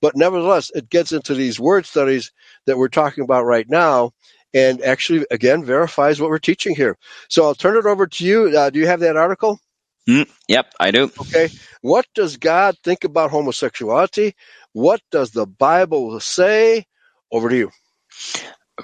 But 0.00 0.16
nevertheless, 0.16 0.70
it 0.74 0.90
gets 0.90 1.12
into 1.12 1.34
these 1.34 1.60
word 1.60 1.86
studies 1.86 2.32
that 2.66 2.78
we're 2.78 2.88
talking 2.88 3.24
about 3.24 3.44
right 3.44 3.68
now 3.68 4.12
and 4.56 4.82
actually, 4.82 5.26
again, 5.30 5.64
verifies 5.64 6.18
what 6.18 6.30
we're 6.30 6.38
teaching 6.38 6.74
here. 6.74 6.96
So 7.28 7.44
I'll 7.44 7.54
turn 7.54 7.76
it 7.76 7.84
over 7.84 8.06
to 8.06 8.24
you. 8.24 8.58
Uh, 8.58 8.70
do 8.70 8.78
you 8.78 8.86
have 8.86 9.00
that 9.00 9.16
article? 9.16 9.60
Mm, 10.08 10.30
yep, 10.48 10.72
I 10.80 10.92
do. 10.92 11.10
Okay. 11.20 11.50
What 11.82 12.06
does 12.14 12.38
God 12.38 12.76
think 12.82 13.04
about 13.04 13.30
homosexuality? 13.30 14.34
What 14.72 15.02
does 15.10 15.32
the 15.32 15.46
Bible 15.46 16.18
say? 16.20 16.86
Over 17.30 17.50
to 17.50 17.56
you. 17.56 17.70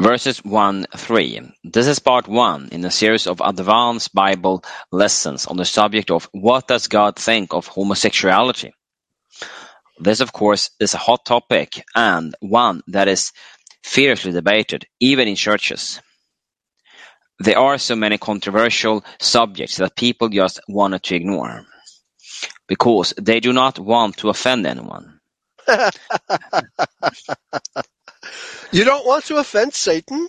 Verses 0.00 0.44
1 0.44 0.86
3. 0.96 1.40
This 1.64 1.86
is 1.86 2.00
part 2.00 2.28
1 2.28 2.70
in 2.72 2.84
a 2.84 2.90
series 2.90 3.26
of 3.28 3.40
advanced 3.44 4.14
Bible 4.14 4.64
lessons 4.92 5.46
on 5.46 5.56
the 5.58 5.64
subject 5.66 6.10
of 6.10 6.28
what 6.32 6.68
does 6.68 6.88
God 6.88 7.16
think 7.16 7.54
of 7.54 7.68
homosexuality. 7.68 8.72
This, 10.00 10.20
of 10.20 10.32
course, 10.32 10.70
is 10.80 10.94
a 10.94 10.98
hot 10.98 11.24
topic 11.24 11.84
and 11.94 12.34
one 12.40 12.82
that 12.88 13.08
is 13.08 13.32
fiercely 13.84 14.32
debated, 14.32 14.86
even 15.00 15.28
in 15.28 15.36
churches. 15.36 16.00
There 17.40 17.58
are 17.58 17.78
so 17.78 17.96
many 17.96 18.18
controversial 18.18 19.04
subjects 19.20 19.76
that 19.78 19.96
people 19.96 20.28
just 20.30 20.60
wanted 20.68 21.02
to 21.04 21.16
ignore 21.16 21.64
because 22.68 23.14
they 23.20 23.40
do 23.40 23.52
not 23.52 23.78
want 23.78 24.18
to 24.18 24.30
offend 24.30 24.66
anyone. 24.66 25.20
you 28.72 28.84
don't 28.84 29.06
want 29.06 29.26
to 29.26 29.38
offend 29.38 29.74
Satan? 29.74 30.28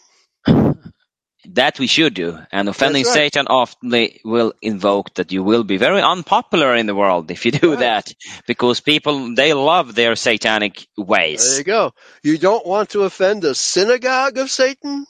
That 1.53 1.79
we 1.79 1.87
should 1.87 2.13
do, 2.15 2.39
and 2.51 2.69
offending 2.69 3.03
right. 3.03 3.13
Satan 3.13 3.47
often 3.49 3.91
will 4.25 4.53
invoke 4.61 5.13
that 5.15 5.31
you 5.33 5.43
will 5.43 5.63
be 5.65 5.77
very 5.77 6.01
unpopular 6.01 6.75
in 6.75 6.87
the 6.87 6.95
world 6.95 7.31
if 7.31 7.45
you 7.45 7.51
do 7.51 7.75
Right. 7.75 7.77
that, 7.77 8.13
because 8.47 8.79
people 8.81 9.35
they 9.35 9.53
love 9.53 9.95
their 9.95 10.15
satanic 10.15 10.87
ways. 10.97 11.41
There 11.41 11.57
you 11.59 11.63
go. 11.65 11.93
You 12.23 12.37
don't 12.37 12.65
want 12.67 12.91
to 12.91 13.03
offend 13.03 13.43
the 13.43 13.55
synagogue 13.55 14.37
of 14.39 14.51
Satan? 14.51 15.05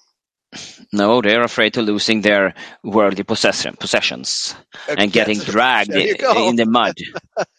No, 0.93 1.22
they're 1.22 1.43
afraid 1.43 1.77
of 1.77 1.85
losing 1.85 2.22
their 2.22 2.55
worldly 2.84 3.23
possession, 3.23 3.76
possessions 3.80 4.55
and 4.97 5.11
getting 5.11 5.39
dragged 5.41 5.91
There 5.91 6.01
you 6.01 6.15
i- 6.15 6.18
go. 6.18 6.49
in 6.49 6.55
the 6.57 6.65
mud. 6.65 6.95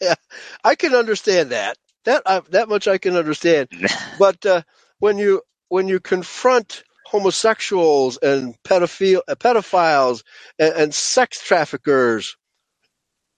I 0.64 0.74
can 0.76 0.94
understand 0.94 1.50
that. 1.52 1.76
That 2.04 2.22
uh, 2.26 2.42
that 2.50 2.68
much 2.68 2.88
I 2.88 2.98
can 2.98 3.16
understand. 3.16 3.68
But 4.18 4.44
uh, 4.46 4.62
when 5.00 5.18
you 5.18 5.42
when 5.68 5.88
you 5.88 6.00
confront 6.00 6.84
homosexuals 7.06 8.18
and 8.18 8.56
pedophile, 8.64 9.22
uh, 9.28 9.34
pedophiles 9.36 10.24
and, 10.58 10.74
and 10.74 10.94
sex 10.94 11.42
traffickers, 11.42 12.36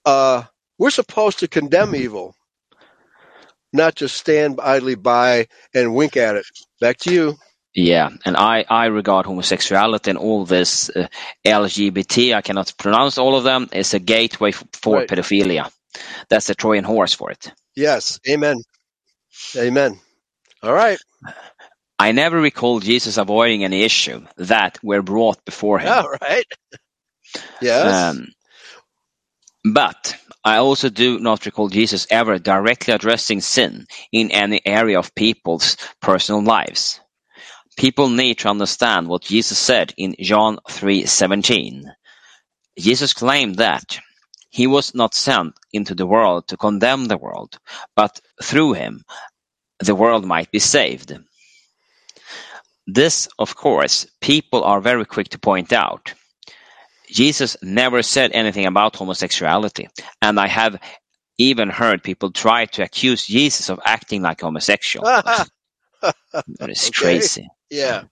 uh, 0.06 0.44
we're 0.78 0.90
supposed 0.90 1.40
to 1.40 1.48
condemn 1.48 1.94
evil, 1.94 2.34
not 3.72 3.94
just 3.96 4.16
stand 4.16 4.60
idly 4.62 4.96
by 4.96 5.48
and 5.74 5.94
wink 5.94 6.16
at 6.16 6.36
it. 6.36 6.46
Back 6.80 6.98
to 7.00 7.12
you. 7.14 7.36
Yeah, 7.74 8.10
and 8.24 8.36
I, 8.36 8.64
I 8.68 8.86
regard 8.86 9.26
homosexuality 9.26 10.10
and 10.10 10.18
all 10.18 10.44
this 10.44 10.90
uh, 10.90 11.08
LGBT, 11.46 12.34
I 12.34 12.42
cannot 12.42 12.74
pronounce 12.78 13.18
all 13.18 13.36
of 13.36 13.44
them, 13.44 13.68
is 13.72 13.94
a 13.94 14.00
gateway 14.00 14.50
f- 14.50 14.64
for 14.72 15.00
Right. 15.00 15.08
pedophilia. 15.08 15.70
That's 16.30 16.48
the 16.48 16.54
Trojan 16.56 16.84
horse 16.84 17.14
for 17.14 17.30
it. 17.30 17.52
Yes. 17.76 18.20
Amen. 18.28 18.58
Amen. 19.56 20.00
All 20.62 20.72
right. 20.74 20.98
I 21.98 22.12
never 22.12 22.38
recall 22.38 22.80
Jesus 22.80 23.16
avoiding 23.16 23.64
any 23.64 23.82
issue 23.82 24.26
that 24.36 24.78
were 24.82 25.02
brought 25.02 25.44
before 25.44 25.78
him. 25.78 25.92
All 25.92 26.10
right. 26.20 26.46
Yes. 27.60 28.16
Um, 28.16 28.28
but 29.64 30.16
I 30.44 30.58
also 30.58 30.90
do 30.90 31.18
not 31.18 31.46
recall 31.46 31.68
Jesus 31.68 32.06
ever 32.10 32.38
directly 32.38 32.94
addressing 32.94 33.40
sin 33.40 33.86
in 34.12 34.30
any 34.30 34.60
area 34.64 34.98
of 34.98 35.14
people's 35.14 35.76
personal 36.00 36.42
lives. 36.42 37.00
People 37.76 38.08
need 38.08 38.38
to 38.38 38.48
understand 38.48 39.08
what 39.08 39.22
Jesus 39.22 39.58
said 39.58 39.92
in 39.96 40.16
John 40.20 40.58
3:17. 40.68 41.84
Jesus 42.78 43.12
claimed 43.12 43.56
that 43.56 43.98
he 44.50 44.66
was 44.66 44.94
not 44.94 45.14
sent 45.14 45.54
into 45.72 45.94
the 45.94 46.06
world 46.06 46.48
to 46.48 46.56
condemn 46.56 47.06
the 47.06 47.18
world, 47.18 47.58
but 47.94 48.20
through 48.42 48.74
him 48.74 49.04
the 49.80 49.94
world 49.94 50.24
might 50.24 50.50
be 50.50 50.58
saved. 50.58 51.12
This, 52.86 53.28
of 53.38 53.56
course, 53.56 54.06
people 54.20 54.64
are 54.64 54.80
very 54.80 55.06
quick 55.06 55.30
to 55.30 55.38
point 55.40 55.72
out. 55.72 56.14
Jesus 57.10 57.56
never 57.62 58.02
said 58.02 58.32
anything 58.32 58.66
about 58.66 58.96
homosexuality, 58.96 59.88
and 60.22 60.40
I 60.40 60.48
have 60.48 60.80
even 61.38 61.70
heard 61.70 62.02
people 62.02 62.32
try 62.32 62.66
to 62.66 62.82
accuse 62.82 63.26
Jesus 63.26 63.70
of 63.70 63.80
acting 63.84 64.22
like 64.22 64.40
homosexual. 64.42 65.08
That 66.60 66.70
is 66.70 66.90
Okay. 66.90 66.90
crazy. 66.90 67.48
yeah. 67.70 68.04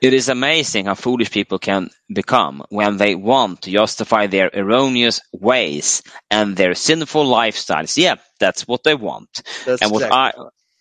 It 0.00 0.14
is 0.14 0.30
amazing 0.30 0.86
how 0.86 0.94
foolish 0.94 1.32
people 1.32 1.58
can 1.58 1.90
become 2.12 2.64
when 2.70 2.98
they 2.98 3.16
want 3.16 3.62
to 3.62 3.72
justify 3.72 4.28
their 4.28 4.48
erroneous 4.54 5.20
ways 5.32 6.04
and 6.30 6.56
their 6.56 6.76
sinful 6.76 7.26
lifestyles. 7.26 7.98
Yeah, 7.98 8.16
that's 8.40 8.68
what 8.68 8.84
they 8.84 8.94
want. 8.94 9.42
That's 9.66 9.82
and 9.82 9.92
what 9.92 10.04
exactly. 10.04 10.12
I 10.12 10.34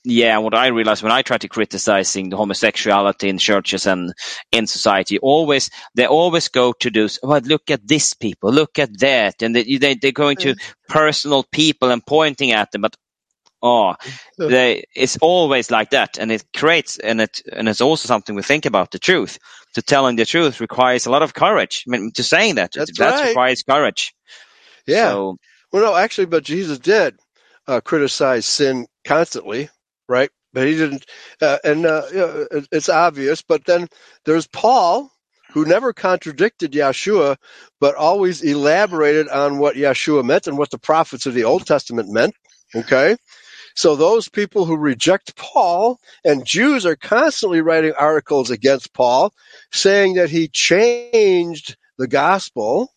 yeah, 0.10 0.38
what 0.38 0.54
I 0.54 0.68
realize 0.68 1.04
when 1.04 1.12
I 1.12 1.22
try 1.22 1.38
to 1.38 1.48
criticizing 1.48 2.30
the 2.30 2.38
homosexuality 2.38 3.30
in 3.30 3.38
churches 3.38 3.86
and 3.86 4.14
in 4.52 4.68
society, 4.68 5.20
always 5.20 5.70
they 5.96 6.08
always 6.08 6.48
go 6.48 6.74
to 6.74 6.90
those. 6.90 7.20
Well, 7.22 7.42
look 7.42 7.70
at 7.70 7.88
this 7.88 8.14
people, 8.14 8.52
look 8.52 8.80
at 8.80 9.00
that, 9.00 9.42
and 9.42 9.56
they, 9.56 9.78
they 9.78 9.96
they're 9.96 10.12
going 10.12 10.38
to 10.38 10.56
personal 10.88 11.44
people 11.44 11.92
and 11.92 12.06
pointing 12.06 12.52
at 12.52 12.72
them. 12.72 12.82
But 12.82 12.96
oh, 13.62 13.96
they 14.38 14.86
it's 14.96 15.18
always 15.22 15.72
like 15.72 15.92
that, 15.92 16.18
and 16.18 16.32
it 16.32 16.46
creates 16.56 16.98
and 16.98 17.22
it 17.22 17.42
and 17.52 17.68
it's 17.68 17.82
also 17.82 18.08
something 18.08 18.36
we 18.36 18.44
think 18.44 18.66
about 18.66 18.92
the 18.92 19.00
truth. 19.00 19.38
To 19.74 19.82
telling 19.82 20.16
the 20.16 20.26
truth 20.26 20.62
requires 20.62 21.06
a 21.06 21.12
lot 21.12 21.22
of 21.22 21.34
courage. 21.34 21.84
I 21.88 21.92
mean, 21.92 22.12
to 22.14 22.24
saying 22.24 22.56
that 22.56 22.72
That's 22.74 22.98
that 22.98 23.20
right. 23.20 23.28
requires 23.28 23.64
courage. 23.64 24.14
Yeah. 24.88 25.12
So, 25.12 25.38
Well, 25.72 25.84
no, 25.84 25.96
actually, 25.96 26.28
but 26.28 26.44
Jesus 26.44 26.80
did 26.80 27.20
uh, 27.68 27.82
criticize 27.82 28.46
sin 28.46 28.88
constantly, 29.06 29.70
right? 30.08 30.30
But 30.54 30.68
he 30.68 30.76
didn't, 30.76 31.06
uh, 31.42 31.58
and 31.64 31.86
uh, 31.86 32.04
it's 32.72 32.90
obvious. 32.90 33.42
But 33.42 33.66
then 33.66 33.88
there's 34.26 34.48
Paul, 34.48 35.12
who 35.52 35.66
never 35.66 35.94
contradicted 35.94 36.72
Yeshua, 36.72 37.38
but 37.80 37.96
always 37.96 38.42
elaborated 38.42 39.28
on 39.30 39.60
what 39.60 39.76
Yeshua 39.76 40.24
meant 40.24 40.48
and 40.48 40.58
what 40.58 40.72
the 40.72 40.78
prophets 40.78 41.26
of 41.26 41.34
the 41.34 41.44
Old 41.44 41.66
Testament 41.66 42.10
meant. 42.10 42.34
Okay. 42.76 43.16
So 43.76 43.96
those 43.96 44.28
people 44.28 44.66
who 44.66 44.76
reject 44.76 45.36
Paul 45.36 46.00
and 46.26 46.46
Jews 46.46 46.86
are 46.86 46.96
constantly 46.96 47.62
writing 47.62 47.94
articles 47.94 48.50
against 48.50 48.92
Paul, 48.94 49.32
saying 49.72 50.16
that 50.16 50.32
he 50.32 50.48
changed 50.48 51.78
the 52.00 52.08
gospel. 52.08 52.92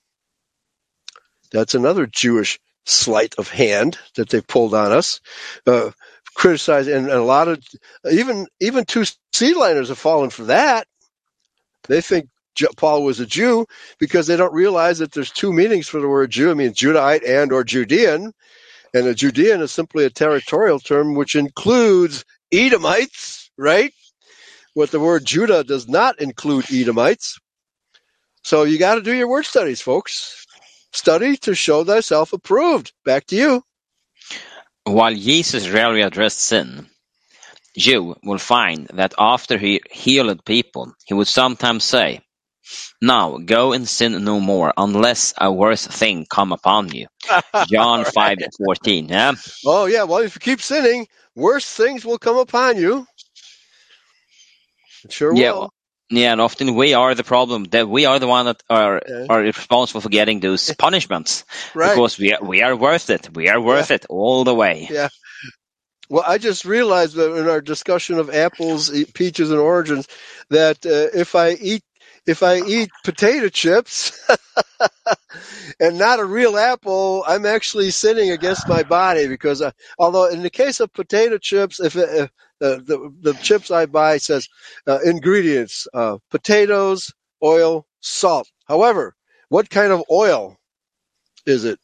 That's 1.53 1.75
another 1.75 2.07
Jewish 2.07 2.59
sleight 2.87 3.35
of 3.37 3.51
hand 3.51 3.99
that 4.17 4.31
they 4.31 4.41
pulled 4.41 4.73
on 4.73 4.91
us. 4.91 5.21
Uh, 5.67 5.91
criticize 6.35 6.87
and, 6.89 7.07
and 7.07 7.19
a 7.19 7.23
lot 7.23 7.49
of 7.49 7.63
even 8.11 8.47
even 8.61 8.85
two 8.85 9.05
seedliners 9.35 9.89
have 9.89 9.99
fallen 9.99 10.31
for 10.31 10.45
that. 10.45 10.87
They 11.89 12.01
think 12.01 12.29
Paul 12.77 13.05
was 13.05 13.21
a 13.21 13.27
Jew 13.27 13.67
because 13.99 14.27
they 14.27 14.37
don't 14.37 14.53
realize 14.53 14.99
that 14.99 15.13
there's 15.13 15.31
two 15.31 15.53
meanings 15.53 15.89
for 15.89 16.01
the 16.01 16.09
word 16.09 16.31
Jew. 16.31 16.51
It 16.51 16.57
means 16.57 16.79
Judahite 16.79 17.29
and 17.29 17.53
or 17.53 17.65
Judean, 17.65 18.33
and 18.95 19.07
a 19.07 19.15
Judean 19.15 19.61
is 19.61 19.73
simply 19.73 20.05
a 20.05 20.11
territorial 20.11 20.79
term 20.79 21.15
which 21.15 21.35
includes 21.35 22.25
Edomites, 22.53 23.51
right? 23.57 23.93
What 24.75 24.91
the 24.91 25.01
word 25.01 25.25
Judah 25.25 25.65
does 25.65 25.89
not 25.89 26.21
include 26.21 26.73
Edomites. 26.73 27.39
So 28.43 28.65
you 28.65 28.79
got 28.79 28.95
to 28.97 29.03
do 29.03 29.15
your 29.15 29.29
word 29.29 29.45
studies, 29.45 29.81
folks. 29.81 30.47
Study 30.93 31.37
to 31.39 31.55
show 31.55 31.85
thyself 31.85 32.33
approved. 32.33 32.93
Back 33.05 33.27
to 33.27 33.37
you. 33.37 33.63
While 34.85 35.15
Jesus 35.15 35.69
rarely 35.69 36.03
addressed 36.03 36.41
sin, 36.41 36.89
you 37.75 38.17
will 38.25 38.39
find 38.39 38.89
that 38.95 39.15
after 39.19 39.59
he 39.59 39.81
healed 39.91 40.45
people, 40.45 40.95
he 41.07 41.15
would 41.15 41.29
sometimes 41.29 41.85
say, 41.85 42.21
Now 43.03 43.39
go 43.39 43.73
and 43.73 43.89
sin 43.89 44.25
no 44.25 44.41
more, 44.41 44.73
unless 44.77 45.35
a 45.39 45.53
worse 45.53 45.87
thing 45.87 46.27
come 46.31 46.53
upon 46.53 46.93
you. 46.93 47.09
John 47.63 48.05
five 48.05 48.39
fourteen. 48.59 49.09
Yeah, 49.09 49.35
Oh 49.67 49.87
yeah, 49.87 50.05
well 50.05 50.21
if 50.21 50.37
you 50.37 50.41
keep 50.41 50.63
sinning, 50.63 51.09
worse 51.37 51.67
things 51.67 52.05
will 52.05 52.19
come 52.19 52.39
upon 52.39 52.79
you. 52.79 53.07
It 55.05 55.13
sure 55.13 55.35
yeah, 55.35 55.53
will. 55.53 55.71
Yeah. 56.11 56.33
And 56.33 56.41
often 56.41 56.75
we 56.75 56.95
are 56.95 57.15
the 57.15 57.25
problem. 57.25 57.65
That 57.65 57.89
we 57.89 58.07
are 58.07 58.19
the 58.19 58.27
one 58.29 58.47
that 58.47 58.63
are 58.69 59.03
Yeah. 59.07 59.27
are 59.29 59.41
responsible 59.41 60.01
for 60.01 60.09
getting 60.11 60.41
those 60.41 60.73
punishments 60.79 61.45
Right. 61.75 61.93
because 61.93 62.19
we 62.19 62.33
are, 62.33 62.43
we 62.43 62.63
are 62.63 62.77
worth 62.77 63.11
it. 63.11 63.31
We 63.35 63.49
are 63.49 63.61
worth 63.61 63.91
it 63.91 64.07
all 64.09 64.45
the 64.45 64.55
way. 64.55 64.91
Yeah. 64.91 65.09
Well, 66.09 66.25
I 66.27 66.39
just 66.39 66.65
realized 66.65 67.17
that 67.17 67.35
in 67.37 67.49
our 67.49 67.61
discussion 67.61 68.19
of 68.19 68.31
apples, 68.31 68.91
peaches, 69.15 69.51
and 69.51 69.61
oranges, 69.61 70.09
that 70.51 70.85
uh, 70.87 71.17
if 71.19 71.35
I 71.35 71.51
eat 71.53 71.83
if 72.27 72.43
I 72.43 72.59
eat 72.59 72.91
potato 73.03 73.49
chips 73.49 74.13
and 75.81 75.99
not 75.99 76.21
a 76.21 76.25
real 76.25 76.57
apple, 76.57 77.25
I'm 77.27 77.47
actually 77.47 77.91
sinning 77.91 78.31
against 78.31 78.69
my 78.69 78.83
body 78.83 79.27
because 79.29 79.63
uh, 79.63 79.71
although 79.99 80.27
in 80.29 80.43
the 80.43 80.51
case 80.51 80.81
of 80.81 80.93
potato 80.93 81.39
chips, 81.39 81.81
if, 81.81 81.97
it, 81.97 82.09
if 82.11 82.31
uh, 82.61 82.77
the 82.77 83.13
the 83.21 83.35
chips 83.35 83.71
I 83.71 83.87
buy 83.87 84.19
says 84.19 84.49
uh, 84.87 84.99
ingredients 85.05 85.87
uh, 85.95 86.19
potatoes, 86.31 87.13
oil, 87.43 87.87
salt. 88.01 88.49
However, 88.67 89.15
what 89.49 89.71
kind 89.71 89.93
of 89.93 90.05
oil 90.11 90.57
is 91.47 91.65
it? 91.65 91.79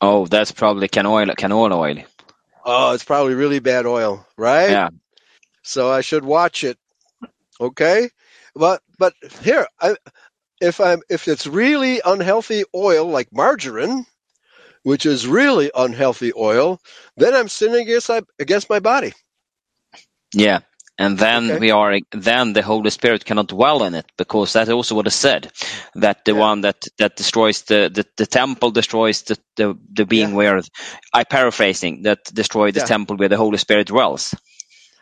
Oh, 0.00 0.26
that's 0.26 0.52
probably 0.52 0.88
canola 0.88 1.34
canola 1.36 1.76
oil. 1.76 2.04
Oh, 2.64 2.92
it's 2.94 3.04
probably 3.04 3.34
really 3.34 3.58
bad 3.58 3.86
oil, 3.86 4.26
right? 4.36 4.70
Yeah. 4.70 4.88
So 5.62 5.90
I 5.90 6.00
should 6.00 6.24
watch 6.24 6.64
it. 6.64 6.78
Okay? 7.60 8.08
But 8.54 8.82
but 8.98 9.14
here, 9.42 9.66
I, 9.80 9.96
if 10.60 10.80
I'm 10.80 11.00
if 11.08 11.28
it's 11.28 11.46
really 11.46 12.00
unhealthy 12.04 12.64
oil 12.74 13.06
like 13.06 13.28
margarine, 13.32 14.06
which 14.82 15.06
is 15.06 15.26
really 15.26 15.70
unhealthy 15.74 16.32
oil, 16.36 16.80
then 17.16 17.34
I'm 17.34 17.48
sinning 17.48 17.82
against 17.82 18.10
I- 18.10 18.22
against 18.38 18.70
my 18.70 18.80
body. 18.80 19.12
Yeah, 20.34 20.60
and 20.98 21.18
then 21.18 21.56
Okay. 21.56 21.60
we 21.60 21.70
are 21.72 21.98
then 22.12 22.52
the 22.54 22.62
Holy 22.62 22.90
Spirit 22.90 23.24
cannot 23.24 23.48
dwell 23.48 23.84
in 23.84 23.94
it 23.94 24.06
because 24.18 24.52
that's 24.52 24.70
also 24.70 24.94
what 24.94 25.06
is 25.08 25.14
said 25.14 25.52
that 25.96 26.24
the 26.24 26.34
Yeah. 26.34 26.36
one 26.36 26.62
that 26.62 26.86
that 26.98 27.16
destroys 27.16 27.62
the 27.64 27.90
the, 27.92 28.06
the 28.16 28.26
temple 28.26 28.70
destroys 28.70 29.22
the 29.22 29.38
the, 29.56 29.78
the 29.92 30.06
being 30.06 30.32
Yeah. 30.32 30.34
where 30.34 30.62
I 31.14 31.24
paraphrasing 31.24 32.02
that 32.02 32.24
destroy 32.34 32.72
the 32.72 32.80
Yeah. 32.80 32.82
temple 32.82 33.16
where 33.16 33.28
the 33.30 33.38
Holy 33.38 33.58
Spirit 33.58 33.88
dwells. 33.88 34.34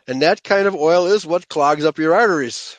And 0.08 0.22
that 0.22 0.42
kind 0.44 0.66
of 0.68 0.74
oil 0.76 1.06
is 1.06 1.26
what 1.26 1.48
clogs 1.48 1.84
up 1.84 1.98
your 1.98 2.14
arteries. 2.14 2.76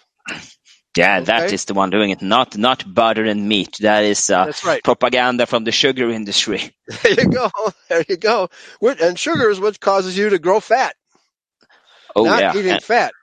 Yeah, 0.98 1.22
that 1.22 1.52
Okay. 1.52 1.53
is 1.53 1.65
the 1.65 1.73
one 1.76 1.90
doing 1.91 2.11
it, 2.11 2.22
not 2.22 2.57
not 2.57 2.84
butter 2.94 3.26
and 3.26 3.48
meat. 3.48 3.78
That 3.82 4.03
is 4.06 4.30
uh, 4.30 4.48
right. 4.64 4.84
propaganda 4.84 5.45
from 5.48 5.64
the 5.65 5.72
sugar 5.72 6.10
industry. 6.11 6.72
There 7.03 7.14
you 7.14 7.28
go. 7.28 7.52
There 7.90 8.06
you 8.10 8.18
go. 8.18 8.49
And 9.02 9.19
sugar 9.19 9.49
is 9.49 9.60
what 9.60 9.80
causes 9.80 10.18
you 10.18 10.30
to 10.32 10.40
grow 10.40 10.60
fat, 10.61 10.95
Oh 12.16 12.26
not 12.26 12.40
yeah, 12.42 12.58
eating 12.58 12.72
and- 12.72 12.84
fat. 12.84 13.14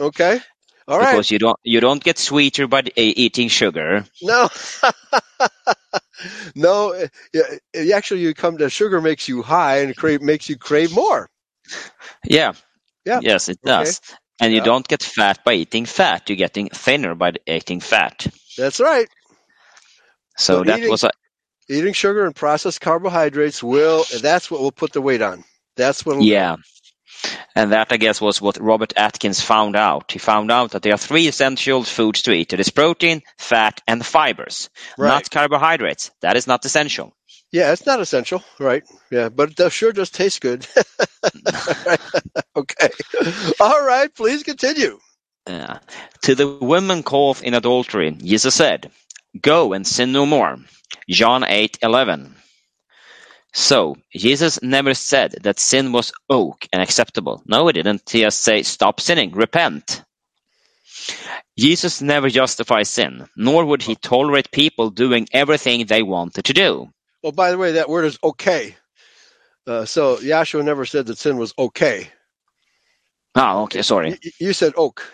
Okay. 0.00 0.40
All 0.86 0.98
right. 0.98 1.12
because 1.12 1.30
you 1.30 1.38
don't 1.38 1.58
you 1.62 1.80
don't 1.80 2.02
get 2.02 2.18
sweeter 2.18 2.66
by 2.66 2.82
eating 2.96 3.48
sugar. 3.48 4.04
No. 4.22 4.48
no. 6.54 6.94
uh, 6.94 7.06
yeah, 7.72 7.96
Actually, 7.96 8.20
you 8.20 8.34
come 8.34 8.58
to 8.58 8.70
sugar 8.70 9.00
makes 9.00 9.28
you 9.28 9.42
high 9.42 9.78
and 9.80 9.96
crave 9.96 10.22
makes 10.22 10.48
you 10.48 10.56
crave 10.58 10.94
more. 10.94 11.28
Yeah. 12.24 12.52
Yeah. 13.04 13.20
Yes, 13.22 13.48
it 13.48 13.58
Okay. 13.64 13.84
does. 13.84 14.00
And 14.40 14.52
you 14.52 14.58
Yeah. 14.58 14.64
don't 14.64 14.86
get 14.86 15.02
fat 15.02 15.44
by 15.44 15.54
eating 15.54 15.86
fat. 15.86 16.28
You're 16.28 16.36
getting 16.36 16.68
thinner 16.68 17.14
by 17.14 17.32
eating 17.46 17.80
fat. 17.80 18.26
That's 18.58 18.80
right. 18.80 19.08
So 20.36 20.58
But 20.58 20.66
that 20.66 20.78
eating- 20.80 20.90
was 20.90 21.04
a 21.04 21.10
Eating 21.66 21.94
sugar 21.94 22.26
and 22.26 22.36
processed 22.36 22.82
carbohydrates 22.82 23.62
will. 23.62 24.04
That's 24.20 24.50
what 24.50 24.60
will 24.60 24.70
put 24.72 24.92
the 24.92 25.00
weight 25.00 25.22
on. 25.22 25.44
That's 25.76 26.04
what. 26.04 26.20
yeah. 26.22 26.56
And 27.54 27.72
that, 27.72 27.92
I 27.92 27.96
guess, 27.96 28.20
was 28.20 28.40
what 28.40 28.58
Robert 28.60 28.92
Atkins 28.96 29.40
found 29.40 29.76
out. 29.76 30.12
He 30.12 30.18
found 30.18 30.50
out 30.50 30.72
that 30.72 30.82
there 30.82 30.94
are 30.94 30.98
three 30.98 31.28
essential 31.28 31.82
foods 31.84 32.22
to 32.22 32.32
eat. 32.32 32.52
It 32.52 32.60
is 32.60 32.70
protein, 32.70 33.22
fat, 33.38 33.80
and 33.86 34.04
fibers, 34.04 34.70
Right. 34.98 35.08
not 35.08 35.30
carbohydrates. 35.30 36.10
That 36.22 36.36
is 36.36 36.46
not 36.46 36.64
essential. 36.64 37.14
Yeah, 37.52 37.72
it's 37.72 37.86
not 37.86 38.00
essential, 38.00 38.42
right? 38.58 38.82
Yeah, 39.10 39.28
but 39.28 39.58
it 39.58 39.72
sure 39.72 39.92
does 39.92 40.10
taste 40.10 40.40
good. 40.40 40.66
okay. 42.56 42.88
All 43.60 43.84
right. 43.86 44.12
Please 44.14 44.42
continue. 44.42 44.98
Uh, 45.46 45.78
to 46.22 46.34
the 46.34 46.48
woman 46.48 47.02
caught 47.02 47.42
in 47.42 47.54
adultery, 47.54 48.10
Jesus 48.12 48.54
said, 48.54 48.90
Go 49.40 49.72
and 49.72 49.86
sin 49.86 50.12
no 50.12 50.26
more. 50.26 50.56
John 51.08 51.44
eight 51.44 51.78
eleven. 51.82 52.34
So, 53.54 53.96
Jesus 54.16 54.62
never 54.62 54.94
said 54.94 55.36
that 55.44 55.60
sin 55.60 55.92
was 55.92 56.12
ok 56.30 56.68
and 56.72 56.82
acceptable. 56.82 57.42
No, 57.46 57.68
he 57.68 57.74
didn't. 57.74 58.10
He 58.10 58.22
just 58.22 58.42
say, 58.42 58.62
Stop 58.64 59.00
sinning, 59.00 59.32
repent. 59.32 60.04
Jesus 61.58 62.02
never 62.02 62.30
justifies 62.30 62.90
sin, 62.90 63.26
nor 63.36 63.64
would 63.66 63.82
he 63.82 63.96
tolerate 63.96 64.52
people 64.52 64.90
doing 64.90 65.28
everything 65.32 65.86
they 65.86 66.02
wanted 66.02 66.46
to 66.46 66.54
do. 66.54 66.90
Well, 67.22 67.32
by 67.32 67.52
the 67.52 67.58
way, 67.58 67.72
that 67.72 67.90
word 67.90 68.06
is 68.06 68.18
okay. 68.24 68.76
Uh, 69.66 69.84
so 69.86 70.16
Yahshua 70.18 70.64
never 70.64 70.86
said 70.86 71.06
that 71.06 71.18
sin 71.18 71.38
was 71.38 71.54
okay. 71.58 72.10
Oh, 73.36 73.64
okay, 73.64 73.82
sorry. 73.82 74.16
You, 74.22 74.32
you 74.40 74.52
said 74.54 74.74
oak, 74.76 75.10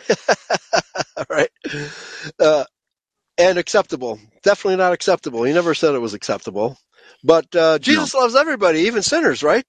right? 1.30 1.50
Uh, 2.40 2.64
and 3.38 3.58
acceptable. 3.58 4.20
Definitely 4.42 4.76
not 4.76 4.92
acceptable. 4.94 5.44
He 5.44 5.52
never 5.52 5.74
said 5.74 5.94
it 5.94 6.00
was 6.00 6.14
acceptable. 6.14 6.78
But 7.24 7.54
uh, 7.54 7.78
Jesus 7.78 8.14
loves 8.14 8.34
everybody, 8.36 8.80
even 8.80 9.02
sinners, 9.02 9.42
right? 9.42 9.64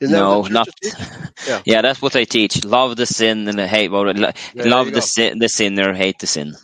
Isn't 0.00 0.14
no, 0.16 0.42
not. 0.42 0.68
teach? 0.82 0.92
Yeah. 1.46 1.62
that's 1.82 2.00
what 2.00 2.12
they 2.12 2.24
teach. 2.24 2.64
Love 2.64 2.96
the 2.96 3.06
sin 3.06 3.48
and 3.48 3.58
hate. 3.60 3.90
Well, 3.90 4.04
lo- 4.04 4.30
love 4.54 4.92
the 4.92 5.02
sin, 5.02 5.38
the 5.40 5.48
sinner, 5.48 5.92
hate 5.94 6.18
the 6.20 6.26
sin. 6.26 6.54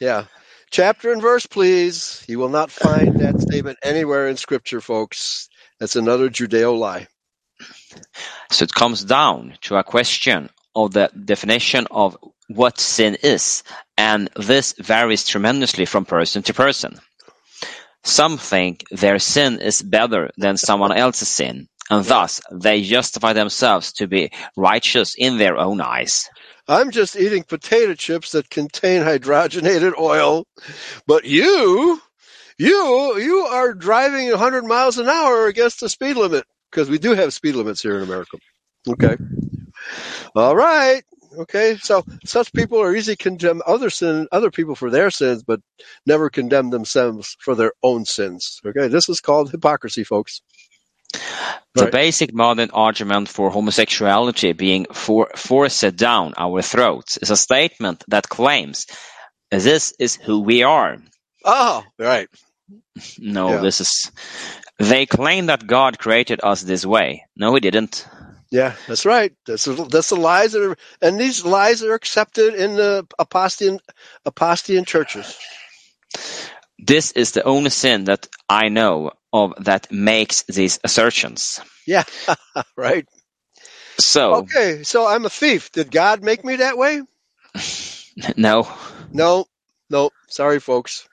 Yeah. 0.00 0.24
Chapter 0.70 1.12
and 1.12 1.22
verse, 1.22 1.46
please. 1.46 2.24
You 2.28 2.38
will 2.38 2.48
not 2.50 2.70
find 2.70 3.18
that 3.18 3.40
statement 3.40 3.78
anywhere 3.82 4.28
in 4.28 4.36
Scripture, 4.36 4.80
folks. 4.80 5.48
That's 5.80 5.96
another 5.96 6.28
Judeo 6.28 6.78
lie. 6.78 7.06
So 8.50 8.64
it 8.64 8.74
comes 8.74 9.04
down 9.04 9.54
to 9.62 9.76
a 9.76 9.84
question 9.84 10.50
of 10.74 10.92
the 10.92 11.10
definition 11.24 11.86
of 11.90 12.16
what 12.48 12.78
sin 12.78 13.16
is, 13.22 13.62
and 13.96 14.28
this 14.36 14.74
varies 14.78 15.24
tremendously 15.26 15.86
from 15.86 16.04
person 16.04 16.42
to 16.44 16.54
person. 16.54 16.98
Some 18.06 18.38
think 18.38 18.84
their 18.92 19.18
sin 19.18 19.60
is 19.60 19.82
better 19.82 20.30
than 20.38 20.58
someone 20.58 20.92
else's 20.92 21.28
sin, 21.28 21.68
and 21.90 22.04
thus 22.04 22.40
they 22.52 22.82
justify 22.82 23.34
themselves 23.34 23.94
to 23.94 24.08
be 24.08 24.32
righteous 24.56 25.16
in 25.18 25.38
their 25.38 25.58
own 25.58 25.80
eyes. 25.82 26.30
I'm 26.68 26.92
just 26.92 27.16
eating 27.16 27.44
potato 27.44 27.94
chips 27.94 28.32
that 28.32 28.50
contain 28.50 29.02
hydrogenated 29.02 29.98
oil, 29.98 30.46
but 31.06 31.26
you, 31.26 32.00
you, 32.58 33.18
you 33.18 33.38
are 33.50 33.74
driving 33.74 34.30
100 34.30 34.64
miles 34.66 34.98
an 34.98 35.08
hour 35.08 35.46
against 35.48 35.80
the 35.80 35.88
speed 35.90 36.16
limit 36.16 36.44
because 36.70 36.90
we 36.90 36.98
do 36.98 37.14
have 37.14 37.34
speed 37.34 37.56
limits 37.56 37.82
here 37.82 37.96
in 37.98 38.04
America. 38.04 38.38
Okay. 38.88 39.16
All 40.36 40.56
right. 40.56 41.02
Okay. 41.36 41.76
So 41.76 42.04
such 42.24 42.52
people 42.52 42.80
are 42.80 42.94
easy 42.94 43.16
to 43.16 43.22
condemn 43.22 43.62
other 43.66 43.90
sin, 43.90 44.28
other 44.32 44.50
people 44.50 44.74
for 44.74 44.90
their 44.90 45.10
sins, 45.10 45.42
but 45.42 45.60
never 46.06 46.30
condemn 46.30 46.70
themselves 46.70 47.36
for 47.40 47.54
their 47.54 47.72
own 47.82 48.04
sins. 48.04 48.60
Okay. 48.66 48.88
This 48.88 49.08
is 49.08 49.20
called 49.20 49.50
hypocrisy, 49.50 50.04
folks. 50.04 50.42
The 51.74 51.84
Right. 51.84 51.92
basic 51.92 52.32
modern 52.34 52.70
argument 52.72 53.28
for 53.28 53.50
homosexuality 53.50 54.52
being 54.52 54.86
for, 54.92 55.30
forced 55.36 55.96
down 55.96 56.34
our 56.36 56.62
throats 56.62 57.18
is 57.18 57.30
a 57.30 57.36
statement 57.36 58.02
that 58.08 58.28
claims 58.28 58.86
this 59.50 59.92
is 59.98 60.16
who 60.16 60.40
we 60.40 60.62
are. 60.62 60.98
Oh, 61.44 61.84
right. 61.98 62.28
No, 63.18 63.48
Yeah. 63.48 63.60
this 63.60 63.80
is. 63.80 64.10
They 64.78 65.06
claim 65.06 65.46
that 65.46 65.66
God 65.66 65.98
created 65.98 66.40
us 66.42 66.62
this 66.62 66.84
way. 66.84 67.24
No, 67.36 67.54
He 67.54 67.60
didn't. 67.60 68.06
Yeah, 68.50 68.74
that's 68.86 69.04
right. 69.04 69.32
That's 69.46 69.64
that's 69.64 70.10
the 70.10 70.16
lies 70.16 70.52
that 70.52 70.62
are, 70.62 70.76
and 71.02 71.18
these 71.18 71.44
lies 71.44 71.82
are 71.82 71.94
accepted 71.94 72.54
in 72.54 72.76
the 72.76 73.06
apostian 73.18 73.80
apostian 74.24 74.86
churches. 74.86 75.36
This 76.78 77.12
is 77.12 77.32
the 77.32 77.42
only 77.42 77.70
sin 77.70 78.04
that 78.04 78.28
I 78.48 78.68
know 78.68 79.12
of 79.32 79.54
that 79.64 79.90
makes 79.90 80.42
these 80.42 80.78
assertions. 80.84 81.60
Yeah, 81.86 82.04
right. 82.76 83.06
So, 83.98 84.34
Okay, 84.36 84.82
so 84.82 85.06
I'm 85.06 85.24
a 85.24 85.30
thief. 85.30 85.72
Did 85.72 85.90
God 85.90 86.22
make 86.22 86.44
me 86.44 86.56
that 86.56 86.78
way? 86.78 87.02
no. 88.36 88.68
No, 89.12 89.46
no. 89.90 90.10
Sorry, 90.28 90.60
folks. 90.60 91.08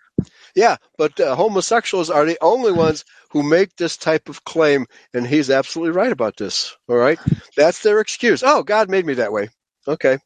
Yeah, 0.56 0.78
but 0.98 1.20
uh, 1.20 1.36
homosexuals 1.36 2.10
are 2.10 2.26
the 2.26 2.38
only 2.42 2.72
ones 2.72 3.06
who 3.32 3.42
make 3.42 3.76
this 3.76 3.98
type 3.98 4.30
of 4.30 4.44
claim, 4.44 4.86
and 5.14 5.26
he's 5.26 5.50
absolutely 5.50 5.96
right 5.96 6.12
about 6.12 6.38
this. 6.38 6.76
All 6.88 6.96
right, 6.96 7.20
that's 7.58 7.82
their 7.82 8.00
excuse. 8.00 8.44
Oh, 8.46 8.62
God 8.62 8.90
made 8.90 9.06
me 9.06 9.16
that 9.16 9.32
way. 9.32 9.50
Okay, 9.88 10.20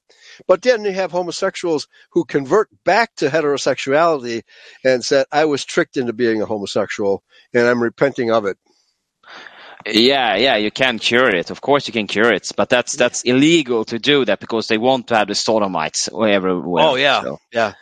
but 0.48 0.62
then 0.62 0.84
you 0.84 0.92
have 0.92 1.12
homosexuals 1.12 1.88
who 2.12 2.26
convert 2.26 2.70
back 2.84 3.16
to 3.16 3.30
heterosexuality 3.30 4.44
and 4.84 5.04
said, 5.04 5.26
"I 5.32 5.46
was 5.46 5.64
tricked 5.64 5.98
into 5.98 6.14
being 6.14 6.42
a 6.42 6.46
homosexual, 6.46 7.24
and 7.54 7.66
I'm 7.66 7.82
repenting 7.82 8.30
of 8.32 8.46
it." 8.46 8.58
Yeah, 9.86 10.36
yeah, 10.36 10.58
you 10.58 10.72
can 10.72 11.00
cure 11.00 11.30
it. 11.34 11.50
Of 11.50 11.62
course, 11.62 11.88
you 11.88 11.94
can 11.94 12.08
cure 12.08 12.34
it, 12.34 12.52
but 12.58 12.70
that's 12.70 12.94
that's 12.94 13.22
illegal 13.22 13.86
to 13.86 13.98
do 13.98 14.26
that 14.26 14.40
because 14.40 14.68
they 14.68 14.78
want 14.78 15.08
to 15.08 15.16
have 15.16 15.30
the 15.30 15.36
sodomites 15.36 16.10
everywhere. 16.12 16.84
Oh, 16.84 16.96
yeah. 16.96 17.24
So, 17.24 17.40
Yeah, 17.54 17.74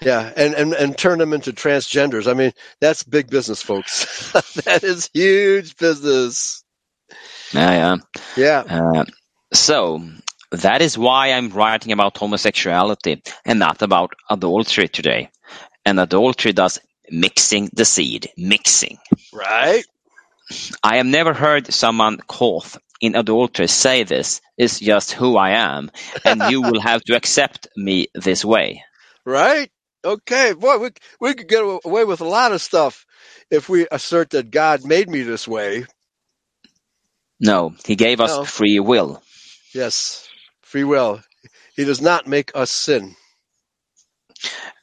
yeah, 0.00 0.32
and 0.36 0.54
and 0.54 0.74
and 0.74 0.96
turn 0.98 1.18
them 1.18 1.32
into 1.32 1.52
transgenders. 1.52 2.30
I 2.30 2.34
mean, 2.34 2.52
that's 2.80 3.02
big 3.02 3.28
business, 3.30 3.62
folks. 3.62 4.32
that 4.64 4.84
is 4.84 5.10
huge 5.12 5.76
business. 5.76 6.64
yeah, 7.52 7.96
Yeah. 8.36 8.64
yeah. 8.66 9.00
Uh, 9.00 9.04
so 9.52 10.02
that 10.52 10.82
is 10.82 10.98
why 10.98 11.32
I'm 11.32 11.50
writing 11.50 11.92
about 11.92 12.16
homosexuality 12.16 13.22
and 13.44 13.58
not 13.58 13.82
about 13.82 14.12
adultery 14.30 14.88
today. 14.88 15.30
And 15.84 16.00
adultery 16.00 16.52
does 16.52 16.78
mixing 17.10 17.70
the 17.72 17.84
seed, 17.84 18.28
mixing. 18.36 18.98
Right. 19.32 19.84
I 20.82 20.96
have 20.96 21.06
never 21.06 21.34
heard 21.34 21.72
someone 21.72 22.18
caught 22.26 22.76
in 23.00 23.14
adultery 23.16 23.66
say 23.66 24.04
this 24.04 24.40
is 24.56 24.80
just 24.80 25.12
who 25.12 25.36
I 25.36 25.50
am, 25.50 25.90
and 26.24 26.42
you 26.50 26.62
will 26.70 26.80
have 26.80 27.02
to 27.04 27.16
accept 27.16 27.68
me 27.76 28.08
this 28.14 28.44
way. 28.44 28.82
Right. 29.24 29.70
Okay. 30.06 30.54
Boy, 30.54 30.78
we 30.78 30.90
we 31.20 31.34
could 31.34 31.48
get 31.48 31.64
away 31.64 32.04
with 32.04 32.22
a 32.22 32.26
lot 32.28 32.52
of 32.52 32.62
stuff 32.62 33.06
if 33.50 33.68
we 33.68 33.88
assert 33.92 34.30
that 34.32 34.52
God 34.52 34.84
made 34.86 35.10
me 35.10 35.22
this 35.24 35.48
way. 35.48 35.86
No, 37.40 37.74
he 37.86 37.96
gave 37.96 38.20
us 38.20 38.38
No. 38.38 38.44
free 38.44 38.80
will. 38.80 39.22
Yes. 39.74 40.28
Free 40.62 40.84
will. 40.84 41.22
He 41.76 41.84
does 41.84 42.00
not 42.02 42.26
make 42.26 42.52
us 42.56 42.70
sin. 42.70 43.16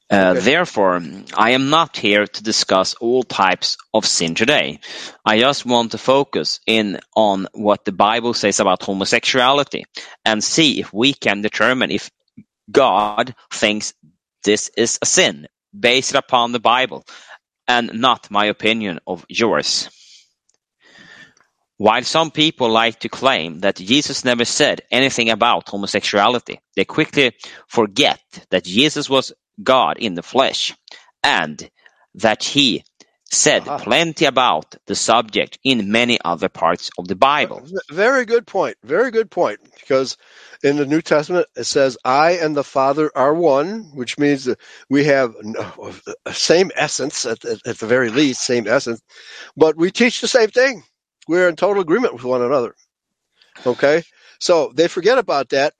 Uh, 0.09 0.35
Okay. 0.35 0.39
Therefore, 0.39 1.01
I 1.35 1.51
am 1.51 1.69
not 1.69 1.97
here 1.97 2.27
to 2.27 2.43
discuss 2.43 2.95
all 2.95 3.23
types 3.23 3.77
of 3.93 4.05
sin 4.05 4.35
today. 4.35 4.79
I 5.25 5.39
just 5.39 5.65
want 5.65 5.91
to 5.91 5.97
focus 5.97 6.59
in 6.67 6.99
on 7.15 7.47
what 7.53 7.85
the 7.85 7.91
Bible 7.93 8.33
says 8.33 8.59
about 8.59 8.83
homosexuality 8.83 9.85
and 10.25 10.43
see 10.43 10.79
if 10.79 10.93
we 10.93 11.13
can 11.13 11.41
determine 11.41 11.91
if 11.91 12.09
God 12.71 13.35
thinks 13.51 13.93
this 14.43 14.69
is 14.77 14.99
a 15.01 15.05
sin 15.05 15.47
based 15.77 16.15
upon 16.15 16.51
the 16.51 16.59
Bible 16.59 17.05
and 17.67 17.99
not 17.99 18.29
my 18.31 18.45
opinion 18.45 18.99
of 19.07 19.25
yours. 19.29 19.89
While 21.77 22.03
some 22.03 22.31
people 22.31 22.69
like 22.69 22.99
to 22.99 23.09
claim 23.09 23.59
that 23.59 23.77
Jesus 23.77 24.23
never 24.23 24.45
said 24.45 24.81
anything 24.91 25.29
about 25.29 25.67
homosexuality, 25.69 26.59
they 26.75 26.85
quickly 26.85 27.33
forget 27.67 28.21
that 28.51 28.63
Jesus 28.63 29.09
was 29.09 29.33
God 29.61 29.97
in 29.97 30.13
the 30.13 30.23
flesh 30.23 30.73
and 31.23 31.69
that 32.15 32.43
he 32.43 32.83
said 33.33 33.67
Aha. 33.67 33.77
plenty 33.79 34.25
about 34.25 34.75
the 34.85 34.95
subject 34.95 35.57
in 35.63 35.91
many 35.91 36.19
other 36.23 36.49
parts 36.49 36.91
of 36.97 37.07
the 37.07 37.15
Bible. 37.15 37.67
Very 37.89 38.25
good 38.25 38.45
point. 38.45 38.77
Very 38.83 39.11
good 39.11 39.29
point. 39.31 39.59
Because 39.79 40.17
in 40.63 40.77
the 40.77 40.85
New 40.85 41.01
Testament 41.01 41.47
it 41.55 41.65
says, 41.65 41.97
"I 42.05 42.31
and 42.33 42.55
the 42.55 42.63
Father 42.63 43.11
are 43.15 43.33
one," 43.33 43.91
which 43.93 44.17
means 44.17 44.45
that 44.45 44.59
we 44.89 45.05
have 45.05 45.35
no- 45.41 45.93
same 46.31 46.71
essence 46.75 47.25
at, 47.25 47.43
at, 47.43 47.65
at 47.67 47.77
the 47.79 47.87
very 47.87 48.09
least, 48.09 48.41
same 48.45 48.67
essence, 48.67 49.01
but 49.57 49.75
we 49.75 49.91
teach 49.91 50.21
the 50.21 50.27
same 50.27 50.49
thing. 50.49 50.83
We're 51.27 51.49
in 51.49 51.55
total 51.55 51.81
agreement 51.81 52.13
with 52.13 52.23
one 52.23 52.41
another. 52.41 52.75
Okay, 53.65 54.03
so 54.39 54.71
they 54.75 54.87
forget 54.87 55.17
about 55.17 55.49
that, 55.49 55.73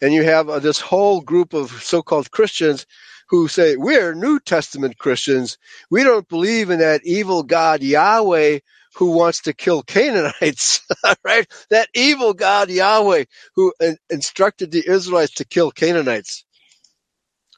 and 0.00 0.12
you 0.12 0.24
have 0.24 0.48
uh, 0.48 0.58
this 0.58 0.80
whole 0.80 1.20
group 1.20 1.54
of 1.54 1.70
so-called 1.70 2.30
Christians 2.30 2.86
who 3.30 3.48
say 3.48 3.76
we're 3.76 4.14
New 4.14 4.40
Testament 4.40 4.98
Christians. 4.98 5.58
We 5.90 6.04
don't 6.04 6.28
believe 6.28 6.70
in 6.70 6.80
that 6.80 7.02
evil 7.04 7.42
God 7.44 7.82
Yahweh 7.82 8.60
who 8.96 9.12
wants 9.12 9.42
to 9.42 9.54
kill 9.54 9.82
Canaanites, 9.82 10.86
right? 11.24 11.46
That 11.70 11.88
evil 11.94 12.34
God 12.34 12.70
Yahweh 12.70 13.24
who 13.56 13.74
in- 13.80 13.98
instructed 14.10 14.72
the 14.72 14.84
Israelites 14.88 15.34
to 15.36 15.46
kill 15.46 15.70
Canaanites. 15.72 16.44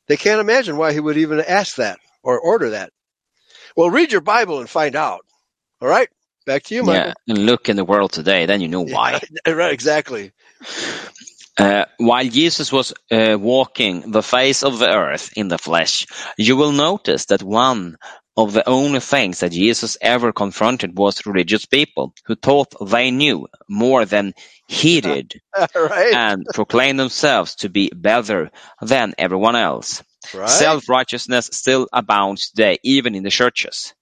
They 0.09 0.17
can't 0.19 0.41
imagine 0.41 0.77
why 0.77 0.93
he 0.93 1.01
would 1.01 1.19
even 1.19 1.41
ask 1.41 1.77
that 1.77 1.99
or 2.23 2.41
order 2.41 2.71
that. 2.71 2.93
Well, 3.77 3.91
read 3.91 4.13
your 4.13 4.23
Bible 4.23 4.61
and 4.61 4.71
find 4.71 4.97
out. 4.97 5.23
All 5.81 5.89
right, 5.89 6.09
back 6.47 6.65
to 6.65 6.75
you, 6.77 6.85
Michael. 6.85 7.05
Yeah, 7.05 7.15
and 7.29 7.47
look 7.47 7.69
in 7.71 7.77
the 7.77 7.85
world 7.85 8.13
today, 8.13 8.47
then 8.47 8.61
you 8.63 8.69
know 8.69 8.83
why. 8.83 9.23
right, 9.49 9.73
exactly. 9.73 10.33
Uh, 11.61 11.85
while 11.99 12.25
Jesus 12.25 12.73
was 12.73 12.95
uh, 13.11 13.37
walking 13.39 14.13
the 14.13 14.23
face 14.23 14.63
of 14.63 14.79
the 14.79 14.89
earth 14.89 15.31
in 15.37 15.49
the 15.49 15.59
flesh, 15.59 16.07
you 16.39 16.57
will 16.57 16.73
notice 16.73 17.27
that 17.27 17.43
one 17.43 17.99
of 18.35 18.55
the 18.55 18.67
only 18.67 19.01
things 19.01 19.41
that 19.41 19.53
Jesus 19.53 19.99
ever 20.01 20.33
confronted 20.33 20.97
was 20.97 21.27
religious 21.27 21.67
people 21.67 22.15
who 22.25 22.35
thought 22.35 22.73
they 22.89 23.11
knew 23.11 23.47
more 23.69 24.07
than 24.07 24.33
he 24.69 25.03
did 25.03 25.39
right, 25.75 26.15
and 26.15 26.47
proclaimed 26.55 26.99
themselves 26.99 27.57
to 27.57 27.69
be 27.69 27.91
better 27.95 28.51
than 28.81 29.13
everyone 29.19 29.55
else. 29.55 30.03
right. 30.33 30.49
Self-righteousness 30.49 31.51
still 31.53 31.89
abounds 31.93 32.49
today, 32.49 32.79
even 32.85 33.15
in 33.15 33.23
the 33.23 33.31
churches. 33.31 33.93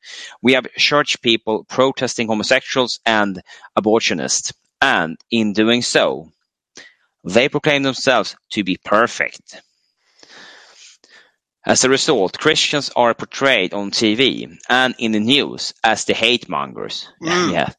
We 0.42 0.52
have 0.52 0.70
church 0.76 1.20
people 1.22 1.64
protesting 1.64 2.28
homosexuals 2.28 3.00
and 3.04 3.42
abortionists, 3.76 4.52
and 4.80 5.16
in 5.32 5.54
doing 5.54 5.82
so, 5.82 6.30
they 7.24 7.48
proclaim 7.48 7.82
themselves 7.82 8.36
to 8.50 8.64
be 8.64 8.78
perfect. 8.82 9.60
As 11.66 11.84
a 11.84 11.90
result, 11.90 12.38
Christians 12.38 12.90
are 12.96 13.12
portrayed 13.14 13.74
on 13.74 13.90
TV 13.90 14.56
and 14.70 14.94
in 14.98 15.12
the 15.12 15.20
news 15.20 15.74
as 15.84 16.04
the 16.04 16.14
hate 16.14 16.48
mongers. 16.48 17.08
Mm. 17.22 17.52
Yeah. 17.52 17.72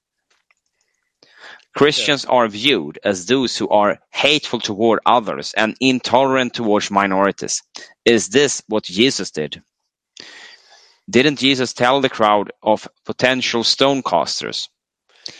Christians 1.75 2.25
are 2.25 2.47
viewed 2.47 2.99
as 3.05 3.25
those 3.25 3.55
who 3.55 3.69
are 3.69 3.99
hateful 4.11 4.59
toward 4.59 4.99
others 5.05 5.53
and 5.55 5.77
intolerant 5.79 6.53
towards 6.53 6.91
minorities. 6.91 7.61
Is 8.03 8.29
this 8.29 8.61
what 8.67 8.83
Jesus 8.83 9.31
did? 9.31 9.61
Didn't 11.09 11.39
Jesus 11.39 11.73
tell 11.73 12.01
the 12.01 12.09
crowd 12.09 12.51
of 12.61 12.87
potential 13.05 13.63
stone 13.63 14.03
casters, 14.03 14.69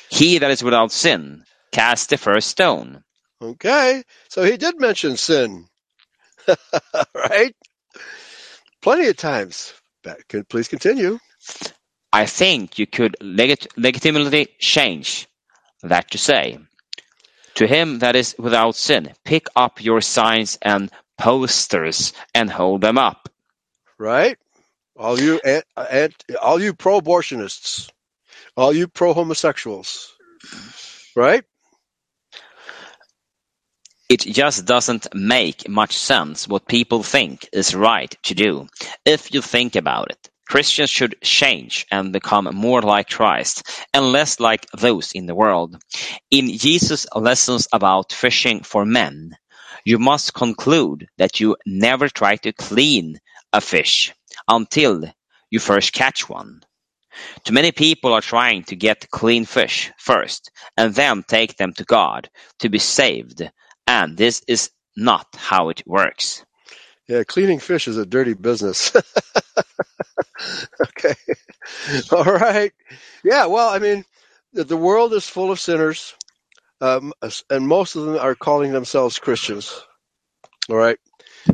He 0.09 0.38
that 0.38 0.51
is 0.51 0.63
without 0.63 0.91
sin, 0.91 1.43
cast 1.71 2.09
the 2.09 2.17
first 2.17 2.47
stone? 2.47 3.03
Okay, 3.41 4.03
so 4.29 4.43
he 4.43 4.57
did 4.57 4.79
mention 4.79 5.17
sin, 5.17 5.67
right? 7.15 7.55
Plenty 8.81 9.07
of 9.07 9.17
times. 9.17 9.73
Please 10.49 10.67
continue. 10.67 11.19
I 12.13 12.25
think 12.25 12.79
you 12.79 12.87
could 12.87 13.17
legit- 13.21 13.67
legitimately 13.77 14.47
change 14.59 15.27
that 15.83 16.11
to 16.11 16.17
say, 16.17 16.59
To 17.55 17.67
him 17.67 17.99
that 17.99 18.15
is 18.15 18.35
without 18.39 18.75
sin, 18.75 19.13
pick 19.25 19.47
up 19.55 19.83
your 19.83 20.01
signs 20.01 20.57
and 20.61 20.89
posters 21.17 22.13
and 22.33 22.49
hold 22.49 22.81
them 22.81 22.97
up. 22.97 23.29
right? 23.99 24.37
All 24.97 25.19
you 25.19 25.39
and, 25.45 25.63
and 25.77 26.13
all 26.41 26.61
you 26.61 26.73
pro-abortionists, 26.73 27.89
all 28.57 28.73
you 28.73 28.87
pro-homosexuals, 28.87 30.13
right? 31.15 31.43
It 34.10 34.22
just 34.22 34.65
doesn't 34.65 35.14
make 35.14 35.69
much 35.69 35.95
sense 35.95 36.48
what 36.48 36.68
people 36.68 37.03
think 37.03 37.48
is 37.53 37.76
right 37.76 38.14
to 38.23 38.36
do. 38.36 38.68
If 39.06 39.34
you 39.34 39.41
think 39.41 39.76
about 39.76 40.11
it, 40.11 40.30
Christians 40.48 40.90
should 40.90 41.22
change 41.22 41.86
and 41.91 42.11
become 42.11 42.49
more 42.56 42.81
like 42.81 43.10
Christ 43.10 43.64
and 43.94 44.11
less 44.11 44.40
like 44.40 44.65
those 44.72 45.11
in 45.14 45.27
the 45.27 45.36
world. 45.36 45.77
In 46.31 46.57
Jesus' 46.57 47.06
lessons 47.15 47.68
about 47.72 48.11
fishing 48.11 48.61
for 48.64 48.84
men, 48.84 49.38
you 49.86 49.99
must 49.99 50.34
conclude 50.34 51.07
that 51.19 51.40
you 51.40 51.57
never 51.68 52.10
try 52.10 52.38
to 52.38 52.52
clean 52.53 53.19
a 53.53 53.61
fish 53.61 54.14
until 54.48 55.03
you 55.52 55.60
first 55.60 55.94
catch 55.94 56.27
one. 56.27 56.61
Too 57.44 57.53
many 57.53 57.72
people 57.72 58.14
are 58.14 58.22
trying 58.22 58.64
to 58.65 58.76
get 58.76 59.10
clean 59.11 59.45
fish 59.45 59.91
first 59.98 60.52
and 60.77 60.95
then 60.95 61.23
take 61.23 61.57
them 61.57 61.73
to 61.73 61.84
God 61.86 62.30
to 62.60 62.69
be 62.69 62.80
saved, 62.80 63.49
and 63.89 64.15
this 64.17 64.43
is 64.47 64.69
not 64.95 65.25
how 65.35 65.69
it 65.69 65.81
works. 65.87 66.45
Yeah, 67.07 67.23
cleaning 67.23 67.57
fish 67.57 67.87
is 67.87 67.97
a 67.97 68.05
dirty 68.05 68.35
business. 68.35 68.95
okay, 70.81 71.15
all 72.11 72.23
right. 72.23 72.71
Yeah, 73.23 73.47
well, 73.47 73.69
I 73.69 73.79
mean, 73.79 74.05
the, 74.53 74.77
world 74.77 75.11
is 75.13 75.27
full 75.27 75.51
of 75.51 75.59
sinners, 75.59 76.13
um, 76.81 77.13
and 77.49 77.67
most 77.67 77.95
of 77.95 78.05
them 78.05 78.17
are 78.17 78.35
calling 78.35 78.73
themselves 78.73 79.17
Christians. 79.17 79.81
All 80.69 80.75
right, 80.75 80.99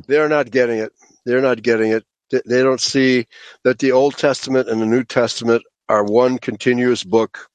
they're 0.07 0.27
not 0.27 0.51
getting 0.51 0.79
it. 0.79 0.91
They're 1.25 1.41
not 1.41 1.63
getting 1.63 1.91
it. 1.91 2.03
They 2.31 2.63
don't 2.63 2.81
see 2.81 3.27
that 3.63 3.79
the 3.79 3.93
Old 3.93 4.17
Testament 4.17 4.67
and 4.67 4.81
the 4.81 4.85
New 4.85 5.05
Testament 5.05 5.63
are 5.87 6.03
one 6.03 6.37
continuous 6.37 7.03
book, 7.03 7.49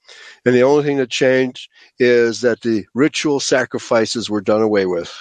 and 0.44 0.54
the 0.54 0.62
only 0.62 0.84
thing 0.84 0.98
that 0.98 1.10
changed 1.10 1.68
is 1.98 2.42
that 2.42 2.60
the 2.60 2.86
ritual 2.94 3.40
sacrifices 3.40 4.30
were 4.30 4.40
done 4.40 4.62
away 4.62 4.86
with 4.86 5.12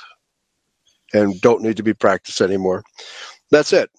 and 1.14 1.40
don't 1.41 1.61
need 1.61 1.77
to 1.77 1.84
be 1.84 1.94
practiced 1.94 2.41
anymore. 2.41 2.84
That's 3.52 3.73
it. 3.73 3.90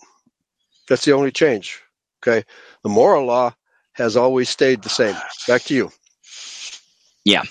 That's 0.89 1.05
the 1.05 1.13
only 1.13 1.31
change. 1.31 1.81
Okay. 2.23 2.45
The 2.83 2.89
moral 2.89 3.27
law 3.27 3.55
has 3.93 4.17
always 4.17 4.49
stayed 4.49 4.83
the 4.83 4.89
same. 4.89 5.17
Back 5.47 5.63
to 5.65 5.75
you. 5.75 5.91
Yeah. 7.25 7.43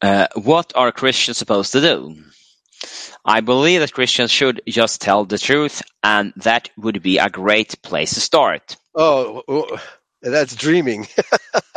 Uh, 0.00 0.28
what 0.34 0.72
are 0.74 0.92
Christians 0.92 1.38
supposed 1.38 1.72
to 1.72 1.80
do? 1.80 2.16
I 3.24 3.40
believe 3.40 3.80
that 3.80 3.92
Christians 3.92 4.30
should 4.30 4.62
just 4.66 5.02
tell 5.02 5.26
the 5.26 5.36
truth, 5.36 5.82
and 6.02 6.32
that 6.36 6.70
would 6.78 7.02
be 7.02 7.18
a 7.18 7.28
great 7.28 7.82
place 7.82 8.14
to 8.14 8.20
start. 8.20 8.76
Oh, 8.94 9.42
oh, 9.46 9.78
that's 10.22 10.56
dreaming, 10.56 11.06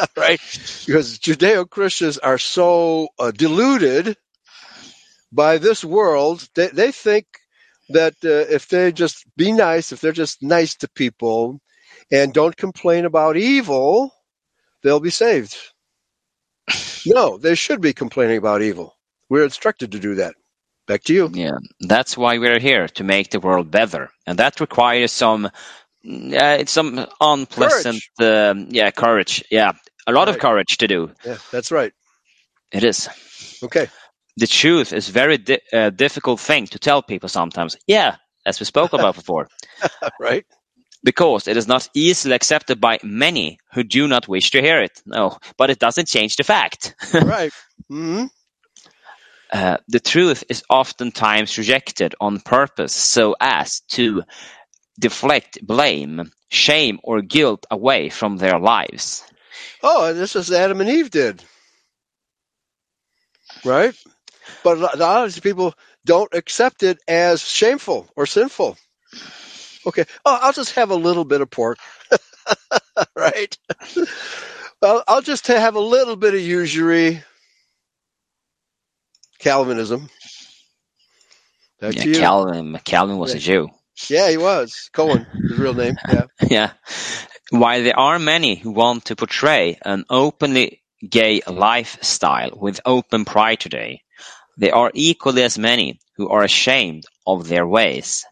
right? 0.18 0.40
Because 0.86 1.20
Judeo 1.20 1.70
Christians 1.70 2.18
are 2.20 2.38
so 2.40 3.10
uh, 3.20 3.32
deluded 3.32 4.18
by 5.32 5.60
this 5.60 5.84
world. 5.86 6.48
They, 6.56 6.68
they 6.70 6.92
think 6.92 7.28
that 7.90 8.14
uh, 8.26 8.30
if 8.54 8.70
they 8.70 8.92
just 8.94 9.26
be 9.38 9.52
nice, 9.54 9.92
if 9.94 10.02
they're 10.02 10.14
just 10.14 10.44
nice 10.44 10.76
to 10.78 10.90
people 10.90 11.62
and 12.12 12.34
don't 12.34 12.58
complain 12.58 13.06
about 13.06 13.38
evil, 13.38 14.14
they'll 14.84 15.00
be 15.02 15.12
saved. 15.12 15.58
No, 17.06 17.38
they 17.38 17.56
should 17.56 17.82
be 17.82 17.94
complaining 17.94 18.38
about 18.38 18.62
evil. 18.62 18.96
We're 19.30 19.44
instructed 19.46 19.94
to 19.94 20.00
do 20.00 20.16
that. 20.16 20.36
Back 20.88 21.04
to 21.06 21.14
you. 21.14 21.34
Yeah, 21.34 21.58
that's 21.80 22.18
why 22.18 22.40
we're 22.40 22.60
here 22.60 22.88
to 22.90 23.04
make 23.04 23.32
the 23.32 23.40
world 23.40 23.72
better, 23.72 24.12
and 24.28 24.40
that 24.40 24.62
requires 24.62 25.12
some, 25.12 25.50
uh, 26.06 26.58
it's 26.60 26.72
some 26.72 27.06
unpleasant, 27.22 28.04
um, 28.20 28.68
yeah, 28.72 28.92
courage. 28.92 29.44
Yeah, 29.52 29.74
a 30.08 30.12
lot 30.12 30.30
of 30.30 30.40
courage 30.40 30.78
to 30.80 30.88
do. 30.88 31.12
Yeah, 31.26 31.38
that's 31.52 31.72
right. 31.72 31.94
It 32.72 32.84
is. 32.84 33.10
Okay. 33.64 33.88
The 34.38 34.48
truth 34.48 34.94
is 34.94 35.10
very 35.10 35.38
di- 35.38 35.62
uh, 35.72 35.90
difficult 35.92 36.40
thing 36.40 36.68
to 36.68 36.80
tell 36.80 37.02
people 37.04 37.30
sometimes. 37.30 37.78
Yeah, 37.88 38.16
as 38.46 38.60
we 38.60 38.66
spoke 38.66 38.94
about 38.94 39.16
before, 39.16 39.48
right? 40.20 40.46
because 41.04 41.48
it 41.48 41.58
is 41.58 41.68
not 41.68 41.90
easily 41.94 42.36
accepted 42.36 42.80
by 42.82 43.00
many 43.04 43.60
who 43.74 43.84
do 43.84 44.08
not 44.08 44.28
wish 44.28 44.52
to 44.52 44.62
hear 44.62 44.82
it. 44.82 45.02
No, 45.06 45.38
but 45.58 45.70
it 45.70 45.80
doesn't 45.80 46.08
change 46.08 46.36
the 46.38 46.44
fact. 46.44 46.96
right. 47.14 47.52
hmm 47.90 48.26
Uh, 49.52 49.78
the 49.88 50.00
truth 50.00 50.44
is 50.50 50.64
oftentimes 50.70 51.58
rejected 51.60 52.16
on 52.20 52.40
purpose 52.40 52.94
so 52.94 53.36
as 53.40 53.82
to 53.92 54.24
deflect 55.00 55.66
blame, 55.66 56.32
shame, 56.50 57.00
or 57.04 57.22
guilt 57.22 57.66
away 57.72 58.10
from 58.10 58.38
their 58.38 58.60
lives. 58.60 59.24
Oh, 59.82 60.14
this 60.14 60.36
is 60.36 60.52
Adam 60.52 60.82
and 60.82 60.90
Eve 60.90 61.10
did. 61.12 61.44
Right? 63.66 63.96
But 64.64 64.78
a 64.78 64.98
lot 64.98 65.24
of 65.26 65.34
these 65.34 65.40
people 65.40 65.74
don't 66.06 66.34
accept 66.34 66.84
it 66.84 67.00
as 67.08 67.42
shameful 67.42 68.08
or 68.16 68.26
sinful. 68.26 68.78
Okay. 69.86 70.06
Oh, 70.26 70.40
I'll 70.42 70.54
just 70.54 70.76
have 70.76 70.92
a 70.92 70.96
little 70.96 71.26
bit 71.26 71.42
of 71.42 71.50
pork. 71.50 71.78
right? 73.16 73.58
I'll, 74.82 75.04
I'll 75.08 75.22
just 75.22 75.48
have 75.48 75.76
a 75.76 75.80
little 75.80 76.16
bit 76.16 76.34
of 76.34 76.42
usury. 76.42 77.24
Calvinism. 79.40 80.10
Back 81.80 81.96
Yeah. 81.96 82.14
Calvin, 82.14 82.80
Calvin 82.86 83.18
was 83.18 83.34
a 83.34 83.40
Jew. 83.40 83.70
Yeah, 84.10 84.30
he 84.30 84.38
was. 84.38 84.90
Cohen, 84.94 85.28
his 85.48 85.58
real 85.58 85.74
name. 85.74 86.00
Yeah. 86.08 86.26
Yeah. 86.50 86.72
While 87.52 87.84
there 87.84 88.00
are 88.00 88.20
many 88.20 88.56
who 88.56 88.72
want 88.72 89.06
to 89.06 89.16
portray 89.16 89.78
an 89.86 90.06
openly 90.10 90.82
gay 91.08 91.42
lifestyle 91.48 92.52
with 92.56 92.82
open 92.86 93.26
pride 93.26 93.60
today, 93.60 94.02
there 94.58 94.76
are 94.76 94.92
equally 94.94 95.44
as 95.44 95.58
many 95.58 96.00
who 96.18 96.30
are 96.30 96.44
ashamed 96.44 97.04
of 97.28 97.48
their 97.48 97.68
ways. 97.68 98.26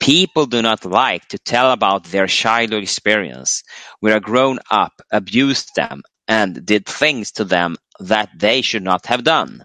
People 0.00 0.46
do 0.46 0.62
not 0.62 0.84
like 0.84 1.26
to 1.28 1.38
tell 1.38 1.70
about 1.72 2.04
their 2.04 2.26
childhood 2.26 2.82
experience, 2.82 3.62
where 4.00 4.16
a 4.16 4.20
grown 4.20 4.58
up 4.70 4.92
abused 5.12 5.70
them 5.76 6.02
and 6.28 6.64
did 6.66 6.86
things 6.86 7.32
to 7.32 7.44
them 7.44 7.76
that 8.00 8.30
they 8.36 8.62
should 8.62 8.82
not 8.82 9.06
have 9.06 9.22
done. 9.24 9.64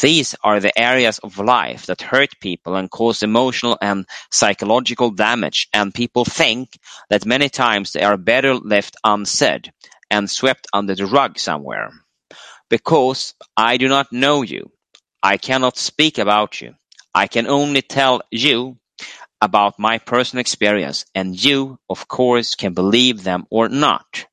These 0.00 0.36
are 0.42 0.60
the 0.60 0.76
areas 0.78 1.18
of 1.18 1.38
life 1.38 1.86
that 1.86 2.02
hurt 2.02 2.38
people 2.40 2.76
and 2.76 2.90
cause 2.90 3.22
emotional 3.22 3.76
and 3.80 4.06
psychological 4.30 5.10
damage, 5.10 5.68
and 5.72 5.94
people 5.94 6.24
think 6.24 6.78
that 7.10 7.26
many 7.26 7.48
times 7.48 7.92
they 7.92 8.02
are 8.02 8.16
better 8.16 8.54
left 8.54 8.96
unsaid 9.04 9.72
and 10.10 10.30
swept 10.30 10.66
under 10.72 10.94
the 10.94 11.06
rug 11.06 11.38
somewhere. 11.38 11.90
Because 12.68 13.34
I 13.56 13.76
do 13.76 13.88
not 13.88 14.12
know 14.12 14.42
you, 14.42 14.70
I 15.22 15.36
cannot 15.36 15.76
speak 15.76 16.18
about 16.18 16.60
you. 16.60 16.74
I 17.14 17.26
can 17.26 17.46
only 17.46 17.82
tell 17.82 18.22
you 18.30 18.78
about 19.40 19.78
my 19.78 19.98
personal 19.98 20.40
experience, 20.40 21.04
and 21.14 21.34
you, 21.44 21.78
of 21.90 22.06
course, 22.08 22.54
can 22.54 22.74
believe 22.74 23.24
them 23.24 23.46
or 23.50 23.68
not. 23.68 24.26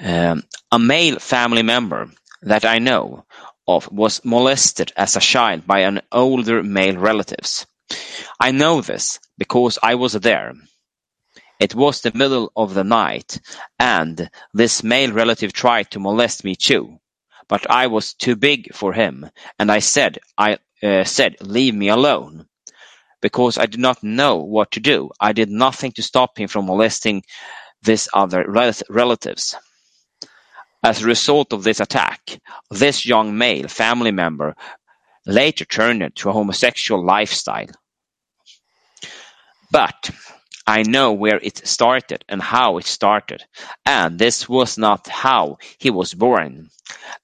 Um, 0.00 0.42
a 0.72 0.78
male 0.78 1.18
family 1.18 1.62
member 1.62 2.10
that 2.42 2.64
I 2.64 2.78
know 2.78 3.26
of 3.68 3.90
was 3.92 4.24
molested 4.24 4.92
as 4.96 5.16
a 5.16 5.20
child 5.20 5.66
by 5.66 5.80
an 5.80 6.02
older 6.12 6.62
male 6.62 6.96
relatives. 6.96 7.66
I 8.40 8.52
know 8.52 8.80
this 8.80 9.18
because 9.38 9.78
I 9.82 9.94
was 9.96 10.12
there. 10.14 10.54
It 11.58 11.74
was 11.74 12.00
the 12.02 12.12
middle 12.14 12.52
of 12.54 12.74
the 12.74 12.84
night, 12.84 13.40
and 13.78 14.30
this 14.52 14.82
male 14.82 15.12
relative 15.12 15.52
tried 15.54 15.90
to 15.92 16.00
molest 16.00 16.44
me 16.44 16.54
too, 16.54 16.98
but 17.48 17.70
I 17.70 17.86
was 17.86 18.14
too 18.14 18.36
big 18.36 18.74
for 18.74 18.92
him, 18.92 19.30
and 19.58 19.72
I 19.72 19.78
said, 19.78 20.18
I 20.36 20.58
uh, 20.82 21.04
said, 21.04 21.36
leave 21.40 21.74
me 21.74 21.88
alone, 21.88 22.46
because 23.22 23.56
I 23.58 23.66
did 23.66 23.80
not 23.80 24.02
know 24.04 24.36
what 24.36 24.72
to 24.72 24.80
do. 24.80 25.10
I 25.18 25.32
did 25.32 25.48
nothing 25.48 25.92
to 25.92 26.02
stop 26.02 26.38
him 26.38 26.48
from 26.48 26.66
molesting 26.66 27.22
this 27.82 28.08
other 28.12 28.44
rel- 28.46 28.72
relatives. 28.90 29.56
As 30.86 31.02
a 31.02 31.06
result 31.06 31.52
of 31.52 31.64
this 31.64 31.80
attack, 31.80 32.40
this 32.70 33.04
young 33.04 33.36
male 33.36 33.66
family 33.66 34.12
member 34.12 34.54
later 35.26 35.64
turned 35.64 36.14
to 36.14 36.28
a 36.30 36.32
homosexual 36.32 37.04
lifestyle. 37.04 37.72
But 39.72 40.10
I 40.64 40.84
know 40.84 41.12
where 41.12 41.40
it 41.42 41.66
started 41.66 42.24
and 42.28 42.40
how 42.40 42.78
it 42.78 42.86
started, 42.86 43.44
and 43.84 44.16
this 44.16 44.48
was 44.48 44.78
not 44.78 45.08
how 45.08 45.58
he 45.76 45.90
was 45.90 46.14
born. 46.14 46.70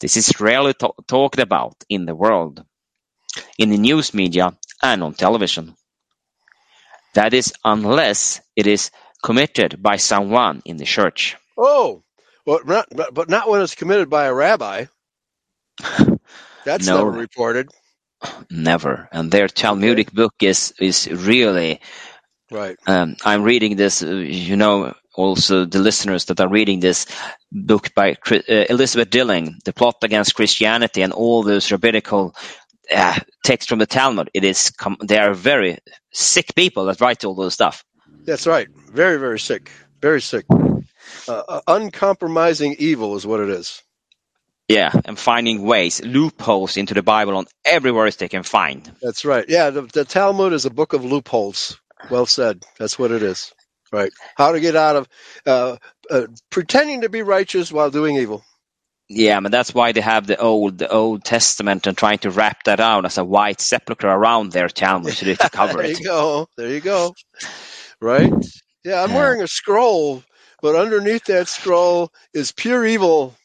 This 0.01 0.17
is 0.17 0.41
rarely 0.41 0.75
ta- 0.75 0.99
talked 1.07 1.39
about 1.39 1.85
in 1.89 2.05
the 2.05 2.17
world, 2.17 2.65
in 3.59 3.71
the 3.71 3.79
news 3.79 4.13
media 4.13 4.59
and 4.83 5.05
on 5.05 5.15
television. 5.15 5.77
That 7.15 7.33
is 7.33 7.55
unless 7.65 8.41
it 8.57 8.67
is 8.67 8.91
committed 9.23 9.81
by 9.81 9.99
someone 9.99 10.63
in 10.65 10.79
the 10.79 10.85
church. 10.85 11.37
Oh, 11.57 12.03
well, 12.47 12.61
not, 12.65 12.87
but 12.95 13.15
but 13.15 13.29
not 13.29 13.49
when 13.49 13.63
it's 13.63 13.75
committed 13.75 14.11
by 14.11 14.27
a 14.27 14.35
rabbi. 14.35 14.87
That's 16.65 16.87
No. 16.87 16.99
never 16.99 17.11
reported. 17.11 17.69
Never. 18.51 19.09
And 19.13 19.31
their 19.33 19.49
Talmudic 19.49 20.13
book 20.13 20.35
is 20.41 20.73
is 20.79 21.09
really 21.11 21.81
Right. 22.51 22.77
um, 22.87 23.17
I'm 23.25 23.43
reading 23.43 23.77
this, 23.77 24.03
uh, 24.03 24.11
you 24.11 24.57
know, 24.57 24.95
also 25.15 25.65
the 25.65 25.79
listeners 25.79 26.27
that 26.27 26.41
are 26.41 26.49
reading 26.51 26.81
this 26.81 27.07
book 27.51 27.95
by 27.95 28.13
uh, 28.31 28.37
Elizabeth 28.69 29.11
Dilling, 29.11 29.57
The 29.65 29.73
Plot 29.73 29.97
Against 30.03 30.35
Christianity, 30.35 31.03
and 31.03 31.13
all 31.15 31.43
those 31.43 31.73
rabbinical 31.73 32.35
uh, 32.95 33.19
texts 33.45 33.69
from 33.69 33.79
the 33.79 33.87
Talmud. 33.87 34.31
It 34.35 34.45
is, 34.45 34.71
com- 34.71 34.99
they 35.03 35.19
are 35.19 35.33
very 35.35 35.79
sick 36.13 36.55
people 36.55 36.85
that 36.87 37.01
write 37.01 37.25
all 37.25 37.35
those 37.35 37.55
stuff. 37.55 37.85
That's 38.27 38.47
right. 38.47 38.69
Very, 38.93 39.19
very 39.19 39.39
sick. 39.41 39.71
Very 40.03 40.21
sick. 40.21 40.45
Uh, 41.29 41.43
uh, 41.49 41.61
uncompromising 41.67 42.77
evil 42.79 43.17
is 43.17 43.27
what 43.27 43.41
it 43.41 43.49
is. 43.49 43.83
Yeah, 44.69 44.93
and 45.05 45.19
finding 45.19 45.63
ways, 45.63 46.03
loopholes 46.03 46.77
into 46.77 46.95
the 46.95 47.03
Bible 47.03 47.37
on 47.37 47.47
every 47.65 47.91
verse 47.91 48.17
they 48.17 48.29
can 48.29 48.43
find. 48.43 48.91
That's 49.03 49.25
right. 49.25 49.45
Yeah, 49.49 49.71
the, 49.71 49.83
the 49.83 50.05
Talmud 50.05 50.53
is 50.53 50.65
a 50.65 50.71
book 50.71 50.93
of 50.93 51.05
loopholes. 51.05 51.79
Well 52.11 52.27
said. 52.27 52.65
That's 52.79 52.99
what 52.99 53.11
it 53.11 53.23
is. 53.23 53.53
Right. 53.93 54.11
How 54.37 54.53
to 54.53 54.61
get 54.61 54.75
out 54.75 54.97
of 54.97 55.09
uh, 55.45 55.77
uh, 56.11 56.27
pretending 56.51 57.03
to 57.03 57.11
be 57.11 57.23
righteous 57.23 57.71
while 57.71 57.91
doing 57.91 58.17
evil. 58.17 58.43
Yeah, 59.09 59.41
but 59.41 59.53
that's 59.53 59.75
why 59.75 59.93
they 59.93 60.01
have 60.01 60.27
the 60.27 60.39
old, 60.39 60.79
the 60.79 60.89
Old 60.91 61.23
Testament 61.25 61.87
and 61.87 61.99
trying 61.99 62.19
to 62.21 62.31
wrap 62.31 62.65
that 62.65 62.81
out 62.81 63.05
as 63.05 63.19
a 63.19 63.25
white 63.25 63.61
sepulchre 63.61 64.09
around 64.09 64.53
their 64.53 64.69
Talmud 64.69 65.13
so 65.13 65.27
they 65.27 65.37
can 65.37 65.51
cover 65.51 65.79
there 65.83 65.91
it. 65.91 65.99
you 66.01 66.05
go. 66.07 66.49
There 66.57 66.71
you 66.71 66.81
go. 66.81 67.15
Right. 68.01 68.33
Yeah, 68.85 69.03
I'm 69.03 69.13
wearing 69.13 69.43
a 69.43 69.49
scroll, 69.49 70.23
but 70.63 70.77
underneath 70.77 71.27
that 71.27 71.49
scroll 71.49 72.13
is 72.35 72.53
pure 72.53 72.87
evil. 72.87 73.37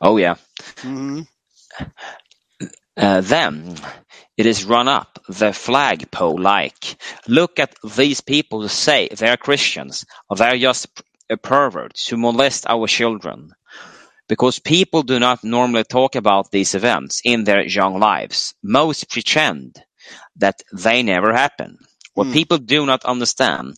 Oh 0.00 0.16
yeah. 0.18 0.36
hmm 0.82 1.22
Uh, 2.96 3.20
then 3.22 3.76
it 4.36 4.46
is 4.46 4.64
run 4.64 4.88
up 4.88 5.18
the 5.28 5.52
flagpole 5.52 6.38
like, 6.40 6.96
look 7.28 7.58
at 7.60 7.74
these 7.96 8.20
people 8.20 8.62
who 8.62 8.68
say 8.68 9.08
they're 9.08 9.36
Christians, 9.36 10.04
or 10.30 10.36
they're 10.36 10.58
just 10.58 10.88
perverts 11.42 12.08
who 12.08 12.16
molest 12.18 12.66
our 12.68 12.86
children. 12.86 13.52
Because 14.28 14.58
people 14.60 15.02
do 15.02 15.18
not 15.20 15.44
normally 15.44 15.84
talk 15.84 16.16
about 16.16 16.50
these 16.52 16.74
events 16.74 17.22
in 17.24 17.44
their 17.44 17.62
young 17.62 17.98
lives. 18.00 18.54
Most 18.62 19.10
pretend 19.10 19.82
that 20.36 20.62
they 20.72 21.02
never 21.02 21.32
happen. 21.34 21.78
What 22.14 22.26
Hmm. 22.26 22.32
people 22.32 22.58
do 22.58 22.86
not 22.86 23.04
understand 23.04 23.76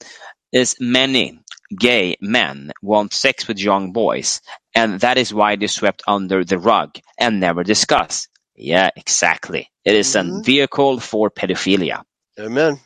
is 0.53 0.77
many 0.81 1.41
gay 1.79 2.17
men 2.21 2.73
want 2.83 3.13
sex 3.15 3.49
with 3.49 3.59
young 3.59 3.93
boys, 3.93 4.41
and 4.75 5.01
that 5.01 5.19
is 5.19 5.35
why 5.35 5.57
they 5.57 5.67
swept 5.69 6.03
under 6.07 6.45
the 6.45 6.59
rug 6.59 6.99
and 7.19 7.41
never 7.41 7.65
discuss. 7.65 8.29
Yeah, 8.57 8.91
exactly. 8.97 9.71
It 9.85 9.95
is 9.95 10.15
a 10.15 10.23
Mhm. 10.23 10.45
vehicle 10.45 11.01
for 11.01 11.31
pedophilia. 11.31 12.03
Amen. 12.39 12.81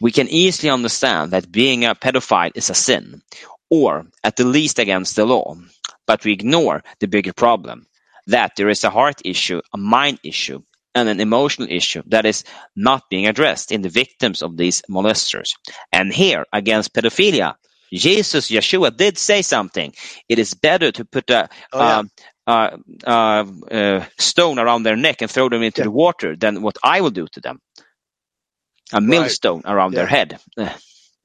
We 0.00 0.12
can 0.12 0.28
easily 0.28 0.70
understand 0.70 1.32
that 1.32 1.50
being 1.52 1.84
a 1.84 1.94
pedophile 1.94 2.52
is 2.54 2.70
a 2.70 2.74
sin, 2.74 3.22
or 3.70 4.06
at 4.22 4.36
the 4.36 4.44
least 4.44 4.78
against 4.78 5.16
the 5.16 5.24
law, 5.24 5.56
but 6.06 6.24
we 6.24 6.32
ignore 6.32 6.82
the 7.00 7.08
bigger 7.08 7.32
problem 7.32 7.86
that 8.26 8.52
there 8.56 8.68
is 8.68 8.84
a 8.84 8.90
heart 8.90 9.22
issue, 9.24 9.60
a 9.72 9.78
mind 9.78 10.20
issue, 10.24 10.62
and 10.94 11.08
an 11.08 11.20
emotional 11.20 11.68
issue 11.70 12.02
that 12.08 12.26
is 12.26 12.44
not 12.76 13.04
being 13.10 13.28
addressed 13.28 13.72
in 13.72 13.82
the 13.82 13.90
victims 13.90 14.42
of 14.42 14.56
these 14.56 14.82
molesters. 14.90 15.50
And 15.92 16.12
here, 16.12 16.46
against 16.52 16.94
pedophilia, 16.94 17.56
Jesus, 17.92 18.50
Yeshua 18.50 18.96
did 18.96 19.18
say 19.18 19.42
something. 19.42 19.94
It 20.28 20.38
is 20.40 20.54
better 20.54 20.92
to 20.92 21.04
put 21.06 21.30
a 21.30 21.48
Oh, 21.72 21.82
yeah. 21.84 22.00
um, 22.00 22.10
uh, 22.46 22.78
uh, 23.06 23.44
uh, 23.70 24.06
stone 24.18 24.58
around 24.58 24.84
their 24.84 24.96
neck 24.96 25.22
and 25.22 25.30
throw 25.30 25.48
them 25.50 25.62
into 25.62 25.80
Yeah. 25.80 25.84
the 25.84 25.90
water 25.92 26.36
than 26.36 26.62
what 26.62 26.78
I 26.84 27.02
will 27.02 27.10
do 27.12 27.26
to 27.34 27.40
them. 27.40 27.60
A 28.92 29.00
millstone 29.00 29.62
around 29.66 29.94
their 29.94 30.06
head. 30.06 30.38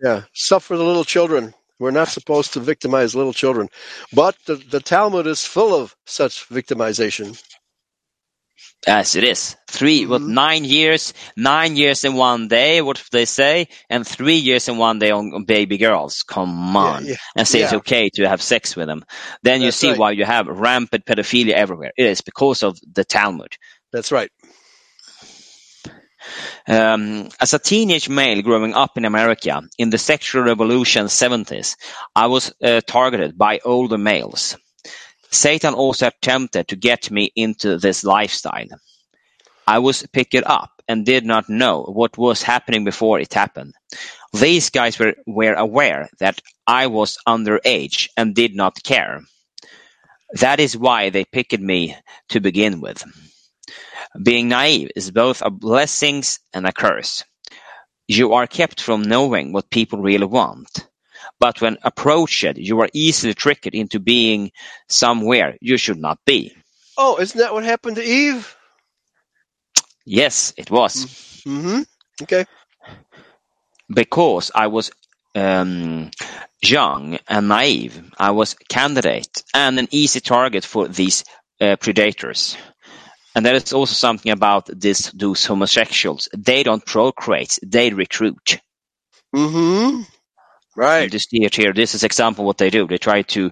Yeah. 0.01 0.23
Suffer 0.33 0.77
the 0.77 0.83
little 0.83 1.05
children. 1.05 1.53
We're 1.79 1.91
not 1.91 2.09
supposed 2.09 2.53
to 2.53 2.59
victimize 2.61 3.15
little 3.15 3.33
children. 3.33 3.69
But 4.13 4.35
the, 4.47 4.55
the 4.55 4.79
Talmud 4.81 5.27
is 5.27 5.45
full 5.45 5.75
of 5.75 5.95
such 6.05 6.47
victimization. 6.49 7.41
As 8.87 9.15
it 9.15 9.25
is. 9.25 9.57
3 9.67 10.05
what, 10.05 10.21
Mhm. 10.21 10.27
nine 10.29 10.63
years, 10.63 11.13
nine 11.35 11.75
years 11.75 12.05
in 12.05 12.13
one 12.13 12.47
day, 12.47 12.81
what 12.81 13.03
they 13.11 13.25
say, 13.25 13.67
and 13.89 14.07
three 14.07 14.37
years 14.37 14.69
in 14.69 14.77
one 14.77 14.99
day 14.99 15.11
on, 15.11 15.33
on 15.33 15.43
baby 15.43 15.77
girls. 15.77 16.23
Come 16.23 16.75
on. 16.77 17.05
yeah. 17.05 17.15
And 17.35 17.47
say 17.47 17.61
it's 17.61 17.73
okay 17.73 18.09
to 18.15 18.27
have 18.29 18.41
sex 18.41 18.75
with 18.77 18.87
them. 18.87 19.03
Then 19.43 19.61
you 19.61 19.71
see 19.71 19.89
right. 19.89 19.99
why 19.99 20.11
you 20.11 20.23
have 20.23 20.47
rampant 20.47 21.05
pedophilia 21.05 21.53
everywhere. 21.53 21.91
It 21.97 22.05
is 22.05 22.21
because 22.21 22.63
of 22.63 22.79
the 22.93 23.03
Talmud. 23.03 23.57
That's 23.91 24.11
right. 24.13 24.31
Um, 26.67 27.29
as 27.39 27.53
a 27.53 27.59
teenage 27.59 28.07
male 28.09 28.41
growing 28.41 28.73
up 28.75 28.97
in 28.97 29.05
America 29.05 29.61
in 29.77 29.89
the 29.89 29.97
sexual 29.97 30.43
revolution 30.43 31.07
70s, 31.07 31.75
I 32.15 32.27
was 32.27 32.53
uh, 32.63 32.81
targeted 32.85 33.37
by 33.37 33.59
older 33.63 33.97
males. 33.97 34.55
Satan 35.31 35.73
also 35.73 36.07
attempted 36.07 36.67
to 36.69 36.75
get 36.75 37.11
me 37.11 37.31
into 37.35 37.77
this 37.77 38.03
lifestyle. 38.03 38.67
I 39.67 39.79
was 39.79 40.05
picked 40.11 40.35
up 40.35 40.71
and 40.87 41.05
did 41.05 41.25
not 41.25 41.49
know 41.49 41.83
what 41.83 42.17
was 42.17 42.41
happening 42.41 42.83
before 42.83 43.19
it 43.19 43.33
happened. 43.33 43.75
These 44.33 44.71
guys 44.71 44.97
were, 44.97 45.15
were 45.27 45.53
aware 45.53 46.09
that 46.19 46.41
I 46.65 46.87
was 46.87 47.19
underage 47.27 48.09
and 48.17 48.33
did 48.35 48.55
not 48.55 48.83
care. 48.83 49.21
That 50.33 50.59
is 50.59 50.77
why 50.77 51.09
they 51.09 51.25
picked 51.25 51.59
me 51.59 51.95
to 52.29 52.39
begin 52.39 52.81
with. 52.81 53.03
Being 54.21 54.49
naive 54.49 54.91
is 54.95 55.11
both 55.11 55.41
a 55.43 55.51
blessing 55.51 56.23
and 56.53 56.65
a 56.65 56.71
curse. 56.73 57.23
You 58.07 58.33
are 58.33 58.47
kept 58.47 58.81
from 58.81 59.03
knowing 59.03 59.53
what 59.53 59.69
people 59.69 60.01
really 60.01 60.25
want. 60.25 60.88
But 61.39 61.61
when 61.61 61.77
approached, 61.83 62.57
you 62.57 62.81
are 62.81 62.89
easily 62.93 63.33
tricked 63.33 63.67
into 63.67 63.99
being 63.99 64.51
somewhere 64.87 65.57
you 65.61 65.77
should 65.77 65.99
not 65.99 66.19
be. 66.25 66.53
Oh, 66.97 67.17
isn't 67.19 67.39
that 67.39 67.53
what 67.53 67.63
happened 67.63 67.95
to 67.95 68.03
Eve? 68.03 68.55
Yes, 70.05 70.53
it 70.57 70.69
was. 70.69 71.05
Mm-hmm. 71.47 71.81
Okay. 72.23 72.45
Because 73.89 74.51
I 74.53 74.67
was 74.67 74.91
um, 75.35 76.11
young 76.61 77.19
and 77.27 77.47
naive, 77.47 78.11
I 78.17 78.31
was 78.31 78.55
candidate 78.67 79.43
and 79.53 79.79
an 79.79 79.87
easy 79.91 80.19
target 80.19 80.65
for 80.65 80.87
these 80.87 81.23
uh, 81.61 81.75
predators. 81.77 82.57
And 83.35 83.45
there 83.45 83.55
is 83.55 83.71
also 83.71 83.93
something 83.93 84.31
about 84.31 84.65
this, 84.67 85.11
those 85.11 85.45
homosexuals. 85.45 86.27
They 86.35 86.63
don't 86.63 86.85
procreate, 86.85 87.59
they 87.63 87.91
recruit. 87.91 88.59
Mm-hmm. 89.33 90.01
Right. 90.79 91.11
see 91.11 91.43
it 91.43 91.55
here. 91.55 91.73
This 91.73 91.93
is 91.93 92.05
example 92.05 92.45
what 92.45 92.57
they 92.57 92.69
do. 92.69 92.87
They 92.87 92.97
try 92.97 93.23
to 93.33 93.51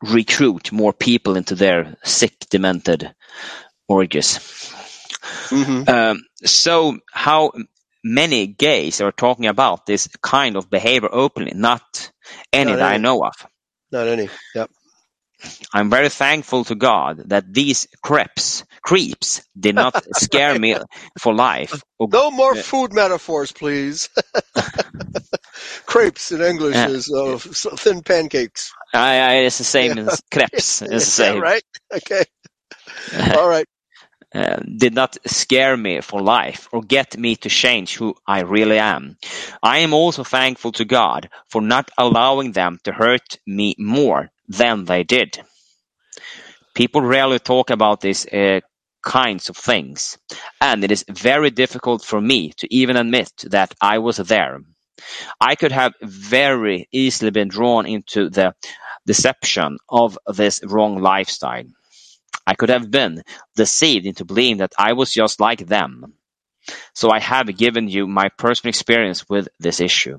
recruit 0.00 0.70
more 0.70 0.92
people 0.92 1.36
into 1.36 1.56
their 1.56 1.96
sick, 2.04 2.34
demented 2.48 3.12
orgies. 3.88 4.38
Mm-hmm. 5.48 5.90
Um, 5.90 6.22
so 6.44 6.98
how 7.12 7.50
many 8.04 8.46
gays 8.46 9.00
are 9.00 9.10
talking 9.10 9.46
about 9.46 9.84
this 9.84 10.06
kind 10.22 10.54
of 10.54 10.70
behavior 10.70 11.08
openly? 11.10 11.54
Not 11.56 12.12
any 12.52 12.70
Not 12.70 12.78
that 12.78 12.92
I 12.92 12.98
know 12.98 13.24
of. 13.24 13.34
Not 13.90 14.06
any. 14.06 14.28
Yep. 14.54 14.70
I'm 15.72 15.90
very 15.90 16.08
thankful 16.10 16.64
to 16.64 16.74
God 16.76 17.30
that 17.30 17.52
these 17.52 17.86
creeps, 18.02 18.64
creeps 18.82 19.42
did 19.58 19.76
not 19.76 20.00
scare 20.12 20.54
me 20.54 20.76
for 21.18 21.34
life. 21.34 21.82
No 22.12 22.30
more 22.30 22.56
food 22.56 22.92
metaphors, 22.92 23.52
please. 23.52 24.08
Crepes 25.86 26.32
in 26.32 26.40
English 26.42 26.84
Yeah. 26.84 26.86
is 26.86 27.10
uh, 27.12 27.38
thin 27.38 28.02
pancakes. 28.02 28.72
I, 28.94 29.18
I, 29.18 29.32
it's 29.46 29.58
the 29.58 29.64
same 29.64 29.98
as 29.98 30.22
crepes. 30.32 30.82
It's 30.82 31.06
the 31.06 31.12
Yeah, 31.18 31.32
same. 31.32 31.40
right? 31.40 31.62
Okay. 31.92 32.24
All 33.32 33.48
right. 33.48 33.66
uh, 34.34 34.58
did 34.76 34.94
not 34.94 35.16
scare 35.26 35.76
me 35.76 36.00
for 36.00 36.20
life 36.22 36.68
or 36.72 36.82
get 36.82 37.18
me 37.18 37.36
to 37.36 37.48
change 37.48 37.96
who 37.96 38.14
I 38.26 38.40
really 38.42 38.78
am. 38.78 39.16
I 39.62 39.78
am 39.78 39.92
also 39.92 40.24
thankful 40.24 40.72
to 40.72 40.84
God 40.84 41.28
for 41.48 41.60
not 41.62 41.90
allowing 41.98 42.52
them 42.52 42.78
to 42.84 42.92
hurt 42.92 43.38
me 43.46 43.74
more 43.78 44.30
than 44.50 44.84
they 44.84 45.04
did. 45.04 45.40
People 46.74 47.02
rarely 47.02 47.38
talk 47.38 47.70
about 47.70 48.00
these 48.00 48.26
uh, 48.26 48.60
kinds 49.02 49.48
of 49.48 49.56
things, 49.56 50.18
and 50.60 50.84
it 50.84 50.90
is 50.92 51.04
very 51.08 51.50
difficult 51.50 52.04
for 52.04 52.20
me 52.20 52.52
to 52.58 52.74
even 52.74 52.96
admit 52.96 53.32
that 53.50 53.74
I 53.80 53.98
was 53.98 54.18
there. 54.18 54.60
I 55.40 55.54
could 55.56 55.72
have 55.72 55.94
very 56.02 56.88
easily 56.92 57.30
been 57.30 57.48
drawn 57.48 57.86
into 57.86 58.30
the 58.30 58.54
deception 59.06 59.78
of 59.88 60.18
this 60.26 60.60
wrong 60.64 61.00
lifestyle. 61.00 61.64
I 62.46 62.54
could 62.54 62.70
have 62.70 62.90
been 62.90 63.22
deceived 63.56 64.06
into 64.06 64.24
believing 64.24 64.58
that 64.58 64.74
I 64.78 64.94
was 64.94 65.12
just 65.12 65.40
like 65.40 65.66
them. 65.66 66.14
So 66.94 67.10
I 67.10 67.20
have 67.20 67.56
given 67.56 67.88
you 67.88 68.06
my 68.06 68.28
personal 68.30 68.70
experience 68.70 69.28
with 69.28 69.48
this 69.60 69.80
issue. 69.80 70.18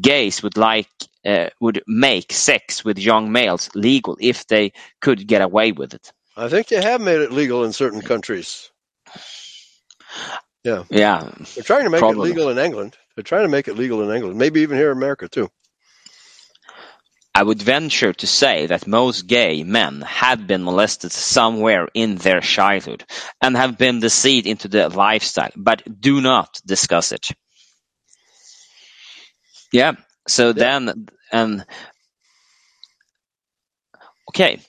Gays 0.00 0.42
would 0.42 0.56
like 0.56 0.88
uh, 1.24 1.48
would 1.60 1.82
make 1.86 2.32
sex 2.32 2.84
with 2.84 2.98
young 2.98 3.32
males 3.32 3.70
legal 3.74 4.16
if 4.20 4.46
they 4.46 4.72
could 5.00 5.26
get 5.26 5.42
away 5.42 5.72
with 5.72 5.94
it. 5.94 6.12
I 6.36 6.48
think 6.48 6.68
they 6.68 6.82
have 6.82 7.00
made 7.00 7.20
it 7.20 7.32
legal 7.32 7.64
in 7.64 7.72
certain 7.72 8.02
countries. 8.02 8.70
Yeah, 10.64 10.84
Yeah. 10.90 11.30
They're 11.54 11.62
trying 11.62 11.84
to 11.84 11.90
make 11.90 12.00
Probably. 12.00 12.30
it 12.30 12.34
legal 12.34 12.48
in 12.48 12.58
England. 12.58 12.96
They're 13.14 13.22
trying 13.22 13.44
to 13.44 13.50
make 13.50 13.68
it 13.68 13.76
legal 13.76 14.02
in 14.08 14.14
England. 14.16 14.38
Maybe 14.38 14.62
even 14.62 14.78
here 14.78 14.90
in 14.90 14.96
America 14.96 15.28
too. 15.28 15.50
I 17.36 17.42
would 17.42 17.60
venture 17.60 18.12
to 18.12 18.26
say 18.28 18.66
that 18.66 18.86
most 18.86 19.26
gay 19.26 19.64
men 19.64 20.02
have 20.02 20.46
been 20.46 20.62
molested 20.62 21.10
somewhere 21.10 21.88
in 21.92 22.14
their 22.14 22.40
childhood 22.40 23.04
and 23.42 23.56
have 23.56 23.76
been 23.76 23.98
deceived 23.98 24.46
into 24.46 24.68
the 24.68 24.88
lifestyle, 24.88 25.50
but 25.56 25.82
do 26.00 26.20
not 26.20 26.60
discuss 26.64 27.10
it. 27.10 27.28
Yeah. 29.72 29.94
So 30.28 30.52
then, 30.52 31.06
and 31.32 31.64
okay. 34.30 34.60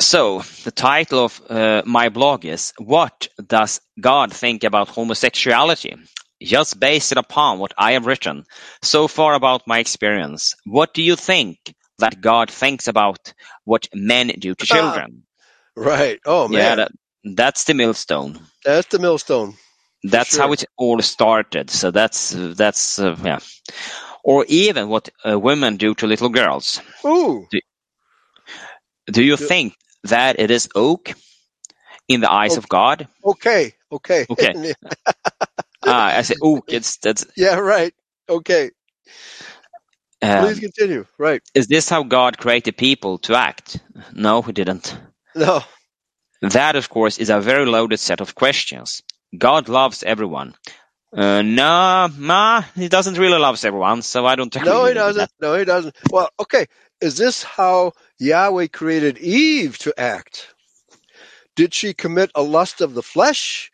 So 0.00 0.40
the 0.64 0.70
title 0.70 1.24
of 1.26 1.40
uh, 1.48 1.82
my 1.84 2.08
blog 2.08 2.44
is 2.44 2.72
"What 2.78 3.28
Does 3.46 3.80
God 4.00 4.32
Think 4.32 4.64
About 4.64 4.88
Homosexuality?" 4.88 5.94
Just 6.42 6.80
based 6.80 7.12
upon 7.12 7.58
what 7.58 7.72
I 7.78 7.92
have 7.92 8.06
written 8.06 8.44
so 8.82 9.06
far 9.06 9.34
about 9.34 9.66
my 9.66 9.78
experience. 9.78 10.54
What 10.64 10.92
do 10.94 11.02
you 11.02 11.14
think 11.14 11.58
that 11.98 12.20
God 12.20 12.50
thinks 12.50 12.88
about 12.88 13.32
what 13.64 13.86
men 13.94 14.28
do 14.38 14.54
to 14.54 14.66
Ah, 14.70 14.74
children? 14.74 15.22
Right. 15.76 16.18
Oh 16.26 16.48
man, 16.48 16.60
yeah, 16.60 16.74
that, 16.76 16.92
that's 17.36 17.64
the 17.64 17.74
millstone. 17.74 18.40
that's 18.64 18.88
the 18.88 18.98
millstone. 18.98 19.54
That's 20.04 20.34
sure. 20.34 20.42
how 20.42 20.52
it 20.52 20.64
all 20.76 21.00
started. 21.02 21.70
So 21.70 21.90
that's 21.90 22.30
that's 22.30 22.98
uh, 22.98 23.16
yeah. 23.22 23.38
Or 24.24 24.44
even 24.48 24.88
what 24.88 25.08
uh, 25.28 25.38
women 25.38 25.76
do 25.76 25.94
to 25.96 26.06
little 26.06 26.28
girls. 26.28 26.80
Ooh. 27.04 27.46
Do 29.10 29.22
you 29.22 29.36
Do- 29.36 29.46
think 29.46 29.74
that 30.04 30.38
it 30.40 30.50
is 30.50 30.68
oak 30.74 31.14
in 32.08 32.20
the 32.20 32.30
eyes 32.32 32.56
of 32.56 32.68
God? 32.68 33.08
Okay. 33.24 33.74
Okay. 33.90 34.26
Okay. 34.30 34.74
Ah, 35.84 36.16
I 36.16 36.22
say 36.22 36.36
oak. 36.40 36.66
It's 36.72 36.96
that's. 36.98 37.26
yeah. 37.36 37.56
Right. 37.58 37.92
Okay. 38.28 38.70
Um, 40.22 40.44
Please 40.44 40.60
continue. 40.60 41.06
Right. 41.18 41.42
is 41.54 41.66
this 41.66 41.88
how 41.88 42.04
God 42.04 42.38
created 42.38 42.76
people 42.76 43.18
to 43.18 43.34
act? 43.34 43.80
No, 44.14 44.42
he 44.42 44.52
didn't. 44.52 44.96
No. 45.34 45.62
That, 46.42 46.76
of 46.76 46.88
course, 46.88 47.18
is 47.18 47.30
a 47.30 47.40
very 47.40 47.66
loaded 47.66 47.98
set 47.98 48.20
of 48.20 48.34
questions. 48.36 49.02
God 49.36 49.68
loves 49.68 50.02
everyone. 50.02 50.54
Uh, 51.14 51.42
no, 51.42 52.08
nah, 52.18 52.62
he 52.74 52.88
doesn't 52.88 53.18
really 53.18 53.38
love 53.38 53.62
everyone, 53.64 54.00
so 54.02 54.24
I 54.26 54.34
don't 54.34 54.54
agree 54.56 54.68
No, 54.68 54.86
he 54.86 54.94
doesn't. 54.94 55.30
No, 55.40 55.54
he 55.58 55.64
doesn't. 55.66 55.94
Well, 56.10 56.30
okay. 56.40 56.66
Is 57.02 57.16
this 57.18 57.42
how 57.42 57.92
Yahweh 58.18 58.68
created 58.68 59.18
Eve 59.18 59.76
to 59.78 59.92
act? 60.00 60.54
Did 61.54 61.74
she 61.74 61.92
commit 61.92 62.30
a 62.34 62.42
lust 62.42 62.80
of 62.80 62.94
the 62.94 63.02
flesh, 63.02 63.70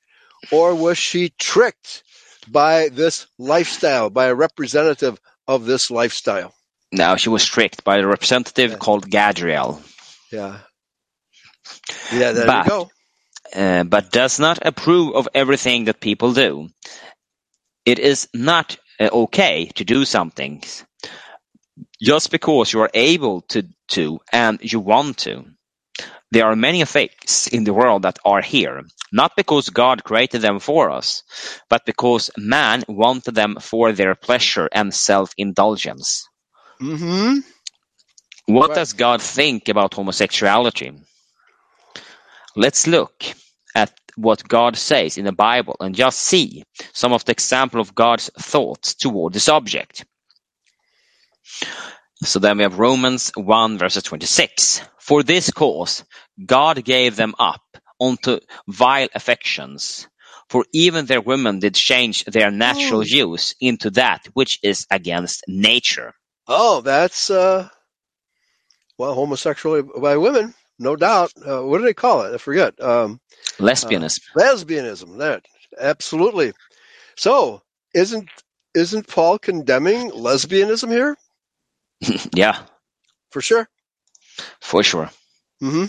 or 0.51 0.75
was 0.75 0.99
she 0.99 1.29
tricked 1.39 2.03
by 2.49 2.89
this 2.89 3.27
lifestyle, 3.39 4.11
by 4.11 4.27
a 4.27 4.35
representative 4.35 5.21
of 5.47 5.65
this 5.65 5.91
lifestyle? 5.93 6.53
No, 6.91 7.15
she 7.17 7.29
was 7.29 7.45
tricked 7.45 7.85
by 7.85 7.99
a 7.99 8.07
representative 8.07 8.73
Yeah. 8.73 8.77
called 8.79 9.09
Gadriel, 9.09 9.81
Yeah. 10.33 10.59
Yeah, 12.13 12.33
there 12.33 12.47
But- 12.47 12.65
you 12.65 12.71
go. 12.71 12.91
Uh, 13.55 13.85
but 13.85 14.13
does 14.13 14.41
not 14.41 14.59
approve 14.67 15.15
of 15.17 15.29
everything 15.35 15.87
that 15.87 16.01
people 16.01 16.35
do. 16.35 16.69
It 17.87 17.99
is 17.99 18.29
not 18.35 18.77
uh, 19.01 19.11
okay 19.13 19.67
to 19.77 19.85
do 19.85 20.05
something 20.05 20.63
just 22.03 22.31
because 22.31 22.73
you 22.73 22.81
are 22.83 22.91
able 22.95 23.43
to, 23.43 23.69
to 23.91 24.21
and 24.33 24.61
you 24.63 24.81
want 24.81 25.19
to. 25.19 25.45
There 26.33 26.47
are 26.47 26.57
many 26.57 26.85
things 26.85 27.49
in 27.53 27.65
the 27.65 27.75
world 27.75 28.03
that 28.03 28.19
are 28.25 28.43
here, 28.43 28.83
not 29.13 29.33
because 29.37 29.71
God 29.71 30.05
created 30.05 30.43
them 30.43 30.61
for 30.61 30.91
us, 30.91 31.23
but 31.71 31.87
because 31.87 32.31
man 32.37 32.85
wanted 32.89 33.35
them 33.35 33.57
for 33.61 33.93
their 33.93 34.15
pleasure 34.15 34.69
and 34.73 34.95
self-indulgence. 34.95 36.29
Mm-hmm. 36.83 37.39
What 38.47 38.73
Right. 38.73 38.75
does 38.75 38.95
God 38.95 39.23
think 39.23 39.69
about 39.69 39.95
homosexuality? 39.95 40.93
Let's 42.59 42.89
look 42.89 43.25
at 43.77 43.93
what 44.17 44.49
God 44.49 44.77
says 44.77 45.19
in 45.19 45.27
the 45.27 45.33
Bible 45.33 45.77
and 45.81 45.95
just 45.97 46.21
see 46.21 46.65
some 46.95 47.15
of 47.15 47.25
the 47.25 47.33
example 47.33 47.81
of 47.81 47.95
God's 47.95 48.31
thoughts 48.39 48.97
toward 48.97 49.35
the 49.35 49.41
subject. 49.41 50.07
So 52.25 52.41
then 52.41 52.59
we 52.59 52.65
have 52.65 52.79
Romans 52.81 53.33
1 53.37 53.79
verses 53.79 54.05
26. 54.05 54.83
For 55.01 55.23
this 55.25 55.51
cause 55.53 56.05
God 56.45 56.85
gave 56.85 57.17
them 57.17 57.35
up 57.39 57.63
unto 58.01 58.41
vile 58.69 59.09
affections. 59.15 60.09
For 60.51 60.67
even 60.75 61.07
their 61.07 61.23
women 61.23 61.61
did 61.61 61.77
change 61.77 62.25
their 62.27 62.51
natural 62.51 63.01
Oh. 63.01 63.05
use 63.05 63.55
into 63.61 63.91
that 63.93 64.27
which 64.35 64.61
is 64.65 64.87
against 64.91 65.45
nature. 65.49 66.15
Oh, 66.49 66.83
that's 66.83 67.31
uh, 67.31 67.69
well, 68.99 69.15
homosexuality 69.15 69.89
by 70.01 70.17
women, 70.19 70.55
no 70.79 70.97
doubt. 70.97 71.33
Uh, 71.45 71.63
what 71.65 71.79
do 71.79 71.85
they 71.85 71.95
call 71.95 72.23
it? 72.25 72.35
I 72.35 72.39
forget. 72.39 72.81
Um, 72.83 73.21
Lesbianism. 73.61 74.21
lesbianism. 74.37 75.19
That 75.19 75.45
absolutely. 75.81 76.53
So, 77.17 77.63
isn't 77.95 78.29
isn't 78.75 79.09
Paul 79.09 79.39
condemning 79.39 80.11
lesbianism 80.11 80.91
here? 80.91 81.17
yeah, 82.35 82.65
For 83.31 83.43
sure. 83.43 83.69
for 84.61 84.83
sure. 84.85 85.11
hmm 85.61 85.87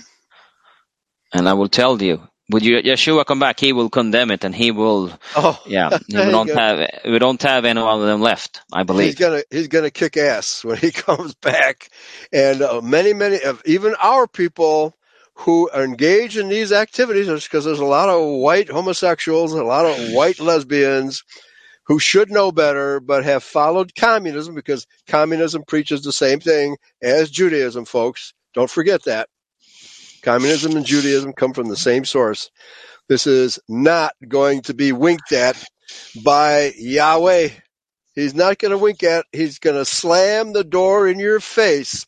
And 1.34 1.50
I 1.50 1.54
will 1.54 1.70
tell 1.70 2.02
you, 2.02 2.29
would 2.50 2.64
you, 2.64 2.78
Yeshua 2.78 3.26
come 3.26 3.40
back, 3.40 3.60
he 3.60 3.74
will 3.74 3.90
condemn 3.90 4.32
it 4.32 4.44
and 4.44 4.56
he 4.56 4.72
will, 4.72 5.12
Oh, 5.36 5.60
yeah, 5.66 5.98
we 6.10 6.16
don't 6.16 6.50
have, 6.50 6.90
we 7.06 7.20
don't 7.20 7.42
have 7.44 7.66
any 7.66 7.80
of 7.80 8.02
them 8.02 8.22
left, 8.22 8.62
I 8.74 8.84
believe. 8.84 9.08
he's 9.08 9.16
gonna 9.16 9.44
he's 9.50 9.68
gonna 9.68 9.92
kick 9.92 10.18
ass 10.18 10.64
when 10.64 10.78
he 10.78 10.92
comes 11.08 11.36
back, 11.36 11.90
and 12.34 12.62
uh, 12.62 12.82
many 12.82 13.14
many 13.14 13.42
of 13.42 13.62
even 13.66 13.96
our 14.02 14.28
people 14.28 14.96
who 15.36 15.70
are 15.70 15.84
engaged 15.84 16.38
in 16.38 16.50
these 16.50 16.72
activities, 16.72 17.28
because 17.44 17.64
there's 17.64 17.80
a 17.80 17.86
lot 17.86 18.10
of 18.10 18.22
white 18.42 18.70
homosexuals, 18.70 19.54
a 19.54 19.64
lot 19.64 19.86
of 19.86 20.12
white 20.12 20.40
lesbians 20.40 21.24
who 21.86 21.98
should 21.98 22.30
know 22.30 22.52
better, 22.52 23.00
but 23.00 23.24
have 23.24 23.44
followed 23.44 23.96
communism 23.96 24.54
because 24.54 24.86
communism 25.08 25.64
preaches 25.68 26.02
the 26.04 26.12
same 26.12 26.40
thing 26.40 26.78
as 27.02 27.32
Judaism, 27.32 27.86
folks. 27.86 28.34
Don't 28.54 28.70
forget 28.70 29.04
that. 29.06 29.30
Communism 30.22 30.76
and 30.76 30.86
Judaism 30.86 31.34
come 31.34 31.54
from 31.54 31.68
the 31.70 31.78
same 31.78 32.06
source. 32.06 32.50
This 33.08 33.28
is 33.28 33.60
not 33.68 34.14
going 34.28 34.62
to 34.64 34.74
be 34.74 34.92
winked 34.92 35.32
at 35.32 35.64
by 36.24 36.72
Yahweh. 36.78 37.50
He's 38.16 38.36
not 38.36 38.58
going 38.58 38.72
to 38.72 38.78
wink 38.78 39.02
at. 39.04 39.26
He's 39.32 39.60
going 39.60 39.76
to 39.78 39.86
slam 39.86 40.54
the 40.54 40.64
door 40.64 41.08
in 41.08 41.20
your 41.20 41.40
face 41.40 42.06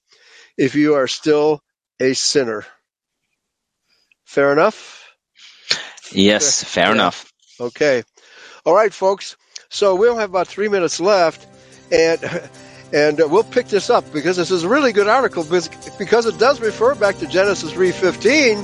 if 0.58 0.76
you 0.76 0.96
are 0.96 1.08
still 1.08 1.62
a 2.00 2.14
sinner. 2.14 2.66
Fair 4.26 4.52
enough? 4.52 5.08
Yes, 6.12 6.64
fair 6.64 6.88
Yeah. 6.88 6.92
enough. 6.94 7.32
Okay. 7.60 8.04
All 8.66 8.76
right, 8.76 8.94
folks. 8.94 9.38
So 9.70 9.96
we'll 9.96 10.18
have 10.18 10.30
about 10.30 10.48
three 10.48 10.68
minutes 10.68 11.00
left, 11.00 11.48
and 11.92 12.20
and 12.94 13.20
uh, 13.22 13.28
we'll 13.30 13.44
pick 13.44 13.68
this 13.68 13.90
up 13.90 14.12
because 14.14 14.38
this 14.38 14.52
is 14.52 14.64
a 14.64 14.70
really 14.70 14.92
good 14.92 15.08
article 15.08 15.44
because, 15.44 16.26
it 16.26 16.38
does 16.38 16.60
refer 16.60 16.96
back 16.96 17.18
to 17.18 17.28
Genesis 17.28 17.72
three 17.72 17.92
fifteen, 17.92 18.58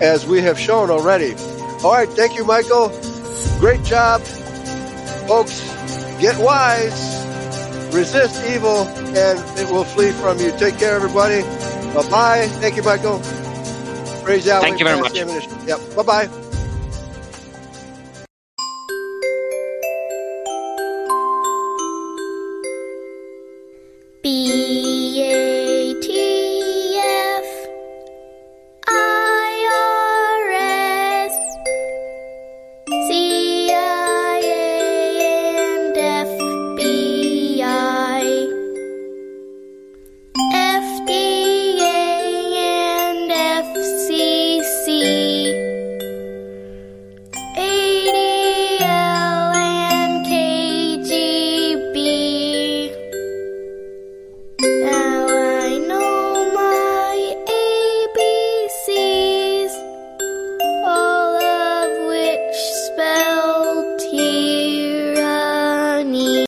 as 0.00 0.26
we 0.26 0.40
have 0.42 0.58
shown 0.58 0.90
already. 0.90 1.34
All 1.82 1.92
right. 1.92 2.08
Thank 2.08 2.36
you, 2.36 2.44
Michael. 2.44 2.88
Great 3.58 3.82
job, 3.84 4.20
folks. 5.26 5.60
Get 6.20 6.38
wise. 6.38 7.16
Resist 7.94 8.44
evil, 8.50 8.86
and 8.86 9.58
it 9.58 9.70
will 9.72 9.84
flee 9.84 10.12
from 10.12 10.38
you. 10.38 10.50
Take 10.58 10.78
care, 10.78 10.94
everybody. 10.94 11.42
Bye 11.94 12.10
bye. 12.10 12.46
Thank 12.60 12.76
you, 12.76 12.82
Michael. 12.82 13.18
Praise 14.24 14.44
Yahweh. 14.44 14.60
Thank 14.60 14.78
you 14.78 14.84
very 14.84 15.00
much. 15.00 15.16
Yep. 15.66 15.96
Bye 15.96 16.02
bye. 16.02 16.47